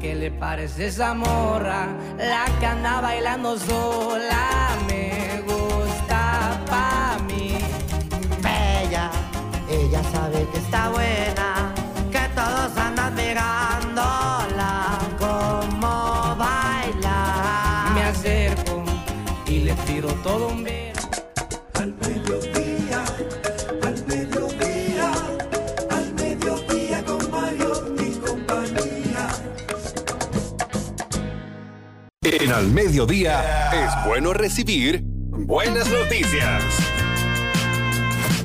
¿Qué 0.00 0.16
le 0.16 0.32
parece 0.32 0.86
esa 0.86 1.14
morra? 1.14 1.96
La 2.18 2.46
que 2.58 2.66
anda 2.66 3.00
bailando 3.00 3.56
sola 3.56 4.76
me 4.88 5.40
gusta 5.46 6.60
pa' 6.66 7.18
mí. 7.28 7.52
Bella, 8.42 9.12
ella 9.70 10.02
sabe 10.10 10.44
que 10.52 10.58
está 10.58 10.88
buena, 10.90 11.31
Mediodía 32.72 33.70
es 33.70 34.06
bueno 34.06 34.32
recibir 34.32 35.02
buenas 35.04 35.92
noticias. 35.92 36.64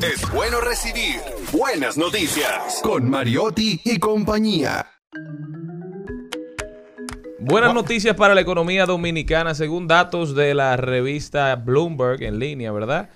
Es 0.04 0.30
bueno 0.34 0.60
recibir 0.60 1.22
buenas 1.54 1.98
noticias 1.98 2.82
con 2.84 3.10
Mariotti 3.10 3.80
y 3.86 3.98
compañía. 4.00 4.86
Buenas 7.40 7.74
noticias 7.74 8.18
para 8.18 8.36
la 8.36 8.42
economía 8.42 8.86
dominicana, 8.86 9.56
según 9.56 9.88
datos 9.88 10.36
de 10.36 10.54
la 10.54 10.76
revista 10.76 11.56
Bloomberg 11.56 12.22
en 12.22 12.38
línea, 12.38 12.74
¿verdad? 12.74 13.10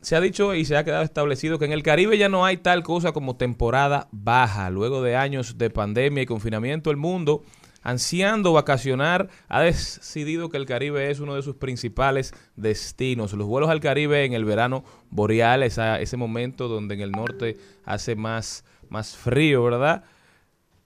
Se 0.00 0.16
ha 0.16 0.20
dicho 0.22 0.54
y 0.54 0.64
se 0.64 0.78
ha 0.78 0.84
quedado 0.84 1.02
establecido 1.02 1.58
que 1.58 1.66
en 1.66 1.72
el 1.72 1.82
Caribe 1.82 2.16
ya 2.16 2.30
no 2.30 2.46
hay 2.46 2.56
tal 2.56 2.82
cosa 2.82 3.12
como 3.12 3.36
temporada 3.36 4.08
baja. 4.12 4.70
Luego 4.70 5.02
de 5.02 5.14
años 5.14 5.58
de 5.58 5.68
pandemia 5.68 6.22
y 6.22 6.26
confinamiento, 6.26 6.90
el 6.90 6.96
mundo, 6.96 7.42
ansiando 7.84 8.52
vacacionar, 8.52 9.28
ha 9.48 9.60
decidido 9.60 10.48
que 10.48 10.56
el 10.56 10.66
Caribe 10.66 11.10
es 11.10 11.20
uno 11.20 11.36
de 11.36 11.42
sus 11.42 11.54
principales 11.54 12.32
destinos. 12.56 13.32
Los 13.34 13.46
vuelos 13.46 13.70
al 13.70 13.78
Caribe 13.78 14.24
en 14.24 14.32
el 14.32 14.44
verano 14.44 14.84
boreal, 15.10 15.62
esa- 15.62 16.00
ese 16.00 16.16
momento 16.16 16.66
donde 16.66 16.94
en 16.94 17.02
el 17.02 17.12
norte 17.12 17.56
hace 17.84 18.16
más, 18.16 18.64
más 18.88 19.14
frío, 19.16 19.62
¿verdad? 19.62 20.02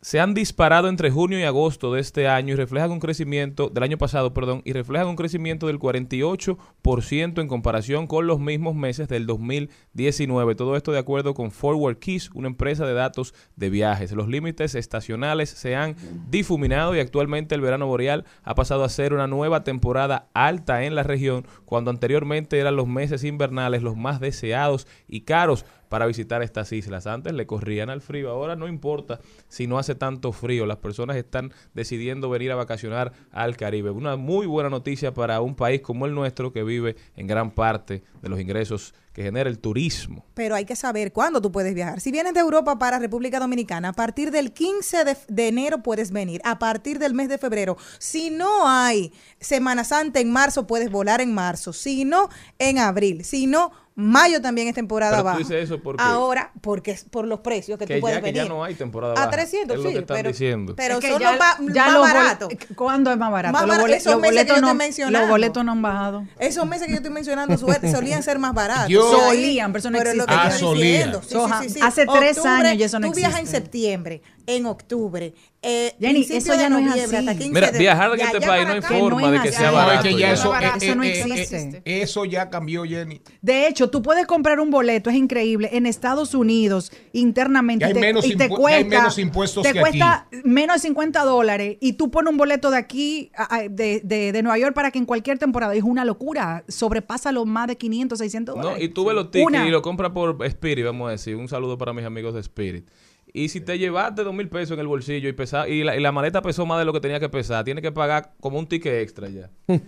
Se 0.00 0.20
han 0.20 0.32
disparado 0.32 0.88
entre 0.88 1.10
junio 1.10 1.40
y 1.40 1.42
agosto 1.42 1.92
de 1.92 2.00
este 2.00 2.28
año 2.28 2.54
y 2.54 2.56
reflejan 2.56 2.92
un 2.92 3.00
crecimiento 3.00 3.68
del 3.68 3.82
año 3.82 3.98
pasado, 3.98 4.32
perdón, 4.32 4.62
y 4.64 4.72
reflejan 4.72 5.08
un 5.08 5.16
crecimiento 5.16 5.66
del 5.66 5.80
48% 5.80 7.40
en 7.40 7.48
comparación 7.48 8.06
con 8.06 8.26
los 8.26 8.38
mismos 8.38 8.76
meses 8.76 9.08
del 9.08 9.26
2019. 9.26 10.54
Todo 10.54 10.76
esto 10.76 10.92
de 10.92 10.98
acuerdo 10.98 11.34
con 11.34 11.50
Forward 11.50 11.98
Keys, 11.98 12.30
una 12.34 12.46
empresa 12.46 12.86
de 12.86 12.94
datos 12.94 13.34
de 13.56 13.70
viajes. 13.70 14.12
Los 14.12 14.28
límites 14.28 14.76
estacionales 14.76 15.50
se 15.50 15.74
han 15.74 15.96
difuminado 16.30 16.94
y 16.94 17.00
actualmente 17.00 17.56
el 17.56 17.60
verano 17.60 17.86
boreal 17.86 18.24
ha 18.44 18.54
pasado 18.54 18.84
a 18.84 18.88
ser 18.88 19.12
una 19.12 19.26
nueva 19.26 19.64
temporada 19.64 20.28
alta 20.32 20.84
en 20.84 20.94
la 20.94 21.02
región, 21.02 21.44
cuando 21.64 21.90
anteriormente 21.90 22.58
eran 22.58 22.76
los 22.76 22.86
meses 22.86 23.24
invernales 23.24 23.82
los 23.82 23.96
más 23.96 24.20
deseados 24.20 24.86
y 25.08 25.22
caros 25.22 25.64
para 25.88 26.06
visitar 26.06 26.42
estas 26.42 26.72
islas. 26.72 27.06
Antes 27.06 27.32
le 27.32 27.46
corrían 27.46 27.90
al 27.90 28.00
frío, 28.00 28.30
ahora 28.30 28.56
no 28.56 28.68
importa 28.68 29.20
si 29.48 29.66
no 29.66 29.78
hace 29.78 29.94
tanto 29.94 30.32
frío, 30.32 30.66
las 30.66 30.78
personas 30.78 31.16
están 31.16 31.52
decidiendo 31.74 32.30
venir 32.30 32.52
a 32.52 32.56
vacacionar 32.56 33.12
al 33.30 33.56
Caribe. 33.56 33.90
Una 33.90 34.16
muy 34.16 34.46
buena 34.46 34.70
noticia 34.70 35.14
para 35.14 35.40
un 35.40 35.54
país 35.54 35.80
como 35.80 36.06
el 36.06 36.14
nuestro 36.14 36.52
que 36.52 36.62
vive 36.62 36.96
en 37.16 37.26
gran 37.26 37.50
parte 37.50 38.02
de 38.22 38.28
los 38.28 38.40
ingresos 38.40 38.94
que 39.18 39.24
genera 39.24 39.50
el 39.50 39.58
turismo. 39.58 40.24
Pero 40.34 40.54
hay 40.54 40.64
que 40.64 40.76
saber 40.76 41.12
cuándo 41.12 41.42
tú 41.42 41.50
puedes 41.50 41.74
viajar. 41.74 42.00
Si 42.00 42.12
vienes 42.12 42.34
de 42.34 42.40
Europa 42.40 42.78
para 42.78 43.00
República 43.00 43.40
Dominicana, 43.40 43.88
a 43.88 43.92
partir 43.92 44.30
del 44.30 44.52
15 44.52 45.04
de, 45.04 45.16
de 45.26 45.48
enero 45.48 45.82
puedes 45.82 46.12
venir, 46.12 46.40
a 46.44 46.60
partir 46.60 47.00
del 47.00 47.14
mes 47.14 47.28
de 47.28 47.36
febrero. 47.36 47.76
Si 47.98 48.30
no 48.30 48.68
hay 48.68 49.12
Semana 49.40 49.82
Santa 49.82 50.20
en 50.20 50.30
marzo, 50.30 50.68
puedes 50.68 50.88
volar 50.90 51.20
en 51.20 51.34
marzo. 51.34 51.72
Si 51.72 52.04
no, 52.04 52.28
en 52.60 52.78
abril. 52.78 53.24
Si 53.24 53.48
no, 53.48 53.72
mayo 54.00 54.40
también 54.40 54.68
es 54.68 54.74
temporada 54.74 55.10
Pero 55.10 55.22
tú 55.22 55.26
baja. 55.26 55.38
dices 55.38 55.64
eso 55.64 55.82
porque- 55.82 56.02
Ahora, 56.02 56.52
porque 56.60 56.92
es 56.92 57.02
por 57.04 57.26
los 57.26 57.40
precios 57.40 57.78
que, 57.78 57.84
Que 57.84 57.96
tú 57.96 58.00
puedes 58.00 58.16
ya, 58.18 58.20
que 58.20 58.26
venir. 58.32 58.42
ya 58.44 58.48
no 58.48 58.62
hay 58.62 58.74
temporada 58.76 59.14
A 59.14 59.16
baja. 59.16 59.30
300, 59.30 59.76
es 59.76 59.82
lo 59.82 59.88
sí, 59.88 59.94
que 59.94 60.00
están 60.00 60.16
pero- 60.18 60.28
diciendo. 60.30 60.74
Pero 60.76 60.94
Es 60.94 61.00
que 61.00 61.10
son 61.10 61.20
ya- 61.20 61.30
los 61.32 61.38
ba- 61.40 61.56
ya 61.74 61.84
más 61.86 61.92
los 61.94 62.02
baratos. 62.02 62.48
¿Cuándo 62.76 63.10
es 63.10 63.18
más 63.18 63.32
barato? 63.32 63.52
Más 63.52 63.62
Los 63.66 63.76
barato, 63.76 63.92
esos 63.94 64.12
los 64.12 64.20
meses 64.20 64.36
que 64.36 64.38
boletos 64.42 64.56
yo 64.56 64.60
no- 64.62 64.66
estoy 64.68 64.78
mencionando. 64.78 65.18
Los 65.18 65.28
boletos 65.28 65.64
no 65.64 65.72
han 65.72 65.82
bajado. 65.82 66.24
Esos 66.38 66.66
meses 66.66 66.86
que 66.86 66.92
yo 66.92 66.96
estoy 66.98 67.12
mencionando 67.12 67.58
solían 67.58 68.22
ser 68.22 68.38
más 68.38 68.54
baratos. 68.54 68.88
Yo- 68.88 69.10
Solían, 69.10 69.72
pero 69.72 69.80
eso 69.80 69.90
no 69.90 69.98
es 69.98 70.14
lo 70.16 70.26
que 70.26 70.34
Ah, 70.34 70.50
solían. 70.52 70.86
diciendo. 71.10 71.22
Sí, 71.22 71.28
sí, 71.34 71.68
sí, 71.68 71.74
sí. 71.74 71.80
hace 71.82 72.06
tres 72.06 72.38
Octubre, 72.38 72.68
años 72.68 72.80
y 72.80 72.82
eso 72.84 72.98
no 73.00 73.08
Tú 73.10 73.14
viajas 73.14 73.40
en 73.40 73.46
septiembre, 73.48 74.22
en 74.48 74.66
octubre, 74.66 75.34
eh, 75.60 75.92
Jenny, 76.00 76.20
eso 76.30 76.54
ya 76.54 76.64
de 76.64 76.70
no 76.70 76.78
es 76.78 76.86
así. 77.04 77.16
hasta 77.16 77.34
15 77.34 77.48
Mira, 77.52 77.70
viajar 77.72 78.10
de 78.16 78.22
este 78.22 78.40
país 78.40 78.66
no 78.66 78.72
hay 78.74 78.80
no 78.80 78.86
forma 78.86 79.30
de 79.30 79.40
que 79.40 79.52
sea 79.52 79.68
No, 79.70 79.76
barato. 79.76 80.02
que 80.04 80.12
ya 80.12 80.18
ya. 80.18 80.32
eso, 80.32 80.52
eh, 80.54 80.94
no 80.96 81.02
eh, 81.02 81.08
eh, 81.08 81.20
existe. 81.20 81.82
eh, 81.84 82.02
eso 82.02 82.24
ya 82.24 82.48
cambió, 82.48 82.84
Jenny. 82.84 83.20
De 83.42 83.66
hecho, 83.68 83.90
tú 83.90 84.00
puedes 84.02 84.26
comprar 84.26 84.58
un 84.60 84.70
boleto, 84.70 85.10
es 85.10 85.16
increíble, 85.16 85.68
en 85.72 85.84
Estados 85.86 86.34
Unidos 86.34 86.92
internamente 87.12 87.84
Y 87.84 87.88
hay 87.88 87.94
te- 87.94 88.00
menos 88.00 88.24
y 88.26 88.36
te 88.36 88.48
impu- 88.48 88.56
cuesta, 88.56 88.76
hay 88.78 88.84
menos 88.84 89.18
impuestos 89.18 89.62
te 89.64 89.72
que 89.72 89.80
cuesta 89.80 90.28
menos 90.44 90.76
de 90.76 90.80
50 90.88 91.24
dólares 91.24 91.76
y 91.80 91.92
tú 91.94 92.10
pones 92.10 92.30
un 92.30 92.38
boleto 92.38 92.70
de 92.70 92.78
aquí, 92.78 93.30
de, 93.70 94.00
de, 94.02 94.32
de 94.32 94.42
Nueva 94.42 94.58
York 94.58 94.74
para 94.74 94.90
que 94.90 94.98
en 94.98 95.04
cualquier 95.06 95.38
temporada, 95.38 95.74
es 95.74 95.82
una 95.82 96.04
locura, 96.04 96.64
sobrepasa 96.68 97.32
los 97.32 97.46
más 97.46 97.66
de 97.66 97.76
500, 97.76 98.18
600 98.18 98.56
No, 98.56 98.62
dólares. 98.62 98.84
y 98.84 98.88
tú 98.88 99.04
ves 99.04 99.14
los 99.14 99.30
tickets 99.30 99.46
Una. 99.46 99.66
y 99.66 99.70
lo 99.70 99.82
compras 99.82 100.12
por 100.12 100.42
Spirit, 100.46 100.84
vamos 100.84 101.08
a 101.08 101.10
decir. 101.12 101.36
Un 101.36 101.48
saludo 101.48 101.76
para 101.76 101.92
mis 101.92 102.04
amigos 102.06 102.32
de 102.34 102.40
Spirit. 102.40 102.88
Y 103.32 103.48
si 103.48 103.60
te 103.60 103.78
llevaste 103.78 104.24
dos 104.24 104.34
mil 104.34 104.48
pesos 104.48 104.72
en 104.74 104.80
el 104.80 104.86
bolsillo 104.86 105.28
y, 105.28 105.32
pesa, 105.32 105.68
y, 105.68 105.84
la, 105.84 105.96
y 105.96 106.00
la 106.00 106.12
maleta 106.12 106.40
pesó 106.42 106.64
más 106.66 106.78
de 106.78 106.84
lo 106.84 106.92
que 106.92 107.00
tenía 107.00 107.20
que 107.20 107.28
pesar, 107.28 107.64
tienes 107.64 107.82
que 107.82 107.92
pagar 107.92 108.32
como 108.40 108.58
un 108.58 108.66
ticket 108.66 108.94
extra 109.02 109.28
ya. 109.28 109.50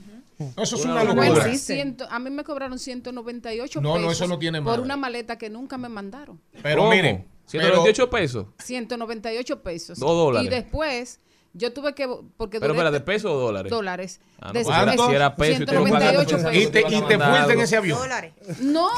Eso 0.56 0.76
es 0.76 0.84
Una 0.86 1.04
locura. 1.04 1.24
locura. 1.26 1.42
Bueno, 1.44 1.58
ciento- 1.58 2.06
a 2.10 2.18
mí 2.18 2.30
me 2.30 2.44
cobraron 2.44 2.78
198 2.78 3.80
No, 3.82 3.90
no, 3.90 3.94
pesos 4.08 4.12
eso 4.12 4.26
no 4.26 4.38
tiene 4.38 4.58
por 4.60 4.66
madre. 4.68 4.82
una 4.82 4.96
maleta 4.96 5.36
que 5.36 5.50
nunca 5.50 5.76
me 5.76 5.88
mandaron. 5.90 6.40
Pero 6.62 6.78
¿Cómo? 6.82 6.92
miren, 6.92 7.26
pero- 7.52 7.82
128 7.84 8.08
pesos. 8.10 8.46
198 8.58 9.62
pesos. 9.62 9.98
Dos 9.98 10.10
dólares. 10.10 10.46
Y 10.46 10.50
después 10.54 11.20
yo 11.52 11.72
tuve 11.72 11.94
que 11.94 12.06
porque 12.36 12.60
Pero 12.60 12.72
espera, 12.74 12.90
¿de 12.90 13.00
pesos 13.00 13.30
o 13.32 13.38
dólares? 13.38 13.70
dólares. 13.70 14.20
Ah, 14.40 14.52
no, 14.96 15.08
si 15.08 15.14
era 15.14 15.34
peso 15.34 15.62
y 15.62 15.66
te 15.66 15.74
lo 15.74 15.82
pagan, 15.84 16.00
198 16.24 16.36
pesos. 16.36 16.54
y 16.54 16.66
te, 16.68 16.80
y 16.80 17.02
te 17.02 17.18
fuiste 17.18 17.52
en 17.54 17.60
ese 17.60 17.76
avión. 17.76 17.98
Dólares. 17.98 18.32
No, 18.60 18.88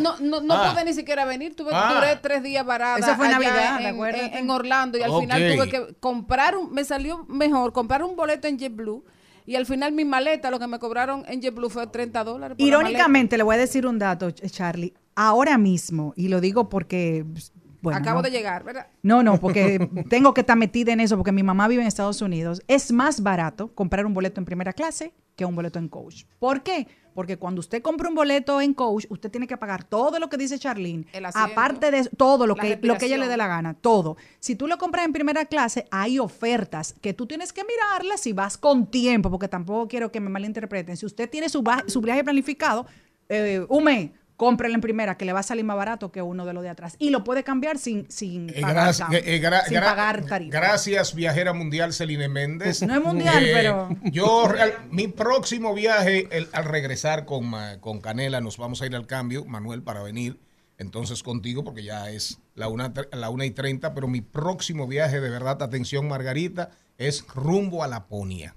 no, 0.00 0.18
no, 0.20 0.40
no 0.40 0.54
Ah. 0.54 0.72
pude 0.72 0.84
ni 0.84 0.94
siquiera 0.94 1.24
venir. 1.24 1.54
Tuve, 1.54 1.70
Ah. 1.72 1.92
duré 1.94 2.16
tres 2.16 2.42
días 2.42 2.64
varada 2.64 2.98
Eso 2.98 3.14
fue 3.16 3.28
Navidad, 3.28 3.78
¿te 3.78 3.88
en, 3.88 4.04
en- 4.04 4.34
en 4.34 4.50
Orlando 4.50 4.98
y 4.98 5.02
al 5.02 5.12
final 5.20 5.56
tuve 5.56 5.68
que 5.68 5.94
comprar, 6.00 6.56
un, 6.56 6.72
me 6.72 6.84
salió 6.84 7.24
mejor 7.28 7.72
comprar 7.72 8.02
un 8.02 8.16
boleto 8.16 8.48
en 8.48 8.58
JetBlue 8.58 9.04
y 9.46 9.56
al 9.56 9.66
final 9.66 9.92
mi 9.92 10.06
maleta, 10.06 10.50
lo 10.50 10.58
que 10.58 10.66
me 10.66 10.78
cobraron 10.78 11.22
en 11.28 11.42
JetBlue 11.42 11.68
fue 11.68 11.86
30 11.86 12.24
dólares. 12.24 12.56
Irónicamente, 12.58 13.36
le 13.36 13.42
voy 13.42 13.56
a 13.56 13.58
decir 13.58 13.86
un 13.86 13.98
dato, 13.98 14.30
Ch- 14.30 14.50
Charlie. 14.50 14.94
Ahora 15.16 15.58
mismo, 15.58 16.12
y 16.16 16.28
lo 16.28 16.40
digo 16.40 16.68
porque, 16.68 17.24
pues, 17.30 17.52
bueno. 17.84 17.98
Acabo 17.98 18.18
no- 18.18 18.22
de 18.22 18.30
llegar, 18.30 18.64
¿verdad? 18.64 18.88
No, 19.02 19.22
no, 19.22 19.38
porque 19.38 19.78
tengo 20.10 20.34
que 20.34 20.40
estar 20.40 20.56
metida 20.56 20.92
en 20.92 21.00
eso 21.00 21.16
porque 21.16 21.32
mi 21.32 21.42
mamá 21.42 21.68
vive 21.68 21.82
en 21.82 21.88
Estados 21.88 22.20
Unidos. 22.22 22.62
Es 22.66 22.90
más 22.90 23.22
barato 23.22 23.68
comprar 23.74 24.06
un 24.06 24.14
boleto 24.14 24.40
en 24.40 24.44
primera 24.44 24.72
clase 24.72 25.12
que 25.36 25.44
un 25.44 25.54
boleto 25.54 25.78
en 25.78 25.88
coach. 25.88 26.24
¿Por 26.38 26.62
qué? 26.62 26.86
Porque 27.14 27.36
cuando 27.36 27.60
usted 27.60 27.80
compra 27.82 28.08
un 28.08 28.14
boleto 28.14 28.60
en 28.60 28.74
coach, 28.74 29.06
usted 29.08 29.30
tiene 29.30 29.46
que 29.46 29.56
pagar 29.56 29.84
todo 29.84 30.18
lo 30.18 30.28
que 30.28 30.36
dice 30.36 30.58
Charlene, 30.58 31.06
asiento, 31.12 31.38
aparte 31.38 31.90
de 31.92 32.04
todo 32.16 32.46
lo 32.46 32.56
que, 32.56 32.78
lo 32.82 32.98
que 32.98 33.06
ella 33.06 33.18
le 33.18 33.28
dé 33.28 33.36
la 33.36 33.46
gana, 33.46 33.74
todo. 33.74 34.16
Si 34.40 34.56
tú 34.56 34.66
lo 34.66 34.78
compras 34.78 35.04
en 35.04 35.12
primera 35.12 35.44
clase, 35.44 35.86
hay 35.92 36.18
ofertas 36.18 36.94
que 37.00 37.14
tú 37.14 37.26
tienes 37.26 37.52
que 37.52 37.62
mirarlas 37.64 38.20
si 38.20 38.32
vas 38.32 38.58
con 38.58 38.86
tiempo, 38.86 39.30
porque 39.30 39.46
tampoco 39.46 39.86
quiero 39.86 40.10
que 40.10 40.18
me 40.18 40.28
malinterpreten. 40.28 40.96
Si 40.96 41.06
usted 41.06 41.30
tiene 41.30 41.48
su, 41.48 41.62
su 41.86 42.00
viaje 42.00 42.24
planificado, 42.24 42.86
eh, 43.28 43.64
un 43.68 43.84
mes, 43.84 44.10
cómprelo 44.36 44.74
en 44.74 44.80
primera, 44.80 45.16
que 45.16 45.24
le 45.24 45.32
va 45.32 45.40
a 45.40 45.44
salir 45.44 45.64
más 45.64 45.76
barato 45.76 46.10
que 46.10 46.20
uno 46.22 46.44
de 46.44 46.52
los 46.52 46.62
de 46.62 46.68
atrás. 46.68 46.96
Y 46.98 47.10
lo 47.10 47.22
puede 47.24 47.44
cambiar 47.44 47.78
sin, 47.78 48.10
sin 48.10 48.50
Eh, 48.50 48.60
pagar, 48.60 48.74
gracias, 48.84 49.08
eh, 49.12 49.40
gra- 49.40 49.64
sin 49.66 49.80
pagar 49.80 50.24
tarifa. 50.26 50.58
Gracias, 50.58 51.14
viajera 51.14 51.52
mundial 51.52 51.92
Celine 51.92 52.28
Méndez. 52.28 52.82
No 52.82 52.94
es 52.94 53.02
mundial, 53.02 53.44
pero- 53.52 53.88
Yo, 54.10 54.48
real- 54.48 54.74
mi 54.90 55.08
próximo 55.08 55.72
viaje, 55.74 56.28
el- 56.30 56.48
al 56.52 56.64
regresar 56.64 57.24
con, 57.26 57.52
con 57.80 58.00
Canela, 58.00 58.40
nos 58.40 58.56
vamos 58.58 58.82
a 58.82 58.86
ir 58.86 58.96
al 58.96 59.06
cambio, 59.06 59.44
Manuel, 59.44 59.82
para 59.82 60.02
venir. 60.02 60.38
Entonces 60.76 61.22
contigo, 61.22 61.62
porque 61.62 61.84
ya 61.84 62.10
es 62.10 62.40
la 62.56 62.66
una, 62.66 62.92
la 63.12 63.30
una 63.30 63.44
y 63.46 63.52
treinta, 63.52 63.94
pero 63.94 64.08
mi 64.08 64.20
próximo 64.22 64.88
viaje, 64.88 65.20
de 65.20 65.30
verdad, 65.30 65.62
atención, 65.62 66.08
Margarita, 66.08 66.70
es 66.98 67.24
rumbo 67.32 67.84
a 67.84 67.88
Laponia. 67.88 68.56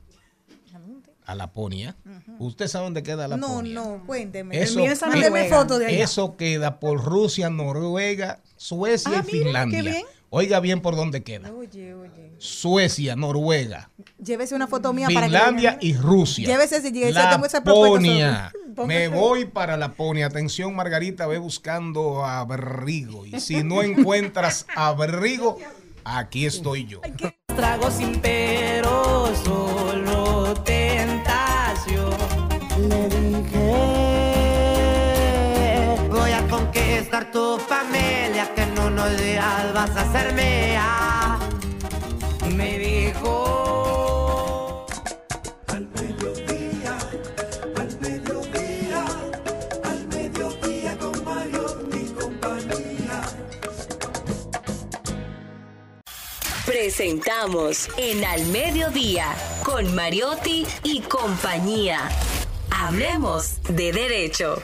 A 1.27 1.35
Laponia. 1.35 1.95
¿Usted 2.39 2.67
sabe 2.67 2.85
dónde 2.85 3.03
queda 3.03 3.27
No, 3.27 3.35
Laponia? 3.37 3.73
no, 3.73 4.03
cuénteme. 4.07 4.59
Eso, 4.59 4.79
El 4.79 4.83
mío 4.85 4.91
es 4.93 5.03
a 5.03 5.07
Mándeme 5.07 5.29
Noruega. 5.41 5.57
foto 5.57 5.77
de 5.77 5.85
allá. 5.87 6.03
eso 6.03 6.37
queda 6.37 6.79
por 6.79 7.03
Rusia, 7.03 7.49
Noruega, 7.49 8.39
Suecia 8.55 9.11
Ah, 9.13 9.23
y 9.27 9.31
mira, 9.33 9.43
Finlandia. 9.45 9.81
qué 9.83 9.89
bien. 9.89 10.03
Oiga 10.29 10.59
bien 10.61 10.81
por 10.81 10.95
dónde 10.95 11.23
queda. 11.23 11.51
Oye, 11.53 11.93
oye. 11.93 12.31
Suecia, 12.37 13.15
Noruega, 13.15 13.89
Llévese 14.23 14.55
una 14.55 14.67
foto 14.67 14.93
mía 14.93 15.07
para 15.13 15.27
que 15.27 15.33
Finlandia 15.33 15.77
y 15.81 15.93
Rusia. 15.95 16.45
Llévese 16.47 16.81
si 16.81 17.03
esa 17.03 17.37
propuesta. 17.39 17.59
Laponia. 17.61 18.51
Póngase. 18.75 18.87
Me 18.87 19.07
voy 19.09 19.45
para 19.45 19.75
Laponia. 19.77 20.27
Atención, 20.27 20.75
Margarita, 20.75 21.27
ve 21.27 21.39
buscando 21.39 22.23
abrigo. 22.25 23.25
Y 23.25 23.39
si 23.39 23.63
no 23.63 23.81
encuentras 23.83 24.65
abrigo, 24.75 25.57
aquí 26.03 26.45
estoy 26.45 26.85
yo. 26.85 27.01
Trago 27.55 27.89
sin 27.89 28.19
pero, 28.21 29.25
tu 37.25 37.57
familia, 37.57 38.53
que 38.53 38.61
en 38.61 38.77
unos 38.79 39.17
días 39.17 39.73
vas 39.73 39.89
a 39.97 40.11
ser 40.11 40.33
mía. 40.33 41.39
Me 42.55 42.77
dijo, 42.77 44.85
Al 45.67 45.87
mediodía, 45.87 46.95
al 47.75 47.99
mediodía, 47.99 49.03
al 49.83 50.07
mediodía 50.07 50.97
con 50.99 51.23
Mario 51.23 51.65
y 51.93 52.05
compañía. 52.13 53.23
Presentamos 56.65 57.89
en 57.97 58.23
Al 58.25 58.45
Mediodía 58.47 59.35
con 59.63 59.95
Mariotti 59.95 60.67
y 60.83 61.01
compañía. 61.01 62.09
Hablemos 62.69 63.63
de 63.63 63.91
derecho. 63.91 64.61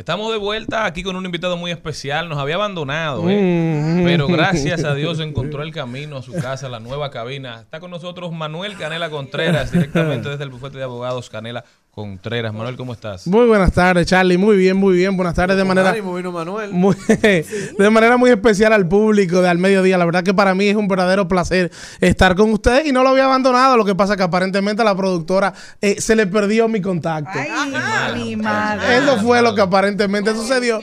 Estamos 0.00 0.32
de 0.32 0.38
vuelta 0.38 0.86
aquí 0.86 1.02
con 1.02 1.14
un 1.14 1.26
invitado 1.26 1.58
muy 1.58 1.70
especial. 1.70 2.30
Nos 2.30 2.38
había 2.38 2.54
abandonado, 2.54 3.28
¿eh? 3.28 4.00
pero 4.02 4.28
gracias 4.28 4.82
a 4.82 4.94
Dios 4.94 5.20
encontró 5.20 5.62
el 5.62 5.74
camino 5.74 6.16
a 6.16 6.22
su 6.22 6.32
casa, 6.32 6.70
la 6.70 6.80
nueva 6.80 7.10
cabina. 7.10 7.60
Está 7.60 7.80
con 7.80 7.90
nosotros 7.90 8.32
Manuel 8.32 8.78
Canela 8.78 9.10
Contreras, 9.10 9.72
directamente 9.72 10.30
desde 10.30 10.44
el 10.44 10.48
bufete 10.48 10.78
de 10.78 10.84
abogados 10.84 11.28
Canela 11.28 11.66
Contreras. 12.00 12.52
Manuel, 12.54 12.76
¿cómo 12.76 12.92
estás? 12.94 13.26
Muy 13.26 13.46
buenas 13.46 13.72
tardes, 13.72 14.06
Charlie. 14.06 14.38
Muy 14.38 14.56
bien, 14.56 14.76
muy 14.76 14.94
bien. 14.96 15.16
Buenas 15.16 15.34
tardes 15.34 15.56
de 15.56 15.64
manera 15.64 15.90
ánimo 15.90 16.14
vino 16.14 16.32
Manuel. 16.32 16.70
muy, 16.72 16.96
de 17.08 17.90
manera 17.90 18.16
muy 18.16 18.30
especial 18.30 18.72
al 18.72 18.88
público 18.88 19.42
de 19.42 19.48
Al 19.48 19.58
Mediodía. 19.58 19.98
La 19.98 20.04
verdad 20.06 20.22
que 20.22 20.32
para 20.32 20.54
mí 20.54 20.66
es 20.68 20.76
un 20.76 20.88
verdadero 20.88 21.28
placer 21.28 21.70
estar 22.00 22.34
con 22.36 22.50
ustedes 22.52 22.86
y 22.86 22.92
no 22.92 23.02
lo 23.02 23.10
había 23.10 23.26
abandonado. 23.26 23.76
Lo 23.76 23.84
que 23.84 23.94
pasa 23.94 24.16
que 24.16 24.22
aparentemente 24.22 24.80
a 24.82 24.84
la 24.86 24.96
productora 24.96 25.52
eh, 25.80 26.00
se 26.00 26.16
le 26.16 26.26
perdió 26.26 26.68
mi 26.68 26.80
contacto. 26.80 27.38
Ay, 27.38 28.14
mi 28.24 28.36
madre. 28.36 28.96
Eso 28.98 29.18
fue 29.18 29.42
lo 29.42 29.54
que 29.54 29.60
aparentemente 29.60 30.32
sucedió. 30.34 30.80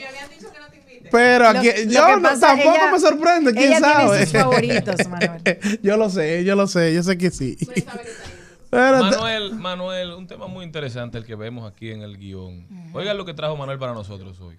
Pero 1.10 1.48
aquí, 1.48 1.68
lo 1.86 1.90
yo 1.90 2.16
no- 2.18 2.28
tampoco 2.38 2.74
ella- 2.74 2.92
me 2.92 3.00
sorprende, 3.00 3.52
quién 3.54 3.72
ella 3.72 3.78
tiene 3.78 3.94
sabe. 3.94 4.26
sus 4.26 4.32
favoritos, 4.42 5.08
Manuel. 5.08 5.80
yo 5.82 5.96
lo 5.96 6.10
sé, 6.10 6.44
yo 6.44 6.54
lo 6.54 6.66
sé, 6.66 6.92
yo 6.92 7.02
sé 7.02 7.16
que 7.16 7.30
sí. 7.30 7.56
Manuel, 8.70 9.54
Manuel, 9.54 10.12
un 10.12 10.26
tema 10.26 10.46
muy 10.46 10.64
interesante 10.64 11.18
el 11.18 11.24
que 11.24 11.34
vemos 11.34 11.70
aquí 11.70 11.90
en 11.90 12.02
el 12.02 12.18
guion. 12.18 12.66
Oigan 12.92 13.16
lo 13.16 13.24
que 13.24 13.34
trajo 13.34 13.56
Manuel 13.56 13.78
para 13.78 13.94
nosotros 13.94 14.38
hoy. 14.40 14.58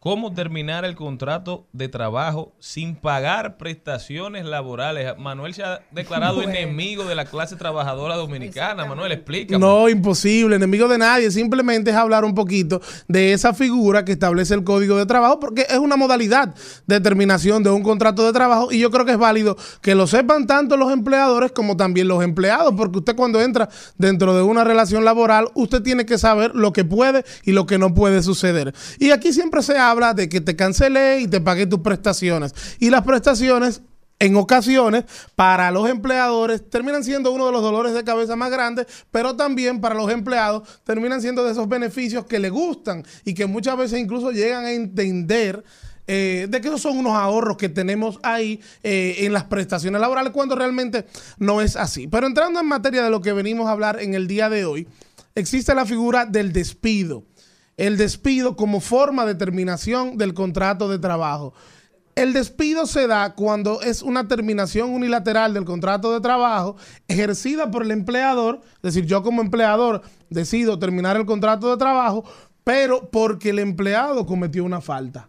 Cómo 0.00 0.32
terminar 0.32 0.84
el 0.84 0.94
contrato 0.94 1.66
de 1.72 1.88
trabajo 1.88 2.52
sin 2.60 2.94
pagar 2.94 3.56
prestaciones 3.56 4.44
laborales. 4.44 5.18
Manuel 5.18 5.54
se 5.54 5.64
ha 5.64 5.80
declarado 5.90 6.36
Bueno. 6.38 6.52
enemigo 6.52 7.04
de 7.04 7.16
la 7.16 7.24
clase 7.24 7.56
trabajadora 7.56 8.14
dominicana. 8.14 8.84
Manuel, 8.84 9.10
explica. 9.10 9.58
No, 9.58 9.88
imposible, 9.88 10.54
enemigo 10.54 10.86
de 10.86 10.98
nadie. 10.98 11.30
Simplemente 11.32 11.90
es 11.90 11.96
hablar 11.96 12.24
un 12.24 12.34
poquito 12.34 12.80
de 13.08 13.32
esa 13.32 13.54
figura 13.54 14.04
que 14.04 14.12
establece 14.12 14.54
el 14.54 14.62
código 14.62 14.96
de 14.96 15.04
trabajo, 15.04 15.40
porque 15.40 15.66
es 15.68 15.78
una 15.78 15.96
modalidad 15.96 16.54
de 16.86 17.00
terminación 17.00 17.64
de 17.64 17.70
un 17.70 17.82
contrato 17.82 18.24
de 18.24 18.32
trabajo 18.32 18.70
y 18.70 18.78
yo 18.78 18.92
creo 18.92 19.04
que 19.04 19.12
es 19.12 19.18
válido 19.18 19.56
que 19.82 19.96
lo 19.96 20.06
sepan 20.06 20.46
tanto 20.46 20.76
los 20.76 20.92
empleadores 20.92 21.50
como 21.50 21.76
también 21.76 22.06
los 22.06 22.22
empleados, 22.22 22.72
porque 22.76 22.98
usted 22.98 23.16
cuando 23.16 23.40
entra 23.40 23.68
dentro 23.96 24.36
de 24.36 24.42
una 24.42 24.62
relación 24.62 25.04
laboral, 25.04 25.48
usted 25.54 25.82
tiene 25.82 26.06
que 26.06 26.18
saber 26.18 26.54
lo 26.54 26.72
que 26.72 26.84
puede 26.84 27.24
y 27.42 27.50
lo 27.50 27.66
que 27.66 27.78
no 27.78 27.94
puede 27.94 28.22
suceder. 28.22 28.72
Y 29.00 29.10
aquí 29.10 29.32
siempre 29.32 29.60
se 29.62 29.76
habla 29.76 29.87
de 30.14 30.28
que 30.28 30.40
te 30.40 30.54
cancelé 30.54 31.20
y 31.20 31.28
te 31.28 31.40
pagué 31.40 31.66
tus 31.66 31.80
prestaciones. 31.80 32.54
Y 32.78 32.90
las 32.90 33.02
prestaciones 33.04 33.80
en 34.18 34.36
ocasiones 34.36 35.04
para 35.34 35.70
los 35.70 35.88
empleadores 35.88 36.68
terminan 36.68 37.04
siendo 37.04 37.32
uno 37.32 37.46
de 37.46 37.52
los 37.52 37.62
dolores 37.62 37.94
de 37.94 38.04
cabeza 38.04 38.36
más 38.36 38.50
grandes, 38.50 38.86
pero 39.10 39.36
también 39.36 39.80
para 39.80 39.94
los 39.94 40.10
empleados 40.10 40.68
terminan 40.84 41.22
siendo 41.22 41.44
de 41.44 41.52
esos 41.52 41.68
beneficios 41.68 42.26
que 42.26 42.38
les 42.38 42.50
gustan 42.50 43.04
y 43.24 43.34
que 43.34 43.46
muchas 43.46 43.78
veces 43.78 43.98
incluso 43.98 44.30
llegan 44.30 44.64
a 44.64 44.72
entender 44.72 45.64
eh, 46.06 46.46
de 46.48 46.60
que 46.60 46.68
esos 46.68 46.80
son 46.80 46.98
unos 46.98 47.14
ahorros 47.14 47.56
que 47.56 47.68
tenemos 47.68 48.18
ahí 48.22 48.60
eh, 48.82 49.16
en 49.20 49.32
las 49.32 49.44
prestaciones 49.44 50.00
laborales 50.00 50.32
cuando 50.32 50.54
realmente 50.54 51.06
no 51.38 51.60
es 51.60 51.76
así. 51.76 52.08
Pero 52.08 52.26
entrando 52.26 52.60
en 52.60 52.66
materia 52.66 53.02
de 53.04 53.10
lo 53.10 53.20
que 53.20 53.32
venimos 53.32 53.68
a 53.68 53.72
hablar 53.72 54.02
en 54.02 54.14
el 54.14 54.26
día 54.26 54.48
de 54.48 54.64
hoy, 54.64 54.88
existe 55.34 55.74
la 55.74 55.86
figura 55.86 56.26
del 56.26 56.52
despido. 56.52 57.24
El 57.78 57.96
despido 57.96 58.56
como 58.56 58.80
forma 58.80 59.24
de 59.24 59.36
terminación 59.36 60.18
del 60.18 60.34
contrato 60.34 60.88
de 60.88 60.98
trabajo. 60.98 61.54
El 62.16 62.32
despido 62.32 62.86
se 62.86 63.06
da 63.06 63.36
cuando 63.36 63.80
es 63.80 64.02
una 64.02 64.26
terminación 64.26 64.90
unilateral 64.90 65.54
del 65.54 65.64
contrato 65.64 66.12
de 66.12 66.20
trabajo 66.20 66.74
ejercida 67.06 67.70
por 67.70 67.84
el 67.84 67.92
empleador, 67.92 68.60
es 68.74 68.82
decir, 68.82 69.06
yo 69.06 69.22
como 69.22 69.40
empleador 69.40 70.02
decido 70.28 70.80
terminar 70.80 71.16
el 71.16 71.24
contrato 71.24 71.70
de 71.70 71.76
trabajo, 71.76 72.24
pero 72.64 73.08
porque 73.10 73.50
el 73.50 73.60
empleado 73.60 74.26
cometió 74.26 74.64
una 74.64 74.80
falta. 74.80 75.28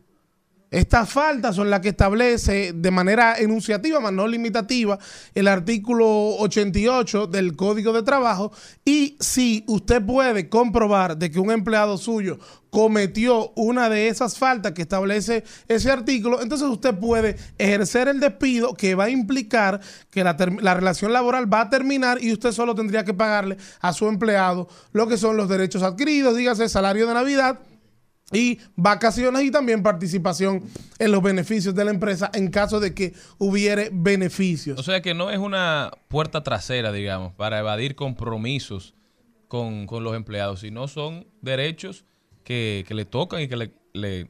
Estas 0.72 1.10
faltas 1.10 1.56
son 1.56 1.72
las 1.72 1.80
que 1.80 1.90
establece 1.90 2.74
de 2.74 2.92
manera 2.92 3.40
enunciativa, 3.40 4.00
más 4.00 4.14
no 4.14 4.28
limitativa, 4.28 5.00
el 5.34 5.48
artículo 5.48 6.36
88 6.36 7.26
del 7.26 7.56
Código 7.56 7.92
de 7.92 8.04
Trabajo. 8.04 8.52
Y 8.86 9.18
si 9.20 9.64
usted 9.68 10.06
puede 10.06 10.48
comprobar 10.48 11.18
de 11.18 11.32
que 11.32 11.40
un 11.40 11.50
empleado 11.50 11.98
suyo 11.98 12.38
cometió 12.70 13.52
una 13.56 13.90
de 13.90 14.10
esas 14.10 14.38
faltas 14.38 14.74
que 14.74 14.84
establece 14.84 15.44
ese 15.68 15.90
artículo, 15.90 16.40
entonces 16.40 16.68
usted 16.68 16.94
puede 16.94 17.36
ejercer 17.58 18.08
el 18.08 18.20
despido 18.20 18.76
que 18.76 18.94
va 18.94 19.06
a 19.06 19.10
implicar 19.10 19.82
que 20.12 20.24
la, 20.24 20.38
la 20.62 20.76
relación 20.76 21.12
laboral 21.12 21.52
va 21.52 21.62
a 21.62 21.70
terminar 21.72 22.24
y 22.24 22.32
usted 22.32 22.52
solo 22.52 22.76
tendría 22.76 23.04
que 23.04 23.16
pagarle 23.16 23.58
a 23.82 23.92
su 23.92 24.08
empleado 24.08 24.68
lo 24.92 25.08
que 25.08 25.18
son 25.18 25.36
los 25.36 25.50
derechos 25.50 25.82
adquiridos, 25.82 26.38
dígase 26.38 26.70
salario 26.70 27.08
de 27.08 27.14
Navidad 27.16 27.60
y 28.32 28.60
vacaciones 28.76 29.44
y 29.44 29.52
también 29.52 29.84
participación 29.84 30.64
en 31.00 31.12
los 31.12 31.22
beneficios 31.22 31.74
de 31.74 31.86
la 31.86 31.92
empresa 31.92 32.30
en 32.34 32.50
caso 32.50 32.80
de 32.80 32.94
que 32.94 33.14
hubiere 33.38 33.90
beneficios. 33.92 34.80
O 34.80 34.84
sea 34.84 35.02
que 35.02 35.14
no 35.14 35.32
es 35.32 35.40
una 35.40 35.92
puerta 36.08 36.44
trasera, 36.44 36.92
digamos, 36.92 37.34
para 37.34 37.60
evadir 37.60 37.96
compromisos 37.96 38.94
con, 39.48 39.88
con 39.88 40.04
los 40.04 40.16
empleados, 40.16 40.62
sino 40.62 40.88
son 40.88 41.28
derechos 41.42 42.06
que, 42.44 42.86
que 42.88 42.94
le 42.94 43.06
tocan 43.06 43.42
y 43.42 43.48
que 43.48 43.58
le, 43.58 43.74
le, 43.94 44.28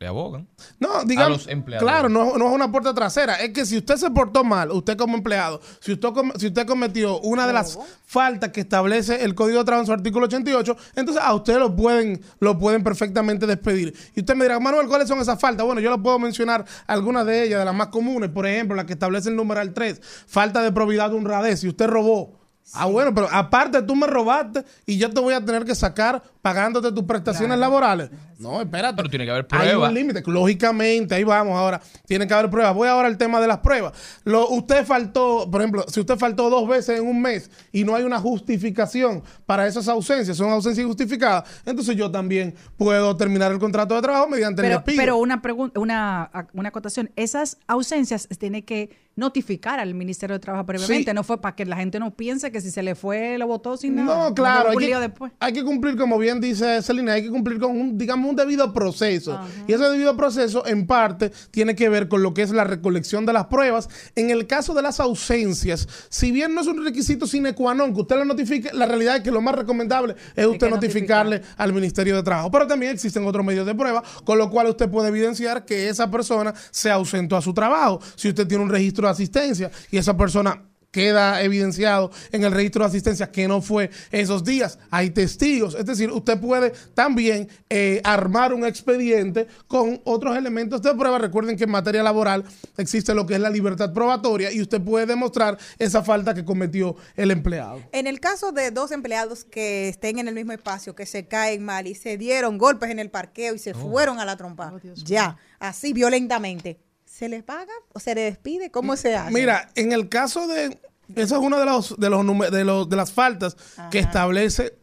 le 0.00 0.06
abogan 0.06 0.48
No, 0.78 0.96
a 1.00 1.04
digamos, 1.04 1.44
los 1.44 1.48
empleadores. 1.48 1.86
claro, 1.92 2.08
no, 2.08 2.38
no 2.38 2.48
es 2.48 2.54
una 2.54 2.72
puerta 2.72 2.94
trasera. 2.94 3.34
Es 3.34 3.50
que 3.52 3.66
si 3.66 3.76
usted 3.76 3.96
se 3.96 4.10
portó 4.10 4.42
mal, 4.42 4.70
usted 4.70 4.96
como 4.96 5.14
empleado, 5.18 5.60
si 5.78 5.92
usted, 5.92 6.08
com- 6.14 6.32
si 6.38 6.46
usted 6.46 6.66
cometió 6.66 7.20
una 7.20 7.46
de 7.46 7.52
las 7.52 7.78
faltas 8.06 8.48
que 8.50 8.62
establece 8.62 9.22
el 9.22 9.34
Código 9.34 9.58
de 9.58 9.64
Trabajo 9.66 9.82
en 9.82 9.86
su 9.88 9.92
artículo 9.92 10.24
88, 10.24 10.74
entonces 10.96 11.22
a 11.22 11.34
usted 11.34 11.58
lo 11.58 11.76
pueden, 11.76 12.18
lo 12.40 12.58
pueden 12.58 12.82
perfectamente 12.82 13.46
despedir. 13.46 13.94
Y 14.16 14.20
usted 14.20 14.34
me 14.34 14.46
dirá, 14.46 14.58
Manuel, 14.58 14.88
¿cuáles 14.88 15.06
son 15.06 15.20
esas 15.20 15.38
faltas? 15.38 15.66
Bueno, 15.66 15.82
yo 15.82 15.90
le 15.94 15.98
puedo 16.02 16.18
mencionar 16.18 16.64
algunas 16.86 17.26
de 17.26 17.44
ellas, 17.44 17.58
de 17.58 17.66
las 17.66 17.74
más 17.74 17.88
comunes. 17.88 18.30
Por 18.30 18.46
ejemplo, 18.46 18.74
la 18.76 18.86
que 18.86 18.94
establece 18.94 19.28
el 19.28 19.36
numeral 19.36 19.74
3, 19.74 20.00
falta 20.26 20.62
de 20.62 20.72
probidad 20.72 21.10
de 21.10 21.16
honradez. 21.18 21.60
Si 21.60 21.68
usted 21.68 21.86
robó. 21.88 22.40
Ah, 22.72 22.86
bueno, 22.86 23.12
pero 23.12 23.26
aparte 23.32 23.82
tú 23.82 23.96
me 23.96 24.06
robaste 24.06 24.64
y 24.86 24.96
yo 24.96 25.10
te 25.10 25.20
voy 25.20 25.34
a 25.34 25.44
tener 25.44 25.64
que 25.64 25.74
sacar 25.74 26.22
pagándote 26.42 26.90
tus 26.92 27.04
prestaciones 27.04 27.58
laborales. 27.58 28.10
No, 28.38 28.60
espérate. 28.62 28.96
Pero 28.96 29.08
tiene 29.10 29.24
que 29.26 29.30
haber 29.32 29.46
Hay 29.50 29.58
pruebas. 29.68 29.88
un 29.90 29.94
límite, 29.94 30.22
lógicamente, 30.26 31.14
ahí 31.14 31.24
vamos 31.24 31.54
ahora. 31.56 31.80
Tiene 32.06 32.26
que 32.26 32.32
haber 32.34 32.48
pruebas. 32.50 32.74
Voy 32.74 32.88
ahora 32.88 33.08
al 33.08 33.18
tema 33.18 33.40
de 33.40 33.46
las 33.46 33.58
pruebas. 33.58 33.92
Lo, 34.24 34.48
usted 34.48 34.84
faltó, 34.86 35.48
por 35.50 35.60
ejemplo, 35.60 35.84
si 35.88 36.00
usted 36.00 36.16
faltó 36.16 36.48
dos 36.48 36.66
veces 36.66 36.98
en 37.00 37.06
un 37.06 37.20
mes 37.20 37.50
y 37.72 37.84
no 37.84 37.94
hay 37.94 38.04
una 38.04 38.18
justificación 38.18 39.22
para 39.46 39.66
esas 39.66 39.88
ausencias, 39.88 40.36
son 40.36 40.50
ausencias 40.50 40.84
injustificadas, 40.84 41.44
entonces 41.66 41.96
yo 41.96 42.10
también 42.10 42.54
puedo 42.76 43.16
terminar 43.16 43.52
el 43.52 43.58
contrato 43.58 43.94
de 43.94 44.02
trabajo 44.02 44.28
mediante 44.28 44.62
el 44.62 44.68
Pero, 44.68 44.76
despido. 44.78 44.96
pero 45.02 45.16
una 45.18 45.42
pregunta, 45.42 45.78
una, 45.80 46.30
una 46.54 46.68
acotación, 46.70 47.10
esas 47.16 47.58
ausencias 47.66 48.26
se 48.30 48.36
tiene 48.36 48.64
que 48.64 48.90
notificar 49.16 49.80
al 49.80 49.92
Ministerio 49.94 50.34
de 50.34 50.40
Trabajo 50.40 50.64
previamente, 50.64 51.10
Sí. 51.10 51.14
no 51.14 51.22
fue 51.24 51.40
para 51.40 51.54
que 51.54 51.66
la 51.66 51.76
gente 51.76 51.98
no 51.98 52.12
piense 52.14 52.50
que 52.50 52.60
si 52.62 52.70
se 52.70 52.82
le 52.82 52.94
fue 52.94 53.36
lo 53.36 53.46
votó 53.48 53.76
sin 53.76 53.96
nada. 53.96 54.28
No, 54.30 54.34
claro, 54.34 54.70
hay 54.70 54.76
que, 54.78 54.96
después. 54.98 55.32
hay 55.40 55.52
que 55.52 55.62
cumplir, 55.62 55.96
como 55.96 56.16
bien 56.16 56.29
dice 56.38 56.82
Celina, 56.82 57.14
hay 57.14 57.22
que 57.22 57.30
cumplir 57.30 57.58
con 57.58 57.70
un, 57.70 57.96
digamos, 57.96 58.28
un 58.28 58.36
debido 58.36 58.72
proceso. 58.72 59.40
Y 59.66 59.72
ese 59.72 59.84
debido 59.84 60.16
proceso, 60.16 60.66
en 60.66 60.86
parte, 60.86 61.32
tiene 61.50 61.74
que 61.74 61.88
ver 61.88 62.08
con 62.08 62.22
lo 62.22 62.34
que 62.34 62.42
es 62.42 62.50
la 62.50 62.64
recolección 62.64 63.24
de 63.24 63.32
las 63.32 63.46
pruebas. 63.46 63.88
En 64.14 64.30
el 64.30 64.46
caso 64.46 64.74
de 64.74 64.82
las 64.82 65.00
ausencias, 65.00 65.88
si 66.10 66.30
bien 66.30 66.54
no 66.54 66.60
es 66.60 66.66
un 66.66 66.84
requisito 66.84 67.26
sine 67.26 67.54
qua 67.54 67.74
non 67.74 67.94
que 67.94 68.02
usted 68.02 68.16
lo 68.16 68.24
notifique, 68.24 68.70
la 68.72 68.86
realidad 68.86 69.16
es 69.16 69.22
que 69.22 69.30
lo 69.30 69.40
más 69.40 69.54
recomendable 69.54 70.14
es 70.36 70.46
usted 70.46 70.68
notificarle 70.68 71.40
al 71.56 71.72
Ministerio 71.72 72.16
de 72.16 72.22
Trabajo. 72.22 72.50
Pero 72.50 72.66
también 72.66 72.92
existen 72.92 73.26
otros 73.26 73.44
medios 73.44 73.66
de 73.66 73.74
prueba, 73.74 74.02
con 74.24 74.36
lo 74.36 74.50
cual 74.50 74.66
usted 74.68 74.90
puede 74.90 75.08
evidenciar 75.08 75.64
que 75.64 75.88
esa 75.88 76.10
persona 76.10 76.52
se 76.70 76.90
ausentó 76.90 77.36
a 77.36 77.42
su 77.42 77.54
trabajo. 77.54 78.00
Si 78.14 78.28
usted 78.28 78.46
tiene 78.46 78.62
un 78.62 78.70
registro 78.70 79.06
de 79.06 79.12
asistencia 79.12 79.70
y 79.90 79.96
esa 79.96 80.16
persona 80.16 80.69
queda 80.90 81.42
evidenciado 81.42 82.10
en 82.32 82.44
el 82.44 82.52
registro 82.52 82.84
de 82.84 82.88
asistencia 82.88 83.30
que 83.30 83.46
no 83.48 83.62
fue 83.62 83.90
esos 84.10 84.44
días. 84.44 84.78
Hay 84.90 85.10
testigos. 85.10 85.74
Es 85.74 85.86
decir, 85.86 86.10
usted 86.10 86.38
puede 86.40 86.72
también 86.94 87.48
eh, 87.68 88.00
armar 88.04 88.52
un 88.52 88.64
expediente 88.64 89.46
con 89.66 90.00
otros 90.04 90.36
elementos 90.36 90.82
de 90.82 90.94
prueba. 90.94 91.18
Recuerden 91.18 91.56
que 91.56 91.64
en 91.64 91.70
materia 91.70 92.02
laboral 92.02 92.44
existe 92.76 93.14
lo 93.14 93.26
que 93.26 93.34
es 93.34 93.40
la 93.40 93.50
libertad 93.50 93.92
probatoria 93.92 94.52
y 94.52 94.60
usted 94.60 94.80
puede 94.80 95.06
demostrar 95.06 95.58
esa 95.78 96.02
falta 96.02 96.34
que 96.34 96.44
cometió 96.44 96.96
el 97.16 97.30
empleado. 97.30 97.82
En 97.92 98.06
el 98.06 98.20
caso 98.20 98.52
de 98.52 98.70
dos 98.70 98.90
empleados 98.90 99.44
que 99.44 99.88
estén 99.88 100.18
en 100.18 100.28
el 100.28 100.34
mismo 100.34 100.52
espacio, 100.52 100.94
que 100.94 101.06
se 101.06 101.26
caen 101.26 101.64
mal 101.64 101.86
y 101.86 101.94
se 101.94 102.16
dieron 102.16 102.58
golpes 102.58 102.90
en 102.90 102.98
el 102.98 103.10
parqueo 103.10 103.54
y 103.54 103.58
se 103.58 103.74
fueron 103.74 104.18
a 104.18 104.24
la 104.24 104.36
trompa, 104.36 104.72
ya, 105.04 105.36
así 105.58 105.92
violentamente, 105.92 106.78
¿se 107.20 107.28
les 107.28 107.42
paga 107.42 107.72
o 107.92 108.00
se 108.00 108.14
les 108.14 108.32
despide? 108.32 108.70
¿Cómo 108.70 108.96
se 108.96 109.14
hace? 109.14 109.30
Mira, 109.30 109.70
en 109.74 109.92
el 109.92 110.08
caso 110.08 110.46
de. 110.46 110.78
Esa 111.14 111.36
es 111.36 111.42
una 111.42 111.58
de 111.58 111.66
los 111.66 112.00
de 112.00 112.08
los, 112.08 112.50
de 112.50 112.64
los 112.64 112.88
de 112.88 112.96
las 112.96 113.12
faltas 113.12 113.56
que 113.90 113.98
establece 113.98 114.78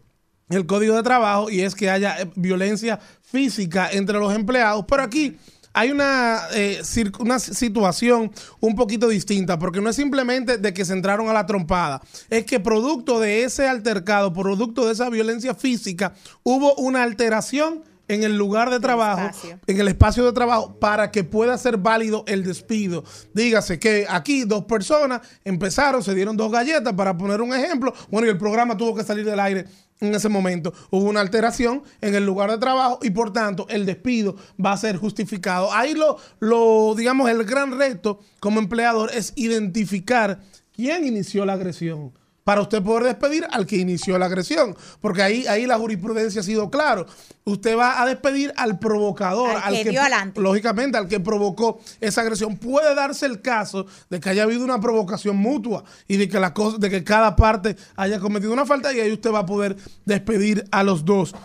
el 0.50 0.68
Código 0.68 0.96
de 0.96 1.02
Trabajo 1.02 1.50
y 1.50 1.62
es 1.62 1.74
que 1.74 1.90
haya 1.90 2.22
eh, 2.22 2.32
violencia 2.36 3.00
física 3.24 3.90
entre 3.92 4.20
los 4.20 4.36
empleados. 4.36 4.86
Pero 4.88 5.02
aquí 5.02 5.36
hay 5.74 5.90
una, 5.90 6.42
eh, 6.54 6.82
una 7.20 7.40
situación 7.40 8.32
un 8.60 8.76
poquito 8.76 9.08
distinta, 9.08 9.58
porque 9.58 9.82
no 9.82 9.90
es 9.90 9.96
simplemente 9.96 10.60
de 10.60 10.74
que 10.76 10.86
se 10.86 10.94
entraron 10.94 11.30
a 11.30 11.34
la 11.34 11.46
trompada, 11.48 12.02
es 12.30 12.46
que 12.46 12.60
producto 12.60 13.20
de 13.20 13.46
ese 13.46 13.68
altercado, 13.68 14.32
producto 14.32 14.86
de 14.86 14.94
esa 14.94 15.10
violencia 15.10 15.56
física, 15.56 16.14
hubo 16.44 16.76
una 16.76 17.02
alteración 17.02 17.84
en 18.08 18.24
el 18.24 18.38
lugar 18.38 18.70
de 18.70 18.80
trabajo, 18.80 19.22
espacio. 19.22 19.60
en 19.68 19.80
el 19.80 19.88
espacio 19.88 20.26
de 20.26 20.34
trabajo, 20.34 20.80
para 20.80 21.12
que 21.12 21.24
pueda 21.24 21.58
ser 21.58 21.78
válido 21.78 22.24
el 22.28 22.44
despido. 22.44 23.04
Dígase 23.34 23.80
que 23.80 24.06
aquí 24.10 24.44
dos 24.44 24.66
personas 24.66 25.22
empezaron, 25.44 26.04
se 26.04 26.16
dieron 26.16 26.38
dos 26.38 26.52
galletas, 26.52 26.94
para 26.94 27.18
poner 27.18 27.42
un 27.42 27.54
ejemplo, 27.54 27.94
bueno, 28.10 28.28
y 28.28 28.30
el 28.30 28.38
programa 28.38 28.78
tuvo 28.78 28.96
que 28.96 29.04
salir 29.04 29.26
del 29.26 29.40
aire 29.40 29.66
en 30.00 30.14
ese 30.14 30.30
momento. 30.30 30.74
Hubo 30.92 31.10
una 31.10 31.22
alteración 31.22 31.84
en 32.02 32.16
el 32.16 32.26
lugar 32.26 32.52
de 32.52 32.58
trabajo 32.58 33.00
y 33.02 33.10
por 33.10 33.34
tanto 33.34 33.66
el 33.70 33.86
despido 33.86 34.36
va 34.64 34.74
a 34.74 34.78
ser 34.78 34.98
justificado. 34.98 35.74
Ahí 35.74 35.94
lo, 35.94 36.18
lo 36.40 36.94
digamos, 36.96 37.30
el 37.30 37.44
gran 37.44 37.78
reto 37.78 38.20
como 38.40 38.60
empleador 38.60 39.12
es 39.14 39.34
identificar 39.36 40.40
quién 40.74 41.06
inició 41.06 41.46
la 41.46 41.54
agresión 41.54 42.14
para 42.48 42.62
usted 42.62 42.82
poder 42.82 43.04
despedir 43.04 43.46
al 43.52 43.66
que 43.66 43.76
inició 43.76 44.18
la 44.18 44.28
agresión. 44.28 44.74
Porque 45.02 45.22
ahí, 45.22 45.46
ahí 45.48 45.66
la 45.66 45.78
jurisprudencia 45.78 46.40
ha 46.40 46.44
sido 46.46 46.70
claro. 46.70 47.06
Usted 47.44 47.78
va 47.78 48.02
a 48.02 48.06
despedir 48.06 48.54
al 48.56 48.80
provocador, 48.80 49.50
Al 49.62 49.74
que 49.84 49.90
dio 49.90 50.00
adelante. 50.00 50.40
lógicamente, 50.40 50.98
al 50.98 51.10
que 51.10 51.20
provocó 51.20 51.82
esa 52.00 52.22
agresión. 52.22 52.56
Puede 52.56 52.96
darse 52.96 53.26
el 53.26 53.42
caso 53.42 53.86
de 54.10 54.22
que 54.22 54.30
haya 54.30 54.44
habido 54.44 54.64
una 54.64 54.80
provocación 54.80 55.36
mutua 55.36 55.84
y 56.08 56.16
de 56.16 56.30
que, 56.30 56.40
la 56.40 56.54
cosa, 56.54 56.78
de 56.78 56.90
que 56.90 57.04
cada 57.04 57.36
parte 57.36 57.76
haya 57.98 58.18
cometido 58.22 58.54
una 58.54 58.66
falta 58.66 58.94
y 58.94 59.02
ahí 59.02 59.12
usted 59.12 59.34
va 59.34 59.40
a 59.40 59.46
poder 59.46 59.76
despedir 60.06 60.64
a 60.72 60.84
los 60.84 61.04
dos. 61.04 61.36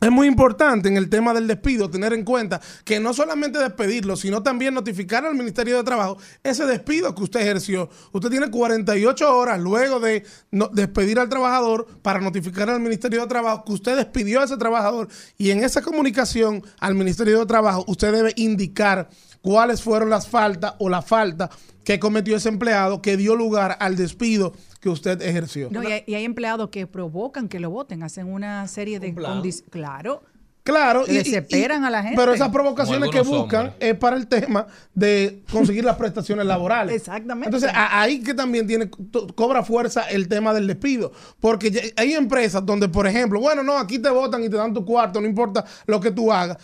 Es 0.00 0.10
muy 0.10 0.26
importante 0.26 0.88
en 0.88 0.96
el 0.96 1.10
tema 1.10 1.34
del 1.34 1.46
despido 1.46 1.90
tener 1.90 2.14
en 2.14 2.24
cuenta 2.24 2.58
que 2.84 2.98
no 2.98 3.12
solamente 3.12 3.58
despedirlo, 3.58 4.16
sino 4.16 4.42
también 4.42 4.72
notificar 4.72 5.26
al 5.26 5.34
Ministerio 5.34 5.76
de 5.76 5.84
Trabajo 5.84 6.16
ese 6.42 6.64
despido 6.64 7.14
que 7.14 7.22
usted 7.22 7.40
ejerció. 7.40 7.90
Usted 8.10 8.30
tiene 8.30 8.50
48 8.50 9.36
horas 9.36 9.60
luego 9.60 10.00
de 10.00 10.24
despedir 10.72 11.18
al 11.18 11.28
trabajador 11.28 11.86
para 12.00 12.18
notificar 12.18 12.70
al 12.70 12.80
Ministerio 12.80 13.20
de 13.20 13.26
Trabajo 13.26 13.62
que 13.66 13.72
usted 13.72 13.94
despidió 13.94 14.40
a 14.40 14.44
ese 14.44 14.56
trabajador 14.56 15.08
y 15.36 15.50
en 15.50 15.62
esa 15.62 15.82
comunicación 15.82 16.64
al 16.78 16.94
Ministerio 16.94 17.38
de 17.38 17.46
Trabajo 17.46 17.84
usted 17.86 18.10
debe 18.10 18.32
indicar 18.36 19.10
cuáles 19.42 19.82
fueron 19.82 20.08
las 20.08 20.26
faltas 20.26 20.76
o 20.78 20.88
la 20.88 21.02
falta 21.02 21.50
que 21.84 22.00
cometió 22.00 22.36
ese 22.36 22.48
empleado 22.48 23.02
que 23.02 23.18
dio 23.18 23.36
lugar 23.36 23.76
al 23.80 23.96
despido 23.96 24.54
que 24.80 24.88
usted 24.88 25.20
ejerció. 25.22 25.68
No, 25.70 25.82
y, 25.82 25.92
hay, 25.92 26.04
y 26.06 26.14
hay 26.14 26.24
empleados 26.24 26.70
que 26.70 26.86
provocan 26.86 27.48
que 27.48 27.60
lo 27.60 27.70
voten, 27.70 28.02
hacen 28.02 28.26
una 28.32 28.66
serie 28.66 28.98
de 28.98 29.14
condiciones. 29.14 29.70
Claro. 29.70 30.22
Claro, 30.62 31.04
Que 31.06 31.14
desesperan 31.14 31.84
a 31.84 31.90
la 31.90 32.02
gente. 32.02 32.16
Pero 32.16 32.34
esas 32.34 32.50
provocaciones 32.50 33.10
que 33.10 33.22
buscan 33.22 33.68
hombres. 33.68 33.76
es 33.80 33.94
para 33.96 34.14
el 34.16 34.26
tema 34.26 34.66
de 34.94 35.42
conseguir 35.50 35.84
las 35.84 35.96
prestaciones 35.96 36.44
laborales. 36.44 36.94
Exactamente. 36.94 37.46
Entonces, 37.48 37.70
a- 37.74 38.02
ahí 38.02 38.22
que 38.22 38.34
también 38.34 38.66
tiene 38.66 38.86
to- 38.86 39.26
cobra 39.34 39.62
fuerza 39.64 40.02
el 40.10 40.28
tema 40.28 40.52
del 40.52 40.66
despido. 40.66 41.12
Porque 41.40 41.70
ya- 41.70 41.80
hay 41.96 42.12
empresas 42.12 42.64
donde, 42.64 42.90
por 42.90 43.06
ejemplo, 43.06 43.40
bueno, 43.40 43.62
no, 43.62 43.78
aquí 43.78 43.98
te 43.98 44.10
votan 44.10 44.44
y 44.44 44.50
te 44.50 44.56
dan 44.56 44.74
tu 44.74 44.84
cuarto, 44.84 45.18
no 45.20 45.26
importa 45.26 45.64
lo 45.86 45.98
que 45.98 46.10
tú 46.10 46.30
hagas. 46.30 46.58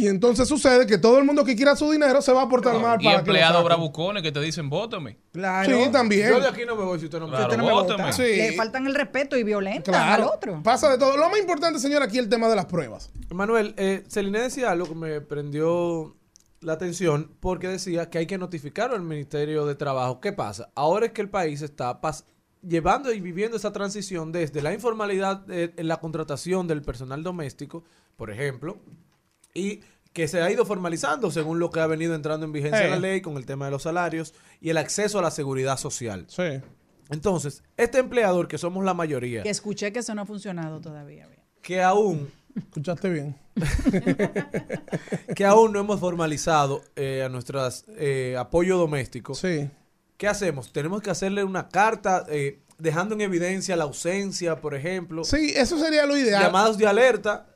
Y 0.00 0.06
entonces 0.06 0.46
sucede 0.46 0.86
que 0.86 0.96
todo 0.96 1.18
el 1.18 1.24
mundo 1.24 1.44
que 1.44 1.56
quiera 1.56 1.74
su 1.74 1.90
dinero 1.90 2.22
se 2.22 2.32
va 2.32 2.42
a 2.42 2.48
portar 2.48 2.80
mal 2.80 3.00
Y 3.00 3.04
para 3.04 3.16
lo 3.16 3.18
empleados 3.18 3.64
bravucones 3.64 4.22
que 4.22 4.30
te 4.30 4.40
dicen, 4.40 4.70
vótame. 4.70 5.18
Claro. 5.32 5.68
Sí, 5.84 5.90
también. 5.90 6.28
Yo 6.30 6.40
de 6.40 6.46
aquí 6.46 6.62
no 6.64 6.76
me 6.76 6.84
voy 6.84 7.00
si 7.00 7.06
usted 7.06 7.18
no 7.18 7.26
me 7.26 7.32
Claro, 7.32 7.46
Usted 7.46 7.56
no 7.58 7.64
me 7.66 7.72
vota. 7.72 8.12
Sí. 8.12 8.22
Le 8.22 8.52
faltan 8.52 8.86
el 8.86 8.94
respeto 8.94 9.36
y 9.36 9.42
violentan 9.42 9.92
Claro. 9.92 10.22
al 10.22 10.28
otro. 10.36 10.62
Pasa 10.62 10.88
de 10.88 10.98
todo. 10.98 11.16
Lo 11.16 11.28
más 11.28 11.40
importante, 11.40 11.80
señor, 11.80 12.04
aquí 12.04 12.16
el 12.18 12.28
tema 12.28 12.48
de 12.48 12.54
las 12.54 12.66
pruebas. 12.66 13.10
Manuel, 13.30 13.74
eh, 13.76 14.04
Celine 14.08 14.38
decía 14.38 14.70
algo 14.70 14.86
que 14.86 14.94
me 14.94 15.20
prendió 15.20 16.16
la 16.60 16.74
atención 16.74 17.32
porque 17.40 17.66
decía 17.66 18.08
que 18.08 18.18
hay 18.18 18.26
que 18.26 18.38
notificar 18.38 18.92
al 18.92 19.02
Ministerio 19.02 19.66
de 19.66 19.74
Trabajo. 19.74 20.20
¿Qué 20.20 20.32
pasa? 20.32 20.70
Ahora 20.76 21.06
es 21.06 21.12
que 21.12 21.22
el 21.22 21.28
país 21.28 21.60
está 21.60 22.00
pas- 22.00 22.22
llevando 22.62 23.12
y 23.12 23.20
viviendo 23.20 23.56
esa 23.56 23.72
transición 23.72 24.30
desde 24.30 24.62
la 24.62 24.72
informalidad 24.72 25.42
eh, 25.50 25.74
en 25.76 25.88
la 25.88 25.96
contratación 25.96 26.68
del 26.68 26.82
personal 26.82 27.24
doméstico, 27.24 27.82
por 28.16 28.30
ejemplo, 28.30 28.78
y 29.54 29.80
que 30.12 30.26
se 30.28 30.40
ha 30.42 30.50
ido 30.50 30.64
formalizando 30.66 31.30
según 31.30 31.58
lo 31.58 31.70
que 31.70 31.80
ha 31.80 31.86
venido 31.86 32.14
entrando 32.14 32.44
en 32.46 32.52
vigencia 32.52 32.86
Eh. 32.86 32.90
la 32.90 32.98
ley 32.98 33.20
con 33.20 33.36
el 33.36 33.46
tema 33.46 33.66
de 33.66 33.70
los 33.70 33.82
salarios 33.84 34.34
y 34.60 34.70
el 34.70 34.76
acceso 34.78 35.18
a 35.18 35.22
la 35.22 35.30
seguridad 35.30 35.76
social. 35.78 36.24
Sí. 36.28 36.60
Entonces, 37.10 37.62
este 37.76 37.98
empleador, 37.98 38.48
que 38.48 38.58
somos 38.58 38.84
la 38.84 38.94
mayoría, 38.94 39.42
Que 39.42 39.50
escuché 39.50 39.92
que 39.92 40.00
eso 40.00 40.14
no 40.14 40.22
ha 40.22 40.26
funcionado 40.26 40.80
todavía. 40.80 41.26
bien. 41.26 41.40
que 41.62 41.82
aún 41.82 42.30
Escuchaste 42.56 43.08
bien. 43.10 43.36
que 45.36 45.44
aún 45.44 45.72
no 45.72 45.80
hemos 45.80 46.00
formalizado 46.00 46.82
eh, 46.96 47.22
a 47.24 47.28
nuestras 47.28 47.84
eh, 47.96 48.34
apoyo 48.38 48.76
doméstico. 48.78 49.34
Sí. 49.34 49.68
¿Qué 50.16 50.26
hacemos? 50.26 50.72
Tenemos 50.72 51.00
que 51.02 51.10
hacerle 51.10 51.44
una 51.44 51.68
carta 51.68 52.26
eh, 52.28 52.60
dejando 52.78 53.14
en 53.14 53.20
evidencia 53.20 53.76
la 53.76 53.84
ausencia, 53.84 54.56
por 54.60 54.74
ejemplo. 54.74 55.24
Sí, 55.24 55.52
eso 55.54 55.78
sería 55.78 56.06
lo 56.06 56.16
ideal. 56.16 56.42
Llamados 56.42 56.76
de 56.78 56.86
alerta. 56.86 57.46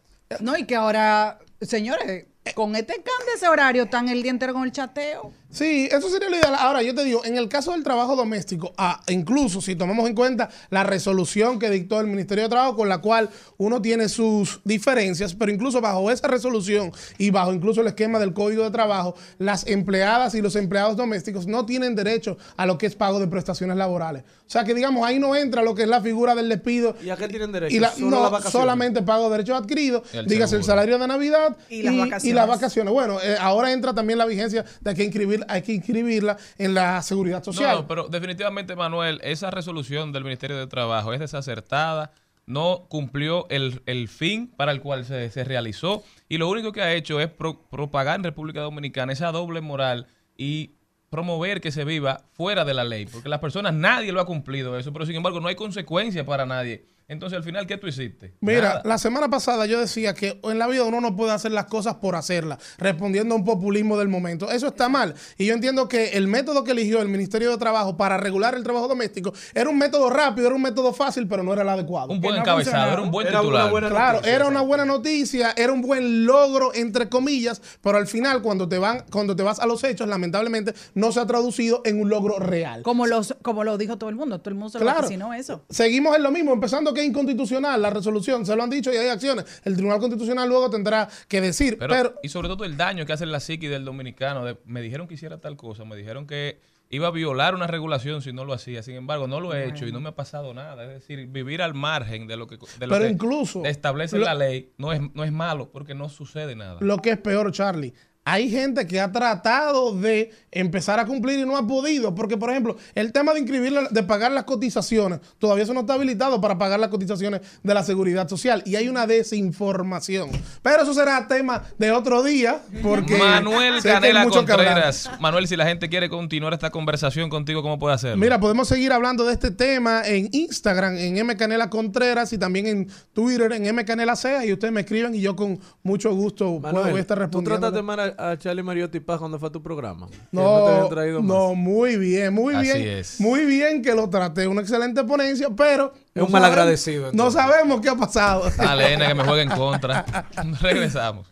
No, 0.41 0.57
y 0.57 0.65
que 0.67 0.77
ahora, 0.77 1.41
señores, 1.67 2.27
con 2.55 2.75
este 2.77 2.95
cambio 2.95 3.27
de 3.27 3.33
ese 3.37 3.49
horario, 3.49 3.85
están 3.85 4.09
el 4.09 4.23
día 4.23 4.31
entero 4.31 4.53
con 4.53 4.65
el 4.65 4.73
chateo. 4.73 5.33
Sí, 5.53 5.87
eso 5.93 6.09
sería 6.09 6.31
lo 6.31 6.37
ideal. 6.37 6.55
Ahora, 6.59 6.83
yo 6.83 6.95
te 6.95 7.05
digo, 7.05 7.25
en 7.27 7.37
el 7.37 7.47
caso 7.49 7.73
del 7.73 7.85
trabajo 7.85 8.17
doméstico, 8.17 8.73
ah, 8.79 9.01
incluso 9.09 9.61
si 9.61 9.77
tomamos 9.77 10.09
en 10.09 10.15
cuenta 10.15 10.49
la 10.71 10.83
resolución 10.83 11.59
que 11.59 11.69
dictó 11.69 12.01
el 12.01 12.07
Ministerio 12.07 12.45
de 12.45 12.49
Trabajo, 12.51 12.75
con 12.75 12.89
la 12.89 12.99
cual 12.99 13.29
uno 13.59 13.83
tiene 13.83 14.09
sus 14.09 14.61
diferencias, 14.65 15.35
pero 15.35 15.53
incluso 15.53 15.83
bajo 15.83 16.11
esa 16.11 16.27
resolución 16.27 16.91
y 17.19 17.31
bajo 17.31 17.53
incluso 17.53 17.83
el 17.83 17.87
esquema 17.89 18.19
del 18.19 18.33
Código 18.33 18.65
de 18.65 18.71
Trabajo, 18.71 19.15
las 19.39 19.67
empleadas 19.67 20.35
y 20.35 20.41
los 20.41 20.57
empleados 20.57 20.97
domésticos 20.97 21.47
no 21.47 21.67
tienen 21.67 21.95
derecho 21.95 22.39
a 22.57 22.65
lo 22.65 22.79
que 22.79 22.87
es 22.87 22.95
pago 22.95 23.21
de 23.21 23.27
prestaciones 23.29 23.77
laborales. 23.77 24.23
O 24.47 24.51
sea 24.53 24.65
que, 24.65 24.73
digamos, 24.75 25.07
ahí 25.07 25.19
no 25.19 25.37
entra 25.37 25.63
lo 25.63 25.75
que 25.75 25.83
es 25.83 25.89
la 25.89 26.01
figura 26.01 26.35
del 26.35 26.49
despido. 26.49 26.97
¿Y 27.05 27.11
a 27.11 27.17
qué 27.17 27.29
tienen 27.29 27.53
derecho? 27.53 27.75
Y 27.77 27.79
la- 27.79 27.93
Solo 27.93 28.11
no, 28.11 28.23
las 28.23 28.31
vacaciones. 28.31 28.53
solamente 28.53 29.03
pago 29.03 29.25
de 29.25 29.31
derechos 29.39 29.61
adquiridos, 29.61 30.03
El 30.15 30.27
dígase 30.27 30.57
el 30.57 30.65
salario 30.65 30.99
de 30.99 31.07
Navidad 31.07 31.57
Y 31.69 31.83
las 31.83 31.97
vacaciones. 31.99 32.35
las 32.37 32.49
vacaciones. 32.49 32.93
Bueno, 32.93 33.19
eh, 33.23 33.37
ahora 33.39 33.71
entra 33.73 33.95
también 33.95 34.19
la 34.19 34.25
vigencia 34.27 34.65
de 34.81 34.95
que 34.95 35.05
inscribir, 35.05 35.42
hay 35.49 35.63
que 35.63 35.73
inscribirla 35.73 36.37
en 36.59 36.75
la 36.75 37.01
seguridad 37.03 37.43
social. 37.43 37.77
No, 37.77 37.87
pero 37.89 38.09
definitivamente, 38.09 38.77
Manuel, 38.77 39.21
esa 39.23 39.51
resolución 39.51 40.13
del 40.13 40.25
Ministerio 40.25 40.57
de 40.59 40.67
Trabajo 40.67 41.13
es 41.13 41.21
desacertada, 41.21 42.13
no 42.47 42.87
cumplió 42.89 43.47
el, 43.51 43.83
el 43.87 44.09
fin 44.09 44.49
para 44.57 44.73
el 44.73 44.81
cual 44.81 45.05
se, 45.05 45.31
se 45.31 45.45
realizó 45.45 46.03
y 46.29 46.39
lo 46.39 46.49
único 46.49 46.73
que 46.73 46.83
ha 46.83 46.93
hecho 46.93 47.21
es 47.21 47.29
pro- 47.29 47.63
propagar 47.71 48.17
en 48.17 48.25
República 48.25 48.61
Dominicana 48.61 49.13
esa 49.13 49.31
doble 49.33 49.61
moral 49.61 50.07
y 50.37 50.73
promover 51.09 51.61
que 51.61 51.71
se 51.71 51.85
viva 51.85 52.25
fuera 52.33 52.65
de 52.65 52.75
la 52.75 52.85
ley, 52.85 53.07
porque 53.07 53.29
las 53.29 53.39
personas, 53.39 53.75
nadie 53.75 54.13
lo 54.13 54.21
ha 54.21 54.27
cumplido 54.27 54.79
eso, 54.79 54.93
pero 54.93 55.05
sin 55.07 55.15
embargo 55.15 55.41
no 55.41 55.49
hay 55.49 55.55
consecuencia 55.55 56.25
para 56.25 56.47
nadie. 56.47 56.87
Entonces, 57.13 57.37
al 57.37 57.45
final, 57.45 57.67
¿qué 57.67 57.77
tú 57.79 57.87
hiciste? 57.87 58.35
Mira, 58.41 58.61
Nada. 58.69 58.83
la 58.85 58.99
semana 58.99 59.29
pasada 59.29 59.67
yo 59.67 59.79
decía 59.79 60.15
que 60.15 60.41
en 60.43 60.59
la 60.59 60.67
vida 60.67 60.85
uno 60.85 61.01
no 61.01 61.15
puede 61.15 61.33
hacer 61.33 61.53
las 61.53 61.67
cosas 61.67 61.97
por 61.97 62.17
hacerlas, 62.17 62.59
respondiendo 62.79 63.35
a 63.35 63.39
un 63.39 63.45
populismo 63.45 63.99
del 63.99 64.09
momento. 64.09 64.51
Eso 64.51 64.69
está 64.69 64.89
mal. 64.89 65.15
Y 65.39 65.47
yo 65.47 65.55
entiendo 65.55 65.89
que 65.89 66.11
el 66.11 66.27
método 66.27 66.65
que 66.65 66.73
eligió 66.73 67.01
el 67.03 67.09
Ministerio 67.09 67.51
de 67.51 67.59
Trabajo 67.59 67.97
para 67.97 68.17
regular 68.17 68.55
el 68.55 68.63
trabajo 68.63 68.89
doméstico 68.89 69.33
era 69.55 69.69
un 69.69 69.79
método 69.79 70.11
rápido, 70.11 70.47
era 70.49 70.57
un 70.57 70.63
método 70.63 70.93
fácil, 70.93 71.29
pero 71.29 71.43
no 71.43 71.53
era 71.53 71.63
el 71.63 71.69
adecuado. 71.69 72.13
Un 72.13 72.21
buen 72.21 72.35
no 72.37 72.41
encabezado, 72.41 72.93
era 72.93 73.03
un 73.03 73.11
buen 73.11 73.27
Era 73.27 73.41
una 73.41 73.49
titular. 73.49 73.71
buena 73.71 73.89
claro, 73.91 74.13
noticia, 74.17 74.35
era 74.35 74.47
una 74.47 74.61
buena 74.63 74.85
noticia, 74.85 75.55
era 75.57 75.73
un 75.73 75.83
buen 75.83 76.25
logro, 76.27 76.73
entre 76.75 77.09
comillas, 77.09 77.61
pero 77.83 77.99
al 77.99 78.07
final, 78.07 78.43
cuando 78.43 78.69
te, 78.69 78.79
van, 78.79 79.05
cuando 79.11 79.37
te 79.37 79.43
vas 79.43 79.61
a 79.61 79.67
los 79.67 79.85
hechos, 79.85 80.09
lamentablemente 80.09 80.75
no 80.95 81.13
se 81.13 81.21
ha 81.21 81.27
traducido 81.27 81.83
en 81.85 82.01
un 82.01 82.09
logro 82.09 82.39
real. 82.39 82.83
Como, 82.83 83.07
los, 83.07 83.35
como 83.43 83.65
lo 83.65 83.77
dijo 83.79 83.99
todo 83.99 84.09
el 84.11 84.17
mundo. 84.17 84.41
Todo 84.41 84.51
el 84.51 84.55
mundo 84.57 84.71
se 84.71 84.79
lo 84.79 84.85
Claro. 84.85 85.03
vaticinó 85.03 85.35
eso. 85.35 85.65
Seguimos 85.69 86.17
en 86.17 86.23
lo 86.23 86.31
mismo, 86.31 86.53
empezando 86.53 86.95
que 86.95 87.02
es 87.03 87.09
inconstitucional 87.09 87.81
la 87.83 87.91
resolución, 87.91 88.47
se 88.47 88.57
lo 88.57 88.63
han 88.63 88.71
dicho 88.71 88.93
y 88.93 88.97
hay 88.97 89.09
acciones. 89.09 89.45
El 89.65 89.75
Tribunal 89.75 90.01
Constitucional 90.01 90.49
luego 90.49 90.71
tendrá 90.71 91.09
que 91.29 91.41
decir, 91.41 91.77
Pero, 91.79 91.95
pero, 91.95 92.15
y 92.23 92.29
sobre 92.29 92.49
todo 92.49 92.65
el 92.65 92.77
daño 92.77 93.05
que 93.07 93.13
hace 93.13 93.27
la 93.27 93.41
psiqui 93.41 93.67
del 93.67 93.85
dominicano. 93.85 94.45
de- 94.45 94.57
me 94.65 94.81
dijeron 94.83 95.07
que 95.09 95.15
hiciera 95.15 95.39
tal 95.41 95.57
cosa, 95.57 95.85
me 95.85 95.97
dijeron 95.97 96.27
que 96.27 96.61
iba 96.91 97.09
a 97.09 97.11
violar 97.11 97.55
una 97.55 97.67
regulación 97.67 98.21
si 98.21 98.33
no 98.35 98.45
lo 98.45 98.53
hacía. 98.53 98.83
Sin 98.83 98.97
embargo, 98.97 99.27
no 99.27 99.41
lo 99.41 99.55
he 99.55 99.67
hecho 99.69 99.87
y 99.87 99.93
no 99.93 100.01
me 100.01 100.11
ha 100.11 100.15
pasado 100.15 100.53
nada. 100.53 100.83
Es 100.85 100.91
decir, 100.91 101.27
vivir 101.29 101.63
al 101.63 101.73
margen 101.75 102.27
de 102.27 102.37
lo 102.37 102.47
que, 102.47 102.57
de 102.57 102.87
lo 102.87 102.93
Pero 102.93 103.05
que 103.07 103.11
incluso 103.11 103.65
establece 103.65 104.19
lo- 104.19 104.27
la 104.27 104.35
ley 104.35 104.73
no 104.77 104.93
es, 104.93 105.01
no 105.15 105.25
es 105.25 105.33
malo 105.33 105.71
porque 105.73 105.95
no 105.95 106.09
sucede 106.11 106.55
nada. 106.55 106.77
lo 106.81 106.99
que 106.99 107.11
es 107.13 107.19
peor, 107.19 107.51
Charlie. 107.51 107.95
Hay 108.25 108.51
gente 108.51 108.87
que 108.87 109.01
ha 109.01 109.11
tratado 109.11 109.99
de 109.99 110.31
empezar 110.53 111.01
a 111.01 111.07
cumplir 111.07 111.41
y 111.41 111.45
no 111.45 111.57
ha 111.57 111.67
podido, 111.67 112.15
porque 112.15 112.37
por 112.37 112.51
ejemplo, 112.51 112.77
el 112.95 113.13
tema 113.13 113.33
de 113.33 113.41
inscribir, 113.41 113.73
de 113.91 114.03
pagar 114.05 114.31
las 114.31 114.45
cotizaciones, 114.45 115.19
todavía 115.39 115.65
eso 115.65 115.75
no 115.75 115.81
está 115.81 115.95
habilitado 115.95 116.41
para 116.41 116.57
pagar 116.57 116.79
las 116.79 116.89
cotizaciones 116.89 117.41
de 117.63 117.75
la 117.75 117.83
seguridad 117.83 118.29
social 118.29 118.63
y 118.65 118.77
hay 118.77 118.89
una 118.89 119.09
desinformación. 119.09 120.31
Pero 120.63 120.83
eso 120.83 120.95
será 120.95 121.27
tema 121.27 121.65
de 121.79 121.91
otro 121.91 122.23
día, 122.23 122.61
porque 122.83 123.17
Manuel 123.17 123.83
Canela. 123.83 124.27
Contreras. 124.27 125.11
Manuel, 125.21 125.49
si 125.49 125.57
la 125.57 125.67
gente 125.67 125.89
quiere 125.89 126.09
continuar 126.09 126.53
esta 126.53 126.71
conversación 126.71 127.29
contigo, 127.29 127.63
¿cómo 127.63 127.79
puede 127.79 127.95
hacerlo? 127.95 128.19
Mira, 128.19 128.39
podemos 128.39 128.69
seguir 128.69 128.93
hablando 128.93 129.25
de 129.25 129.33
este 129.33 129.51
tema 129.51 130.03
en 130.07 130.29
Instagram, 130.33 130.97
en 130.97 131.17
M 131.19 131.37
Canela 131.37 131.69
Contreras 131.71 132.33
y 132.33 132.39
también 132.39 132.67
en 132.67 132.89
Twitter, 133.13 133.53
en 133.53 133.67
M 133.67 133.85
Canela 133.85 134.17
Sea. 134.17 134.45
Y 134.45 134.53
ustedes 134.53 134.73
me 134.73 134.83
escriben 134.83 135.15
y 135.15 135.21
yo 135.21 135.35
con 135.35 135.59
mucho 135.83 136.15
gusto 136.15 136.61
puedo 136.61 136.75
Manuel, 136.75 136.99
estar 136.99 137.19
¿tú 137.19 137.41
respondiendo. 137.41 137.67
a, 137.67 138.12
a 138.19 138.37
Charlie 138.39 138.63
Mariotti 138.63 139.01
Paz 139.01 139.19
cuando 139.19 139.39
fue 139.39 139.49
a 139.49 139.53
tu 139.53 139.63
programa? 139.63 140.07
No, 140.31 140.89
más. 140.91 141.23
no, 141.23 141.55
muy 141.55 141.97
bien, 141.97 142.33
muy 142.35 142.55
Así 142.55 142.73
bien. 142.73 142.89
es. 142.99 143.21
Muy 143.21 143.45
bien 143.45 143.83
que 143.83 143.95
lo 143.95 144.09
traté. 144.09 144.47
Una 144.47 144.61
excelente 144.63 145.03
ponencia, 145.05 145.49
pero. 145.57 145.93
Es 146.15 146.23
un 146.23 146.31
malagradecido, 146.33 147.11
No 147.13 147.31
sabemos 147.31 147.81
qué 147.81 147.89
ha 147.89 147.97
pasado. 147.97 148.51
Dale, 148.57 148.91
nena, 148.91 149.09
que 149.09 149.15
me 149.15 149.25
juegue 149.25 149.43
en 149.43 149.51
contra. 149.51 150.05
Regresamos. 150.61 151.27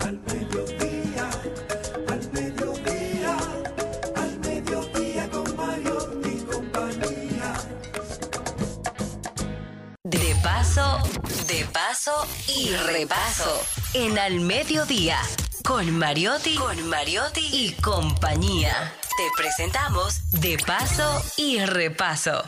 Al 0.00 0.18
mediodía, 0.26 1.28
al 4.16 4.40
mediodía 4.40 5.30
con 5.30 5.56
Mario 5.56 5.98
y 6.24 6.38
compañía. 6.44 7.54
De 10.04 10.34
paso, 10.42 10.98
de 11.48 11.64
paso 11.72 12.12
y 12.48 12.70
repaso. 12.92 13.60
En 13.92 14.18
Al 14.18 14.40
Mediodía, 14.40 15.18
con 15.64 15.98
Mariotti, 15.98 16.56
con 16.56 16.88
Mariotti 16.88 17.40
y 17.52 17.72
compañía. 17.80 18.92
Te 19.16 19.24
presentamos 19.36 20.30
De 20.40 20.56
paso 20.66 21.22
y 21.36 21.58
repaso. 21.64 22.42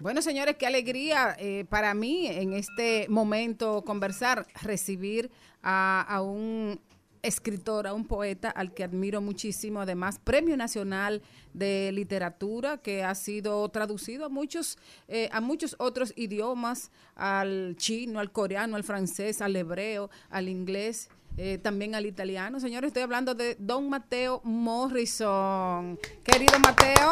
Bueno, 0.00 0.22
señores, 0.22 0.56
qué 0.58 0.66
alegría 0.66 1.34
eh, 1.38 1.64
para 1.68 1.94
mí 1.94 2.26
en 2.26 2.52
este 2.52 3.06
momento 3.08 3.82
conversar, 3.82 4.46
recibir 4.62 5.30
a, 5.62 6.02
a 6.02 6.20
un 6.20 6.80
escritora, 7.24 7.94
un 7.94 8.06
poeta 8.06 8.50
al 8.50 8.72
que 8.74 8.84
admiro 8.84 9.20
muchísimo, 9.20 9.80
además 9.80 10.18
Premio 10.22 10.56
Nacional 10.56 11.22
de 11.52 11.90
Literatura 11.92 12.78
que 12.78 13.02
ha 13.02 13.14
sido 13.14 13.68
traducido 13.70 14.24
a 14.24 14.28
muchos 14.28 14.78
eh, 15.08 15.28
a 15.32 15.40
muchos 15.40 15.74
otros 15.78 16.12
idiomas, 16.16 16.90
al 17.16 17.74
chino, 17.76 18.20
al 18.20 18.30
coreano, 18.30 18.76
al 18.76 18.84
francés, 18.84 19.40
al 19.40 19.56
hebreo, 19.56 20.10
al 20.30 20.48
inglés. 20.48 21.08
eh, 21.36 21.58
también 21.58 21.96
al 21.96 22.06
italiano. 22.06 22.60
Señores, 22.60 22.88
estoy 22.88 23.02
hablando 23.02 23.34
de 23.34 23.56
Don 23.58 23.88
Mateo 23.88 24.40
Morrison. 24.44 25.98
Querido 26.22 26.58
Mateo. 26.60 27.10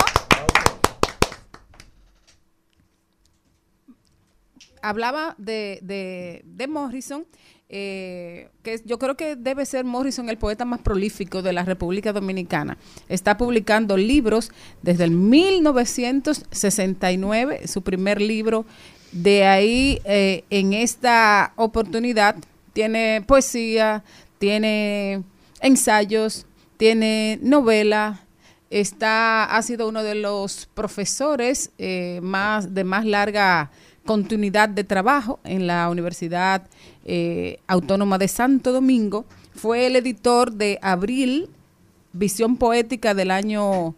hablaba 4.83 5.35
de, 5.39 5.79
de, 5.83 6.43
de 6.45 6.67
Morrison, 6.67 7.27
eh, 7.75 8.51
que 8.63 8.83
yo 8.85 8.99
creo 8.99 9.17
que 9.17 9.35
debe 9.35 9.65
ser 9.65 9.87
Morrison 9.87 10.29
el 10.29 10.37
poeta 10.37 10.67
más 10.67 10.81
prolífico 10.81 11.41
de 11.41 11.55
la 11.55 11.65
República 11.65 12.13
Dominicana. 12.13 12.77
Está 13.09 13.39
publicando 13.39 13.97
libros 13.97 14.53
desde 14.83 15.05
el 15.05 15.13
1969, 15.13 17.67
su 17.67 17.81
primer 17.81 18.21
libro. 18.21 18.67
De 19.11 19.47
ahí, 19.47 20.03
eh, 20.05 20.45
en 20.51 20.75
esta 20.75 21.55
oportunidad, 21.57 22.37
tiene 22.75 23.25
poesía, 23.27 24.05
tiene 24.39 25.23
ensayos, 25.63 26.45
tiene 26.77 27.39
novela, 27.41 28.27
está 28.69 29.45
ha 29.45 29.63
sido 29.63 29.89
uno 29.89 30.03
de 30.03 30.15
los 30.15 30.69
profesores 30.75 31.71
eh, 31.79 32.21
más 32.23 32.75
de 32.75 32.85
más 32.85 33.07
larga 33.07 33.71
continuidad 34.05 34.69
de 34.69 34.85
trabajo 34.85 35.41
en 35.45 35.67
la 35.67 35.89
Universidad 35.89 36.69
eh, 37.05 37.59
Autónoma 37.67 38.19
de 38.19 38.29
Santo 38.29 38.73
Domingo. 38.73 39.25
Fue 39.55 39.87
el 39.87 39.97
editor 39.97 40.53
de 40.53 40.79
Abril, 40.83 41.49
Visión 42.13 42.57
Poética 42.57 43.15
del 43.15 43.31
año 43.31 43.95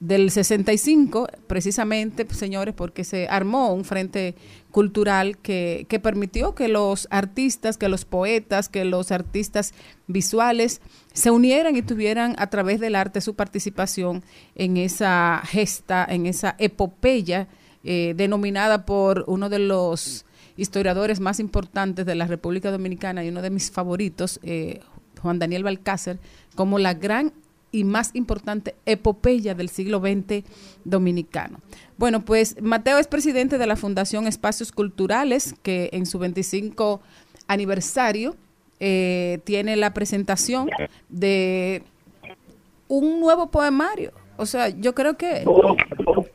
del 0.00 0.30
65, 0.30 1.26
precisamente, 1.48 2.26
señores, 2.32 2.72
porque 2.74 3.02
se 3.02 3.26
armó 3.28 3.74
un 3.74 3.84
frente 3.84 4.36
cultural 4.70 5.38
que, 5.38 5.86
que 5.88 5.98
permitió 5.98 6.54
que 6.54 6.68
los 6.68 7.08
artistas, 7.10 7.78
que 7.78 7.88
los 7.88 8.04
poetas, 8.04 8.68
que 8.68 8.84
los 8.84 9.10
artistas 9.10 9.74
visuales 10.06 10.80
se 11.12 11.32
unieran 11.32 11.74
y 11.74 11.82
tuvieran 11.82 12.36
a 12.38 12.48
través 12.48 12.78
del 12.78 12.94
arte 12.94 13.20
su 13.20 13.34
participación 13.34 14.22
en 14.54 14.76
esa 14.76 15.42
gesta, 15.44 16.06
en 16.08 16.26
esa 16.26 16.54
epopeya 16.58 17.48
eh, 17.84 18.14
denominada 18.16 18.84
por 18.84 19.24
uno 19.26 19.48
de 19.48 19.58
los 19.58 20.24
historiadores 20.56 21.20
más 21.20 21.40
importantes 21.40 22.04
de 22.04 22.14
la 22.14 22.26
República 22.26 22.70
Dominicana 22.70 23.24
y 23.24 23.28
uno 23.28 23.42
de 23.42 23.50
mis 23.50 23.70
favoritos, 23.70 24.40
eh, 24.42 24.80
Juan 25.22 25.38
Daniel 25.38 25.62
Balcácer, 25.62 26.18
como 26.54 26.78
la 26.78 26.94
gran 26.94 27.32
y 27.70 27.84
más 27.84 28.10
importante 28.14 28.74
epopeya 28.86 29.54
del 29.54 29.68
siglo 29.68 30.00
XX 30.00 30.44
dominicano. 30.84 31.60
Bueno, 31.96 32.24
pues 32.24 32.60
Mateo 32.60 32.98
es 32.98 33.06
presidente 33.06 33.58
de 33.58 33.66
la 33.66 33.76
Fundación 33.76 34.26
Espacios 34.26 34.72
Culturales, 34.72 35.54
que 35.62 35.90
en 35.92 36.06
su 36.06 36.18
25 36.18 37.00
aniversario 37.46 38.36
eh, 38.80 39.40
tiene 39.44 39.76
la 39.76 39.92
presentación 39.92 40.70
de 41.08 41.82
un 42.86 43.20
nuevo 43.20 43.50
poemario. 43.50 44.12
O 44.38 44.46
sea, 44.46 44.68
yo 44.68 44.94
creo 44.94 45.16
que... 45.16 45.42
Oh, 45.46 45.76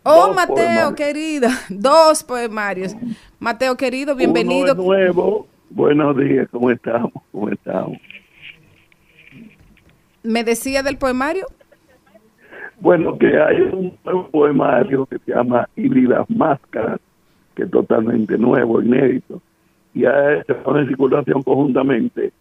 dos 0.04 0.36
Mateo, 0.36 0.94
querido, 0.94 1.48
dos 1.70 2.22
poemarios. 2.24 2.94
Mateo, 3.40 3.78
querido, 3.78 4.14
bienvenido. 4.14 4.74
Uno 4.74 4.84
nuevo. 4.84 5.48
Buenos 5.70 6.18
días, 6.18 6.50
¿cómo 6.52 6.70
estamos? 6.70 7.14
¿Cómo 7.32 7.50
estamos? 7.50 7.98
Me 10.22 10.44
decía 10.44 10.84
del 10.84 10.98
poemario. 10.98 11.48
Bueno, 12.82 13.18
que 13.18 13.42
hay 13.42 13.62
un 13.62 13.98
nuevo 14.04 14.28
poemario 14.28 15.06
que 15.06 15.20
se 15.20 15.32
llama 15.34 15.70
Híbridas 15.78 16.30
Máscaras, 16.30 17.00
que 17.56 17.64
es 17.64 17.72
totalmente 17.72 18.38
nuevo, 18.38 18.82
inédito. 18.82 19.42
Y 19.94 20.02
se 20.02 20.56
pone 20.56 20.82
en 20.82 20.88
circulación 20.90 21.42
conjuntamente 21.42 22.34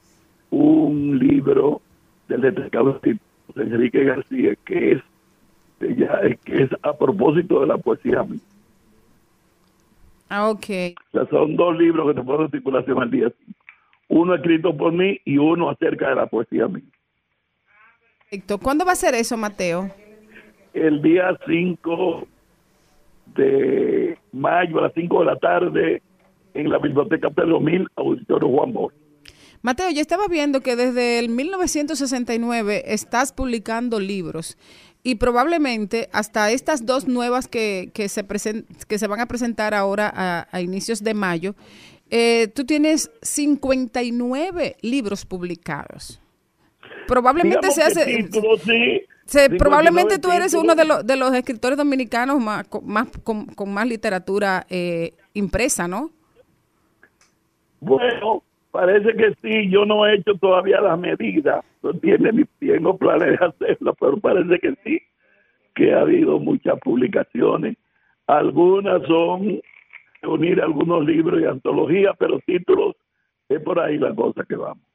un 0.51 1.21
libro 1.21 1.81
del 2.27 2.41
destacado 2.41 3.01
Enrique 3.55 4.05
García, 4.05 4.55
que 4.65 4.93
es, 4.93 5.03
que 5.89 5.95
ya- 5.97 6.21
que 6.45 6.63
es 6.65 6.71
a 6.83 6.97
propósito 6.97 7.61
de 7.61 7.67
la 7.67 7.77
poesía 7.79 8.23
mía. 8.23 8.41
Ah, 10.29 10.49
ok. 10.49 10.65
O 11.13 11.19
sea, 11.19 11.27
son 11.31 11.57
dos 11.57 11.77
libros 11.77 12.15
que 12.15 12.23
ponen 12.23 12.47
en 12.47 12.51
circulación 12.51 13.03
al 13.03 13.11
día. 13.11 13.33
Uno 14.09 14.35
escrito 14.35 14.77
por 14.77 14.93
mí 14.93 15.19
y 15.25 15.37
uno 15.39 15.69
acerca 15.71 16.09
de 16.11 16.15
la 16.17 16.27
poesía 16.27 16.69
mía. 16.69 16.85
Perfecto. 18.31 18.59
¿Cuándo 18.59 18.85
va 18.85 18.93
a 18.93 18.97
ser 18.97 19.15
eso, 19.15 19.37
Mateo? 19.37 19.91
el 20.75 21.03
día 21.03 21.39
5 21.47 22.27
de 23.35 24.17
mayo 24.33 24.79
a 24.79 24.83
las 24.85 24.93
5 24.95 25.19
de 25.21 25.25
la 25.27 25.37
tarde 25.37 26.03
en 26.55 26.71
la 26.71 26.79
Biblioteca 26.79 27.29
Pedro 27.29 27.61
Mil, 27.61 27.87
Auditorio 27.97 28.49
Juan 28.49 28.73
Bosch. 28.73 28.95
Mateo, 29.61 29.91
yo 29.91 30.01
estaba 30.01 30.29
viendo 30.29 30.63
que 30.63 30.75
desde 30.75 31.19
el 31.19 31.29
1969 31.29 32.85
estás 32.87 33.35
publicando 33.35 34.01
libros 34.01 34.57
y 35.03 35.17
probablemente 35.17 36.09
hasta 36.13 36.51
estas 36.51 36.87
dos 36.87 37.09
nuevas 37.09 37.49
que, 37.49 37.91
que, 37.93 38.09
se, 38.09 38.27
presen- 38.27 38.65
que 38.87 38.99
se 38.99 39.07
van 39.07 39.21
a 39.21 39.27
presentar 39.27 39.75
ahora 39.75 40.13
a, 40.15 40.47
a 40.51 40.61
inicios 40.61 41.03
de 41.03 41.15
mayo, 41.15 41.55
eh, 42.11 42.49
tú 42.55 42.65
tienes 42.65 43.11
59 43.23 44.77
libros 44.83 45.25
publicados. 45.25 46.21
Probablemente 47.09 47.71
seas... 47.71 47.95
que 47.95 48.05
títulos, 48.05 48.61
sí, 48.61 49.03
se- 49.27 49.49
59 49.49 49.59
probablemente 49.59 50.19
tú 50.19 50.31
eres 50.31 50.55
uno 50.55 50.75
de, 50.75 50.85
los 50.85 51.07
de 51.07 51.17
los 51.17 51.35
escritores 51.35 51.77
dominicanos 51.79 52.41
más, 52.41 52.67
con, 52.69 52.87
más, 52.87 53.09
con, 53.25 53.47
con 53.47 53.73
más 53.73 53.87
literatura 53.87 54.67
eh, 54.69 55.15
impresa, 55.35 55.89
¿no? 55.89 56.11
Bueno, 57.81 58.45
parece 58.73 59.15
que 59.15 59.35
sí, 59.43 59.71
yo 59.71 59.85
no 59.85 60.05
he 60.07 60.17
hecho 60.17 60.35
todavía 60.35 60.81
las 60.81 60.99
medidas, 60.99 61.65
tiene 62.01 62.45
tengo 62.59 62.97
planes 62.99 63.39
de 63.39 63.47
hacerlo, 63.47 63.95
pero 64.01 64.17
parece 64.17 64.59
que 64.59 64.75
sí, 64.83 65.01
que 65.75 65.95
ha 65.95 66.01
habido 66.01 66.41
muchas 66.41 66.81
publicaciones. 66.81 67.77
Algunas 68.27 69.03
son 69.07 69.61
unir 70.23 70.61
algunos 70.61 71.05
libros 71.05 71.41
y 71.41 71.45
antologías, 71.45 72.17
pero 72.19 72.41
títulos 72.47 72.97
es 73.49 73.61
por 73.61 73.79
ahí 73.79 73.99
la 73.99 74.15
cosa 74.15 74.45
que 74.45 74.57
vamos. 74.57 74.92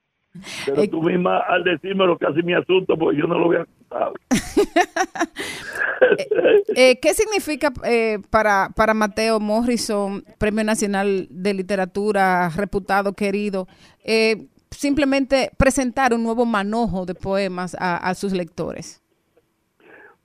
Pero 0.66 0.90
tú 0.90 1.04
misma 1.04 1.40
al 1.40 1.64
decírmelo 1.64 2.18
casi 2.18 2.42
me 2.44 2.56
asusto 2.56 2.98
porque 2.98 3.20
yo 3.20 3.28
no 3.28 3.38
lo 3.38 3.46
había 3.48 3.66
contado. 3.66 4.14
Eh, 6.76 7.00
¿Qué 7.02 7.14
significa 7.14 7.72
eh, 7.84 8.20
para, 8.30 8.70
para 8.76 8.94
Mateo 8.94 9.40
Morrison, 9.40 10.24
Premio 10.38 10.64
Nacional 10.64 11.28
de 11.32 11.54
Literatura, 11.56 12.50
reputado, 12.50 13.14
querido, 13.14 13.68
eh, 14.04 14.48
simplemente 14.70 15.50
presentar 15.58 16.14
un 16.14 16.24
nuevo 16.24 16.46
manojo 16.46 17.06
de 17.06 17.16
poemas 17.16 17.76
a, 17.80 17.98
a 17.98 18.14
sus 18.14 18.32
lectores? 18.32 19.02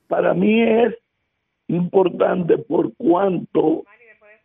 Para 0.07 0.33
mí 0.35 0.61
es 0.61 0.93
importante 1.67 2.57
por 2.59 2.93
cuanto 2.95 3.83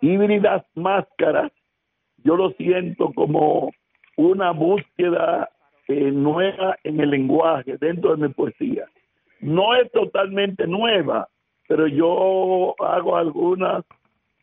híbridas 0.01 0.65
máscaras, 0.74 1.53
yo 2.24 2.36
lo 2.36 2.51
siento 2.53 3.12
como 3.15 3.70
una 4.16 4.53
búsqueda 4.53 5.51
eh, 5.89 6.10
nueva 6.12 6.77
en 6.85 7.01
el 7.01 7.10
lenguaje 7.10 7.78
dentro 7.78 8.15
de 8.15 8.28
mi 8.28 8.32
poesía. 8.35 8.86
No 9.40 9.74
es 9.74 9.90
totalmente 9.93 10.66
nueva, 10.66 11.28
pero 11.66 11.86
yo 11.86 12.74
hago 12.82 13.16
algunos 13.16 13.85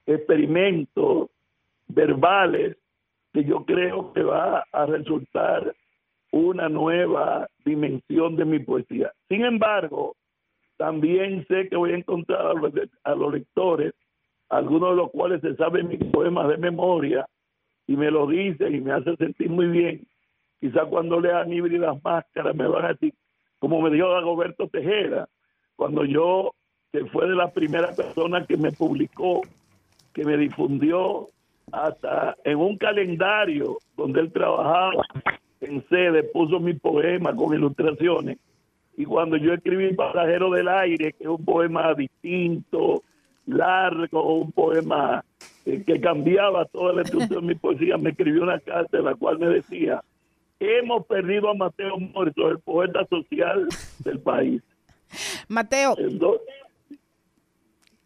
experimentos 0.06 1.30
verbales 1.88 2.78
que 3.34 3.44
yo 3.44 3.66
creo 3.66 4.12
que 4.14 4.24
va 4.24 4.66
a 4.72 4.86
resultar 4.86 5.76
una 6.32 6.68
nueva 6.68 7.48
dimensión 7.64 8.36
de 8.36 8.46
mi 8.46 8.60
poesía. 8.60 9.12
Sin 9.28 9.46
embargo, 9.46 10.16
también 10.78 11.46
sé 11.48 11.70
que 11.70 11.76
voy 11.76 11.92
a 11.92 11.98
encontrar 11.98 12.42
a 12.48 12.54
los, 12.54 12.74
a 13.04 13.16
los 13.16 13.34
lectores, 13.34 13.94
algunos 14.50 14.92
de 14.92 14.96
los 14.96 15.12
cuales 15.12 15.42
se 15.42 15.56
saben 15.56 15.88
mis 15.90 16.04
poemas 16.12 16.48
de 16.50 16.58
memoria 16.58 17.28
y 17.88 17.96
me 17.96 18.12
lo 18.12 18.28
dicen 18.28 18.76
y 18.76 18.82
me 18.82 18.92
hacen 18.92 19.16
sentir 19.18 19.50
muy 19.50 19.68
bien. 19.68 20.08
Quizá 20.66 20.84
cuando 20.86 21.20
lean 21.20 21.54
Híbridas 21.54 21.96
Máscaras 22.04 22.56
me 22.56 22.68
van 22.68 22.86
a 22.86 22.88
decir, 22.88 23.14
como 23.60 23.84
me 23.84 23.92
dijo 23.92 24.10
Dagoberto 24.10 24.68
Tejera, 24.68 25.30
cuando 25.76 26.06
yo, 26.06 26.56
que 26.92 27.06
fue 27.06 27.30
de 27.30 27.36
la 27.36 27.52
primera 27.52 27.94
persona 27.94 28.48
que 28.48 28.58
me 28.58 28.72
publicó, 28.72 29.42
que 30.12 30.24
me 30.24 30.36
difundió 30.38 31.28
hasta 31.72 32.36
en 32.44 32.58
un 32.58 32.80
calendario 32.80 33.78
donde 33.96 34.22
él 34.22 34.32
trabajaba 34.32 35.06
en 35.62 35.88
sede, 35.88 36.24
puso 36.24 36.60
mi 36.60 36.74
poema 36.74 37.36
con 37.36 37.54
ilustraciones. 37.54 38.40
Y 38.98 39.06
cuando 39.06 39.38
yo 39.38 39.54
escribí 39.54 39.94
Pasajero 39.94 40.50
del 40.50 40.68
Aire, 40.68 41.14
que 41.14 41.26
es 41.26 41.30
un 41.30 41.46
poema 41.46 41.94
distinto, 41.94 43.04
largo, 43.46 44.34
un 44.34 44.52
poema 44.52 45.24
eh, 45.68 45.84
que 45.86 46.02
cambiaba 46.02 46.66
toda 46.66 46.92
la 46.92 47.04
estructura 47.04 47.40
de 47.40 47.46
mi 47.46 47.54
poesía, 47.54 48.00
me 48.00 48.10
escribió 48.10 48.42
una 48.42 48.60
carta 48.60 48.98
en 48.98 49.06
la 49.06 49.14
cual 49.14 49.38
me 49.38 49.46
decía 49.46 50.02
hemos 50.60 51.06
perdido 51.06 51.50
a 51.50 51.54
Mateo 51.54 51.98
Muerto, 51.98 52.50
el 52.50 52.60
poeta 52.60 53.06
social 53.10 53.68
del 54.00 54.20
país. 54.20 54.62
Mateo, 55.48 55.96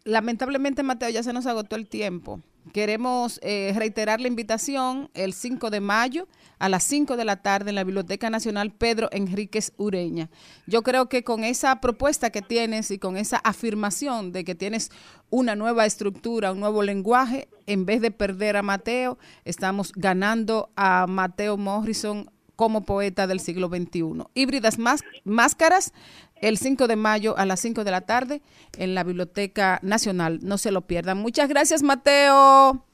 lamentablemente 0.04 0.82
Mateo 0.82 1.10
ya 1.10 1.22
se 1.22 1.32
nos 1.32 1.46
agotó 1.46 1.76
el 1.76 1.88
tiempo. 1.88 2.40
Queremos 2.72 3.40
eh, 3.42 3.72
reiterar 3.76 4.20
la 4.20 4.28
invitación 4.28 5.10
el 5.14 5.32
5 5.32 5.70
de 5.70 5.80
mayo 5.80 6.28
a 6.58 6.68
las 6.68 6.84
5 6.84 7.16
de 7.16 7.24
la 7.24 7.42
tarde 7.42 7.70
en 7.70 7.74
la 7.74 7.84
Biblioteca 7.84 8.28
Nacional 8.28 8.70
Pedro 8.70 9.08
Enríquez 9.12 9.72
Ureña. 9.78 10.28
Yo 10.66 10.82
creo 10.82 11.08
que 11.08 11.24
con 11.24 11.42
esa 11.42 11.80
propuesta 11.80 12.30
que 12.30 12.42
tienes 12.42 12.90
y 12.90 12.98
con 12.98 13.16
esa 13.16 13.38
afirmación 13.38 14.30
de 14.32 14.44
que 14.44 14.54
tienes 14.54 14.90
una 15.30 15.56
nueva 15.56 15.86
estructura, 15.86 16.52
un 16.52 16.60
nuevo 16.60 16.82
lenguaje, 16.82 17.48
en 17.66 17.86
vez 17.86 18.02
de 18.02 18.10
perder 18.10 18.56
a 18.56 18.62
Mateo, 18.62 19.18
estamos 19.44 19.92
ganando 19.96 20.70
a 20.76 21.06
Mateo 21.08 21.56
Morrison 21.56 22.30
como 22.60 22.84
poeta 22.84 23.26
del 23.26 23.40
siglo 23.40 23.68
XXI. 23.68 24.26
Híbridas 24.34 24.78
más, 24.78 25.00
máscaras 25.24 25.94
el 26.42 26.58
5 26.58 26.88
de 26.88 26.96
mayo 26.96 27.34
a 27.38 27.46
las 27.46 27.58
5 27.60 27.84
de 27.84 27.90
la 27.90 28.02
tarde 28.02 28.42
en 28.76 28.94
la 28.94 29.02
Biblioteca 29.02 29.80
Nacional. 29.82 30.40
No 30.42 30.58
se 30.58 30.70
lo 30.70 30.82
pierdan. 30.82 31.16
Muchas 31.16 31.48
gracias, 31.48 31.82
Mateo. 31.82 32.84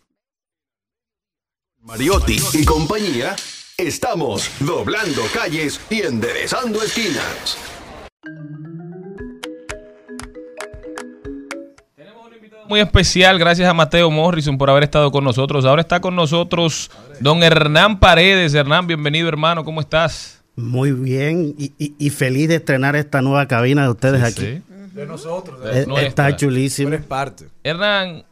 Mariotti 1.80 2.38
y 2.52 2.64
compañía, 2.64 3.34
estamos 3.76 4.52
doblando 4.60 5.22
calles 5.34 5.80
y 5.90 6.02
enderezando 6.02 6.80
esquinas. 6.80 7.58
Muy 12.68 12.80
especial, 12.80 13.38
gracias 13.38 13.68
a 13.68 13.74
Mateo 13.74 14.10
Morrison 14.10 14.58
por 14.58 14.68
haber 14.70 14.82
estado 14.84 15.10
con 15.12 15.22
nosotros. 15.22 15.64
Ahora 15.64 15.82
está 15.82 16.00
con 16.00 16.16
nosotros 16.16 16.90
don 17.20 17.42
Hernán 17.42 18.00
Paredes. 18.00 18.54
Hernán, 18.54 18.86
bienvenido 18.88 19.28
hermano, 19.28 19.64
¿cómo 19.64 19.80
estás? 19.80 20.42
Muy 20.56 20.90
bien 20.92 21.54
y, 21.58 21.72
y- 21.78 21.94
y 21.98 22.10
feliz 22.10 22.48
de 22.48 22.56
estrenar 22.56 22.96
esta 22.96 23.22
nueva 23.22 23.46
cabina 23.46 23.82
de 23.84 23.90
ustedes 23.90 24.20
Sí, 24.34 24.42
aquí. 24.42 24.62
sí. 24.66 24.88
De 24.94 25.06
nosotros. 25.06 25.60
Eh, 25.64 25.86
está 26.06 26.34
chulísimo. 26.34 26.88
Eres 26.88 27.04
parte. 27.04 27.46
Hernán, 27.62 28.24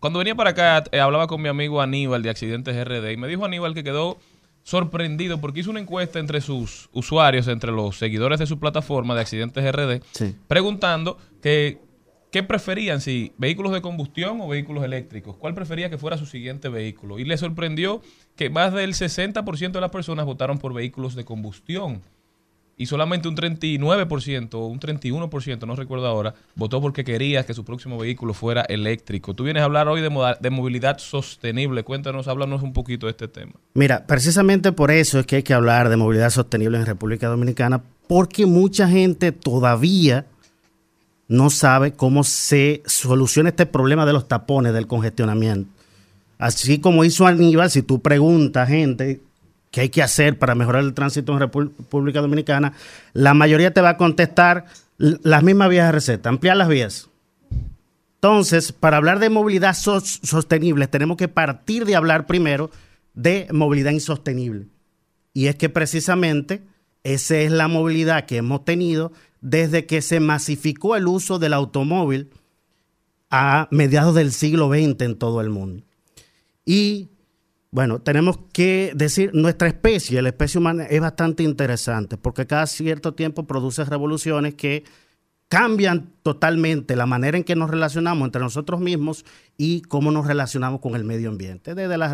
cuando 0.00 0.18
venía 0.18 0.34
para 0.34 0.50
acá, 0.50 0.84
eh, 0.90 1.00
hablaba 1.00 1.26
con 1.26 1.40
mi 1.40 1.48
amigo 1.48 1.80
Aníbal 1.80 2.22
de 2.22 2.30
Accidentes 2.30 2.76
RD 2.76 3.12
y 3.12 3.16
me 3.16 3.28
dijo 3.28 3.44
Aníbal 3.44 3.72
que 3.72 3.84
quedó 3.84 4.18
sorprendido 4.64 5.40
porque 5.40 5.60
hizo 5.60 5.70
una 5.70 5.80
encuesta 5.80 6.18
entre 6.18 6.40
sus 6.40 6.88
usuarios, 6.92 7.46
entre 7.48 7.70
los 7.72 7.96
seguidores 7.96 8.38
de 8.40 8.46
su 8.46 8.58
plataforma 8.58 9.14
de 9.14 9.20
Accidentes 9.22 9.64
RD, 9.64 10.02
Sí. 10.12 10.34
preguntando 10.48 11.16
que 11.40 11.78
qué 12.32 12.42
preferían, 12.42 13.00
si 13.00 13.32
vehículos 13.36 13.72
de 13.72 13.82
combustión 13.82 14.40
o 14.40 14.48
vehículos 14.48 14.82
eléctricos, 14.82 15.36
cuál 15.36 15.54
prefería 15.54 15.90
que 15.90 15.98
fuera 15.98 16.16
su 16.16 16.26
siguiente 16.26 16.70
vehículo. 16.70 17.18
Y 17.18 17.24
le 17.24 17.36
sorprendió 17.36 18.00
que 18.34 18.48
más 18.48 18.72
del 18.72 18.94
60% 18.94 19.70
de 19.70 19.80
las 19.80 19.90
personas 19.90 20.24
votaron 20.24 20.58
por 20.58 20.72
vehículos 20.72 21.14
de 21.14 21.24
combustión 21.24 22.00
y 22.78 22.86
solamente 22.86 23.28
un 23.28 23.36
39% 23.36 24.54
o 24.54 24.66
un 24.66 24.80
31%, 24.80 25.66
no 25.66 25.76
recuerdo 25.76 26.06
ahora, 26.06 26.34
votó 26.56 26.80
porque 26.80 27.04
quería 27.04 27.44
que 27.44 27.52
su 27.52 27.66
próximo 27.66 27.98
vehículo 27.98 28.32
fuera 28.32 28.62
eléctrico. 28.62 29.34
Tú 29.34 29.44
vienes 29.44 29.60
a 29.60 29.64
hablar 29.64 29.88
hoy 29.88 30.00
de, 30.00 30.10
de 30.40 30.50
movilidad 30.50 30.96
sostenible. 30.98 31.84
Cuéntanos, 31.84 32.28
háblanos 32.28 32.62
un 32.62 32.72
poquito 32.72 33.06
de 33.06 33.10
este 33.10 33.28
tema. 33.28 33.52
Mira, 33.74 34.06
precisamente 34.06 34.72
por 34.72 34.90
eso 34.90 35.20
es 35.20 35.26
que 35.26 35.36
hay 35.36 35.42
que 35.42 35.52
hablar 35.52 35.90
de 35.90 35.98
movilidad 35.98 36.30
sostenible 36.30 36.78
en 36.78 36.86
República 36.86 37.28
Dominicana, 37.28 37.82
porque 38.08 38.46
mucha 38.46 38.88
gente 38.88 39.32
todavía 39.32 40.24
no 41.32 41.48
sabe 41.48 41.92
cómo 41.92 42.24
se 42.24 42.82
soluciona 42.84 43.48
este 43.48 43.64
problema 43.66 44.04
de 44.04 44.12
los 44.12 44.28
tapones, 44.28 44.74
del 44.74 44.86
congestionamiento. 44.86 45.70
Así 46.38 46.78
como 46.78 47.04
hizo 47.04 47.26
Aníbal, 47.26 47.70
si 47.70 47.82
tú 47.82 48.02
preguntas 48.02 48.68
gente 48.68 49.20
qué 49.70 49.82
hay 49.82 49.88
que 49.88 50.02
hacer 50.02 50.38
para 50.38 50.54
mejorar 50.54 50.84
el 50.84 50.92
tránsito 50.92 51.32
en 51.32 51.40
República 51.40 52.20
Dominicana, 52.20 52.74
la 53.14 53.32
mayoría 53.32 53.72
te 53.72 53.80
va 53.80 53.90
a 53.90 53.96
contestar 53.96 54.66
las 54.98 55.42
mismas 55.42 55.70
vías 55.70 55.86
de 55.86 55.92
receta, 55.92 56.28
ampliar 56.28 56.56
las 56.58 56.68
vías. 56.68 57.08
Entonces, 58.16 58.72
para 58.72 58.98
hablar 58.98 59.18
de 59.18 59.30
movilidad 59.30 59.74
sos- 59.74 60.20
sostenible, 60.22 60.86
tenemos 60.86 61.16
que 61.16 61.28
partir 61.28 61.86
de 61.86 61.96
hablar 61.96 62.26
primero 62.26 62.70
de 63.14 63.48
movilidad 63.50 63.92
insostenible. 63.92 64.66
Y 65.32 65.46
es 65.46 65.56
que 65.56 65.70
precisamente 65.70 66.62
esa 67.04 67.36
es 67.38 67.50
la 67.50 67.68
movilidad 67.68 68.26
que 68.26 68.36
hemos 68.36 68.64
tenido 68.64 69.12
desde 69.42 69.84
que 69.86 70.00
se 70.00 70.20
masificó 70.20 70.96
el 70.96 71.06
uso 71.06 71.38
del 71.38 71.52
automóvil 71.52 72.30
a 73.28 73.68
mediados 73.70 74.14
del 74.14 74.32
siglo 74.32 74.68
XX 74.68 75.02
en 75.02 75.18
todo 75.18 75.40
el 75.40 75.50
mundo. 75.50 75.84
Y 76.64 77.10
bueno, 77.70 78.00
tenemos 78.00 78.38
que 78.52 78.92
decir, 78.94 79.30
nuestra 79.34 79.66
especie, 79.66 80.22
la 80.22 80.28
especie 80.28 80.58
humana, 80.58 80.84
es 80.84 81.00
bastante 81.00 81.42
interesante 81.42 82.16
porque 82.16 82.46
cada 82.46 82.66
cierto 82.66 83.14
tiempo 83.14 83.46
produce 83.46 83.84
revoluciones 83.84 84.54
que 84.54 84.84
cambian 85.52 86.08
totalmente 86.22 86.96
la 86.96 87.04
manera 87.04 87.36
en 87.36 87.44
que 87.44 87.54
nos 87.56 87.68
relacionamos 87.68 88.24
entre 88.24 88.40
nosotros 88.40 88.80
mismos 88.80 89.26
y 89.58 89.82
cómo 89.82 90.10
nos 90.10 90.26
relacionamos 90.26 90.80
con 90.80 90.94
el 90.94 91.04
medio 91.04 91.28
ambiente. 91.28 91.74
Desde 91.74 91.98
la, 91.98 92.08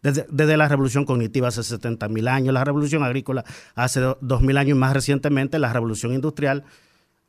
desde, 0.00 0.56
la 0.56 0.66
revolución 0.66 1.04
cognitiva 1.04 1.48
hace 1.48 1.62
70 1.62 2.08
mil 2.08 2.26
años, 2.26 2.54
la 2.54 2.64
revolución 2.64 3.02
agrícola 3.02 3.44
hace 3.74 4.00
2.000 4.00 4.56
años 4.56 4.70
y 4.70 4.80
más 4.80 4.94
recientemente 4.94 5.58
la 5.58 5.74
revolución 5.74 6.14
industrial 6.14 6.64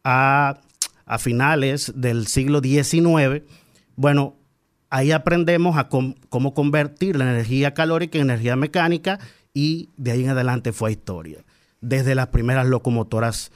a, 0.05 0.61
a 1.05 1.17
finales 1.17 1.91
del 1.97 2.27
siglo 2.27 2.61
XIX. 2.61 3.43
Bueno, 3.97 4.37
ahí 4.89 5.11
aprendemos 5.11 5.75
a 5.75 5.89
cómo 5.89 6.53
convertir 6.53 7.17
la 7.17 7.29
energía 7.29 7.73
calórica 7.73 8.17
en 8.17 8.29
energía 8.29 8.55
mecánica 8.55 9.19
y 9.53 9.89
de 9.97 10.11
ahí 10.11 10.23
en 10.23 10.29
adelante 10.29 10.71
fue 10.71 10.93
historia. 10.93 11.43
Desde 11.81 12.15
las 12.15 12.27
primeras 12.27 12.67
locomotoras 12.67 13.51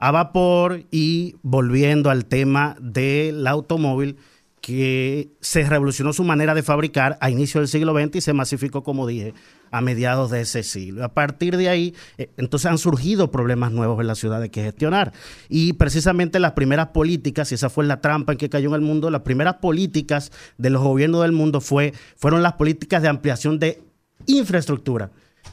a 0.00 0.10
vapor 0.10 0.84
y 0.90 1.36
volviendo 1.42 2.10
al 2.10 2.24
tema 2.24 2.74
del 2.80 3.46
automóvil 3.46 4.16
que 4.60 5.30
se 5.40 5.62
revolucionó 5.64 6.12
su 6.12 6.24
manera 6.24 6.54
de 6.54 6.62
fabricar 6.62 7.16
a 7.20 7.30
inicio 7.30 7.60
del 7.60 7.68
siglo 7.68 7.94
XX 7.94 8.16
y 8.16 8.20
se 8.20 8.32
masificó, 8.32 8.82
como 8.82 9.06
dije, 9.06 9.34
a 9.70 9.80
mediados 9.80 10.30
de 10.30 10.42
ese 10.42 10.62
siglo. 10.62 11.04
A 11.04 11.14
partir 11.14 11.56
de 11.56 11.68
ahí, 11.68 11.94
eh, 12.18 12.30
entonces 12.36 12.70
han 12.70 12.78
surgido 12.78 13.30
problemas 13.30 13.72
nuevos 13.72 14.00
en 14.00 14.06
la 14.06 14.14
ciudad 14.14 14.40
de 14.40 14.50
que 14.50 14.62
gestionar. 14.62 15.12
Y 15.48 15.74
precisamente 15.74 16.40
las 16.40 16.52
primeras 16.52 16.88
políticas, 16.88 17.52
y 17.52 17.54
esa 17.54 17.70
fue 17.70 17.86
la 17.86 18.00
trampa 18.00 18.32
en 18.32 18.38
que 18.38 18.50
cayó 18.50 18.68
en 18.70 18.74
el 18.76 18.80
mundo, 18.80 19.10
las 19.10 19.22
primeras 19.22 19.56
políticas 19.56 20.32
de 20.58 20.70
los 20.70 20.82
gobiernos 20.82 21.22
del 21.22 21.32
mundo 21.32 21.60
fue, 21.60 21.94
fueron 22.16 22.42
las 22.42 22.54
políticas 22.54 23.02
de 23.02 23.08
ampliación 23.08 23.58
de 23.58 23.82
infraestructura. 24.26 25.10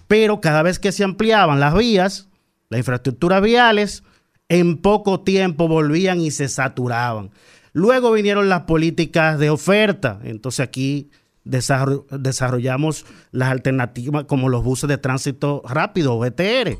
Pero 0.07 0.41
cada 0.41 0.63
vez 0.63 0.79
que 0.79 0.91
se 0.91 1.03
ampliaban 1.03 1.59
las 1.59 1.75
vías, 1.75 2.27
las 2.69 2.79
infraestructuras 2.79 3.41
viales, 3.41 4.03
en 4.49 4.77
poco 4.77 5.21
tiempo 5.21 5.67
volvían 5.67 6.21
y 6.21 6.31
se 6.31 6.47
saturaban. 6.47 7.31
Luego 7.73 8.11
vinieron 8.11 8.49
las 8.49 8.61
políticas 8.61 9.37
de 9.39 9.49
oferta. 9.49 10.19
Entonces 10.23 10.61
aquí 10.61 11.09
desarro- 11.45 12.05
desarrollamos 12.09 13.05
las 13.31 13.49
alternativas 13.49 14.23
como 14.25 14.49
los 14.49 14.63
buses 14.63 14.87
de 14.89 14.97
tránsito 14.97 15.61
rápido, 15.67 16.17
VTR, 16.17 16.79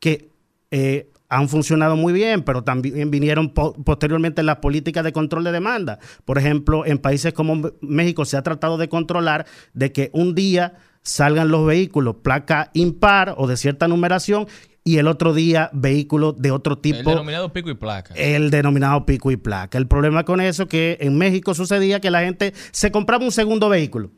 que 0.00 0.30
eh, 0.70 1.10
han 1.28 1.48
funcionado 1.48 1.96
muy 1.96 2.12
bien, 2.12 2.42
pero 2.42 2.62
también 2.64 3.10
vinieron 3.10 3.52
po- 3.52 3.74
posteriormente 3.74 4.42
las 4.42 4.56
políticas 4.56 5.04
de 5.04 5.12
control 5.12 5.44
de 5.44 5.52
demanda. 5.52 5.98
Por 6.24 6.38
ejemplo, 6.38 6.86
en 6.86 6.98
países 6.98 7.34
como 7.34 7.70
México 7.82 8.24
se 8.24 8.36
ha 8.36 8.42
tratado 8.42 8.78
de 8.78 8.88
controlar 8.88 9.44
de 9.74 9.92
que 9.92 10.08
un 10.14 10.34
día 10.34 10.74
salgan 11.02 11.48
los 11.48 11.66
vehículos 11.66 12.16
placa 12.22 12.70
impar 12.74 13.34
o 13.36 13.46
de 13.46 13.56
cierta 13.56 13.88
numeración 13.88 14.46
y 14.94 14.98
el 14.98 15.06
otro 15.08 15.34
día 15.34 15.70
vehículos 15.72 16.40
de 16.40 16.50
otro 16.50 16.78
tipo 16.78 16.98
El 16.98 17.04
denominado 17.04 17.52
pico 17.52 17.70
y 17.70 17.74
placa. 17.74 18.14
el 18.14 18.50
denominado 18.50 19.04
pico 19.06 19.30
y 19.30 19.36
placa. 19.36 19.76
El 19.78 19.86
problema 19.86 20.24
con 20.24 20.40
eso 20.40 20.64
es 20.64 20.68
que 20.68 20.98
en 21.00 21.16
México 21.18 21.54
sucedía 21.54 22.00
que 22.00 22.10
la 22.10 22.20
gente 22.20 22.54
se 22.70 22.90
compraba 22.90 23.24
un 23.24 23.32
segundo 23.32 23.68
vehículo 23.68 24.10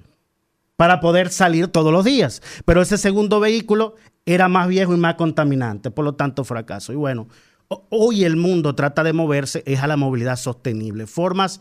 para 0.76 1.00
poder 1.00 1.30
salir 1.30 1.68
todos 1.68 1.92
los 1.92 2.04
días, 2.04 2.42
pero 2.64 2.80
ese 2.80 2.96
segundo 2.98 3.40
vehículo 3.40 3.96
era 4.24 4.48
más 4.48 4.68
viejo 4.68 4.94
y 4.94 4.98
más 4.98 5.14
contaminante, 5.16 5.90
por 5.90 6.04
lo 6.04 6.14
tanto 6.14 6.44
fracaso. 6.44 6.92
Y 6.92 6.96
bueno, 6.96 7.28
ho- 7.68 7.86
hoy 7.90 8.24
el 8.24 8.36
mundo 8.36 8.74
trata 8.74 9.02
de 9.02 9.12
moverse 9.12 9.62
es 9.66 9.80
a 9.80 9.86
la 9.86 9.96
movilidad 9.96 10.36
sostenible, 10.36 11.06
formas 11.06 11.60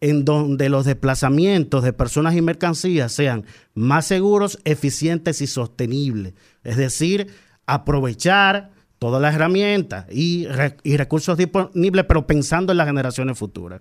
en 0.00 0.24
donde 0.24 0.68
los 0.68 0.84
desplazamientos 0.84 1.84
de 1.84 1.92
personas 1.92 2.34
y 2.34 2.42
mercancías 2.42 3.12
sean 3.12 3.44
más 3.74 4.04
seguros, 4.06 4.58
eficientes 4.64 5.40
y 5.40 5.46
sostenibles. 5.46 6.34
Es 6.64 6.76
decir, 6.76 7.28
aprovechar 7.66 8.70
todas 8.98 9.20
las 9.20 9.34
herramientas 9.34 10.06
y, 10.10 10.46
y 10.84 10.96
recursos 10.96 11.36
disponibles, 11.36 12.04
pero 12.06 12.26
pensando 12.26 12.72
en 12.72 12.78
las 12.78 12.86
generaciones 12.86 13.38
futuras. 13.38 13.80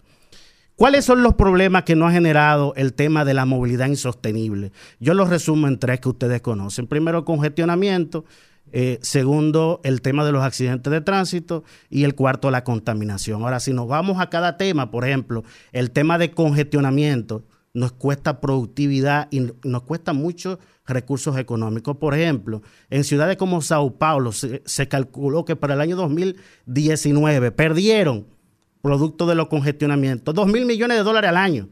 ¿Cuáles 0.76 1.06
son 1.06 1.22
los 1.22 1.36
problemas 1.36 1.84
que 1.84 1.96
nos 1.96 2.10
ha 2.10 2.14
generado 2.14 2.74
el 2.76 2.94
tema 2.94 3.24
de 3.24 3.36
la 3.36 3.46
movilidad 3.46 3.86
insostenible? 3.86 4.72
Yo 5.00 5.14
los 5.14 5.30
resumo 5.30 5.68
en 5.68 5.78
tres 5.78 6.00
que 6.00 6.10
ustedes 6.10 6.42
conocen. 6.42 6.88
Primero, 6.88 7.24
congestionamiento. 7.24 8.26
eh, 8.72 9.00
segundo, 9.02 9.82
el 9.84 10.02
tema 10.02 10.26
de 10.26 10.32
los 10.32 10.44
accidentes 10.44 10.92
de 10.92 11.02
tránsito. 11.02 11.64
Y 11.90 12.04
el 12.04 12.16
cuarto, 12.16 12.50
la 12.50 12.64
contaminación. 12.64 13.44
Ahora, 13.44 13.60
si 13.60 13.74
nos 13.74 13.88
vamos 13.88 14.20
a 14.20 14.30
cada 14.30 14.58
tema, 14.58 14.90
por 14.92 15.06
ejemplo, 15.06 15.44
el 15.72 15.92
tema 15.92 16.18
de 16.18 16.32
congestionamiento, 16.32 17.44
nos 17.74 17.94
cuesta 17.94 18.42
productividad 18.42 19.28
y 19.32 19.48
nos 19.64 19.84
cuesta 19.84 20.14
muchos 20.14 20.60
recursos 20.86 21.38
económicos. 21.38 21.98
Por 21.98 22.14
ejemplo, 22.14 22.62
en 22.90 23.04
ciudades 23.04 23.38
como 23.38 23.62
Sao 23.62 23.98
Paulo 23.98 24.32
se, 24.32 24.88
calculó 24.88 25.46
que 25.46 25.56
para 25.56 25.74
el 25.76 25.82
año 25.82 25.96
2019 25.96 27.52
perdieron, 27.52 28.28
producto 28.82 29.26
de 29.26 29.36
los 29.36 29.48
congestionamientos, 29.48 30.34
2 30.34 30.48
mil 30.48 30.66
millones 30.66 30.98
de 30.98 31.04
dólares 31.04 31.30
al 31.30 31.38
año. 31.38 31.70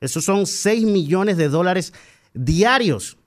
Esos 0.00 0.24
son 0.24 0.46
6 0.46 0.84
millones 0.86 1.36
de 1.36 1.48
dólares 1.48 1.92
diarios. 2.32 3.18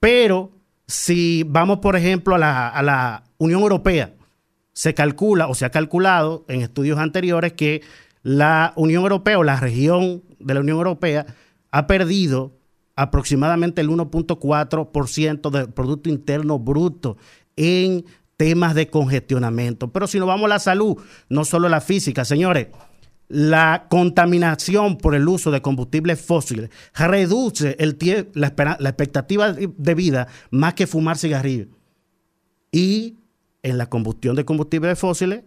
Pero 0.00 0.52
si 0.86 1.44
vamos, 1.46 1.78
por 1.78 1.96
ejemplo, 1.96 2.34
a 2.34 2.38
la, 2.38 2.68
a 2.68 2.82
la 2.82 3.24
Unión 3.38 3.60
Europea, 3.62 4.14
se 4.72 4.94
calcula 4.94 5.48
o 5.48 5.54
se 5.54 5.64
ha 5.64 5.70
calculado 5.70 6.44
en 6.48 6.62
estudios 6.62 6.98
anteriores 6.98 7.52
que 7.52 7.82
la 8.22 8.72
Unión 8.76 9.02
Europea 9.02 9.38
o 9.38 9.42
la 9.42 9.58
región 9.58 10.22
de 10.42 10.54
la 10.54 10.60
Unión 10.60 10.78
Europea 10.78 11.26
ha 11.70 11.86
perdido 11.86 12.58
aproximadamente 12.96 13.80
el 13.80 13.88
1.4% 13.88 15.50
del 15.50 15.72
Producto 15.72 16.08
Interno 16.08 16.58
Bruto 16.58 17.16
en 17.56 18.04
temas 18.36 18.74
de 18.74 18.88
congestionamiento. 18.88 19.92
Pero 19.92 20.06
si 20.06 20.18
nos 20.18 20.28
vamos 20.28 20.46
a 20.46 20.48
la 20.48 20.58
salud, 20.58 20.96
no 21.28 21.44
solo 21.44 21.68
la 21.68 21.80
física, 21.80 22.24
señores, 22.24 22.68
la 23.28 23.86
contaminación 23.88 24.98
por 24.98 25.14
el 25.14 25.26
uso 25.26 25.50
de 25.50 25.62
combustibles 25.62 26.20
fósiles 26.20 26.70
reduce 26.94 27.76
el 27.78 27.96
la, 28.34 28.52
la 28.78 28.88
expectativa 28.88 29.52
de 29.52 29.94
vida 29.94 30.28
más 30.50 30.74
que 30.74 30.86
fumar 30.86 31.16
cigarrillos. 31.16 31.68
Y 32.70 33.16
en 33.62 33.78
la 33.78 33.88
combustión 33.88 34.36
de 34.36 34.44
combustibles 34.44 34.98
fósiles, 34.98 35.44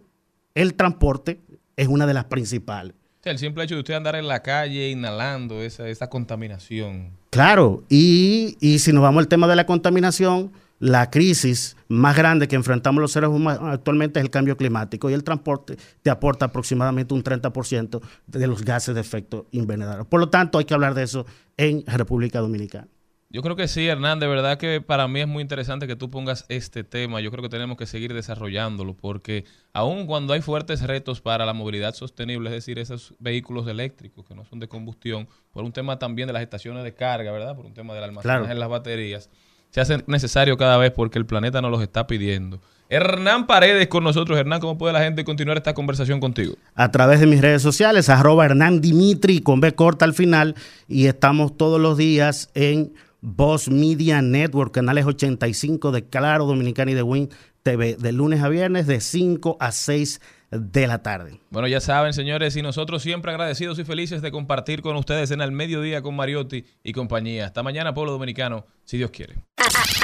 el 0.54 0.74
transporte 0.74 1.42
es 1.76 1.86
una 1.86 2.06
de 2.06 2.14
las 2.14 2.24
principales. 2.24 2.94
El 3.30 3.38
simple 3.38 3.64
hecho 3.64 3.74
de 3.74 3.80
usted 3.80 3.94
andar 3.94 4.14
en 4.16 4.28
la 4.28 4.42
calle 4.42 4.90
inhalando 4.90 5.60
esa, 5.60 5.88
esa 5.88 6.08
contaminación. 6.08 7.10
Claro, 7.30 7.82
y, 7.88 8.56
y 8.60 8.78
si 8.78 8.92
nos 8.92 9.02
vamos 9.02 9.20
al 9.20 9.28
tema 9.28 9.48
de 9.48 9.56
la 9.56 9.66
contaminación, 9.66 10.52
la 10.78 11.10
crisis 11.10 11.76
más 11.88 12.16
grande 12.16 12.48
que 12.48 12.56
enfrentamos 12.56 13.00
los 13.00 13.12
seres 13.12 13.30
humanos 13.30 13.62
actualmente 13.64 14.20
es 14.20 14.24
el 14.24 14.30
cambio 14.30 14.56
climático 14.56 15.08
y 15.10 15.14
el 15.14 15.24
transporte 15.24 15.76
te 16.02 16.10
aporta 16.10 16.46
aproximadamente 16.46 17.14
un 17.14 17.24
30% 17.24 18.00
de 18.26 18.46
los 18.46 18.64
gases 18.64 18.94
de 18.94 19.00
efecto 19.00 19.46
invernadero. 19.52 20.04
Por 20.04 20.20
lo 20.20 20.28
tanto, 20.28 20.58
hay 20.58 20.64
que 20.64 20.74
hablar 20.74 20.94
de 20.94 21.02
eso 21.02 21.26
en 21.56 21.84
República 21.86 22.40
Dominicana. 22.40 22.88
Yo 23.28 23.42
creo 23.42 23.56
que 23.56 23.66
sí, 23.66 23.86
Hernán, 23.88 24.20
de 24.20 24.28
verdad 24.28 24.56
que 24.56 24.80
para 24.80 25.08
mí 25.08 25.20
es 25.20 25.26
muy 25.26 25.42
interesante 25.42 25.88
que 25.88 25.96
tú 25.96 26.10
pongas 26.10 26.46
este 26.48 26.84
tema. 26.84 27.20
Yo 27.20 27.30
creo 27.32 27.42
que 27.42 27.48
tenemos 27.48 27.76
que 27.76 27.84
seguir 27.84 28.14
desarrollándolo 28.14 28.94
porque 28.94 29.44
aun 29.72 30.06
cuando 30.06 30.32
hay 30.32 30.40
fuertes 30.42 30.80
retos 30.82 31.20
para 31.20 31.44
la 31.44 31.52
movilidad 31.52 31.92
sostenible, 31.94 32.48
es 32.50 32.54
decir, 32.54 32.78
esos 32.78 33.14
vehículos 33.18 33.66
eléctricos 33.66 34.24
que 34.24 34.34
no 34.36 34.44
son 34.44 34.60
de 34.60 34.68
combustión, 34.68 35.28
por 35.52 35.64
un 35.64 35.72
tema 35.72 35.98
también 35.98 36.28
de 36.28 36.34
las 36.34 36.42
estaciones 36.42 36.84
de 36.84 36.94
carga, 36.94 37.32
¿verdad? 37.32 37.56
Por 37.56 37.66
un 37.66 37.74
tema 37.74 37.94
del 37.94 38.04
almacenaje 38.04 38.38
Claro. 38.38 38.52
en 38.52 38.60
las 38.60 38.68
baterías, 38.68 39.28
se 39.70 39.80
hace 39.80 40.04
necesario 40.06 40.56
cada 40.56 40.76
vez 40.78 40.92
porque 40.92 41.18
el 41.18 41.26
planeta 41.26 41.60
nos 41.60 41.72
los 41.72 41.82
está 41.82 42.06
pidiendo. 42.06 42.60
Hernán 42.88 43.48
Paredes 43.48 43.88
con 43.88 44.04
nosotros. 44.04 44.38
Hernán, 44.38 44.60
¿cómo 44.60 44.78
puede 44.78 44.92
la 44.92 45.00
gente 45.02 45.24
continuar 45.24 45.56
esta 45.56 45.74
conversación 45.74 46.20
contigo? 46.20 46.54
A 46.76 46.92
través 46.92 47.18
de 47.18 47.26
mis 47.26 47.40
redes 47.40 47.60
sociales, 47.60 48.08
arroba 48.08 48.44
Hernán 48.46 48.80
Dimitri 48.80 49.40
con 49.40 49.60
B 49.60 49.72
corta 49.74 50.04
al 50.04 50.14
final 50.14 50.54
y 50.86 51.06
estamos 51.08 51.56
todos 51.56 51.80
los 51.80 51.98
días 51.98 52.48
en 52.54 52.94
Voz 53.28 53.68
Media 53.68 54.22
Network, 54.22 54.72
canales 54.72 55.04
85 55.04 55.90
de 55.90 56.08
Claro 56.08 56.46
Dominicana 56.46 56.92
y 56.92 56.94
de 56.94 57.02
Win 57.02 57.28
TV, 57.64 57.96
de 57.96 58.12
lunes 58.12 58.40
a 58.40 58.48
viernes 58.48 58.86
de 58.86 59.00
5 59.00 59.56
a 59.58 59.72
6 59.72 60.20
de 60.52 60.86
la 60.86 61.02
tarde. 61.02 61.40
Bueno, 61.50 61.66
ya 61.66 61.80
saben, 61.80 62.12
señores, 62.12 62.54
y 62.54 62.62
nosotros 62.62 63.02
siempre 63.02 63.32
agradecidos 63.32 63.80
y 63.80 63.84
felices 63.84 64.22
de 64.22 64.30
compartir 64.30 64.80
con 64.80 64.94
ustedes 64.94 65.32
en 65.32 65.40
el 65.40 65.50
mediodía 65.50 66.02
con 66.02 66.14
Mariotti 66.14 66.66
y 66.84 66.92
compañía. 66.92 67.46
Hasta 67.46 67.64
mañana, 67.64 67.94
pueblo 67.94 68.12
dominicano, 68.12 68.64
si 68.84 68.96
Dios 68.96 69.10
quiere. 69.10 69.34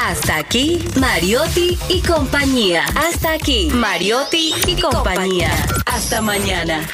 Hasta 0.00 0.38
aquí, 0.38 0.80
Mariotti 0.98 1.78
y 1.90 2.02
compañía. 2.02 2.84
Hasta 2.96 3.34
aquí, 3.34 3.68
Mariotti 3.72 4.52
y 4.66 4.80
compañía. 4.80 5.52
Hasta 5.86 6.20
mañana. 6.20 6.88